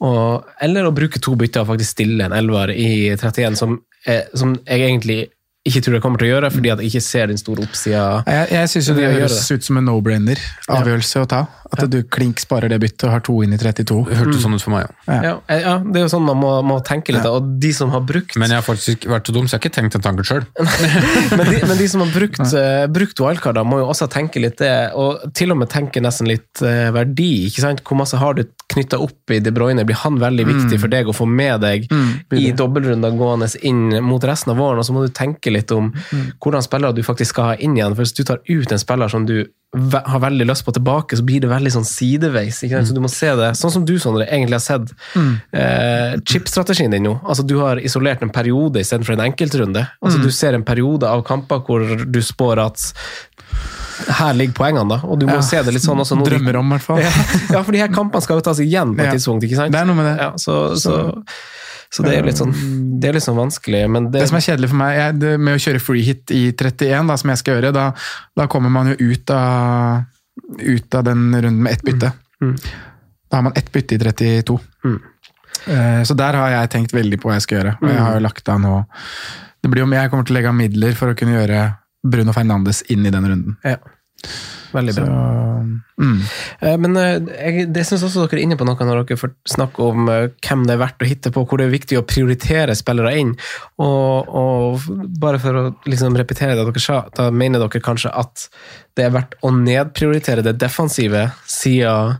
Og, 0.00 0.48
eller 0.64 0.88
å 0.88 0.94
bruke 0.96 1.20
to 1.22 1.36
bytter 1.38 1.62
og 1.62 1.70
faktisk 1.74 1.94
stille 1.98 2.24
en 2.26 2.32
elver 2.36 2.72
i 2.72 2.90
31, 3.14 3.56
som, 3.60 3.78
eh, 4.06 4.24
som 4.34 4.56
jeg 4.64 4.80
egentlig 4.88 5.20
ikke 5.68 5.82
tror 5.84 5.98
jeg 5.98 6.02
kommer 6.02 6.20
til 6.22 6.30
å 6.30 6.34
gjøre, 6.34 6.48
fordi 6.54 6.70
at 6.72 6.80
jeg 6.80 6.88
ikke 6.88 7.04
ser 7.04 7.26
den 7.28 7.40
store 7.40 7.66
oppsida. 7.66 8.04
Jeg, 8.24 8.46
jeg 8.56 8.68
syns 8.72 8.86
det 8.96 9.08
høres 9.12 9.50
ut 9.52 9.66
som 9.66 9.80
en 9.80 9.90
no-brainer 9.90 10.40
avgjørelse 10.72 11.24
å 11.24 11.28
ta. 11.28 11.40
At 11.70 11.84
du 11.86 12.00
klink 12.10 12.40
sparer 12.42 12.72
det 12.72 12.80
byttet 12.82 13.04
og 13.06 13.12
har 13.12 13.22
to 13.22 13.34
inn 13.44 13.52
i 13.54 13.58
32. 13.60 13.98
Det 14.08 14.16
hørtes 14.18 14.40
sånn 14.42 14.56
ut 14.56 14.62
for 14.64 14.74
meg, 14.74 14.88
ja. 15.06 15.18
Ja, 15.22 15.34
eh, 15.52 15.60
ja, 15.62 15.74
det 15.84 16.00
er 16.00 16.06
jo 16.06 16.10
sånn 16.10 16.24
man 16.26 16.40
må, 16.40 16.50
må 16.66 16.78
tenke 16.86 17.14
litt. 17.14 17.26
Og 17.28 17.52
de 17.62 17.70
som 17.76 17.92
har 17.94 18.02
brukt 18.06 18.34
Men 18.40 18.50
jeg 18.50 18.58
har 18.58 18.66
faktisk 18.66 19.06
vært 19.10 19.28
så 19.28 19.34
dum, 19.36 19.46
så 19.46 19.54
jeg 19.54 19.60
har 19.60 19.64
ikke 19.68 19.76
tenkt 19.76 19.98
den 19.98 20.04
tanken 20.06 20.26
sjøl. 20.26 20.48
men, 21.38 21.44
de, 21.46 21.60
men 21.68 21.78
de 21.78 21.86
som 21.92 22.02
har 22.02 22.10
brukt, 22.14 22.40
uh, 22.40 22.86
brukt 22.90 23.22
wildcarder, 23.22 23.68
må 23.68 23.82
jo 23.82 23.90
også 23.92 24.08
tenke 24.10 24.42
litt 24.42 24.58
det, 24.64 24.72
og 24.98 25.28
til 25.36 25.54
og 25.54 25.60
med 25.60 25.70
tenke 25.70 26.02
nesten 26.02 26.30
litt 26.30 26.64
uh, 26.64 26.88
verdi. 26.96 27.30
ikke 27.50 27.66
sant? 27.66 27.84
Hvor 27.86 28.00
masse 28.00 28.18
har 28.18 28.40
du 28.40 28.42
knytta 28.72 28.98
opp 29.02 29.36
i 29.36 29.38
De 29.44 29.54
Bruyne? 29.54 29.86
Blir 29.86 30.00
han 30.02 30.18
veldig 30.22 30.48
viktig 30.48 30.80
for 30.80 30.90
deg 30.90 31.12
å 31.12 31.14
få 31.14 31.28
med 31.28 31.62
deg 31.62 31.86
i 32.34 32.50
dobbeltrunder 32.56 33.14
gående 33.18 33.50
inn 33.66 34.00
mot 34.06 34.24
resten 34.26 34.56
av 34.56 34.58
våren? 34.58 34.82
Og 34.82 34.88
så 34.88 34.96
må 34.96 35.06
du 35.06 35.14
tenke 35.14 35.49
litt 35.54 35.72
om 35.76 35.92
hvordan 36.42 36.62
spillere 36.66 36.96
du 36.96 37.02
faktisk 37.06 37.34
skal 37.36 37.52
ha 37.52 37.56
inn 37.58 37.76
igjen. 37.78 37.94
For 37.96 38.04
hvis 38.04 38.16
du 38.16 38.22
tar 38.24 38.40
ut 38.48 38.72
en 38.72 38.78
spiller 38.82 39.08
som 39.12 39.26
du 39.28 39.38
ve 39.70 40.00
har 40.02 40.18
veldig 40.18 40.48
lyst 40.48 40.64
på 40.66 40.72
tilbake, 40.74 41.14
så 41.14 41.22
blir 41.22 41.44
det 41.44 41.50
veldig 41.52 41.70
sånn 41.70 41.84
sideveis. 41.86 42.56
ikke 42.66 42.80
sant? 42.80 42.88
Så 42.90 42.94
du 42.96 43.00
må 43.04 43.10
se 43.12 43.28
det, 43.38 43.52
Sånn 43.54 43.70
som 43.70 43.84
du 43.86 43.92
Sondre, 44.02 44.26
egentlig 44.26 44.58
har 44.58 44.64
sett 44.64 44.90
eh, 45.54 46.16
chip-strategien 46.26 46.90
din 46.90 47.04
nå. 47.06 47.12
Altså 47.22 47.44
Du 47.46 47.54
har 47.60 47.78
isolert 47.78 48.22
en 48.26 48.32
periode 48.34 48.82
istedenfor 48.82 49.14
en 49.14 49.22
enkeltrunde. 49.28 49.84
Altså 50.02 50.18
Du 50.22 50.30
ser 50.34 50.58
en 50.58 50.66
periode 50.66 51.06
av 51.06 51.22
kamper 51.28 51.62
hvor 51.66 51.86
du 52.02 52.20
spår 52.22 52.64
at 52.66 52.88
her 54.16 54.32
ligger 54.34 54.54
poengene, 54.56 54.88
da. 54.88 55.00
Og 55.06 55.18
du 55.20 55.26
må 55.28 55.36
Ja, 55.38 55.44
se 55.44 55.62
det 55.62 55.74
litt 55.76 55.84
sånn 55.84 56.00
også. 56.00 56.16
Drømmer 56.24 56.56
om, 56.60 56.70
i 56.72 56.78
hvert 56.78 56.86
fall. 56.86 57.02
ja, 57.54 57.62
for 57.62 57.70
de 57.76 57.82
her 57.82 57.92
kampene 57.92 58.24
skal 58.24 58.40
jo 58.40 58.44
tas 58.50 58.58
igjen 58.64 58.94
på 58.96 59.02
et 59.04 59.10
Ja. 59.10 59.16
tidspunkt, 59.18 59.44
ikke 59.46 59.58
sant? 59.60 59.74
Det 59.74 59.80
er 59.82 59.88
noe 59.90 59.98
med 59.98 60.06
det. 60.08 60.14
Ja, 60.22 60.30
så, 60.40 60.74
så, 60.80 60.96
så 61.90 62.04
det 62.06 62.12
er 62.18 62.22
litt 62.28 62.38
sånn 62.38 62.52
Det 63.00 63.08
er 63.08 63.16
litt 63.16 63.24
sånn 63.24 63.38
vanskelig, 63.38 63.82
men 63.90 64.10
det, 64.12 64.20
Det 64.20 64.28
som 64.30 64.36
er 64.38 64.44
kjedelig 64.46 64.68
for 64.70 64.78
meg 64.78 64.96
jeg, 64.98 65.18
det, 65.20 65.30
med 65.40 65.56
å 65.56 65.62
kjøre 65.64 65.80
free 65.82 66.02
hit 66.06 66.30
i 66.30 66.42
31, 66.52 67.08
da, 67.10 67.16
som 67.18 67.32
jeg 67.32 67.40
skal 67.42 67.56
gjøre, 67.56 67.72
da, 67.74 67.86
da 68.36 68.46
kommer 68.52 68.70
man 68.70 68.92
jo 68.92 69.10
ut 69.12 69.30
av, 69.34 70.04
ut 70.60 70.94
av 70.94 71.04
den 71.08 71.24
runden 71.34 71.62
med 71.62 71.72
ett 71.72 71.82
bytte. 71.86 72.12
Da 73.30 73.36
har 73.38 73.42
man 73.46 73.56
ett 73.58 73.72
bytte 73.72 73.94
i 73.94 73.98
32. 73.98 74.58
Eh, 75.66 76.02
Så 76.08 76.14
der 76.16 76.34
har 76.38 76.50
jeg 76.54 76.70
tenkt 76.72 76.94
veldig 76.96 77.18
på 77.20 77.28
hva 77.30 77.36
jeg 77.38 77.42
skal 77.48 77.58
gjøre. 77.58 77.76
Og 77.82 77.88
jeg 77.90 78.00
har 78.00 78.14
jo 78.16 78.22
lagt 78.24 78.48
av 78.48 78.60
nå 78.62 78.74
det 79.60 79.68
blir 79.68 79.82
jo, 79.84 79.90
Jeg 79.92 80.08
kommer 80.10 80.24
til 80.24 80.32
å 80.34 80.38
legge 80.38 80.48
av 80.48 80.56
midler 80.56 80.94
for 80.96 81.12
å 81.12 81.16
kunne 81.18 81.34
gjøre 81.36 81.64
Bruno 82.06 82.32
Fernandes 82.32 82.80
inn 82.88 83.04
i 83.04 83.10
den 83.12 83.26
runden. 83.28 83.56
ja. 83.64 83.76
Veldig 84.70 84.92
Så, 84.94 85.02
bra. 85.02 85.14
mm. 85.98 86.18
Eh, 86.62 86.76
Men 86.78 86.96
eh, 86.96 87.16
jeg, 87.50 87.64
det 87.74 87.82
syns 87.88 88.04
også 88.06 88.28
dere 88.28 88.38
er 88.38 88.44
inne 88.44 88.58
på 88.60 88.66
noe 88.68 88.86
når 88.86 89.00
dere 89.08 89.18
får 89.18 89.32
snakke 89.50 89.82
om 89.82 90.06
eh, 90.12 90.28
hvem 90.46 90.62
det 90.68 90.76
er 90.76 90.82
verdt 90.84 91.02
å 91.02 91.08
hitte 91.10 91.32
på, 91.34 91.42
hvor 91.42 91.58
det 91.58 91.66
er 91.66 91.74
viktig 91.74 91.98
å 91.98 92.04
prioritere 92.06 92.76
spillere 92.78 93.16
inn. 93.18 93.32
Og, 93.82 94.30
og 94.30 94.86
bare 95.18 95.42
for 95.42 95.58
å 95.58 95.64
liksom 95.90 96.14
repetere 96.20 96.54
det 96.54 96.68
dere 96.68 96.84
sa, 96.84 97.00
da 97.18 97.30
mener 97.34 97.64
dere 97.64 97.82
kanskje 97.82 98.14
at 98.14 98.46
det 98.94 99.08
er 99.08 99.16
verdt 99.18 99.34
å 99.42 99.50
nedprioritere 99.58 100.46
det 100.46 100.54
defensive, 100.62 101.26
siden 101.50 102.16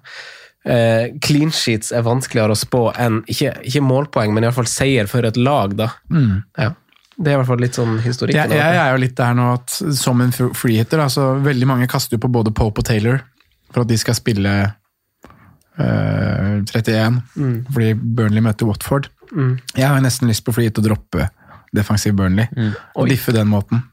eh, 0.66 1.14
clean 1.22 1.54
sheets 1.54 1.94
er 1.94 2.02
vanskeligere 2.06 2.58
å 2.58 2.58
spå 2.66 2.82
enn 2.98 3.22
ikke, 3.30 3.54
ikke 3.62 3.86
målpoeng, 3.86 4.34
men 4.34 4.48
iallfall 4.48 4.68
seier 4.70 5.06
for 5.10 5.22
et 5.28 5.38
lag, 5.38 5.78
da. 5.78 5.92
Ja. 6.58 6.72
Det 7.20 7.28
er 7.28 7.36
i 7.36 7.38
hvert 7.42 7.50
fall 7.50 7.60
litt 7.60 7.76
sånn 7.76 7.98
historikk. 8.00 8.34
Jeg, 8.38 8.48
jeg 8.56 8.76
er 8.80 8.94
jo 8.94 9.00
litt 9.02 9.16
der 9.18 9.34
nå 9.36 9.50
at 9.58 9.74
som 10.00 10.20
en 10.24 10.30
freehitter, 10.32 11.02
altså 11.04 11.34
veldig 11.44 11.66
mange 11.68 11.88
kaster 11.90 12.16
jo 12.16 12.22
på 12.22 12.30
både 12.32 12.52
Pope 12.56 12.80
og 12.80 12.86
Taylor. 12.88 13.20
for 13.70 13.82
at 13.84 13.88
de 13.90 13.98
skal 14.00 14.16
spille 14.16 14.52
øh, 15.78 16.62
31, 16.64 17.20
fordi 17.72 17.92
Burnley 17.94 18.42
møter 18.42 18.66
Watford. 18.66 19.10
Jeg 19.76 19.86
har 19.86 19.96
jo 19.98 20.02
nesten 20.02 20.28
lyst 20.30 20.42
på 20.46 20.52
freehit 20.56 20.78
å 20.80 20.82
droppe 20.82 21.28
defensiv 21.76 22.16
Burnley, 22.18 22.48
og 22.98 23.06
diffe 23.10 23.32
den 23.36 23.46
måten. 23.50 23.84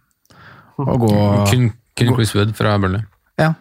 Og 0.82 0.99
gå 1.03 1.11
Kun, 1.51 1.67
kun 1.97 2.13
Chris 2.15 2.34
Wood 2.36 2.55
fra 2.57 2.78
Burnley. 2.82 3.03
Ja. 3.38 3.51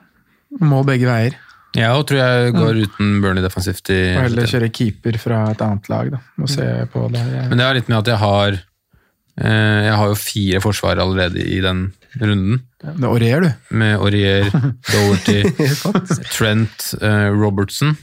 Må 0.61 0.83
begge 0.89 1.09
veier. 1.09 1.37
Ja, 1.77 1.91
og 1.99 2.07
tror 2.09 2.23
jeg 2.23 2.55
går 2.57 2.79
uten 2.87 3.19
Burnley 3.21 3.45
defensivt. 3.45 3.91
i 3.93 4.15
Og 4.17 4.23
heller 4.31 4.49
kjøre 4.49 4.71
keeper 4.73 5.19
fra 5.21 5.43
et 5.53 5.61
annet 5.61 5.91
lag, 5.93 6.09
da. 6.15 6.23
Og 6.41 6.49
se 6.49 6.65
på 6.93 7.03
det. 7.13 7.25
Men 7.51 7.59
det 7.61 7.67
er 7.67 7.77
litt 7.81 7.91
med 7.93 7.99
at 7.99 8.09
jeg 8.15 8.21
har 8.23 8.57
eh, 8.57 8.65
Jeg 9.37 9.93
har 9.97 10.07
jo 10.09 10.15
fire 10.17 10.61
forsvar 10.65 10.97
allerede 11.03 11.43
i 11.45 11.61
den 11.61 11.93
runden. 12.23 12.63
Med 12.97 13.09
Aurier, 13.09 13.41
du. 13.41 13.51
Med 13.77 13.95
Aurier, 13.99 14.49
Doherty, 14.93 15.43
Trent, 16.33 16.95
eh, 17.03 17.29
Robertson. 17.37 17.97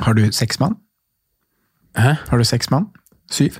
Har 0.00 0.12
du 0.16 0.32
seks 0.32 0.60
mann? 0.60 0.76
Hæ? 1.96 2.14
Har 2.28 2.38
du 2.38 2.44
seks 2.44 2.70
mann? 2.70 2.86
Syv? 3.30 3.58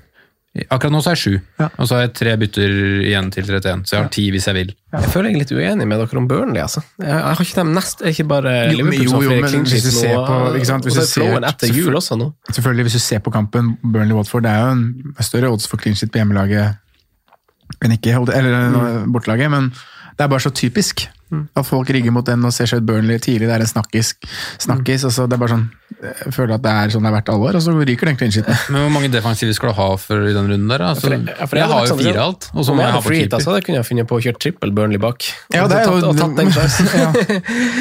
Akkurat 0.70 0.92
nå 0.94 1.00
så 1.04 1.10
er 1.10 1.16
jeg 1.16 1.22
sju, 1.22 1.40
Ja. 1.60 1.68
og 1.76 1.88
så 1.88 1.96
har 1.96 2.02
jeg 2.06 2.12
tre 2.16 2.36
bytter 2.40 2.74
igjen 3.04 3.30
til 3.32 3.44
31. 3.44 3.82
Så 3.84 3.96
jeg 3.96 4.02
har 4.02 4.10
ti 4.14 4.24
hvis 4.30 4.46
jeg 4.48 4.54
vil. 4.56 4.70
Jeg 4.92 5.10
føler 5.12 5.28
jeg 5.30 5.36
er 5.36 5.42
litt 5.44 5.52
uenig 5.52 5.86
med 5.86 6.00
dere 6.00 6.20
om 6.20 6.28
Burnley. 6.28 6.62
altså. 6.62 6.82
Jeg, 7.02 7.12
har 7.12 7.42
ikke 7.44 7.60
dem 7.60 7.74
nest, 7.76 8.00
er 8.00 8.14
ikke 8.14 8.28
bare 8.28 8.54
Jo, 8.72 8.78
Liverpool 8.78 9.02
jo, 9.02 9.10
som 9.10 9.18
har 9.18 9.22
jo, 9.22 9.28
flere 9.28 9.42
men 9.42 9.66
hvis 9.66 9.84
du 9.84 9.90
ser 9.90 10.14
nå, 10.14 10.26
på- 10.26 10.54
ikke 10.56 10.70
sant, 10.70 10.84
hvis 10.84 10.96
og 10.96 11.02
så 11.02 11.06
er 11.06 11.12
flowen 11.12 11.44
etter 11.44 11.74
jul 11.76 11.94
også 11.94 12.18
nå. 12.18 12.32
Selvfølgelig, 12.52 12.84
hvis 12.88 12.92
du 12.92 12.98
ser 12.98 13.18
på 13.18 13.30
kampen 13.32 13.76
Burnley-Watford, 13.84 14.42
det 14.42 14.50
er 14.50 14.64
jo 14.64 14.70
en 14.70 15.14
større 15.20 15.52
odds 15.52 15.68
for 15.68 15.76
clean 15.76 15.96
shit 15.96 16.10
på 16.12 16.18
hjemmelaget 16.22 16.76
enn 17.82 17.92
ikke 17.92 18.14
eller 18.32 19.06
bortelaget, 19.10 19.50
men 19.50 19.70
det 20.16 20.24
er 20.24 20.28
bare 20.28 20.40
så 20.40 20.50
typisk. 20.50 21.08
At 21.56 21.66
folk 21.66 21.90
rigger 21.90 22.12
mot 22.14 22.26
den 22.26 22.44
og 22.46 22.52
ser 22.54 22.66
seg 22.70 22.78
ut 22.80 22.86
Burnley 22.86 23.18
tidlig, 23.18 23.48
det 23.48 23.56
er 23.56 23.64
en 23.64 23.66
snakkis. 23.66 24.14
snakkis 24.62 25.02
mm. 25.02 25.08
altså, 25.08 25.26
det 25.26 25.34
er 25.34 25.40
bare 25.42 25.54
sånn, 25.56 25.64
Jeg 25.96 26.32
føler 26.36 26.58
at 26.58 26.62
det 26.64 26.72
er 26.76 26.90
sånn 26.92 27.06
det 27.06 27.08
har 27.08 27.14
vært 27.16 27.30
alle 27.32 27.46
år, 27.48 27.56
og 27.56 27.62
så 27.64 27.72
ryker 27.72 28.10
den 28.10 28.18
clean 28.20 28.32
shiten. 28.34 28.52
Men 28.72 28.82
hvor 28.84 28.90
mange 28.98 29.08
defensive 29.12 29.54
skal 29.56 29.70
du 29.72 29.76
ha 29.78 29.86
for 30.00 30.26
i 30.28 30.34
den 30.36 30.50
runden 30.52 30.68
der? 30.68 30.82
Altså, 30.90 31.08
ja, 31.08 31.16
For 31.16 31.32
ja, 31.32 31.46
for 31.48 31.56
jeg, 31.56 31.62
jeg 31.62 31.72
har 31.72 31.86
jo 31.86 31.90
sånn, 31.92 32.02
fire 32.04 32.24
alt, 32.26 32.48
og 32.52 32.66
så 32.66 32.74
Om 32.74 32.76
må 32.76 32.84
jeg 32.84 32.92
ha 32.92 33.00
på 33.00 33.06
free 33.06 33.20
keeper. 33.22 33.36
altså, 33.38 33.54
det 33.56 33.62
kunne 33.64 33.78
jeg 33.80 33.88
funnet 33.88 34.08
på 34.10 34.18
å 34.18 34.24
kjøre 34.26 34.40
trippel 34.44 34.74
Burnley 34.76 35.00
bak. 35.00 35.28
Ja, 35.54 35.62
er 35.62 35.64
og, 35.64 35.72
tatt, 35.72 36.04
og 36.04 36.20
tatt 36.20 36.36
den 36.36 36.52
ja. 37.00 37.08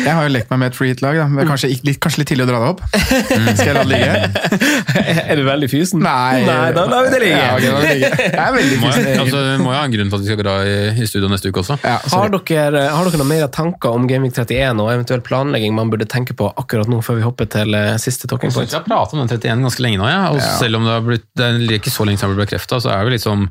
Jeg 0.06 0.14
har 0.16 0.22
jo 0.24 0.32
lekt 0.32 0.54
meg 0.54 0.62
med 0.64 0.72
et 0.72 0.78
free 0.80 0.94
hit-lag, 0.94 1.20
da. 1.20 1.26
men 1.28 1.44
er 1.44 1.50
kanskje, 1.52 1.72
litt, 1.84 2.00
kanskje 2.06 2.22
litt 2.24 2.32
tidlig 2.32 2.46
å 2.46 2.50
dra 2.54 2.62
det 2.64 2.70
opp. 2.72 2.86
Skal 2.96 3.68
jeg 3.68 3.76
la 3.76 3.84
det 3.84 3.92
ligge? 3.92 4.64
er 5.30 5.36
du 5.36 5.44
veldig 5.50 5.70
fysen? 5.76 6.06
Nei, 6.06 6.46
Nei 6.48 6.72
da 6.78 6.88
lar 6.88 7.10
vi 7.10 7.12
det 7.18 7.22
ligge. 7.26 7.42
Ja, 7.44 7.52
okay, 7.58 7.76
det 7.76 7.92
ligge. 7.98 8.12
Jeg 8.24 8.42
er 8.46 8.56
veldig 8.56 8.80
Må 8.80 8.94
fysen. 8.94 9.10
jeg, 9.10 9.20
altså, 9.26 9.44
må 9.60 9.76
jeg 9.76 9.80
ha 9.82 9.84
en 9.90 9.96
grunn 9.98 10.14
til 10.14 10.20
at 10.22 10.24
vi 10.24 10.32
skal 10.32 10.42
dra 10.46 10.56
i, 10.64 10.78
i 11.04 11.10
studio 11.12 11.32
neste 11.36 11.52
uke 11.52 11.64
også? 11.66 11.80
Ja, 11.84 11.98
Har 12.16 12.32
dere, 12.32 12.88
har 12.96 13.12
dere 13.12 13.22
noen 13.22 13.32
mer 13.34 13.46
tanker 13.52 14.00
om 14.00 14.08
Gaming 14.10 14.32
31 14.32 14.80
og 14.84 14.94
eventuell 14.94 15.24
planlegging 15.26 15.76
man 15.76 15.92
burde 15.92 16.08
tenke 16.10 16.38
på 16.38 16.48
akkurat 16.56 16.88
nå, 16.92 17.02
før 17.04 17.20
vi 17.20 17.26
hopper 17.28 17.50
til 17.52 17.76
eh, 17.76 17.96
siste 18.06 18.30
talking 18.32 18.54
point? 18.54 18.70
jeg 18.72 18.80
har 18.80 18.86
pratet 18.88 19.18
om 19.18 19.24
den 19.24 19.34
31 19.34 19.66
ganske 19.70 19.86
lenge 19.86 20.02
nå, 20.02 20.12
ja. 20.12 20.28
og 20.34 20.44
selv 20.62 20.80
om 20.80 20.86
det, 20.88 20.94
har 20.94 21.08
blitt, 21.08 21.26
det 21.36 21.50
er 21.50 21.80
ikke 21.80 21.94
så 21.94 22.08
lenge 22.08 22.22
siden 22.22 22.36
det 22.36 22.40
ble 22.40 22.48
bekrefta, 22.48 22.80
så 22.84 22.94
er 22.94 23.08
det 23.08 23.18
liksom 23.18 23.50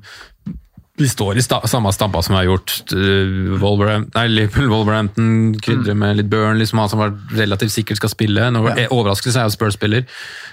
vi 0.96 1.08
står 1.10 1.38
i 1.38 1.42
sta, 1.42 1.58
samme 1.66 1.90
stampa 1.92 2.20
som 2.22 2.36
vi 2.36 2.38
har 2.38 2.44
gjort. 2.52 2.72
Uh, 2.92 3.58
Wolverham- 3.58 4.06
nei, 4.14 4.28
Liverpool, 4.30 4.68
Wolverhampton 4.70 5.56
krydrer 5.58 5.96
med 5.98 6.20
litt 6.20 6.28
Burn, 6.30 6.58
liksom 6.60 6.78
han 6.78 6.90
som 6.92 7.02
var 7.02 7.16
relativt 7.34 7.74
sikkert 7.74 7.98
skal 7.98 8.12
spille. 8.12 8.46
Nå, 8.54 8.62
ja. 8.70 8.86
Overraskelse 8.94 9.42
er 9.42 9.48
jo 9.50 9.56
Spurs-spiller, 9.56 10.06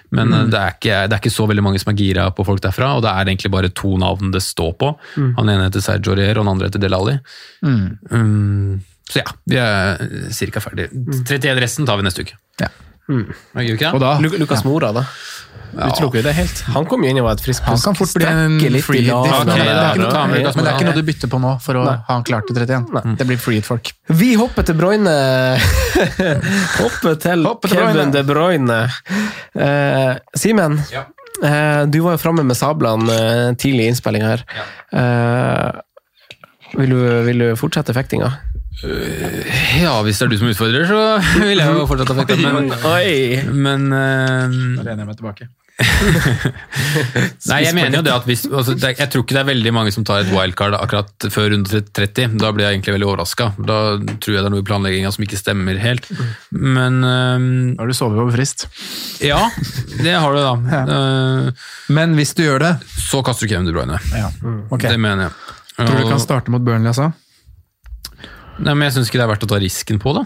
men 0.09 0.33
mm. 0.33 0.49
det, 0.49 0.57
er 0.57 0.77
ikke, 0.79 0.99
det 1.05 1.17
er 1.17 1.21
ikke 1.21 1.33
så 1.35 1.45
veldig 1.51 1.65
mange 1.67 1.81
som 1.83 1.93
er 1.93 1.99
gira 2.01 2.25
på 2.33 2.45
folk 2.47 2.63
derfra. 2.65 2.95
Og 2.97 3.05
det 3.05 3.13
er 3.13 3.29
egentlig 3.29 3.53
bare 3.53 3.69
to 3.69 3.93
navn 4.01 4.33
det 4.33 4.41
står 4.41 4.73
på. 4.81 4.95
Han 5.19 5.45
ene 5.45 5.69
heter 5.69 5.85
Sergio 5.85 6.17
Rier, 6.17 6.33
og 6.33 6.47
den 6.47 6.53
andre 6.55 6.71
heter 6.71 6.81
Delali. 6.81 7.19
Um, 7.61 8.81
så 9.11 9.21
ja, 9.21 9.35
vi 9.45 9.61
er 9.61 10.01
ca. 10.55 10.63
ferdig. 10.63 10.89
31 11.27 11.61
resten 11.61 11.85
tar 11.85 12.01
vi 12.01 12.07
neste 12.07 12.25
uke. 12.25 12.41
Ja. 12.63 12.73
Det? 13.07 13.93
Og 13.93 13.99
da 14.03 14.17
Lu- 14.23 14.37
Lukas 14.39 14.63
Mora, 14.67 14.91
da? 14.95 15.05
Utelukker 15.71 16.19
vi 16.19 16.21
det 16.25 16.33
helt? 16.35 16.61
Han 16.75 16.85
kom 16.85 17.03
jo 17.03 17.09
inn 17.11 17.19
og 17.21 17.29
var 17.29 17.37
et 17.37 17.43
friskt 17.45 17.63
Han 17.63 17.79
kan 17.79 17.95
fort 17.95 18.11
bli 18.17 18.25
en 18.27 18.57
free 18.83 19.05
hit. 19.05 19.11
Okay, 19.15 19.31
Ok, 19.31 19.47
det, 19.47 20.55
men 20.55 20.65
det 20.65 20.71
er 20.71 20.75
ikke 20.75 20.87
noe 20.89 20.97
du 20.97 21.05
bytter 21.07 21.31
på 21.31 21.39
nå 21.39 21.53
for 21.63 21.79
å 21.79 21.85
ha 21.87 21.95
han 22.09 22.25
klart 22.27 22.49
til 22.49 22.59
31. 22.59 23.15
Det 23.19 23.27
blir 23.29 23.39
free 23.39 23.61
hit, 23.61 23.67
folk. 23.67 23.91
Vi 24.11 24.33
hopper 24.39 24.67
til 24.67 24.75
Bruyne. 24.79 25.13
hopper 26.81 27.15
til 27.23 27.47
Hopper 27.47 27.71
til 27.71 27.79
Kevin. 27.79 28.11
De 28.11 28.23
Bruyne. 28.27 28.81
Uh, 29.55 30.19
Simen, 30.37 30.77
eh, 31.43 31.83
du 31.87 32.01
var 32.03 32.17
jo 32.17 32.21
framme 32.21 32.43
med 32.47 32.59
sablene 32.59 33.07
uh, 33.15 33.55
tidlig 33.59 33.87
i 33.87 33.93
innspillinga 33.93 34.33
her. 34.35 34.43
Eh, 34.91 35.81
vil, 36.79 36.91
du, 36.91 36.99
vil 37.27 37.45
du 37.45 37.47
fortsette 37.59 37.95
fektinga? 37.95 38.31
Ja, 39.82 39.95
hvis 40.05 40.17
det 40.21 40.25
er 40.27 40.32
du 40.34 40.38
som 40.41 40.49
utfordrer, 40.51 40.86
så 40.89 41.01
vil 41.45 41.59
jeg 41.61 41.73
jo 41.77 41.88
fortsette 41.89 42.13
å 42.15 42.19
fekta. 42.21 42.38
Men, 42.41 42.71
Oi! 42.95 43.41
men 43.53 43.89
eh, 43.93 44.59
Da 44.79 44.86
lener 44.88 45.03
jeg 45.03 45.09
meg 45.11 45.19
tilbake. 45.19 45.49
Nei, 47.49 47.57
jeg 47.65 47.73
mener 47.73 47.95
jo 47.97 48.01
det 48.05 48.11
at 48.13 48.25
hvis 48.29 48.43
altså, 48.45 48.75
det, 48.77 48.91
Jeg 48.99 49.09
tror 49.09 49.23
ikke 49.23 49.34
det 49.34 49.39
er 49.41 49.47
veldig 49.47 49.71
mange 49.73 49.93
som 49.95 50.03
tar 50.05 50.21
et 50.21 50.29
wildcard 50.29 50.75
akkurat 50.77 51.25
før 51.34 51.47
runde 51.55 51.79
30. 51.88 52.36
Da 52.41 52.51
blir 52.53 52.67
jeg 52.67 52.77
egentlig 52.77 52.93
veldig 52.97 53.07
overraska. 53.09 53.47
Da 53.57 53.77
tror 54.21 54.36
jeg 54.36 54.43
det 54.43 54.49
er 54.49 54.53
noe 54.53 54.61
i 54.61 54.67
planlegginga 54.67 55.13
som 55.15 55.25
ikke 55.25 55.39
stemmer 55.39 55.79
helt. 55.82 56.05
Men 56.53 56.99
eh, 57.07 57.47
Da 57.77 57.82
har 57.86 57.89
du 57.93 57.97
sovet 57.97 58.21
over 58.21 58.36
frist. 58.36 58.67
ja, 59.25 59.39
det 60.03 60.13
har 60.17 60.38
du, 60.38 60.41
da. 60.45 60.53
Eh, 60.91 61.65
Men 61.93 62.13
hvis 62.17 62.34
du 62.38 62.43
gjør 62.45 62.61
det 62.63 62.71
så 62.99 63.21
kaster 63.25 63.47
du 63.47 63.53
Kevin 63.53 63.67
De 63.69 63.73
Bruyne. 63.75 63.97
ja. 64.13 64.29
Okay. 64.69 64.89
Det 64.91 64.99
mener 65.01 65.29
jeg. 65.29 65.36
Tror 65.82 65.97
du 65.97 66.09
kan 66.11 66.21
starte 66.21 66.53
mot 66.53 66.61
Burnley, 66.61 66.91
altså? 66.91 67.09
Nei, 68.59 68.73
men 68.73 68.87
jeg 68.87 68.97
syns 68.97 69.09
ikke 69.09 69.21
det 69.21 69.27
er 69.27 69.31
verdt 69.31 69.45
å 69.47 69.51
ta 69.53 69.59
risken 69.61 70.01
på 70.01 70.13
det. 70.17 70.25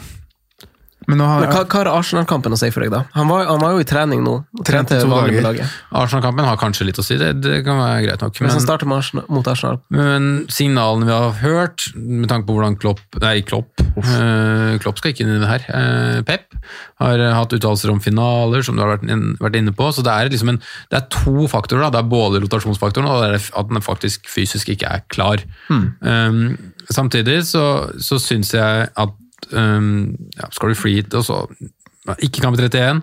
Men 1.10 1.20
nå 1.22 1.28
har, 1.30 1.46
Men 1.46 1.54
hva, 1.54 1.64
hva 1.66 1.82
har 1.82 1.90
Arsenal-kampen 1.92 2.56
å 2.56 2.60
si 2.60 2.72
for 2.74 2.86
deg, 2.86 2.94
da? 2.94 3.04
Han 3.16 3.30
var, 3.30 3.46
han 3.50 3.62
var 3.62 3.76
jo 3.76 3.84
i 3.84 3.88
trening 3.88 4.24
nå. 4.26 4.36
Trente 4.66 4.98
to 5.02 5.10
dager. 5.12 5.70
Arsenal-kampen 5.96 6.48
har 6.48 6.60
kanskje 6.62 6.88
litt 6.90 7.02
å 7.02 7.06
si, 7.06 7.18
det, 7.22 7.34
det 7.44 7.60
kan 7.68 7.80
være 7.82 8.06
greit 8.08 8.26
nok. 8.26 8.38
Hvis 8.40 8.50
han 8.50 8.60
Men, 8.60 8.66
starter 8.66 8.90
med 8.90 9.02
Arsenal, 9.04 9.28
mot 9.30 9.50
Arsenal 9.52 9.82
men 9.96 10.30
signalene 10.52 11.08
vi 11.08 11.14
har 11.14 11.36
hørt, 11.42 11.88
med 11.96 12.30
tanke 12.32 12.48
på 12.48 12.56
hvordan 12.58 12.78
Klopp 12.82 13.04
Nei, 13.22 13.40
Klopp. 13.48 13.82
uh, 13.98 14.76
Klopp 14.82 15.00
skal 15.00 15.14
ikke 15.14 15.26
inn 15.26 15.36
i 15.36 15.42
det 15.42 15.50
her. 15.50 15.66
Uh, 15.70 16.20
Pep 16.28 16.56
har 17.02 17.22
eh, 17.22 17.34
hatt 17.36 17.54
uttalelser 17.54 17.92
om 17.92 18.00
finaler, 18.02 18.64
som 18.66 18.78
du 18.78 18.82
har 18.84 18.96
vært, 18.96 19.06
inn, 19.12 19.36
vært 19.42 19.58
inne 19.60 19.74
på. 19.76 19.90
Så 19.94 20.04
det 20.06 20.14
er 20.14 20.32
liksom 20.32 20.54
en, 20.54 20.62
det 20.92 21.00
er 21.00 21.10
to 21.14 21.48
faktorer. 21.52 21.86
Da. 21.86 21.92
Det 21.96 22.02
er 22.02 22.14
både 22.14 22.42
rotasjonsfaktoren 22.44 23.10
og 23.12 23.22
det 23.22 23.30
er 23.34 23.50
at 23.62 23.70
den 23.72 23.84
faktisk 23.86 24.30
fysisk 24.32 24.72
ikke 24.74 24.90
er 24.98 25.04
klar. 25.12 25.44
Um, 25.70 26.56
samtidig 26.90 27.42
så, 27.50 27.66
så 28.02 28.20
syns 28.22 28.54
jeg 28.56 28.90
at 28.90 29.22
um, 29.52 30.16
ja, 30.38 30.50
skal 30.54 30.72
du 30.72 30.80
fly 30.80 30.98
hit, 31.00 31.14
og 31.18 31.26
så 31.28 31.44
ikke 32.22 32.44
kamp 32.44 32.58
i 32.60 32.66
31. 32.66 33.02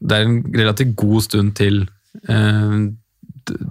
Det 0.00 0.16
er 0.16 0.28
en 0.28 0.42
relativt 0.54 0.94
god 0.98 1.24
stund 1.26 1.54
til 1.58 1.80
eh, 2.30 2.76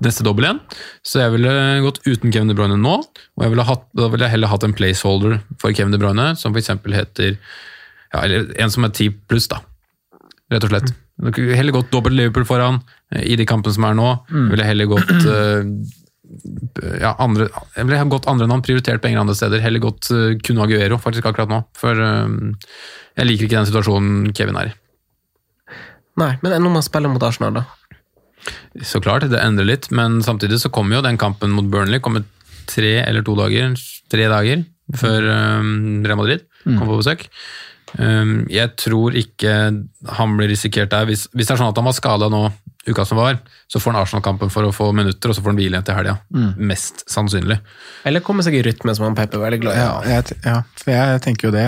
neste 0.03 0.25
dobbel 0.27 0.47
igjen. 0.47 0.61
Så 1.05 1.21
jeg 1.23 1.35
ville 1.37 1.53
gått 1.85 2.01
uten 2.07 2.33
Kevin 2.33 2.51
De 2.51 2.57
Bruyne 2.57 2.79
nå, 2.79 2.97
og 2.99 3.45
ville 3.45 3.67
hatt, 3.67 3.85
da 3.97 4.09
ville 4.11 4.27
jeg 4.27 4.35
heller 4.35 4.51
hatt 4.51 4.65
en 4.67 4.75
placeholder 4.75 5.39
for 5.61 5.75
Kevin 5.75 5.95
De 5.95 6.01
Bruyne, 6.01 6.33
som 6.39 6.55
f.eks. 6.55 6.73
heter 6.97 7.37
ja, 7.37 8.21
eller 8.21 8.51
en 8.61 8.73
som 8.73 8.85
er 8.85 8.93
10 8.93 9.15
pluss, 9.31 9.47
da. 9.49 9.63
Rett 10.53 10.67
og 10.67 10.73
slett. 10.73 10.93
Mm. 11.21 11.29
heller 11.53 11.75
gått 11.75 11.91
dobbelt 11.93 12.17
Liverpool 12.17 12.45
foran 12.45 12.79
eh, 13.13 13.23
i 13.33 13.37
de 13.39 13.45
kampene 13.49 13.75
som 13.75 13.85
er 13.87 13.97
nå. 13.97 14.09
Ville 14.51 14.67
heller 14.67 14.89
gått 14.91 15.13
eh, 15.13 15.61
ja, 17.01 17.13
andre, 17.21 17.49
jeg 17.75 17.87
ville 17.87 18.03
gått 18.11 18.27
andre 18.31 18.47
navn, 18.47 18.63
prioritert 18.65 19.03
penger 19.03 19.21
andre 19.21 19.35
steder. 19.37 19.61
Heller 19.63 19.83
gått 19.83 20.09
uh, 20.13 20.31
kun 20.43 20.61
Aguero 20.63 20.99
faktisk 21.01 21.27
akkurat 21.29 21.51
nå. 21.51 21.59
For 21.77 21.99
eh, 21.99 22.69
jeg 23.19 23.29
liker 23.29 23.47
ikke 23.47 23.59
den 23.59 23.69
situasjonen 23.69 24.31
Kevin 24.35 24.59
er 24.61 24.71
i. 24.71 24.75
Nei, 26.21 26.31
men 26.43 26.55
enn 26.55 26.69
om 26.69 26.77
han 26.77 26.85
spiller 26.85 27.11
mot 27.11 27.23
Arsenal, 27.25 27.59
da? 27.59 27.65
Så 28.85 29.01
klart, 29.03 29.25
det 29.31 29.41
endrer 29.41 29.67
litt, 29.67 29.89
men 29.95 30.21
samtidig 30.25 30.59
så 30.61 30.71
kommer 30.73 30.99
jo 30.99 31.05
den 31.05 31.19
kampen 31.21 31.53
mot 31.55 31.67
Burnley 31.71 32.01
kommer 32.03 32.25
tre 32.69 32.97
eller 33.03 33.23
to 33.25 33.35
dager, 33.37 33.75
tre 34.11 34.27
dager 34.31 34.63
før 34.99 35.25
um, 35.29 36.03
Real 36.03 36.19
Madrid 36.19 36.43
kommer 36.63 36.91
på 36.91 36.99
besøk. 36.99 37.25
Um, 37.97 38.43
jeg 38.51 38.73
tror 38.81 39.15
ikke 39.17 39.53
han 40.17 40.37
blir 40.37 40.51
risikert 40.51 40.91
der. 40.91 41.07
Hvis, 41.09 41.27
hvis 41.33 41.49
det 41.49 41.55
er 41.55 41.61
sånn 41.61 41.71
at 41.71 41.79
han 41.79 41.87
var 41.87 41.97
skada 41.97 42.29
nå 42.31 42.47
uka 42.87 43.05
som 43.07 43.17
var, 43.17 43.37
så 43.71 43.79
får 43.79 43.93
han 43.93 44.01
Arsenal-kampen 44.03 44.49
for 44.51 44.63
å 44.67 44.71
få 44.75 44.89
minutter, 44.93 45.29
og 45.31 45.35
så 45.37 45.41
får 45.41 45.53
han 45.53 45.59
hvile 45.61 45.79
til 45.87 45.95
helga. 45.95 46.17
Mest 46.59 47.05
sannsynlig. 47.07 47.59
Eller 48.05 48.19
komme 48.19 48.43
seg 48.43 48.57
i 48.59 48.63
rytme, 48.65 48.93
som 48.95 49.05
han 49.07 49.15
Pep 49.15 49.33
er 49.33 49.39
veldig 49.39 49.59
glad 49.63 49.75
i. 49.77 49.79
ja, 49.79 50.01
jeg, 50.17 50.37
ja, 50.43 50.57
for 50.81 50.91
jeg 50.91 51.21
tenker 51.23 51.47
jo 51.47 51.51
det. 51.55 51.67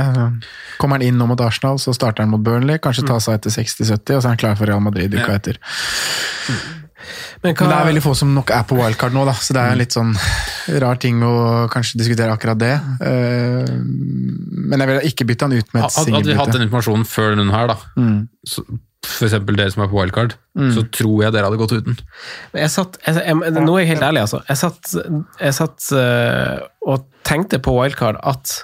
Kommer 0.77 0.99
han 0.99 1.07
inn 1.07 1.17
nå 1.17 1.27
mot 1.27 1.39
Arsenal, 1.41 1.79
så 1.79 1.93
starter 1.95 2.23
han 2.25 2.29
mot 2.33 2.43
Burnley. 2.43 2.77
Kanskje 2.83 3.07
ta 3.07 3.19
seg 3.23 3.39
etter 3.39 3.49
60-70, 3.49 4.15
og 4.17 4.21
så 4.21 4.25
er 4.27 4.33
han 4.35 4.37
klar 4.43 4.55
for 4.59 4.65
Real 4.67 4.83
Madrid 4.83 5.13
uka 5.15 5.29
Ja. 5.31 5.35
etter. 5.39 5.57
Men 7.43 7.53
Men 7.53 7.69
det 7.69 7.75
er 7.77 7.85
veldig 7.91 8.01
få 8.01 8.15
som 8.17 8.31
nok 8.33 8.49
er 8.55 8.63
på 8.65 8.75
wildcard 8.79 9.13
nå, 9.13 9.25
da, 9.27 9.33
så 9.37 9.53
det 9.53 9.61
Mm. 9.61 9.67
er 9.67 9.71
en 9.71 9.77
litt 9.77 9.93
sånn 9.93 10.81
rar 10.81 10.95
ting 10.97 11.19
å 11.21 11.69
kanskje 11.69 11.99
diskutere 11.99 12.33
akkurat 12.33 12.57
det. 12.57 12.73
Eh, 13.01 13.75
Men 14.67 14.79
jeg 14.79 14.87
vil 14.89 15.11
ikke 15.11 15.25
bytte 15.29 15.41
han 15.45 15.53
ut 15.53 15.73
med 15.73 15.83
et 15.83 15.91
singelbytte. 15.91 16.15
hadde 16.15 16.25
vi 16.25 16.33
hatt 16.33 16.51
den 16.53 16.67
informasjonen 16.67 17.05
før 17.05 17.35
denne 17.35 17.51
her, 17.53 17.67
da, 17.67 17.75
Mm. 17.97 18.27
så, 18.47 18.63
eksempel 19.27 19.55
dere 19.59 19.71
som 19.73 19.83
er 19.85 19.89
på 19.91 19.97
wildcard, 19.99 20.35
så 20.75 20.83
tror 20.91 21.23
jeg 21.25 21.33
dere 21.35 21.49
hadde 21.49 21.59
gått 21.61 21.73
uten. 21.77 21.97
Men 22.53 22.61
Jeg 22.65 22.71
satt, 22.75 22.99
jeg, 23.05 23.15
jeg, 23.25 23.55
nå 23.57 23.75
er 23.75 23.83
jeg 23.85 23.91
helt 23.95 24.07
ærlig, 24.11 24.21
altså. 24.27 24.43
Jeg 24.49 24.57
satt, 24.57 24.95
jeg 25.41 25.53
satt 25.57 25.89
eh, 25.99 26.63
og 26.87 27.05
tenkte 27.27 27.59
på 27.63 27.75
wildcard 27.79 28.19
at 28.23 28.63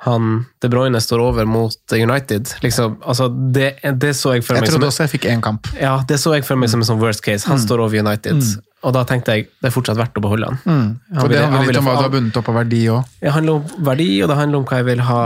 han 0.00 0.46
De 0.64 0.68
Bruyne 0.72 0.96
står 0.96 1.20
over 1.20 1.44
mot 1.44 1.92
United. 1.92 2.48
Liksom, 2.64 2.94
altså 3.04 3.26
det, 3.52 3.74
det 4.00 4.14
så 4.16 4.32
jeg 4.38 4.44
for 4.46 4.56
Jeg 4.56 4.62
meg 4.64 4.70
trodde 4.70 4.86
som 4.88 4.94
også 4.94 5.04
jeg 5.04 5.10
fikk 5.12 5.26
én 5.28 5.42
kamp. 5.44 5.68
ja, 5.76 5.98
det 6.08 6.16
så 6.22 6.32
jeg 6.38 6.46
for 6.48 6.56
meg 6.56 6.70
som 6.72 6.80
en 6.80 6.88
sånn 6.88 7.02
worst 7.02 7.20
case. 7.26 7.44
Han 7.50 7.60
står 7.60 7.82
over 7.84 8.00
United. 8.00 8.40
Og 8.80 8.94
da 8.96 9.02
tenkte 9.04 9.34
jeg 9.36 9.50
det 9.60 9.68
er 9.68 9.74
fortsatt 9.74 9.98
verdt 10.00 10.16
å 10.16 10.22
beholde 10.24 10.48
han. 10.48 10.56
Mm. 10.64 10.86
Han 11.12 11.20
For 11.20 11.28
det 11.28 11.36
ville- 11.36 11.44
han 11.44 11.52
handler 11.58 11.72
litt 11.76 11.82
om 11.82 11.90
hva 11.90 11.96
du 11.98 12.04
har 12.06 12.14
bundet 12.14 12.36
opp 12.40 12.48
av 12.48 12.54
verdi 12.62 12.80
òg. 12.88 13.04
Det 13.20 13.32
handler 13.36 13.52
om 13.60 13.84
verdi, 13.90 14.08
og 14.24 14.28
det 14.32 14.36
handler 14.40 14.58
om 14.62 14.64
hva 14.70 14.78
jeg 14.80 14.86
vil, 14.88 15.02
ha, 15.10 15.18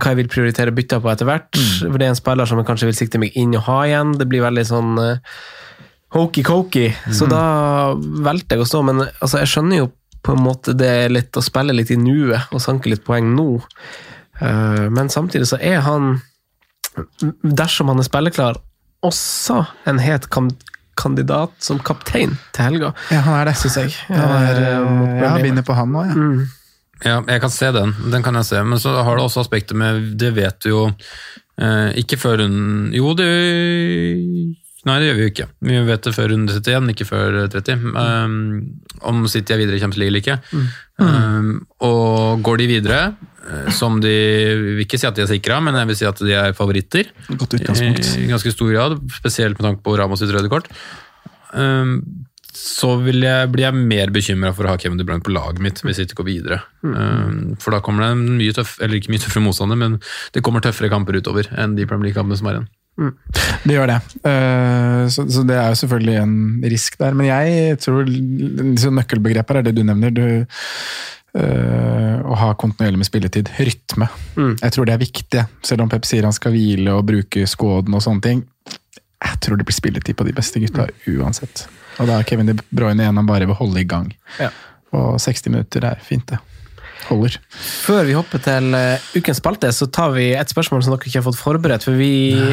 hva 0.00 0.12
jeg 0.12 0.18
vil 0.22 0.30
prioritere 0.32 0.72
bytter 0.74 1.00
på 1.04 1.10
etter 1.12 1.28
hvert. 1.28 1.58
For 1.80 1.98
det 2.00 2.06
er 2.08 2.14
en 2.14 2.18
spiller 2.18 2.48
som 2.48 2.60
jeg 2.60 2.68
kanskje 2.68 2.88
vil 2.90 2.98
sikte 2.98 3.20
meg 3.22 3.36
inn 3.38 3.54
og 3.58 3.66
ha 3.68 3.78
igjen. 3.86 4.14
Det 4.20 4.26
blir 4.30 4.42
veldig 4.44 4.64
sånn 4.68 4.94
uh, 5.00 5.40
hokey-cokey. 6.16 6.90
Så 7.14 7.28
da 7.30 7.42
valgte 7.96 8.56
jeg 8.56 8.64
å 8.64 8.68
stå, 8.68 8.82
men 8.88 9.04
altså, 9.06 9.40
jeg 9.42 9.52
skjønner 9.54 9.82
jo 9.84 9.90
på 10.26 10.34
en 10.36 10.42
måte 10.44 10.74
det 10.76 10.88
er 11.06 11.12
litt 11.14 11.36
å 11.38 11.42
spille 11.44 11.72
litt 11.72 11.92
i 11.94 11.96
nuet 11.96 12.50
og 12.52 12.60
sanke 12.60 12.90
litt 12.92 13.04
poeng 13.06 13.30
nå. 13.36 13.46
Uh, 14.40 14.88
men 14.92 15.08
samtidig 15.12 15.48
så 15.48 15.60
er 15.60 15.80
han, 15.86 16.16
dersom 17.44 17.92
han 17.92 18.00
er 18.02 18.08
spilleklar, 18.08 18.60
også 19.06 19.62
en 19.88 20.00
het 20.02 20.26
kandidat 21.00 21.54
som 21.64 21.78
kaptein 21.80 22.34
til 22.52 22.66
helga, 22.66 22.90
Ja, 23.12 23.22
han 23.24 23.38
er 23.38 23.48
det. 23.48 23.54
syns 23.56 23.76
jeg. 23.80 23.94
Han 24.10 24.34
er, 24.36 24.58
Eh, 24.60 25.22
jeg 25.22 25.42
begynner 25.42 25.64
på 25.64 25.76
han 25.78 25.92
nå, 25.94 26.02
jeg. 26.04 26.16
Mm. 26.16 26.48
Ja, 27.04 27.20
jeg 27.24 27.40
kan 27.42 27.52
se 27.52 27.70
den. 27.74 27.94
Den 28.12 28.24
kan 28.24 28.36
jeg 28.40 28.48
se. 28.50 28.62
Men 28.64 28.80
så 28.82 28.94
har 29.00 29.16
det 29.16 29.24
også 29.24 29.44
aspektet 29.44 29.78
med 29.78 30.18
Det 30.20 30.34
vet 30.36 30.58
du 30.64 30.72
jo 30.72 30.82
eh, 30.90 31.96
ikke 32.02 32.18
før 32.20 32.44
hun 32.44 32.90
Jo, 32.96 33.14
det 33.18 33.30
Nei, 34.88 34.94
det 34.96 35.10
gjør 35.10 35.16
vi 35.18 35.24
jo 35.24 35.30
ikke. 35.30 35.46
Vi 35.68 35.80
vet 35.84 36.06
det 36.06 36.12
før 36.16 36.30
runde 36.32 36.54
31, 36.56 36.92
ikke 36.94 37.04
før 37.04 37.34
30. 37.52 37.82
Um, 38.00 38.36
om 39.10 39.26
City 39.28 39.52
er 39.52 39.60
videre 39.60 39.76
i 39.76 39.82
Champions 39.82 40.00
League 40.00 40.08
eller 40.08 40.22
ikke. 40.22 40.62
Um, 40.96 41.50
og 41.84 42.40
går 42.46 42.62
de 42.62 42.68
videre, 42.70 43.00
eh, 43.44 43.68
som 43.76 43.98
de 44.00 44.14
vil 44.62 44.80
ikke 44.86 44.96
si 44.96 45.04
at 45.04 45.18
de 45.18 45.26
er 45.26 45.28
sikra, 45.28 45.58
men 45.60 45.76
jeg 45.76 45.90
vil 45.90 45.98
si 46.00 46.08
at 46.08 46.24
de 46.24 46.32
er 46.32 46.56
favoritter. 46.56 47.12
Godt 47.28 47.58
utgangspunkt. 47.58 48.08
I 48.24 48.30
ganske 48.32 48.54
stor 48.56 48.72
grad, 48.72 48.96
spesielt 49.18 49.60
med 49.60 49.68
tanke 49.68 49.84
på 49.84 49.98
Ramos 50.00 50.24
sitt 50.24 50.32
røde 50.32 50.48
kort. 50.48 50.72
Um, 51.52 52.00
så 52.56 52.94
vil 53.04 53.22
jeg, 53.22 53.50
blir 53.52 53.66
jeg 53.68 53.74
mer 53.76 54.10
bekymra 54.14 54.50
for 54.56 54.66
å 54.66 54.72
ha 54.74 54.80
Kevin 54.80 54.98
De 54.98 55.04
Bruyne 55.06 55.22
på 55.24 55.32
laget 55.34 55.60
mitt 55.62 55.80
hvis 55.84 56.00
jeg 56.00 56.08
ikke 56.10 56.22
går 56.22 56.28
videre. 56.30 56.60
Mm. 56.82 57.56
for 57.60 57.74
da 57.74 57.80
kommer 57.84 58.04
det 58.06 58.10
en 58.16 58.36
mye 58.38 58.54
tøff, 58.56 58.78
eller 58.80 58.96
ikke 58.98 59.12
mye 59.12 59.22
tøffere 59.22 59.44
motstander, 59.44 59.76
men 59.80 59.98
det 60.34 60.42
kommer 60.46 60.64
tøffere 60.64 60.90
kamper 60.92 61.18
utover 61.20 61.48
enn 61.60 61.76
de 61.76 61.86
Premier 61.86 62.10
League-kampene 62.10 62.38
som 62.40 62.48
er 62.50 62.58
igjen. 62.60 62.68
Det 63.64 63.72
gjør 63.76 63.86
det. 63.88 63.98
Eh, 64.28 65.06
Så, 65.08 65.24
så 65.32 65.44
det 65.48 65.56
er 65.56 65.70
jo 65.72 65.78
selvfølgelig 65.80 66.16
en 66.20 66.34
risk 66.68 66.98
der. 67.00 67.14
Men 67.16 67.30
jeg 67.30 67.78
tror 67.80 68.04
liksom 68.04 68.98
nøkkelbegreper 68.98 69.60
er 69.60 69.64
det 69.64 69.72
du 69.78 69.82
nevner. 69.86 70.12
Du, 70.12 70.26
eh, 71.40 72.16
å 72.20 72.36
ha 72.36 72.50
kontinuerlig 72.60 73.00
med 73.00 73.08
spilletid. 73.08 73.48
Rytme. 73.56 74.08
Jeg 74.36 74.74
tror 74.74 74.88
det 74.88 74.94
er 74.96 75.04
viktig. 75.04 75.46
Selv 75.66 75.86
om 75.86 75.92
Pep 75.92 76.04
sier 76.08 76.26
han 76.28 76.36
skal 76.36 76.52
hvile 76.52 76.92
og 76.98 77.06
bruke 77.08 77.46
skåden 77.48 77.96
og 77.96 78.04
sånne 78.04 78.24
ting. 78.26 78.44
Jeg 79.20 79.40
tror 79.44 79.60
det 79.60 79.66
blir 79.68 79.76
spilletid 79.76 80.16
på 80.16 80.24
de 80.28 80.32
beste 80.36 80.60
gutta 80.62 80.88
uansett. 81.08 81.66
Og 81.98 82.08
da 82.08 82.18
er 82.18 82.26
Kevin 82.28 82.50
De 82.52 82.56
Bruyne 82.70 83.02
igjen 83.02 83.18
han 83.20 83.28
bare 83.28 83.48
vil 83.50 83.58
holde 83.58 83.82
i 83.82 83.88
gang. 83.88 84.12
Ja. 84.38 84.50
Og 84.96 85.18
60 85.22 85.50
minutter 85.50 85.86
er 85.86 86.00
fint, 86.04 86.26
det. 86.30 86.38
Holder. 87.10 87.36
Før 87.60 88.04
vi 88.06 88.14
hopper 88.16 88.42
til 88.44 88.70
uh, 88.76 89.10
ukens 89.18 89.40
spalte, 89.42 89.70
så 89.74 89.88
tar 89.90 90.12
vi 90.14 90.30
et 90.38 90.52
spørsmål 90.52 90.84
som 90.86 90.94
dere 90.94 91.10
ikke 91.10 91.18
har 91.18 91.26
fått 91.26 91.40
forberedt. 91.40 91.86
For 91.86 91.98
vi, 91.98 92.10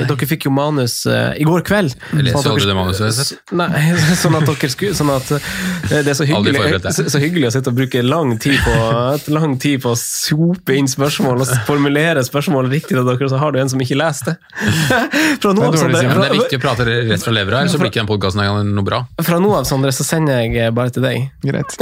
dere 0.09 0.29
fikk 0.29 0.47
jo 0.49 0.53
manus 0.55 0.99
uh, 1.09 1.31
i 1.37 1.45
går 1.47 1.65
kveld. 1.67 1.93
Jeg 2.13 2.27
leser 2.27 2.41
Sånn 2.41 2.53
aldri 2.55 2.65
dere- 2.65 2.73
det 2.73 2.77
manuset 2.79 3.05
jeg 3.05 3.17
sett. 3.19 3.53
Nei, 3.57 3.69
sånn 4.23 4.37
at 4.39 4.47
dere 4.49 4.71
skulle 4.73 4.95
Sånn 4.97 5.11
at 5.13 5.29
eh, 5.35 6.01
det 6.01 6.09
er 6.09 6.17
så 6.17 6.25
hyggelig, 6.25 6.79
så, 6.95 7.05
så 7.11 7.19
hyggelig 7.21 7.49
å 7.49 7.53
sitte 7.53 7.69
og 7.71 7.77
bruke 7.77 8.01
lang 8.05 8.33
tid 8.41 8.57
på 8.63 8.73
lang 9.35 9.57
tid 9.61 9.81
på 9.83 9.91
å 9.93 9.97
sope 9.99 10.75
inn 10.77 10.87
spørsmål 10.89 11.43
og 11.43 11.51
formulere 11.67 12.23
spørsmål 12.25 12.69
riktig 12.71 12.95
til 12.95 13.03
dere, 13.05 13.27
og 13.27 13.31
så 13.31 13.39
har 13.41 13.53
du 13.53 13.59
en 13.61 13.69
som 13.71 13.81
ikke 13.83 13.97
leser 13.99 14.31
det. 14.31 14.35
Fra 15.43 15.53
nå 15.53 15.61
Det 15.61 15.67
av, 15.67 15.75
dårlig, 15.75 16.01
Sondre. 16.01 16.15
Det 16.17 16.27
er 16.27 16.37
viktig 16.39 16.59
å 16.59 16.63
prate 16.63 16.87
rett 16.87 17.23
fra 17.23 17.33
levra, 17.35 17.61
ellers 17.61 17.75
så 17.75 17.81
blir 17.81 17.91
ikke 17.91 18.01
den 18.01 18.09
podkasten 18.09 18.71
noe 18.73 18.85
bra. 18.87 18.99
fra 19.23 19.39
nå 19.43 19.51
av, 19.59 19.67
Sondre, 19.69 19.91
så 19.95 20.03
sender 20.07 20.41
jeg 20.41 20.55
eh, 20.61 20.71
bare 20.75 20.93
til 20.93 21.05
deg. 21.05 21.27
Greit. 21.45 21.77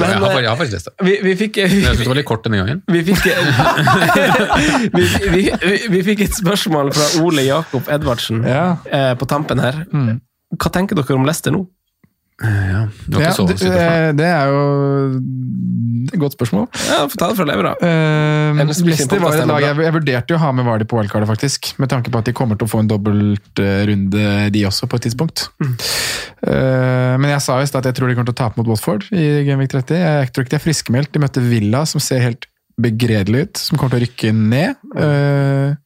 Men, 0.00 0.10
eh, 0.10 0.29
jeg 0.38 0.48
har 0.50 0.56
faktisk 0.60 0.76
lest 0.78 0.88
det. 0.90 0.94
vi, 1.06 1.14
vi 1.26 1.34
fikk 1.40 1.56
vi, 1.56 1.62
jeg 1.62 1.94
syns 1.96 1.98
det 2.04 2.08
var 2.12 2.18
litt 2.20 2.28
kort 2.30 2.44
denne 2.46 2.60
gangen. 2.62 2.82
Vi 2.94 3.02
fikk, 3.06 3.24
vi, 4.96 5.04
vi, 5.34 5.42
vi, 5.64 5.76
vi 5.94 6.02
fikk 6.06 6.20
et 6.26 6.34
spørsmål 6.38 6.92
fra 6.96 7.08
Ole 7.24 7.42
Jakob 7.46 7.88
Edvardsen 7.90 8.42
Ja. 8.46 8.76
eh, 8.90 9.12
på 9.18 9.26
tampen 9.30 9.58
her. 9.62 9.82
Hva 9.90 10.70
tenker 10.74 10.98
dere 10.98 11.14
om 11.18 11.26
Leicester 11.28 11.54
nå? 11.54 11.64
Ja, 12.40 12.86
det 13.06 13.20
Ja, 13.20 13.30
ikke 13.30 13.36
så 13.36 13.44
det, 13.50 14.16
det 14.16 14.26
er 14.26 14.48
jo 14.48 14.60
et 16.08 16.16
godt 16.22 16.36
spørsmål. 16.38 16.66
Ja, 16.88 17.02
Få 17.10 17.18
ta 17.20 17.28
det 17.28 17.36
fra 17.36 17.46
levra. 17.48 17.74
Uh, 17.76 18.60
Leicester 18.86 19.20
var 19.20 19.36
et 19.36 19.48
lag 19.50 19.66
jeg, 19.66 19.76
jeg 19.84 19.94
vurderte 19.98 20.32
jo 20.32 20.38
å 20.38 20.42
ha 20.46 20.52
med 20.56 20.64
Vardy 20.64 20.86
på 20.88 20.96
wildcardet, 20.96 21.28
faktisk. 21.28 21.74
Med 21.82 21.92
tanke 21.92 22.12
på 22.12 22.22
at 22.22 22.30
de 22.30 22.34
kommer 22.36 22.56
til 22.56 22.68
å 22.68 22.72
få 22.72 22.80
en 22.82 22.90
dobbeltrunde, 22.90 24.24
de 24.54 24.64
også, 24.68 24.88
på 24.88 25.00
et 25.00 25.08
tidspunkt. 25.10 25.50
Eh, 25.60 27.14
men 27.20 27.28
jeg 27.34 27.44
sa 27.44 27.58
i 27.60 27.68
stad 27.68 27.84
at 27.84 27.90
jeg 27.90 27.98
tror 27.98 28.08
de 28.08 28.16
kommer 28.16 28.30
til 28.30 28.38
å 28.38 28.40
tape 28.40 28.60
mot 28.60 28.70
Watford 28.72 29.10
i 29.12 29.26
Genvik 29.44 29.74
30. 29.74 30.00
Jeg 30.00 30.32
tror 30.32 30.46
ikke 30.46 30.54
de 30.54 30.60
er 30.60 30.64
friskmeldt. 30.64 31.12
De 31.12 31.22
møtte 31.22 31.44
Villa, 31.44 31.84
som 31.88 32.02
ser 32.02 32.24
helt 32.24 32.48
begredelig 32.80 33.44
ut, 33.44 33.60
som 33.60 33.76
kommer 33.76 33.98
til 33.98 34.00
å 34.00 34.06
rykke 34.06 34.32
ned. 34.36 34.80
Eh, 34.96 35.76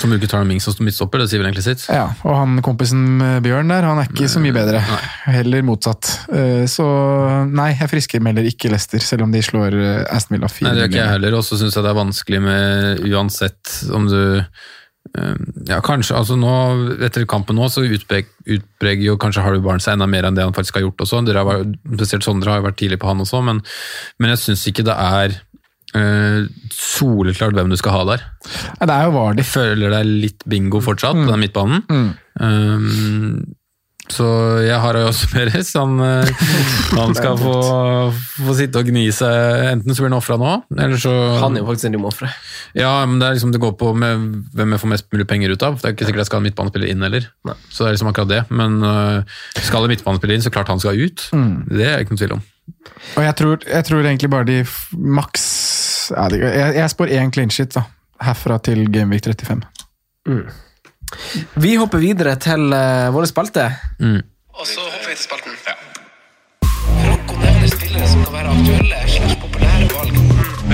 Som 0.00 0.14
tar 0.24 0.40
en 0.40 0.48
Mings 0.48 0.64
som 0.64 0.84
midtstopper, 0.84 1.22
det 1.22 1.30
sier 1.30 1.42
vel 1.42 1.50
egentlig 1.50 1.66
sitt. 1.66 1.86
ja, 1.92 2.08
og 2.24 2.36
han 2.36 2.60
kompisen 2.64 3.20
Bjørn 3.44 3.70
der, 3.72 3.86
han 3.88 4.00
er 4.02 4.08
ikke 4.08 4.30
så 4.30 4.42
mye 4.42 4.54
bedre. 4.56 4.80
Heller 5.28 5.64
motsatt. 5.66 6.10
Eh, 6.32 6.64
så 6.70 6.86
nei, 7.50 7.72
jeg 7.76 7.90
friskmelder 7.92 8.48
ikke 8.50 8.72
Leicester, 8.72 9.02
selv 9.04 9.26
om 9.26 9.34
de 9.34 9.42
slår 9.44 9.76
eh, 9.76 10.02
Aston 10.10 10.38
Villa 10.38 10.50
4 10.50 10.66
Nei, 10.66 10.74
det 10.74 10.84
gjør 10.84 10.92
ikke 10.92 11.02
jeg 11.02 11.14
heller, 11.16 11.38
og 11.38 11.46
så 11.46 11.60
syns 11.60 11.76
jeg 11.76 11.86
det 11.86 11.92
er 11.92 11.98
vanskelig 12.00 12.42
med 12.44 13.08
uansett 13.10 13.74
om 13.96 14.08
du 14.10 14.20
eh, 14.40 15.36
ja, 15.68 15.80
kanskje, 15.84 16.16
altså 16.16 16.38
nå, 16.38 16.54
Etter 17.06 17.26
kampen 17.30 17.58
nå 17.58 17.68
så 17.72 17.84
utpreg, 17.86 18.30
utpreger 18.46 19.06
jo 19.10 19.18
kanskje 19.20 19.44
Harry 19.44 19.62
Barnes 19.64 19.86
seg 19.88 19.98
enda 19.98 20.08
mer 20.10 20.28
enn 20.28 20.38
det 20.38 20.46
han 20.46 20.56
faktisk 20.56 20.80
har 20.80 20.86
gjort. 20.88 21.06
også. 21.06 21.22
Dere 21.26 21.44
har 21.44 21.50
vært, 21.50 21.78
spesielt 21.96 22.26
Sondre 22.26 22.54
har 22.54 22.62
jo 22.62 22.68
vært 22.70 22.80
tidlig 22.82 23.00
på 23.02 23.10
han 23.10 23.22
også, 23.24 23.42
men, 23.46 23.62
men 24.18 24.34
jeg 24.34 24.44
syns 24.46 24.66
ikke 24.70 24.86
det 24.88 24.96
er 24.96 25.40
eh, 25.98 26.48
soleklart 26.74 27.56
hvem 27.56 27.70
du 27.72 27.78
skal 27.80 27.96
ha 27.98 28.02
der. 28.14 28.26
Ja, 28.80 28.88
det 28.90 28.96
er 28.96 29.08
jo 29.08 29.14
Vardy. 29.16 29.44
Jeg 29.44 29.52
føler 29.52 29.94
det 29.94 30.02
er 30.02 30.12
litt 30.26 30.44
bingo 30.48 30.82
fortsatt 30.84 31.18
på 31.18 31.30
den 31.30 31.42
midtbanen. 31.44 31.82
Mm. 31.90 32.10
Um, 32.40 33.56
så 34.10 34.26
jeg 34.64 34.78
har 34.82 34.98
jo 34.98 35.06
også 35.08 35.28
Perez. 35.34 35.70
Han, 35.78 36.00
eh, 36.02 36.30
han 36.98 37.14
skal 37.16 37.38
få, 37.38 37.54
få 38.40 38.56
sitte 38.58 38.82
og 38.82 38.90
gni 38.90 39.06
seg. 39.14 39.66
Enten 39.70 39.94
så 39.94 40.02
blir 40.02 40.10
han 40.10 40.18
ofra 40.18 40.38
nå, 40.40 40.56
eller 40.76 41.00
så 41.00 41.14
Han 41.44 41.56
er 41.56 41.64
jo 41.64 41.68
faktisk 41.70 41.90
en 41.90 41.96
de 41.96 42.02
må 42.02 42.10
ofre. 42.10 42.30
Ja, 42.76 42.92
men 43.06 43.20
det 43.22 43.28
er 43.28 43.38
liksom 43.38 43.54
det 43.54 43.62
går 43.62 43.76
på 43.80 43.92
med 43.98 44.26
hvem 44.56 44.74
jeg 44.74 44.82
får 44.82 44.92
mest 44.94 45.10
mulig 45.14 45.28
penger 45.30 45.54
ut 45.54 45.66
av. 45.66 45.78
Det 45.80 45.88
er 45.88 45.96
ikke 45.96 46.08
sikkert 46.08 46.24
jeg 46.24 46.30
skal 46.30 46.40
ha 46.40 46.44
en 46.44 46.48
midtbanespiller 46.50 46.92
inn 46.92 47.06
heller. 47.06 47.28
Så 47.70 47.84
det 47.84 47.90
er 47.90 47.98
liksom 47.98 48.12
akkurat 48.12 48.32
det. 48.32 48.42
Men 48.50 48.80
uh, 48.82 49.42
skal 49.62 49.86
en 49.86 49.94
midtbanespiller 49.94 50.38
inn, 50.38 50.46
så 50.46 50.54
klart 50.54 50.72
han 50.72 50.82
skal 50.82 50.98
ut. 50.98 51.28
Det 51.70 51.86
er 51.86 52.02
ikke 52.02 52.16
noen 52.16 52.24
tvil 52.24 52.40
om. 52.40 52.48
Og 53.16 53.22
jeg 53.24 53.36
tror, 53.36 53.66
jeg 53.66 53.84
tror 53.88 54.06
egentlig 54.06 54.30
bare 54.30 54.48
de 54.48 54.58
maks 54.94 55.44
Jeg, 56.10 56.74
jeg 56.74 56.90
spår 56.90 57.12
én 57.14 57.30
clean 57.34 57.52
shit 57.54 57.74
da, 57.74 57.84
herfra 58.24 58.58
til 58.58 58.86
Gameweek 58.92 59.28
35. 59.30 59.62
Vi 61.54 61.74
hopper 61.78 62.02
videre 62.02 62.36
til 62.42 62.70
uh, 62.70 63.10
våre 63.14 63.26
spalte. 63.30 63.68
Mm. 63.98 64.20
Og 64.54 64.66
så 64.66 64.82
hopper 64.86 65.08
vi 65.10 65.14
til 65.14 65.24
spalten. 65.24 65.56
Franco 67.04 67.38
nevner 67.40 67.72
spillere 67.74 68.08
som 68.10 68.24
kan 68.24 68.36
være 68.38 68.56
aktuelle 68.56 69.00
slags 69.14 69.36
populære 69.44 69.88
valg. 69.94 70.20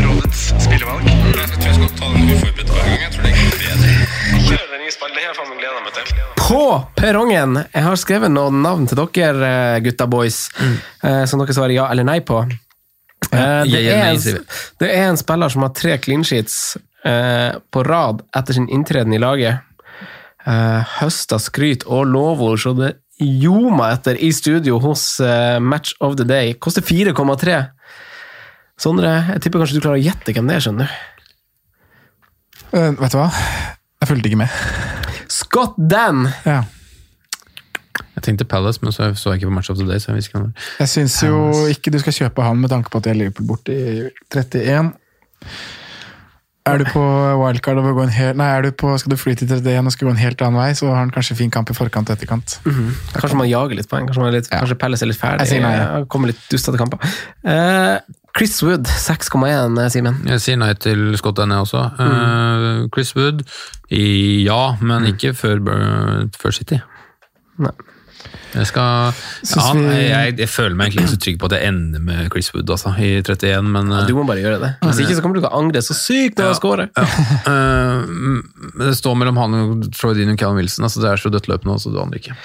Rådets 0.06 0.42
spillevalg. 0.64 1.06
Jeg 1.06 1.48
tror 1.52 1.68
jeg 1.68 1.78
skal 1.78 1.94
ta 2.00 2.12
den 2.16 2.34
uforberedt 2.34 2.74
hver 2.74 2.84
gang. 2.88 3.00
Jeg 3.04 3.12
tror 3.14 3.22
det 3.22 3.32
er 3.32 3.54
bedre. 3.62 3.95
Kjør 4.86 5.10
den 5.10 5.16
nye 5.16 5.16
spalten. 5.16 5.16
Det 5.16 5.24
har 5.26 5.34
jeg 5.34 5.58
gleda 5.58 5.80
meg 5.82 5.94
til. 5.96 6.04
På 6.38 6.60
perrongen! 6.94 7.58
Jeg 7.72 7.86
har 7.86 7.98
skrevet 7.98 8.30
noen 8.30 8.60
navn 8.62 8.86
til 8.86 9.00
dere, 9.00 9.48
eh, 9.48 9.80
gutta 9.82 10.06
boys, 10.06 10.46
mm. 10.54 10.76
som 11.26 11.42
dere 11.42 11.56
svarer 11.56 11.74
ja 11.74 11.88
eller 11.90 12.06
nei 12.06 12.20
på. 12.22 12.44
Eh, 13.32 13.62
det, 13.66 13.80
er 13.90 14.12
en, 14.12 14.44
det 14.78 14.90
er 14.92 15.08
en 15.08 15.18
spiller 15.18 15.50
som 15.50 15.64
har 15.66 15.72
tre 15.74 15.96
clean 15.98 16.22
sheets 16.26 16.76
eh, 17.04 17.56
på 17.72 17.82
rad 17.86 18.22
etter 18.36 18.56
sin 18.56 18.68
inntreden 18.70 19.16
i 19.16 19.22
laget. 19.22 19.64
Høsta 20.46 21.40
skryt 21.42 21.82
og 21.90 22.04
lovord, 22.06 22.60
så 22.62 22.70
det 22.78 22.92
ljoma 23.18 23.90
etter 23.94 24.18
i 24.22 24.28
studio 24.34 24.78
hos 24.84 25.18
eh, 25.24 25.58
Match 25.60 25.96
of 26.00 26.16
the 26.20 26.26
Day. 26.28 26.54
Koster 26.54 26.84
4,3. 26.84 27.64
Sondre, 28.78 29.12
jeg 29.32 29.42
tipper 29.42 29.62
kanskje 29.62 29.78
du 29.78 29.82
klarer 29.82 29.98
å 29.98 30.04
gjette 30.04 30.36
hvem 30.36 30.50
det 30.50 30.58
er, 30.58 30.66
skjønner 30.66 30.90
du. 30.90 31.02
Uh, 32.76 32.92
vet 32.98 33.14
du 33.14 33.16
hva? 33.16 33.30
Jeg 34.02 34.08
fulgte 34.10 34.28
ikke 34.30 34.40
med. 34.44 34.56
Scott 35.32 35.76
Dan! 35.90 36.26
Ja. 36.46 36.62
Jeg 38.16 38.22
tenkte 38.26 38.44
Palace, 38.48 38.80
men 38.82 38.92
så 38.92 39.10
så 39.16 39.32
jeg 39.32 39.40
ikke 39.40 39.48
på 39.50 39.54
Match 39.56 39.70
of 39.72 39.78
the 39.78 39.86
Day. 39.88 39.98
så 40.00 40.10
jeg 40.12 40.18
visste 40.20 40.30
ikke 40.32 40.38
hvem 40.42 40.50
var. 40.52 40.68
Jeg 40.82 40.88
syns 40.92 41.16
jo 41.24 41.40
ikke 41.72 41.92
du 41.94 41.98
skal 42.02 42.12
kjøpe 42.16 42.44
han 42.44 42.60
med 42.60 42.72
tanke 42.72 42.92
på 42.92 43.00
at 43.00 43.08
jeg 43.08 43.16
er 43.16 43.20
Liverpool 43.22 43.48
borte 43.48 43.72
i 43.76 44.06
31. 44.36 44.92
Er 46.66 46.80
du 46.82 46.84
på 46.90 47.00
wildcard 47.38 47.78
og 47.78 47.84
vil 47.86 47.94
gå 47.94 48.02
en 48.08 48.10
hel, 48.10 48.32
nei, 48.40 48.46
er 48.56 48.64
du 48.66 48.72
på, 48.74 48.90
skal 48.98 49.12
du 49.12 49.16
fly 49.20 49.36
til 49.38 49.46
31 49.46 49.86
og 49.86 49.94
skal 49.94 50.08
gå 50.08 50.14
en 50.16 50.18
helt 50.18 50.40
annen 50.42 50.58
vei, 50.58 50.72
så 50.74 50.88
har 50.90 50.96
han 50.98 51.12
kanskje 51.14 51.36
fin 51.38 51.52
kamp 51.54 51.70
i 51.70 51.76
forkant 51.78 52.10
og 52.10 52.16
etterkant. 52.16 52.56
Kanskje 52.66 53.38
man 53.38 53.46
jager 53.46 53.78
litt 53.78 53.86
poeng. 53.92 54.08
Kanskje, 54.08 54.24
man 54.24 54.32
er 54.32 54.38
litt, 54.40 54.48
Ja. 54.50 54.64
kanskje 54.64 54.78
Palace 54.80 55.06
er 55.06 55.12
litt 55.12 55.20
ferdig. 55.20 55.46
Jeg 55.46 55.52
sier 55.54 55.62
nei, 55.62 55.74
ja. 55.76 55.84
ja. 56.00 56.04
Kommer 56.10 56.32
litt 56.32 56.40
dustete 56.50 56.80
kamper. 56.80 56.98
Eh, 57.46 58.00
Chris 58.36 58.62
Wood, 58.62 58.84
6,1, 58.86 59.78
Simen. 59.94 60.18
Jeg 60.28 60.42
sier 60.44 60.58
nei 60.60 60.74
til 60.76 61.14
Scott 61.16 61.38
Denne 61.40 61.62
også. 61.64 61.86
Eh, 62.04 62.82
Chris 62.92 63.14
Wood, 63.16 63.46
ja, 63.88 64.62
men 64.84 65.08
ikke 65.08 65.32
før, 65.36 65.62
før 66.36 66.52
City. 66.52 66.82
Nei. 67.64 67.72
Jeg, 68.56 68.68
skal, 68.70 69.12
ja, 69.44 69.72
jeg, 70.00 70.36
jeg 70.40 70.48
føler 70.48 70.76
meg 70.78 70.88
egentlig 70.88 71.02
ikke 71.04 71.12
så 71.12 71.18
trygg 71.20 71.40
på 71.42 71.48
at 71.50 71.54
jeg 71.58 71.68
ender 71.68 72.04
med 72.06 72.30
Chris 72.32 72.48
Wood 72.54 72.70
altså, 72.72 72.92
i 72.96 73.10
31, 73.18 73.68
men 73.74 73.90
ja, 73.92 74.04
Du 74.08 74.14
må 74.16 74.24
bare 74.28 74.40
gjøre 74.40 74.60
det. 74.62 74.70
Hvis 74.86 75.02
ikke 75.04 75.18
så 75.18 75.24
kommer 75.24 75.36
du 75.36 75.42
til 75.42 75.50
å 75.50 75.58
angre 75.58 75.82
så 75.84 75.96
sykt 75.98 76.40
når 76.40 76.48
han 76.48 76.56
scorer. 76.56 76.88
Ja. 76.96 77.04
men 78.06 78.40
det 78.80 78.94
står 78.96 79.18
mellom 79.20 79.42
han 79.42 79.58
og 79.58 79.84
Troy 79.96 80.16
Dean 80.16 80.32
og 80.32 80.40
Callum 80.40 80.62
Wilson. 80.62 80.86
Altså, 80.88 81.02
det 81.04 81.10
er 81.10 81.20
så 81.20 81.32
dødt 81.34 81.50
løp 81.52 81.68
nå, 81.68 81.76
så 81.82 81.92
du 81.92 82.00
aner 82.00 82.22
ikke. 82.22 82.38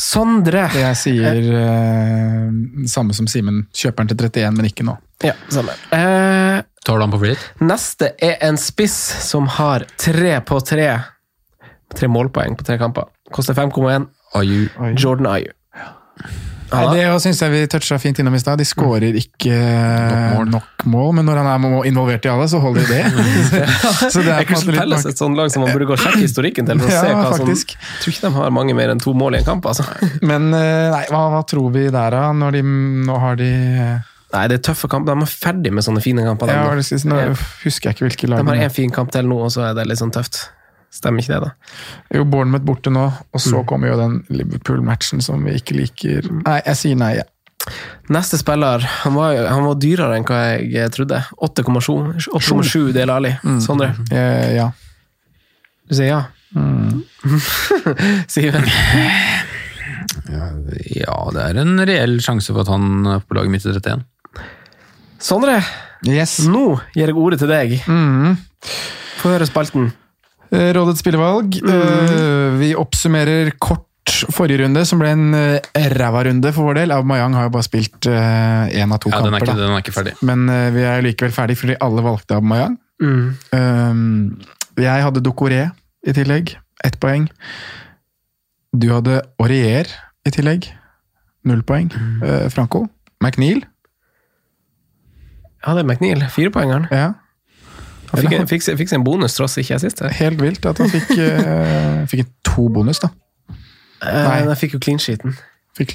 Sondre. 0.00 0.66
Jeg 0.74 0.98
sier 0.98 1.40
uh, 1.52 2.50
samme 2.90 3.14
som 3.14 3.30
Simen. 3.30 3.66
Kjøper 3.76 4.02
den 4.02 4.16
til 4.16 4.26
31, 4.26 4.58
men 4.58 4.70
ikke 4.72 4.88
nå. 4.88 4.98
Ja, 5.22 5.36
samme. 5.52 5.76
Uh, 5.94 6.64
Tar 6.82 6.98
du 6.98 7.04
han 7.04 7.12
på 7.14 7.22
free 7.22 7.38
neste 7.62 8.12
er 8.18 8.40
en 8.42 8.58
spiss 8.58 8.96
som 9.22 9.46
har 9.58 9.86
tre 10.00 10.40
på 10.46 10.58
tre. 10.66 10.88
Tre 11.92 12.08
målpoeng 12.08 12.56
på 12.56 12.66
tre 12.66 12.78
kamper. 12.80 13.06
Koster 13.32 13.54
5,1. 13.54 14.08
Ayu. 14.38 14.68
Jordan 14.96 15.28
Ayu. 15.32 15.50
Nei, 16.72 16.84
det 16.96 17.04
syns 17.20 17.40
jeg 17.42 17.52
vi 17.52 17.60
toucha 17.68 17.98
fint 18.00 18.16
innom 18.22 18.32
i 18.36 18.40
stad. 18.40 18.56
De 18.60 18.64
skårer 18.64 19.16
ikke 19.20 19.52
mål. 19.52 20.46
nok 20.54 20.84
mål, 20.88 21.10
men 21.18 21.26
når 21.28 21.40
han 21.42 21.48
er 21.52 21.88
involvert 21.90 22.24
i 22.24 22.30
alle, 22.32 22.46
så 22.48 22.60
holder 22.62 22.86
de 22.88 22.96
det. 22.96 23.64
så 24.14 24.22
det 24.24 24.32
er 24.32 24.46
Crystal 24.48 24.78
Palace 24.78 25.12
et 25.12 25.20
sånt 25.20 25.36
lag 25.36 25.52
som 25.52 25.66
man 25.66 25.74
burde 25.74 25.90
gå 25.90 25.96
og 25.98 26.00
sjekke 26.00 26.22
historikken 26.24 26.68
til. 26.68 26.80
For 26.80 26.88
å 26.88 26.94
Ja, 26.96 27.02
se 27.04 27.10
hva 27.12 27.26
som, 27.34 27.44
faktisk. 27.44 27.74
jeg 27.76 28.00
tror 28.04 28.14
ikke 28.14 28.24
de 28.24 28.32
har 28.38 28.54
mange 28.56 28.76
mer 28.78 28.94
enn 28.94 29.02
to 29.04 29.12
mål 29.16 29.36
i 29.36 29.42
en 29.42 29.50
kamp. 29.50 29.68
altså. 29.68 29.84
Men 30.30 30.48
eh, 30.56 30.88
nei, 30.94 31.02
hva, 31.12 31.26
hva 31.36 31.42
tror 31.52 31.68
vi 31.76 31.84
der, 31.90 32.16
da? 32.16 32.24
Når 32.40 32.56
de, 32.56 32.64
nå 33.10 33.20
har 33.26 33.38
de 33.40 33.52
Nei, 34.32 34.46
det 34.48 34.62
er 34.62 34.64
tøffe 34.70 34.88
kamper. 34.88 35.12
De 35.12 35.26
er 35.26 35.28
ferdig 35.28 35.74
med 35.76 35.84
sånne 35.84 36.00
fine 36.00 36.24
kamper. 36.24 36.48
ja, 36.48 36.64
nå. 36.72 37.16
er 37.20 37.36
husker 37.66 37.90
jeg 37.90 37.98
ikke 37.98 38.06
hvilke 38.08 38.32
lag 38.32 38.40
de 38.40 38.48
har 38.48 38.64
en 38.64 38.72
fin 38.72 38.94
kamp 38.94 39.12
til 39.12 39.28
nå, 39.28 39.42
og 39.44 39.52
så 39.52 39.66
er 39.68 39.76
det 39.76 39.84
litt 39.90 40.00
sånn 40.00 40.14
tøft. 40.14 40.46
Stemmer 40.92 41.22
ikke 41.24 41.32
det, 41.38 41.48
da? 41.48 41.50
Jo, 42.18 42.24
Bournemouth 42.28 42.64
borte 42.68 42.90
nå, 42.92 43.06
og 43.32 43.40
så 43.40 43.62
Mm. 43.62 43.66
kommer 43.66 43.88
jo 43.88 43.96
den 43.96 44.18
Liverpool-matchen 44.28 45.22
som 45.24 45.42
vi 45.44 45.54
ikke 45.56 45.74
liker. 45.78 46.28
Nei, 46.44 46.58
jeg 46.66 46.76
sier 46.76 46.96
nei. 47.00 47.14
ja. 47.16 47.22
Neste 48.10 48.36
spiller 48.40 48.82
han 48.82 49.14
var, 49.14 49.36
han 49.46 49.64
var 49.64 49.76
dyrere 49.78 50.16
enn 50.18 50.24
hva 50.26 50.40
jeg 50.60 50.90
trodde. 50.92 51.20
8,7 51.40 52.26
8,7 52.34 52.92
Del 52.92 53.08
Ali. 53.10 53.30
Sondre, 53.62 53.94
Eh, 54.10 54.54
ja. 54.56 54.70
du 55.88 55.94
sier 55.94 56.08
ja? 56.10 56.22
Siven? 58.28 58.64
Ja, 60.28 61.16
det 61.32 61.42
er 61.46 61.60
en 61.62 61.78
reell 61.88 62.18
sjanse 62.20 62.52
for 62.52 62.60
at 62.64 62.68
han 62.72 63.06
er 63.14 63.22
på 63.24 63.36
laget 63.38 63.50
mitt 63.54 63.64
i 63.66 63.72
31. 63.72 64.04
Sondre, 65.22 65.62
Yes. 66.04 66.40
nå 66.50 66.80
gir 66.96 67.06
jeg 67.12 67.16
ordet 67.16 67.38
til 67.38 67.48
deg. 67.48 67.76
Mm. 67.86 68.36
Få 69.22 69.30
høre 69.36 69.46
spalten. 69.46 69.92
Eh, 70.52 70.68
Rådets 70.76 71.00
spillevalg. 71.00 71.56
Mm. 71.62 71.72
Eh, 71.72 72.58
Vi 72.60 72.74
oppsummerer 72.76 73.50
kort 73.58 73.88
forrige 74.34 74.60
runde, 74.64 74.82
som 74.86 74.98
ble 75.00 75.12
en 75.14 75.34
eh, 75.34 75.86
ræva 75.94 76.24
runde 76.28 76.52
for 76.52 76.68
vår 76.68 76.80
del. 76.82 76.92
Aubameyang 76.92 77.34
har 77.38 77.46
jo 77.48 77.52
bare 77.54 77.66
spilt 77.66 78.08
én 78.08 78.92
av 78.92 79.00
to 79.00 79.10
Ja, 79.12 79.22
den, 79.24 79.32
er 79.34 79.40
kamper. 79.40 79.46
ikke, 79.46 79.56
da. 79.56 79.62
den 79.66 79.76
er 79.76 79.84
ikke 79.84 79.94
ferdig. 79.96 80.14
Men 80.22 80.46
vi 80.74 80.82
er 80.84 81.02
likevel 81.06 81.32
ferdig, 81.32 81.56
fordi 81.60 81.76
alle 81.80 82.04
valgte 82.04 82.36
Aubameyang. 82.36 82.76
Mm. 83.02 84.36
Jeg 84.78 85.02
hadde 85.06 85.22
Dokoré 85.24 85.70
i 86.06 86.12
tillegg. 86.16 86.54
Ett 86.84 86.98
poeng. 87.00 87.28
Du 88.74 88.88
hadde 88.92 89.22
Aurier 89.40 89.86
i 90.26 90.30
tillegg. 90.34 90.68
Null 91.44 91.62
poeng. 91.66 91.90
Mm. 91.94 92.50
Franco. 92.50 92.84
McNeil. 93.22 93.64
Ja, 95.64 95.74
det 95.76 95.82
er 95.84 95.88
McNeil. 95.88 96.24
Firepoengeren. 96.30 96.88
Ja. 96.90 97.12
Han 98.12 98.20
fikk, 98.20 98.32
en- 98.38 98.46
fikk, 98.50 98.64
fikk 98.78 98.92
en 98.92 99.04
bonus 99.06 99.34
tross 99.38 99.56
ikke 99.60 99.74
jeg 99.76 99.80
sist. 99.86 100.02
Helt 100.18 100.40
vilt 100.42 100.66
at 100.68 100.78
han 100.82 100.90
fikk, 100.92 101.10
eh, 101.16 102.02
fikk 102.12 102.26
to 102.44 102.68
bonus, 102.68 103.00
da. 103.00 103.08
Eh, 104.02 104.24
Nei. 104.26 104.38
Jeg 104.50 104.58
fikk 104.64 104.72
jo 104.76 104.80
clean 104.84 104.98
sheeten. 105.00 105.36
Fikk, 105.78 105.94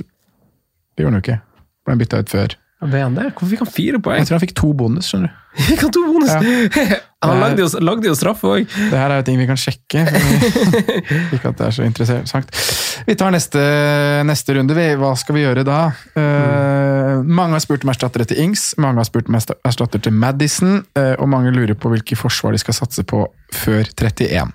det 0.97 1.03
gjorde 1.05 1.13
han 1.13 1.21
jo 1.21 1.25
ikke. 1.25 1.39
Ble 1.85 1.97
bytta 2.01 2.21
ut 2.23 2.29
før. 2.33 2.55
Ble 2.77 2.99
han 3.01 3.15
det? 3.17 3.31
Hvorfor 3.33 3.49
fikk 3.49 3.61
han 3.63 3.69
fire 3.73 3.99
poeng? 4.05 4.19
Jeg 4.21 4.29
tror 4.29 4.37
han 4.37 4.43
fikk 4.43 4.57
to 4.59 4.67
bonus, 4.77 5.07
skjønner 5.09 5.31
du. 5.31 5.43
Fikk 5.65 5.81
han 5.87 5.93
to 5.95 6.01
bonus? 6.05 6.29
Ja. 6.29 6.97
han 7.25 7.39
lagde 7.41 7.63
jo, 7.63 7.69
lagde 7.81 8.05
jo 8.05 8.13
straffe 8.13 8.45
òg. 8.45 8.67
Det 8.69 8.93
her 8.93 9.09
er 9.09 9.23
jo 9.23 9.25
ting 9.25 9.39
vi 9.41 9.47
kan 9.49 9.57
sjekke. 9.57 10.03
for 10.05 11.33
Ikke 11.39 11.49
at 11.49 11.57
det 11.57 11.65
er 11.65 11.73
så 11.73 11.87
interessant. 11.87 12.51
Vi 13.07 13.15
tar 13.17 13.33
neste, 13.33 13.63
neste 14.29 14.57
runde. 14.59 14.77
Hva 15.01 15.09
skal 15.17 15.39
vi 15.39 15.47
gjøre 15.47 15.63
da? 15.65 15.79
Eh, 16.13 17.23
mange 17.25 17.57
har 17.57 17.65
spurt 17.65 17.87
om 17.87 17.93
erstattere 17.95 18.29
til 18.29 18.43
Ings, 18.45 18.67
mange 18.77 19.01
har 19.01 19.09
spurt 19.09 19.33
om 19.33 19.39
ersta- 19.39 19.57
erstatter 19.65 20.03
til 20.05 20.13
Madison, 20.13 20.83
uh, 20.99 21.15
og 21.17 21.25
mange 21.33 21.55
lurer 21.55 21.73
på 21.73 21.89
hvilke 21.89 22.19
forsvar 22.19 22.53
de 22.53 22.61
skal 22.61 22.77
satse 22.77 23.01
på 23.09 23.23
før 23.57 23.89
31. 23.97 24.53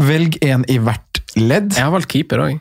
Velg 0.00 0.40
én 0.40 0.64
i 0.72 0.80
hvert 0.80 1.20
ledd. 1.36 1.76
Jeg 1.76 1.84
har 1.84 1.92
valgt 1.92 2.08
keeper 2.16 2.46
òg. 2.46 2.56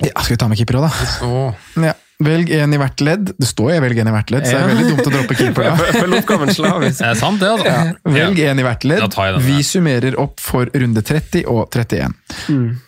Ja, 0.00 0.16
skal 0.22 0.38
vi 0.38 0.40
ta 0.40 0.48
med 0.48 0.60
keeper 0.60 0.80
òg, 0.80 0.88
da? 0.88 1.86
Ja. 1.90 1.94
Velg 2.24 2.48
én 2.48 2.72
i 2.72 2.78
hvert 2.80 3.02
ledd. 3.04 3.32
Det 3.36 3.44
står 3.48 3.74
jo 3.74 3.80
'velg 3.84 3.98
én 4.00 4.08
i 4.08 4.12
hvert 4.14 4.30
ledd', 4.32 4.46
så 4.48 4.56
det 4.56 4.62
er 4.62 4.70
veldig 4.70 4.86
dumt 4.88 5.08
å 5.08 5.10
droppe 5.12 5.34
keeper 5.36 5.66
da. 5.68 5.74
Følg 6.00 6.14
oppgaven 6.16 6.52
slavisk. 6.54 6.98
Det 7.02 7.10
er 7.10 7.18
sant, 7.20 7.40
det, 7.42 7.50
altså. 7.50 7.96
Velg 8.14 8.38
én 8.40 8.62
i 8.62 8.64
hvert 8.64 8.84
ledd. 8.88 9.02
Jeg 9.04 9.34
den, 9.36 9.42
Vi 9.44 9.62
summerer 9.62 10.16
opp 10.22 10.40
for 10.40 10.70
runde 10.72 11.02
30 11.04 11.44
og 11.52 11.68
31. 11.70 12.14
Mm. 12.48 12.80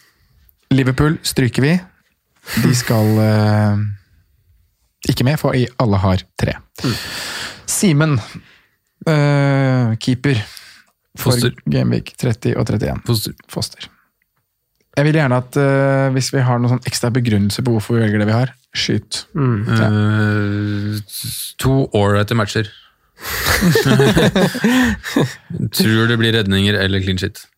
Liverpool 0.72 1.18
stryker 1.22 1.62
vi. 1.62 1.74
De 2.64 2.72
skal 2.74 3.20
uh, 3.20 3.76
ikke 5.09 5.24
med, 5.29 5.37
for 5.41 5.53
i- 5.57 5.68
alle 5.79 6.01
har 6.01 6.24
tre. 6.41 6.55
Mm. 6.83 6.95
Simen, 7.68 8.16
uh, 9.09 9.95
keeper 10.01 10.41
for 11.18 11.33
Foster. 11.37 11.53
Gameweek 11.68 12.14
30 12.16 12.57
og 12.57 12.64
31. 12.64 13.03
Foster. 13.07 13.35
Foster. 13.53 13.89
Jeg 14.97 15.05
vil 15.07 15.20
gjerne 15.20 15.37
at 15.37 15.57
uh, 15.61 16.09
hvis 16.16 16.33
vi 16.33 16.41
har 16.43 16.59
noen 16.59 16.79
sånn 16.79 16.89
ekstra 16.89 17.11
begrunnelse 17.14 17.62
på 17.62 17.76
hvorfor 17.76 17.99
vi 17.99 18.07
velger 18.07 18.24
det 18.24 18.31
vi 18.33 18.39
har, 18.39 18.55
skyt. 18.76 19.26
Eh, 19.36 21.00
to 21.58 21.90
ålreite 21.96 22.34
matcher. 22.38 22.66
Tror 25.74 26.06
det 26.06 26.16
blir 26.20 26.32
redninger 26.32 26.74
eller 26.74 27.02
clean 27.02 27.18
shit. 27.18 27.48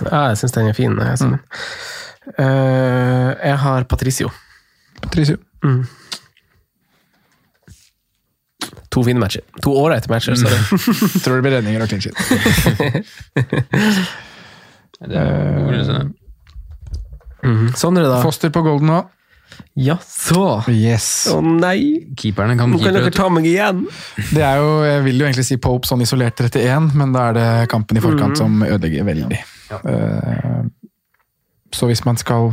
Ja, 0.00 0.28
jeg 0.30 0.38
syns 0.40 0.52
den 0.56 0.68
er 0.70 0.76
fin. 0.76 0.96
Jeg, 0.96 1.16
mm. 1.20 1.32
uh, 2.38 3.30
jeg 3.36 3.58
har 3.64 3.80
Patricio. 3.90 4.28
Patricio. 5.02 5.36
To 8.90 9.04
fine 9.06 9.20
matcher. 9.22 9.42
To 9.62 9.70
ålreite 9.76 10.08
matcher, 10.10 10.34
sorry. 10.34 10.58
Tror 11.24 11.34
det 11.38 11.44
blir 11.44 11.56
redninger 11.58 11.82
og 11.82 11.88
clean 11.88 12.02
shit. 12.02 12.16
Det 15.00 15.16
er 15.16 15.80
det. 15.80 16.12
Sondre, 17.80 18.04
da? 18.04 18.20
Foster 18.20 18.52
på 18.52 18.60
golden 18.66 18.86
nå. 18.90 18.98
Ja, 19.80 19.96
så! 20.04 20.62
Yes. 20.70 21.06
Å 21.32 21.40
nei! 21.44 22.06
Keeperne 22.18 22.56
kan 22.58 22.70
Nå 22.72 22.78
kan 22.82 22.94
dere 22.96 23.10
ta 23.14 23.28
meg 23.32 23.46
igjen! 23.48 23.84
Det 24.32 24.42
er 24.44 24.60
jo, 24.60 24.70
Jeg 24.86 25.04
vil 25.06 25.20
jo 25.22 25.28
egentlig 25.28 25.46
si 25.48 25.56
Pope 25.62 25.88
sånn 25.88 26.02
isolert 26.04 26.40
31, 26.40 26.90
men 26.98 27.12
da 27.16 27.28
er 27.30 27.38
det 27.38 27.46
kampen 27.72 27.96
i 28.00 28.02
forkant 28.04 28.38
som 28.40 28.60
ødelegger 28.66 29.06
veldig. 29.08 29.40
Eh, 29.80 30.60
så 31.72 31.86
hvis 31.90 32.04
man 32.04 32.18
skal 32.20 32.52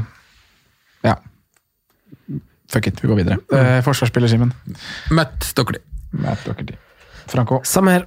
Ja. 1.05 1.15
Fuck 2.69 2.87
it, 2.91 2.99
vi 3.03 3.07
går 3.07 3.21
videre. 3.21 3.37
Uh, 3.47 3.79
forsvarsspiller, 3.85 4.27
Simen. 4.27 4.51
Matt 5.15 5.43
Stockley. 5.47 5.79
Matt 6.11 6.43
Doherty. 6.45 6.75
Franco. 7.31 7.61
Samme 7.63 7.93
her. 7.95 8.05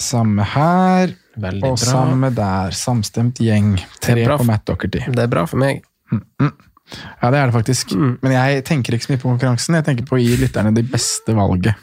Samme 0.00 0.44
her. 0.54 1.12
Veldig 1.38 1.64
Og 1.68 1.76
bra. 1.76 1.84
samme 1.90 2.30
der. 2.34 2.70
Samstemt 2.74 3.40
gjeng. 3.42 3.76
Tre 4.00 4.14
Det 4.14 4.26
bra. 4.26 4.36
på 4.38 4.46
Matt 4.46 4.64
Dockerty. 4.66 5.04
Det 5.10 5.18
er 5.22 5.26
bra 5.30 5.44
for 5.46 5.58
meg. 5.58 5.82
Ja, 6.10 7.30
det 7.30 7.38
er 7.38 7.50
det 7.50 7.52
faktisk. 7.52 7.92
Men 7.96 8.32
jeg 8.32 8.64
tenker 8.68 8.96
ikke 8.96 9.08
så 9.08 9.12
mye 9.12 9.22
på 9.22 9.30
konkurransen. 9.32 9.76
Jeg 9.78 9.86
tenker 9.88 10.08
på 10.08 10.16
å 10.16 10.22
gi 10.22 10.38
lytterne 10.40 10.72
det 10.76 10.86
beste 10.88 11.34
valget. 11.36 11.76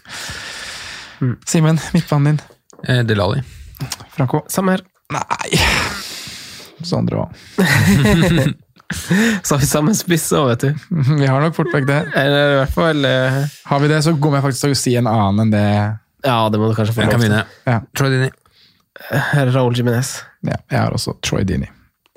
Simen, 1.48 1.80
midtbanen 1.94 2.34
din. 2.34 2.40
Eh, 2.88 3.04
Delali. 3.08 3.42
Franco. 4.16 4.44
Samme 4.52 4.76
her. 4.76 4.86
Nei 5.14 5.60
Sondre 6.86 7.26
òg. 7.26 7.36
Så 9.44 9.56
har 9.56 9.62
vi 9.62 9.68
samme 9.68 9.94
spiss 9.98 10.28
òg, 10.38 10.52
vet 10.52 10.66
du. 10.66 10.84
Vi 11.22 11.26
har 11.26 11.42
nok 11.42 11.56
fort 11.58 11.72
vekk 11.74 11.88
det. 11.90 12.00
Eller 12.22 12.52
i 12.52 12.58
hvert 12.60 12.74
fall 12.76 13.08
eh, 13.10 13.40
Har 13.66 13.82
vi 13.82 13.90
det, 13.90 14.02
så 14.06 14.14
kommer 14.14 14.38
jeg 14.40 14.46
faktisk 14.46 14.68
til 14.68 14.76
å 14.76 14.78
si 14.78 14.94
en 15.00 15.10
annen 15.10 15.46
enn 15.46 15.54
det. 15.56 15.70
Ja, 16.26 16.38
det 16.54 16.62
må 16.62 16.70
du 16.70 16.76
kanskje 16.78 16.94
få 16.98 17.08
lov 17.08 17.24
til. 17.26 17.38
Ja, 17.66 17.80
Troy 17.98 18.14
Dini. 18.14 18.30
Raoul 19.56 19.76
Jiminez. 19.76 20.14
ja 20.48 20.56
jeg 20.72 20.80
har 20.80 20.94
også 20.96 21.18
Troy 21.26 21.44
Dini. 21.48 21.68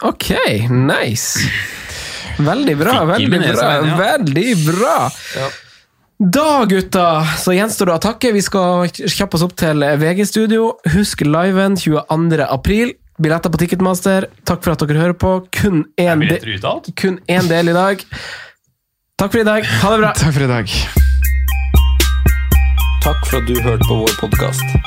Ok, 0.07 0.31
nice! 0.71 1.49
Veldig 2.39 2.77
bra, 2.79 3.05
veldig 3.05 3.41
bra. 3.43 3.71
Veldig 3.99 4.51
bra! 4.67 4.99
Da, 6.19 6.65
gutta, 6.67 7.23
så 7.39 7.55
gjenstår 7.55 7.91
det 7.91 7.95
å 7.95 8.03
takke. 8.03 8.33
Vi 8.35 8.43
skal 8.43 8.89
kjappe 8.91 9.39
oss 9.39 9.45
opp 9.47 9.55
til 9.59 9.85
VG-studio. 10.03 10.73
Husk 10.97 11.23
liven 11.27 11.79
22. 11.79 12.43
april. 12.43 12.97
Billetter 13.19 13.51
på 13.55 13.61
Ticketmaster. 13.63 14.27
Takk 14.47 14.65
for 14.65 14.75
at 14.75 14.83
dere 14.83 14.99
hører 14.99 15.19
på. 15.19 15.33
Kun 15.55 15.85
én 15.99 16.23
de 16.27 16.95
kun 16.99 17.19
én 17.31 17.51
del 17.51 17.71
i 17.71 17.77
dag. 17.77 18.03
Takk 19.19 19.35
for 19.35 19.43
i 19.43 19.47
dag. 19.47 19.67
Ha 19.83 19.95
det 19.95 20.03
bra. 20.03 20.13
Takk 20.19 20.35
for 20.35 20.47
i 20.47 20.51
dag. 20.51 20.75
Takk 23.07 23.25
for 23.31 23.41
at 23.41 23.47
du 23.47 23.55
hørte 23.63 23.87
på 23.87 24.03
vår 24.03 24.15
podkast. 24.19 24.79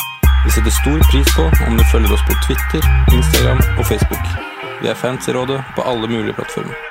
Vi 0.45 0.51
setter 0.51 0.79
stor 0.83 1.03
pris 1.11 1.35
på 1.35 1.47
om 1.67 1.79
du 1.79 1.83
følger 1.91 2.15
oss 2.15 2.27
på 2.27 2.35
Twitter, 2.47 2.87
Instagram 3.15 3.59
og 3.77 3.85
Facebook. 3.87 4.31
Vi 4.81 4.91
er 4.91 4.99
fans 4.99 5.27
i 5.31 5.35
rådet 5.35 5.63
på 5.75 5.87
alle 5.87 6.11
mulige 6.11 6.35
plattformer. 6.39 6.90